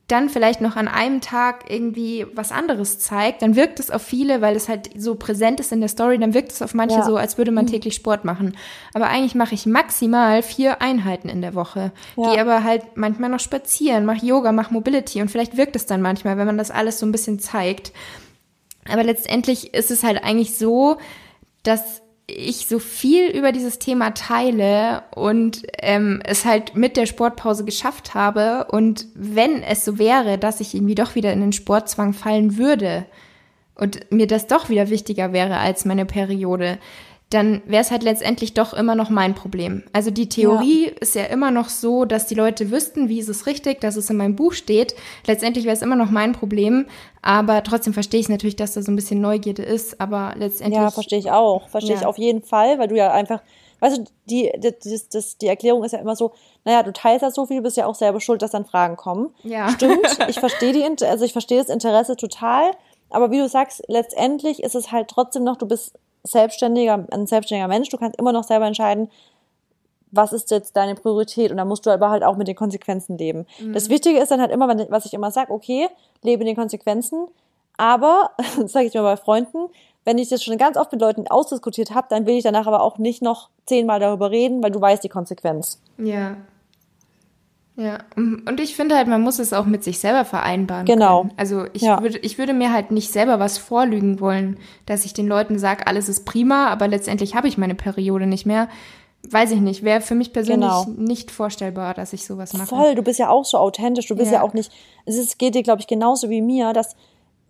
dann 0.08 0.30
vielleicht 0.30 0.62
noch 0.62 0.76
an 0.76 0.88
einem 0.88 1.20
Tag 1.20 1.66
irgendwie 1.68 2.26
was 2.32 2.50
anderes 2.50 2.98
zeigt, 2.98 3.42
dann 3.42 3.56
wirkt 3.56 3.78
es 3.78 3.90
auf 3.90 4.00
viele, 4.00 4.40
weil 4.40 4.56
es 4.56 4.66
halt 4.66 4.88
so 4.96 5.14
präsent 5.14 5.60
ist 5.60 5.70
in 5.70 5.80
der 5.80 5.90
Story, 5.90 6.18
dann 6.18 6.32
wirkt 6.32 6.50
es 6.50 6.62
auf 6.62 6.72
manche 6.72 6.96
ja. 6.96 7.04
so, 7.04 7.18
als 7.18 7.36
würde 7.36 7.50
man 7.50 7.66
mhm. 7.66 7.70
täglich 7.70 7.94
Sport 7.94 8.24
machen. 8.24 8.56
Aber 8.94 9.08
eigentlich 9.08 9.34
mache 9.34 9.54
ich 9.54 9.66
maximal 9.66 10.42
vier 10.42 10.80
Einheiten 10.80 11.28
in 11.28 11.42
der 11.42 11.54
Woche. 11.54 11.92
Ja. 12.16 12.32
Gehe 12.32 12.40
aber 12.40 12.64
halt 12.64 12.96
manchmal 12.96 13.28
noch 13.28 13.40
spazieren, 13.40 14.06
mache 14.06 14.24
Yoga, 14.24 14.50
mache 14.50 14.72
Mobility 14.72 15.20
und 15.20 15.30
vielleicht 15.30 15.58
wirkt 15.58 15.76
es 15.76 15.84
dann 15.84 16.00
manchmal, 16.00 16.38
wenn 16.38 16.46
man 16.46 16.58
das 16.58 16.70
alles 16.70 16.98
so 16.98 17.04
ein 17.04 17.12
bisschen 17.12 17.38
zeigt. 17.38 17.92
Aber 18.90 19.04
letztendlich 19.04 19.74
ist 19.74 19.90
es 19.90 20.02
halt 20.02 20.24
eigentlich 20.24 20.56
so, 20.56 20.96
dass 21.64 22.00
ich 22.28 22.66
so 22.68 22.78
viel 22.78 23.28
über 23.28 23.52
dieses 23.52 23.78
Thema 23.78 24.10
teile 24.10 25.02
und 25.14 25.62
ähm, 25.78 26.20
es 26.24 26.44
halt 26.44 26.76
mit 26.76 26.96
der 26.96 27.06
Sportpause 27.06 27.64
geschafft 27.64 28.14
habe 28.14 28.66
und 28.70 29.06
wenn 29.14 29.62
es 29.62 29.84
so 29.84 29.98
wäre, 29.98 30.36
dass 30.36 30.60
ich 30.60 30.74
irgendwie 30.74 30.94
doch 30.94 31.14
wieder 31.14 31.32
in 31.32 31.40
den 31.40 31.52
Sportzwang 31.52 32.12
fallen 32.12 32.58
würde 32.58 33.06
und 33.74 34.12
mir 34.12 34.26
das 34.26 34.46
doch 34.46 34.68
wieder 34.68 34.90
wichtiger 34.90 35.32
wäre 35.32 35.56
als 35.56 35.86
meine 35.86 36.04
Periode, 36.04 36.78
dann 37.30 37.60
wäre 37.66 37.82
es 37.82 37.90
halt 37.90 38.02
letztendlich 38.02 38.54
doch 38.54 38.72
immer 38.72 38.94
noch 38.94 39.10
mein 39.10 39.34
Problem. 39.34 39.82
Also 39.92 40.10
die 40.10 40.30
Theorie 40.30 40.86
ja. 40.86 40.92
ist 41.00 41.14
ja 41.14 41.24
immer 41.24 41.50
noch 41.50 41.68
so, 41.68 42.06
dass 42.06 42.26
die 42.26 42.34
Leute 42.34 42.70
wüssten, 42.70 43.10
wie 43.10 43.18
ist 43.18 43.28
es 43.28 43.46
richtig, 43.46 43.82
dass 43.82 43.96
es 43.96 44.08
in 44.08 44.16
meinem 44.16 44.34
Buch 44.34 44.54
steht. 44.54 44.94
Letztendlich 45.26 45.66
wäre 45.66 45.74
es 45.74 45.82
immer 45.82 45.96
noch 45.96 46.10
mein 46.10 46.32
Problem, 46.32 46.86
aber 47.20 47.62
trotzdem 47.62 47.92
verstehe 47.92 48.20
ich 48.20 48.30
natürlich, 48.30 48.56
dass 48.56 48.72
da 48.72 48.80
so 48.80 48.90
ein 48.90 48.96
bisschen 48.96 49.20
Neugierde 49.20 49.62
ist, 49.62 50.00
aber 50.00 50.34
letztendlich. 50.38 50.80
Ja, 50.80 50.90
verstehe 50.90 51.18
ich 51.18 51.30
auch. 51.30 51.68
Verstehe 51.68 51.96
ja. 51.96 52.00
ich 52.00 52.06
auf 52.06 52.16
jeden 52.16 52.42
Fall, 52.42 52.78
weil 52.78 52.88
du 52.88 52.96
ja 52.96 53.12
einfach, 53.12 53.42
weißt 53.80 53.98
du, 53.98 54.04
die, 54.24 54.50
das, 54.58 55.08
das, 55.10 55.36
die 55.36 55.48
Erklärung 55.48 55.84
ist 55.84 55.92
ja 55.92 55.98
immer 55.98 56.16
so, 56.16 56.32
naja, 56.64 56.82
du 56.82 56.94
teilst 56.94 57.22
ja 57.22 57.30
so 57.30 57.44
viel, 57.44 57.60
bist 57.60 57.76
ja 57.76 57.84
auch 57.84 57.94
selber 57.94 58.22
schuld, 58.22 58.40
dass 58.40 58.52
dann 58.52 58.64
Fragen 58.64 58.96
kommen. 58.96 59.34
Ja. 59.42 59.68
Stimmt, 59.68 60.18
ich 60.28 60.40
verstehe 60.40 60.72
die, 60.72 61.04
also 61.04 61.26
ich 61.26 61.32
verstehe 61.32 61.58
das 61.58 61.68
Interesse 61.68 62.16
total. 62.16 62.70
Aber 63.10 63.30
wie 63.30 63.38
du 63.38 63.48
sagst, 63.48 63.82
letztendlich 63.88 64.62
ist 64.62 64.74
es 64.74 64.92
halt 64.92 65.08
trotzdem 65.08 65.44
noch, 65.44 65.56
du 65.56 65.66
bist 65.66 65.98
selbstständiger, 66.28 67.04
ein 67.10 67.26
selbstständiger 67.26 67.68
Mensch, 67.68 67.88
du 67.88 67.98
kannst 67.98 68.18
immer 68.18 68.32
noch 68.32 68.44
selber 68.44 68.66
entscheiden, 68.66 69.10
was 70.10 70.32
ist 70.32 70.50
jetzt 70.50 70.76
deine 70.76 70.94
Priorität 70.94 71.50
und 71.50 71.58
da 71.58 71.64
musst 71.64 71.84
du 71.84 71.90
aber 71.90 72.10
halt 72.10 72.24
auch 72.24 72.36
mit 72.36 72.48
den 72.48 72.56
Konsequenzen 72.56 73.18
leben. 73.18 73.46
Mhm. 73.60 73.74
Das 73.74 73.88
Wichtige 73.88 74.18
ist 74.18 74.30
dann 74.30 74.40
halt 74.40 74.50
immer, 74.50 74.68
was 74.90 75.04
ich 75.04 75.14
immer 75.14 75.30
sage, 75.30 75.52
okay, 75.52 75.88
lebe 76.22 76.42
in 76.42 76.46
den 76.46 76.56
Konsequenzen, 76.56 77.28
aber, 77.76 78.30
das 78.60 78.72
sage 78.72 78.86
ich 78.86 78.94
mir 78.94 79.02
bei 79.02 79.16
Freunden, 79.16 79.68
wenn 80.04 80.18
ich 80.18 80.28
das 80.28 80.42
schon 80.42 80.56
ganz 80.56 80.76
oft 80.76 80.92
mit 80.92 81.00
Leuten 81.00 81.28
ausdiskutiert 81.28 81.94
habe, 81.94 82.06
dann 82.08 82.24
will 82.24 82.36
ich 82.36 82.44
danach 82.44 82.66
aber 82.66 82.82
auch 82.82 82.98
nicht 82.98 83.20
noch 83.20 83.50
zehnmal 83.66 84.00
darüber 84.00 84.30
reden, 84.30 84.62
weil 84.62 84.70
du 84.70 84.80
weißt 84.80 85.04
die 85.04 85.10
Konsequenz. 85.10 85.80
Ja. 85.98 86.36
Ja, 87.78 87.98
und 88.16 88.58
ich 88.58 88.74
finde 88.74 88.96
halt, 88.96 89.06
man 89.06 89.22
muss 89.22 89.38
es 89.38 89.52
auch 89.52 89.64
mit 89.64 89.84
sich 89.84 90.00
selber 90.00 90.24
vereinbaren. 90.24 90.84
Genau. 90.84 91.20
Können. 91.20 91.34
Also 91.36 91.64
ich, 91.74 91.82
ja. 91.82 92.02
würde, 92.02 92.18
ich 92.18 92.36
würde 92.36 92.52
mir 92.52 92.72
halt 92.72 92.90
nicht 92.90 93.12
selber 93.12 93.38
was 93.38 93.56
vorlügen 93.56 94.18
wollen, 94.18 94.58
dass 94.84 95.04
ich 95.04 95.14
den 95.14 95.28
Leuten 95.28 95.60
sage, 95.60 95.86
alles 95.86 96.08
ist 96.08 96.24
prima, 96.24 96.66
aber 96.70 96.88
letztendlich 96.88 97.36
habe 97.36 97.46
ich 97.46 97.56
meine 97.56 97.76
Periode 97.76 98.26
nicht 98.26 98.46
mehr. 98.46 98.68
Weiß 99.30 99.52
ich 99.52 99.60
nicht, 99.60 99.84
wäre 99.84 100.00
für 100.00 100.16
mich 100.16 100.32
persönlich 100.32 100.68
genau. 100.68 100.86
nicht 100.96 101.30
vorstellbar, 101.30 101.94
dass 101.94 102.12
ich 102.12 102.26
sowas 102.26 102.52
mache. 102.52 102.66
Voll, 102.66 102.94
du 102.96 103.02
bist 103.02 103.20
ja 103.20 103.28
auch 103.28 103.44
so 103.44 103.58
authentisch, 103.58 104.08
du 104.08 104.16
bist 104.16 104.32
ja, 104.32 104.38
ja 104.38 104.42
auch 104.42 104.54
nicht, 104.54 104.72
es 105.06 105.16
ist, 105.16 105.38
geht 105.38 105.54
dir, 105.54 105.62
glaube 105.62 105.80
ich, 105.80 105.86
genauso 105.86 106.30
wie 106.30 106.42
mir, 106.42 106.72
dass 106.72 106.96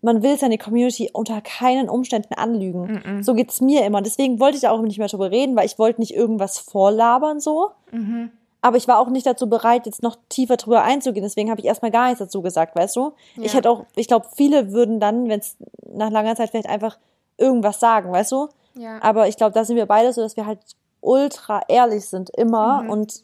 man 0.03 0.23
will 0.23 0.37
seine 0.37 0.59
Community 0.59 1.09
unter 1.13 1.41
keinen 1.41 1.89
Umständen 1.89 2.35
anlügen. 2.35 2.83
Mm 2.83 2.97
-mm. 2.97 3.23
So 3.23 3.33
geht's 3.35 3.63
mir 3.63 3.87
immer. 3.87 4.03
Deswegen 4.03 4.41
wollte 4.41 4.57
ich 4.57 4.63
da 4.63 4.73
auch 4.73 4.83
nicht 4.83 4.99
mehr 4.99 5.09
drüber 5.09 5.31
reden, 5.31 5.57
weil 5.57 5.67
ich 5.67 5.79
wollte 5.79 6.01
nicht 6.01 6.15
irgendwas 6.15 6.59
vorlabern 6.59 7.41
so. 7.41 7.71
Mhm. 7.93 8.31
Aber 8.61 8.77
ich 8.77 8.89
war 8.89 8.99
auch 8.99 9.09
nicht 9.09 9.27
dazu 9.27 9.49
bereit, 9.49 9.87
jetzt 9.87 10.03
noch 10.03 10.17
tiefer 10.29 10.57
drüber 10.57 10.83
einzugehen. 10.83 11.23
Deswegen 11.23 11.51
habe 11.51 11.61
ich 11.61 11.67
erstmal 11.67 11.91
gar 11.91 12.07
nichts 12.07 12.19
dazu 12.19 12.43
gesagt, 12.43 12.75
weißt 12.75 12.97
du? 12.97 13.13
Ja. 13.37 13.43
Ich 13.45 13.55
hätte 13.55 13.71
auch, 13.71 13.85
ich 13.95 14.09
glaube, 14.09 14.27
viele 14.35 14.73
würden 14.73 14.99
dann, 14.99 15.29
wenn 15.29 15.41
es 15.41 15.57
nach 15.93 16.11
langer 16.11 16.35
Zeit 16.35 16.51
vielleicht 16.51 16.69
einfach 16.69 16.99
irgendwas 17.37 17.79
sagen, 17.79 18.11
weißt 18.11 18.33
du? 18.33 18.49
Ja. 18.75 19.01
Aber 19.01 19.29
ich 19.29 19.37
glaube, 19.37 19.53
da 19.53 19.65
sind 19.65 19.77
wir 19.77 19.87
beide 19.87 20.13
so, 20.13 20.23
dass 20.23 20.37
wir 20.37 20.47
halt 20.47 20.61
ultra 21.01 21.63
ehrlich 21.69 22.07
sind 22.07 22.31
immer 22.31 22.83
mhm. 22.83 22.91
und 22.91 23.23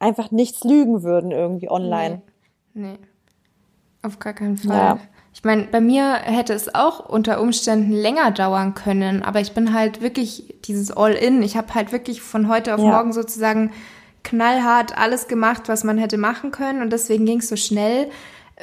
einfach 0.00 0.32
nichts 0.32 0.64
lügen 0.64 1.04
würden 1.04 1.30
irgendwie 1.30 1.70
online. 1.70 2.22
Nee. 2.74 2.88
nee. 2.88 2.98
Auf 4.02 4.18
gar 4.18 4.32
keinen 4.32 4.56
Fall. 4.56 4.76
Ja. 4.76 4.98
Ich 5.34 5.44
meine, 5.44 5.64
bei 5.64 5.80
mir 5.80 6.14
hätte 6.14 6.52
es 6.52 6.74
auch 6.74 7.08
unter 7.08 7.40
Umständen 7.40 7.92
länger 7.92 8.32
dauern 8.32 8.74
können, 8.74 9.22
aber 9.22 9.40
ich 9.40 9.52
bin 9.52 9.72
halt 9.72 10.02
wirklich 10.02 10.56
dieses 10.64 10.94
All-In. 10.94 11.42
Ich 11.42 11.56
habe 11.56 11.74
halt 11.74 11.92
wirklich 11.92 12.20
von 12.20 12.48
heute 12.48 12.74
auf 12.74 12.80
ja. 12.80 12.90
morgen 12.90 13.12
sozusagen 13.12 13.70
knallhart 14.22 14.96
alles 14.96 15.28
gemacht, 15.28 15.62
was 15.66 15.84
man 15.84 15.98
hätte 15.98 16.18
machen 16.18 16.50
können 16.50 16.82
und 16.82 16.92
deswegen 16.92 17.26
ging 17.26 17.38
es 17.38 17.48
so 17.48 17.56
schnell. 17.56 18.08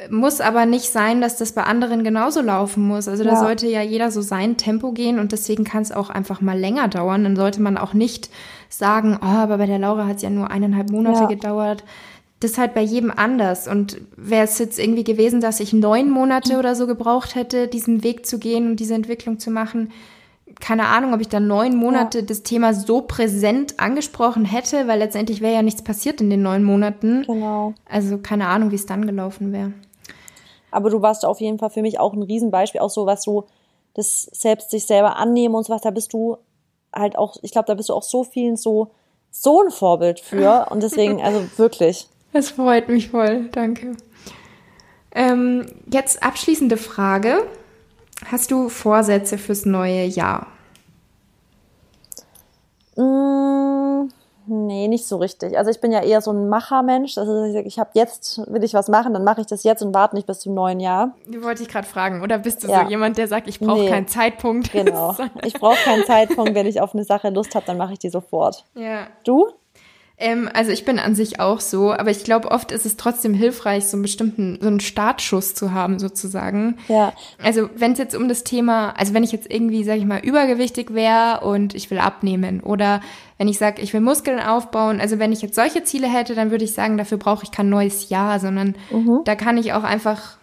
Muss 0.08 0.40
aber 0.40 0.66
nicht 0.66 0.90
sein, 0.90 1.20
dass 1.20 1.36
das 1.36 1.52
bei 1.52 1.64
anderen 1.64 2.04
genauso 2.04 2.40
laufen 2.40 2.86
muss. 2.86 3.08
Also 3.08 3.24
da 3.24 3.32
ja. 3.32 3.36
sollte 3.36 3.66
ja 3.66 3.82
jeder 3.82 4.10
so 4.10 4.22
sein 4.22 4.56
Tempo 4.56 4.92
gehen 4.92 5.18
und 5.18 5.32
deswegen 5.32 5.64
kann 5.64 5.82
es 5.82 5.92
auch 5.92 6.08
einfach 6.08 6.40
mal 6.40 6.58
länger 6.58 6.88
dauern. 6.88 7.24
Dann 7.24 7.36
sollte 7.36 7.60
man 7.60 7.76
auch 7.76 7.92
nicht 7.92 8.30
sagen, 8.68 9.18
oh, 9.20 9.26
aber 9.26 9.58
bei 9.58 9.66
der 9.66 9.78
Laura 9.78 10.06
hat 10.06 10.16
es 10.16 10.22
ja 10.22 10.30
nur 10.30 10.50
eineinhalb 10.50 10.90
Monate 10.90 11.22
ja. 11.22 11.26
gedauert. 11.26 11.84
Das 12.38 12.52
ist 12.52 12.58
halt 12.58 12.72
bei 12.72 12.80
jedem 12.80 13.10
anders. 13.10 13.68
Und 13.68 14.00
wäre 14.16 14.44
es 14.44 14.58
jetzt 14.58 14.78
irgendwie 14.78 15.04
gewesen, 15.04 15.40
dass 15.40 15.60
ich 15.60 15.72
neun 15.74 16.08
Monate 16.08 16.58
oder 16.58 16.74
so 16.74 16.86
gebraucht 16.86 17.34
hätte, 17.34 17.68
diesen 17.68 18.02
Weg 18.02 18.24
zu 18.24 18.38
gehen 18.38 18.70
und 18.70 18.76
diese 18.80 18.94
Entwicklung 18.94 19.38
zu 19.38 19.50
machen, 19.50 19.90
keine 20.58 20.86
Ahnung, 20.86 21.14
ob 21.14 21.20
ich 21.20 21.28
da 21.28 21.40
neun 21.40 21.76
Monate 21.76 22.20
ja. 22.20 22.24
das 22.24 22.42
Thema 22.42 22.74
so 22.74 23.02
präsent 23.02 23.78
angesprochen 23.78 24.44
hätte, 24.44 24.88
weil 24.88 24.98
letztendlich 24.98 25.40
wäre 25.40 25.54
ja 25.54 25.62
nichts 25.62 25.82
passiert 25.82 26.20
in 26.20 26.30
den 26.30 26.42
neun 26.42 26.64
Monaten. 26.64 27.24
Genau. 27.26 27.74
Also 27.88 28.18
keine 28.18 28.48
Ahnung, 28.48 28.70
wie 28.70 28.76
es 28.76 28.86
dann 28.86 29.06
gelaufen 29.06 29.52
wäre. 29.52 29.72
Aber 30.70 30.90
du 30.90 31.02
warst 31.02 31.24
auf 31.24 31.40
jeden 31.40 31.58
Fall 31.58 31.70
für 31.70 31.82
mich 31.82 31.98
auch 31.98 32.12
ein 32.12 32.22
Riesenbeispiel, 32.22 32.80
auch 32.80 32.90
so 32.90 33.06
was 33.06 33.22
so 33.22 33.46
das 33.94 34.22
selbst 34.32 34.70
sich 34.70 34.86
selber 34.86 35.16
annehmen 35.16 35.54
und 35.54 35.64
so 35.64 35.72
was, 35.72 35.82
da 35.82 35.90
bist 35.90 36.12
du 36.12 36.36
halt 36.94 37.16
auch, 37.18 37.36
ich 37.42 37.52
glaube, 37.52 37.66
da 37.66 37.74
bist 37.74 37.88
du 37.88 37.94
auch 37.94 38.02
so 38.02 38.24
vielen 38.24 38.56
so, 38.56 38.90
so 39.30 39.62
ein 39.62 39.70
Vorbild 39.70 40.20
für 40.20 40.66
und 40.70 40.82
deswegen, 40.82 41.20
also 41.22 41.42
wirklich. 41.56 42.08
Es 42.32 42.50
freut 42.50 42.88
mich 42.88 43.10
voll, 43.10 43.48
danke. 43.52 43.96
Ähm, 45.12 45.66
jetzt 45.92 46.22
abschließende 46.22 46.76
Frage. 46.76 47.44
Hast 48.26 48.50
du 48.50 48.68
Vorsätze 48.68 49.38
fürs 49.38 49.64
neue 49.64 50.04
Jahr? 50.04 50.46
Mmh, 52.96 54.08
nee, 54.46 54.88
nicht 54.88 55.06
so 55.06 55.16
richtig. 55.16 55.56
Also 55.56 55.70
ich 55.70 55.80
bin 55.80 55.90
ja 55.90 56.02
eher 56.02 56.20
so 56.20 56.32
ein 56.32 56.48
Machermensch. 56.48 57.16
Also 57.16 57.44
ich 57.44 57.78
habe 57.78 57.90
jetzt, 57.94 58.40
will 58.52 58.62
ich 58.62 58.74
was 58.74 58.88
machen, 58.88 59.14
dann 59.14 59.24
mache 59.24 59.40
ich 59.40 59.46
das 59.46 59.64
jetzt 59.64 59.82
und 59.82 59.94
warte 59.94 60.16
nicht 60.16 60.26
bis 60.26 60.40
zum 60.40 60.54
neuen 60.54 60.80
Jahr. 60.80 61.14
Wollte 61.40 61.62
ich 61.62 61.68
gerade 61.68 61.86
fragen. 61.86 62.22
Oder 62.22 62.38
bist 62.38 62.62
du 62.62 62.68
ja. 62.68 62.84
so 62.84 62.90
jemand, 62.90 63.16
der 63.16 63.28
sagt, 63.28 63.48
ich 63.48 63.58
brauche 63.60 63.80
nee. 63.80 63.88
keinen 63.88 64.08
Zeitpunkt? 64.08 64.72
Genau. 64.72 65.16
Ich 65.44 65.54
brauche 65.54 65.76
keinen 65.84 66.04
Zeitpunkt. 66.04 66.54
Wenn 66.54 66.66
ich 66.66 66.80
auf 66.80 66.94
eine 66.94 67.04
Sache 67.04 67.30
Lust 67.30 67.54
habe, 67.54 67.64
dann 67.66 67.78
mache 67.78 67.94
ich 67.94 67.98
die 67.98 68.10
sofort. 68.10 68.64
Ja. 68.74 69.06
Du? 69.24 69.48
Ähm, 70.20 70.50
also 70.52 70.70
ich 70.70 70.84
bin 70.84 70.98
an 70.98 71.14
sich 71.14 71.40
auch 71.40 71.60
so, 71.60 71.92
aber 71.92 72.10
ich 72.10 72.24
glaube, 72.24 72.50
oft 72.50 72.70
ist 72.72 72.84
es 72.84 72.96
trotzdem 72.96 73.32
hilfreich, 73.32 73.86
so 73.86 73.96
einen 73.96 74.02
bestimmten, 74.02 74.58
so 74.60 74.68
einen 74.68 74.80
Startschuss 74.80 75.54
zu 75.54 75.72
haben, 75.72 75.98
sozusagen. 75.98 76.76
Ja. 76.88 77.14
Also 77.42 77.70
wenn 77.74 77.92
es 77.92 77.98
jetzt 77.98 78.14
um 78.14 78.28
das 78.28 78.44
Thema, 78.44 78.90
also 78.90 79.14
wenn 79.14 79.24
ich 79.24 79.32
jetzt 79.32 79.50
irgendwie, 79.50 79.82
sag 79.82 79.96
ich 79.96 80.04
mal, 80.04 80.20
übergewichtig 80.20 80.92
wäre 80.92 81.40
und 81.40 81.74
ich 81.74 81.90
will 81.90 81.98
abnehmen 81.98 82.60
oder 82.60 83.00
wenn 83.38 83.48
ich 83.48 83.58
sage, 83.58 83.80
ich 83.80 83.94
will 83.94 84.02
Muskeln 84.02 84.38
aufbauen, 84.38 85.00
also 85.00 85.18
wenn 85.18 85.32
ich 85.32 85.40
jetzt 85.40 85.54
solche 85.54 85.82
Ziele 85.84 86.06
hätte, 86.06 86.34
dann 86.34 86.50
würde 86.50 86.64
ich 86.64 86.74
sagen, 86.74 86.98
dafür 86.98 87.16
brauche 87.16 87.44
ich 87.44 87.50
kein 87.50 87.70
neues 87.70 88.10
Jahr, 88.10 88.38
sondern 88.38 88.76
mhm. 88.90 89.22
da 89.24 89.34
kann 89.34 89.56
ich 89.56 89.72
auch 89.72 89.84
einfach 89.84 90.36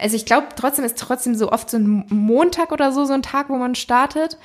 also 0.00 0.16
ich 0.16 0.24
glaube 0.24 0.46
trotzdem 0.56 0.86
ist 0.86 0.98
trotzdem 0.98 1.34
so 1.34 1.52
oft 1.52 1.68
so 1.70 1.76
ein 1.76 2.06
Montag 2.08 2.72
oder 2.72 2.92
so, 2.92 3.04
so 3.04 3.12
ein 3.12 3.22
Tag, 3.22 3.50
wo 3.50 3.56
man 3.56 3.74
startet. 3.74 4.38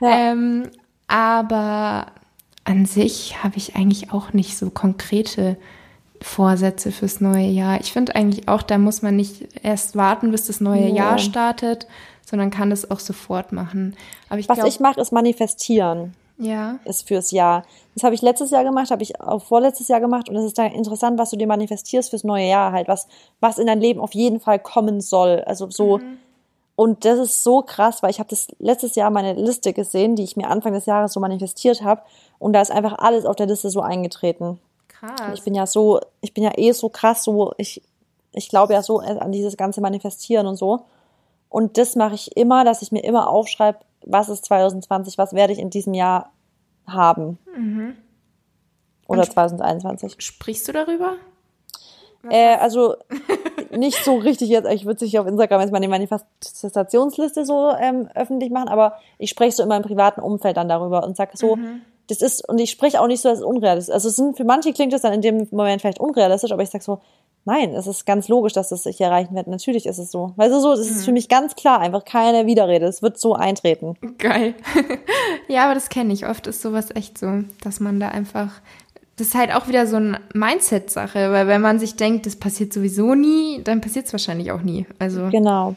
Ja. 0.00 0.32
Ähm, 0.32 0.70
aber 1.06 2.06
an 2.64 2.86
sich 2.86 3.42
habe 3.44 3.56
ich 3.56 3.76
eigentlich 3.76 4.12
auch 4.12 4.32
nicht 4.32 4.56
so 4.56 4.70
konkrete 4.70 5.56
Vorsätze 6.20 6.90
fürs 6.90 7.20
neue 7.20 7.46
Jahr. 7.46 7.80
Ich 7.80 7.92
finde 7.92 8.16
eigentlich 8.16 8.48
auch, 8.48 8.62
da 8.62 8.78
muss 8.78 9.02
man 9.02 9.16
nicht 9.16 9.46
erst 9.62 9.96
warten, 9.96 10.30
bis 10.30 10.46
das 10.46 10.60
neue 10.60 10.88
ja. 10.88 10.94
Jahr 10.94 11.18
startet, 11.18 11.86
sondern 12.24 12.50
kann 12.50 12.70
das 12.70 12.90
auch 12.90 13.00
sofort 13.00 13.52
machen. 13.52 13.94
Aber 14.30 14.38
ich 14.38 14.48
Was 14.48 14.58
glaub, 14.58 14.68
ich 14.68 14.80
mache, 14.80 15.00
ist 15.00 15.12
manifestieren. 15.12 16.14
Ja. 16.38 16.78
Ist 16.84 17.06
fürs 17.06 17.30
Jahr. 17.30 17.64
Das 17.94 18.02
habe 18.02 18.14
ich 18.14 18.22
letztes 18.22 18.50
Jahr 18.50 18.64
gemacht, 18.64 18.90
habe 18.90 19.02
ich 19.02 19.20
auch 19.20 19.44
vorletztes 19.44 19.88
Jahr 19.88 20.00
gemacht 20.00 20.28
und 20.28 20.36
es 20.36 20.46
ist 20.46 20.58
da 20.58 20.66
interessant, 20.66 21.18
was 21.18 21.30
du 21.30 21.36
dir 21.36 21.46
manifestierst 21.46 22.10
fürs 22.10 22.24
neue 22.24 22.48
Jahr 22.48 22.72
halt, 22.72 22.88
was, 22.88 23.06
was 23.40 23.58
in 23.58 23.66
dein 23.66 23.80
Leben 23.80 24.00
auf 24.00 24.14
jeden 24.14 24.40
Fall 24.40 24.58
kommen 24.58 25.00
soll. 25.00 25.42
Also 25.46 25.70
so. 25.70 25.98
Mhm. 25.98 26.18
Und 26.76 27.04
das 27.04 27.18
ist 27.18 27.44
so 27.44 27.62
krass, 27.62 28.02
weil 28.02 28.10
ich 28.10 28.18
habe 28.18 28.28
das 28.28 28.48
letztes 28.58 28.96
Jahr 28.96 29.10
meine 29.10 29.34
Liste 29.34 29.72
gesehen, 29.72 30.16
die 30.16 30.24
ich 30.24 30.36
mir 30.36 30.48
Anfang 30.48 30.72
des 30.72 30.86
Jahres 30.86 31.12
so 31.12 31.20
manifestiert 31.20 31.82
habe. 31.82 32.02
Und 32.38 32.52
da 32.52 32.60
ist 32.60 32.72
einfach 32.72 32.98
alles 32.98 33.26
auf 33.26 33.36
der 33.36 33.46
Liste 33.46 33.70
so 33.70 33.80
eingetreten. 33.80 34.58
Krass. 34.88 35.20
Und 35.20 35.34
ich 35.34 35.42
bin 35.42 35.54
ja 35.54 35.66
so, 35.66 36.00
ich 36.20 36.34
bin 36.34 36.42
ja 36.42 36.52
eh 36.56 36.72
so 36.72 36.88
krass, 36.88 37.22
so, 37.22 37.52
ich, 37.58 37.82
ich 38.32 38.48
glaube 38.48 38.72
ja 38.72 38.82
so 38.82 38.98
an 38.98 39.30
dieses 39.30 39.56
ganze 39.56 39.80
Manifestieren 39.80 40.46
und 40.46 40.56
so. 40.56 40.86
Und 41.48 41.78
das 41.78 41.94
mache 41.94 42.16
ich 42.16 42.36
immer, 42.36 42.64
dass 42.64 42.82
ich 42.82 42.90
mir 42.90 43.04
immer 43.04 43.28
aufschreibe, 43.28 43.78
was 44.04 44.28
ist 44.28 44.44
2020, 44.46 45.16
was 45.16 45.32
werde 45.32 45.52
ich 45.52 45.60
in 45.60 45.70
diesem 45.70 45.94
Jahr 45.94 46.32
haben. 46.86 47.38
Mhm. 47.56 47.96
Oder 49.06 49.22
2021. 49.22 50.16
Sprichst 50.18 50.66
du 50.66 50.72
darüber? 50.72 51.14
Äh, 52.30 52.56
also 52.56 52.96
nicht 53.76 54.04
so 54.04 54.16
richtig 54.16 54.48
jetzt, 54.48 54.70
ich 54.70 54.86
würde 54.86 55.00
sich 55.00 55.18
auf 55.18 55.26
Instagram 55.26 55.60
jetzt 55.60 55.72
mal 55.72 55.80
die 55.80 55.88
Manifestationsliste 55.88 57.44
so 57.44 57.70
ähm, 57.78 58.08
öffentlich 58.14 58.50
machen, 58.50 58.68
aber 58.68 58.98
ich 59.18 59.30
spreche 59.30 59.56
so 59.56 59.62
in 59.62 59.68
meinem 59.68 59.82
privaten 59.82 60.20
Umfeld 60.20 60.56
dann 60.56 60.68
darüber 60.68 61.04
und 61.04 61.16
sage 61.16 61.32
so, 61.36 61.56
mhm. 61.56 61.82
das 62.08 62.22
ist, 62.22 62.48
und 62.48 62.58
ich 62.58 62.70
spreche 62.70 63.00
auch 63.00 63.06
nicht 63.06 63.20
so, 63.20 63.28
dass 63.28 63.38
es 63.38 63.44
unrealistisch 63.44 63.90
ist. 63.90 63.94
Also 63.94 64.08
es 64.08 64.16
sind, 64.16 64.36
für 64.36 64.44
manche 64.44 64.72
klingt 64.72 64.92
das 64.92 65.02
dann 65.02 65.12
in 65.12 65.22
dem 65.22 65.48
Moment 65.50 65.80
vielleicht 65.80 66.00
unrealistisch, 66.00 66.52
aber 66.52 66.62
ich 66.62 66.70
sage 66.70 66.84
so, 66.84 67.00
Nein, 67.46 67.74
es 67.74 67.86
ist 67.86 68.06
ganz 68.06 68.28
logisch, 68.28 68.54
dass 68.54 68.70
das 68.70 68.84
sich 68.84 69.00
erreichen 69.00 69.34
wird. 69.34 69.48
Natürlich 69.48 69.84
ist 69.84 69.98
es 69.98 70.10
so. 70.10 70.32
Weil 70.36 70.50
so, 70.50 70.72
es 70.72 70.80
ist 70.80 71.00
mhm. 71.00 71.04
für 71.04 71.12
mich 71.12 71.28
ganz 71.28 71.54
klar, 71.54 71.78
einfach 71.78 72.04
keine 72.04 72.46
Widerrede. 72.46 72.86
Es 72.86 73.02
wird 73.02 73.18
so 73.18 73.34
eintreten. 73.34 73.96
Geil. 74.18 74.54
ja, 75.48 75.64
aber 75.64 75.74
das 75.74 75.90
kenne 75.90 76.14
ich. 76.14 76.26
Oft 76.26 76.46
ist 76.46 76.62
sowas 76.62 76.88
echt 76.94 77.18
so, 77.18 77.42
dass 77.62 77.80
man 77.80 78.00
da 78.00 78.08
einfach. 78.08 78.50
Das 79.16 79.28
ist 79.28 79.34
halt 79.34 79.54
auch 79.54 79.68
wieder 79.68 79.86
so 79.86 79.96
eine 79.96 80.20
Mindset-Sache, 80.34 81.30
weil 81.30 81.46
wenn 81.46 81.60
man 81.60 81.78
sich 81.78 81.96
denkt, 81.96 82.26
das 82.26 82.36
passiert 82.36 82.72
sowieso 82.72 83.14
nie, 83.14 83.62
dann 83.62 83.80
passiert 83.80 84.06
es 84.06 84.12
wahrscheinlich 84.12 84.50
auch 84.50 84.62
nie. 84.62 84.86
Also. 84.98 85.28
Genau. 85.30 85.76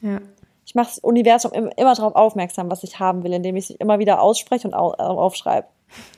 Ja. 0.00 0.20
Ich 0.64 0.74
mache 0.74 0.86
das 0.86 0.98
Universum 0.98 1.52
immer, 1.52 1.70
immer 1.76 1.94
darauf 1.94 2.14
aufmerksam, 2.14 2.70
was 2.70 2.82
ich 2.82 2.98
haben 2.98 3.24
will, 3.24 3.32
indem 3.32 3.56
ich 3.56 3.70
es 3.70 3.76
immer 3.76 3.98
wieder 3.98 4.22
ausspreche 4.22 4.66
und 4.68 4.74
au 4.74 4.92
aufschreibe. 4.92 5.66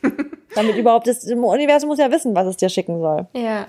Damit 0.55 0.77
überhaupt 0.77 1.09
das 1.09 1.25
Universum 1.25 1.89
muss 1.89 1.99
ja 1.99 2.11
wissen, 2.11 2.35
was 2.35 2.47
es 2.47 2.57
dir 2.57 2.69
schicken 2.69 3.01
soll. 3.01 3.27
Ja. 3.33 3.67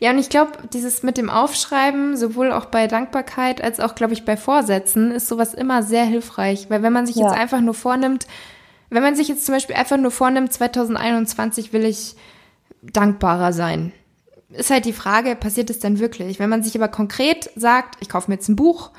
Ja, 0.00 0.10
und 0.10 0.18
ich 0.18 0.28
glaube, 0.28 0.52
dieses 0.72 1.02
mit 1.02 1.16
dem 1.16 1.28
Aufschreiben, 1.28 2.16
sowohl 2.16 2.52
auch 2.52 2.66
bei 2.66 2.86
Dankbarkeit 2.86 3.60
als 3.60 3.80
auch, 3.80 3.96
glaube 3.96 4.12
ich, 4.12 4.24
bei 4.24 4.36
Vorsätzen, 4.36 5.10
ist 5.10 5.26
sowas 5.26 5.54
immer 5.54 5.82
sehr 5.82 6.04
hilfreich. 6.04 6.70
Weil 6.70 6.82
wenn 6.82 6.92
man 6.92 7.06
sich 7.06 7.16
ja. 7.16 7.26
jetzt 7.26 7.36
einfach 7.36 7.60
nur 7.60 7.74
vornimmt, 7.74 8.26
wenn 8.90 9.02
man 9.02 9.16
sich 9.16 9.28
jetzt 9.28 9.44
zum 9.44 9.54
Beispiel 9.54 9.76
einfach 9.76 9.96
nur 9.96 10.10
vornimmt, 10.10 10.52
2021 10.52 11.72
will 11.72 11.84
ich 11.84 12.16
dankbarer 12.82 13.52
sein, 13.52 13.92
ist 14.50 14.70
halt 14.70 14.86
die 14.86 14.92
Frage, 14.92 15.36
passiert 15.36 15.70
es 15.70 15.78
denn 15.78 15.98
wirklich? 15.98 16.38
Wenn 16.38 16.48
man 16.48 16.62
sich 16.62 16.74
aber 16.74 16.88
konkret 16.88 17.50
sagt, 17.54 17.96
ich 18.00 18.08
kaufe 18.08 18.30
mir 18.30 18.36
jetzt 18.36 18.48
ein 18.48 18.56
Buch 18.56 18.90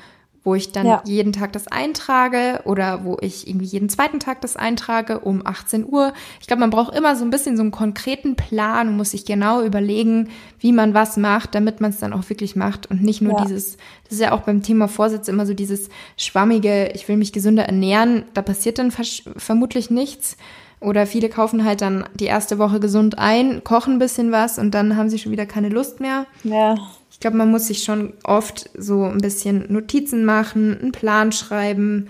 wo 0.42 0.54
ich 0.54 0.72
dann 0.72 0.86
ja. 0.86 1.02
jeden 1.04 1.32
Tag 1.32 1.52
das 1.52 1.68
eintrage 1.68 2.62
oder 2.64 3.04
wo 3.04 3.18
ich 3.20 3.46
irgendwie 3.46 3.66
jeden 3.66 3.90
zweiten 3.90 4.20
Tag 4.20 4.40
das 4.40 4.56
eintrage 4.56 5.20
um 5.20 5.46
18 5.46 5.86
Uhr. 5.86 6.14
Ich 6.40 6.46
glaube, 6.46 6.60
man 6.60 6.70
braucht 6.70 6.94
immer 6.94 7.14
so 7.14 7.24
ein 7.24 7.30
bisschen 7.30 7.56
so 7.56 7.62
einen 7.62 7.70
konkreten 7.70 8.36
Plan 8.36 8.88
und 8.88 8.96
muss 8.96 9.10
sich 9.10 9.26
genau 9.26 9.62
überlegen, 9.62 10.30
wie 10.58 10.72
man 10.72 10.94
was 10.94 11.18
macht, 11.18 11.54
damit 11.54 11.80
man 11.80 11.90
es 11.90 11.98
dann 11.98 12.14
auch 12.14 12.28
wirklich 12.30 12.56
macht 12.56 12.90
und 12.90 13.02
nicht 13.02 13.20
nur 13.20 13.34
ja. 13.34 13.44
dieses, 13.44 13.76
das 14.04 14.12
ist 14.12 14.20
ja 14.20 14.32
auch 14.32 14.42
beim 14.42 14.62
Thema 14.62 14.88
Vorsitz 14.88 15.28
immer 15.28 15.44
so 15.44 15.52
dieses 15.52 15.90
schwammige, 16.16 16.88
ich 16.94 17.06
will 17.06 17.18
mich 17.18 17.32
gesünder 17.32 17.64
ernähren, 17.64 18.24
da 18.32 18.40
passiert 18.40 18.78
dann 18.78 18.90
vermutlich 18.90 19.90
nichts. 19.90 20.36
Oder 20.80 21.06
viele 21.06 21.28
kaufen 21.28 21.66
halt 21.66 21.82
dann 21.82 22.06
die 22.14 22.24
erste 22.24 22.58
Woche 22.58 22.80
gesund 22.80 23.18
ein, 23.18 23.62
kochen 23.64 23.96
ein 23.96 23.98
bisschen 23.98 24.32
was 24.32 24.58
und 24.58 24.70
dann 24.70 24.96
haben 24.96 25.10
sie 25.10 25.18
schon 25.18 25.32
wieder 25.32 25.44
keine 25.44 25.68
Lust 25.68 26.00
mehr. 26.00 26.24
Ja. 26.42 26.76
Ich 27.20 27.22
glaube, 27.22 27.36
man 27.36 27.50
muss 27.50 27.66
sich 27.66 27.84
schon 27.84 28.14
oft 28.24 28.70
so 28.72 29.04
ein 29.04 29.18
bisschen 29.18 29.70
Notizen 29.70 30.24
machen, 30.24 30.80
einen 30.80 30.90
Plan 30.92 31.32
schreiben. 31.32 32.08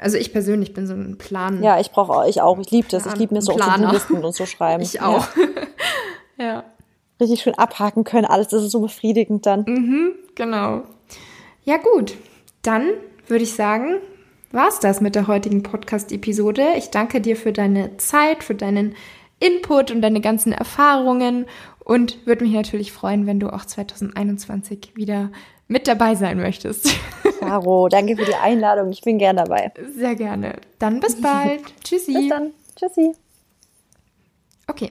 Also 0.00 0.16
ich 0.16 0.32
persönlich 0.32 0.74
bin 0.74 0.88
so 0.88 0.94
ein 0.94 1.18
Plan. 1.18 1.62
Ja, 1.62 1.78
ich 1.78 1.92
brauche 1.92 2.28
ich 2.28 2.40
auch. 2.40 2.58
Ich 2.58 2.72
liebe 2.72 2.88
das. 2.90 3.06
Ich 3.06 3.14
liebe 3.14 3.32
mir 3.32 3.42
so 3.42 3.52
auch 3.52 3.92
Listen 3.92 4.24
und 4.24 4.34
so 4.34 4.44
schreiben. 4.44 4.82
Ich 4.82 5.00
auch. 5.00 5.28
Ja. 6.36 6.44
ja. 6.44 6.64
Richtig 7.20 7.42
schön 7.42 7.54
abhaken 7.54 8.02
können. 8.02 8.24
Alles, 8.24 8.48
das 8.48 8.64
ist 8.64 8.72
so 8.72 8.80
befriedigend 8.80 9.46
dann. 9.46 9.66
Mhm, 9.68 10.14
genau. 10.34 10.82
Ja 11.62 11.76
gut, 11.76 12.16
dann 12.62 12.88
würde 13.28 13.44
ich 13.44 13.54
sagen, 13.54 13.98
war 14.50 14.66
es 14.66 14.80
das 14.80 15.00
mit 15.00 15.14
der 15.14 15.28
heutigen 15.28 15.62
Podcast-Episode. 15.62 16.70
Ich 16.76 16.90
danke 16.90 17.20
dir 17.20 17.36
für 17.36 17.52
deine 17.52 17.98
Zeit, 17.98 18.42
für 18.42 18.56
deinen 18.56 18.96
Input 19.42 19.90
und 19.90 20.02
deine 20.02 20.20
ganzen 20.20 20.52
Erfahrungen 20.52 21.46
und 21.84 22.26
würde 22.26 22.44
mich 22.44 22.54
natürlich 22.54 22.92
freuen, 22.92 23.26
wenn 23.26 23.40
du 23.40 23.52
auch 23.52 23.64
2021 23.64 24.92
wieder 24.94 25.30
mit 25.68 25.88
dabei 25.88 26.14
sein 26.14 26.38
möchtest. 26.38 26.94
Caro, 27.40 27.88
danke 27.88 28.16
für 28.16 28.24
die 28.24 28.34
Einladung. 28.34 28.90
Ich 28.90 29.02
bin 29.02 29.18
gern 29.18 29.36
dabei. 29.36 29.72
Sehr 29.96 30.14
gerne. 30.14 30.56
Dann 30.78 31.00
bis 31.00 31.20
bald. 31.20 31.62
Tschüssi. 31.84 32.12
Bis 32.12 32.28
dann. 32.28 32.50
Tschüssi. 32.76 33.12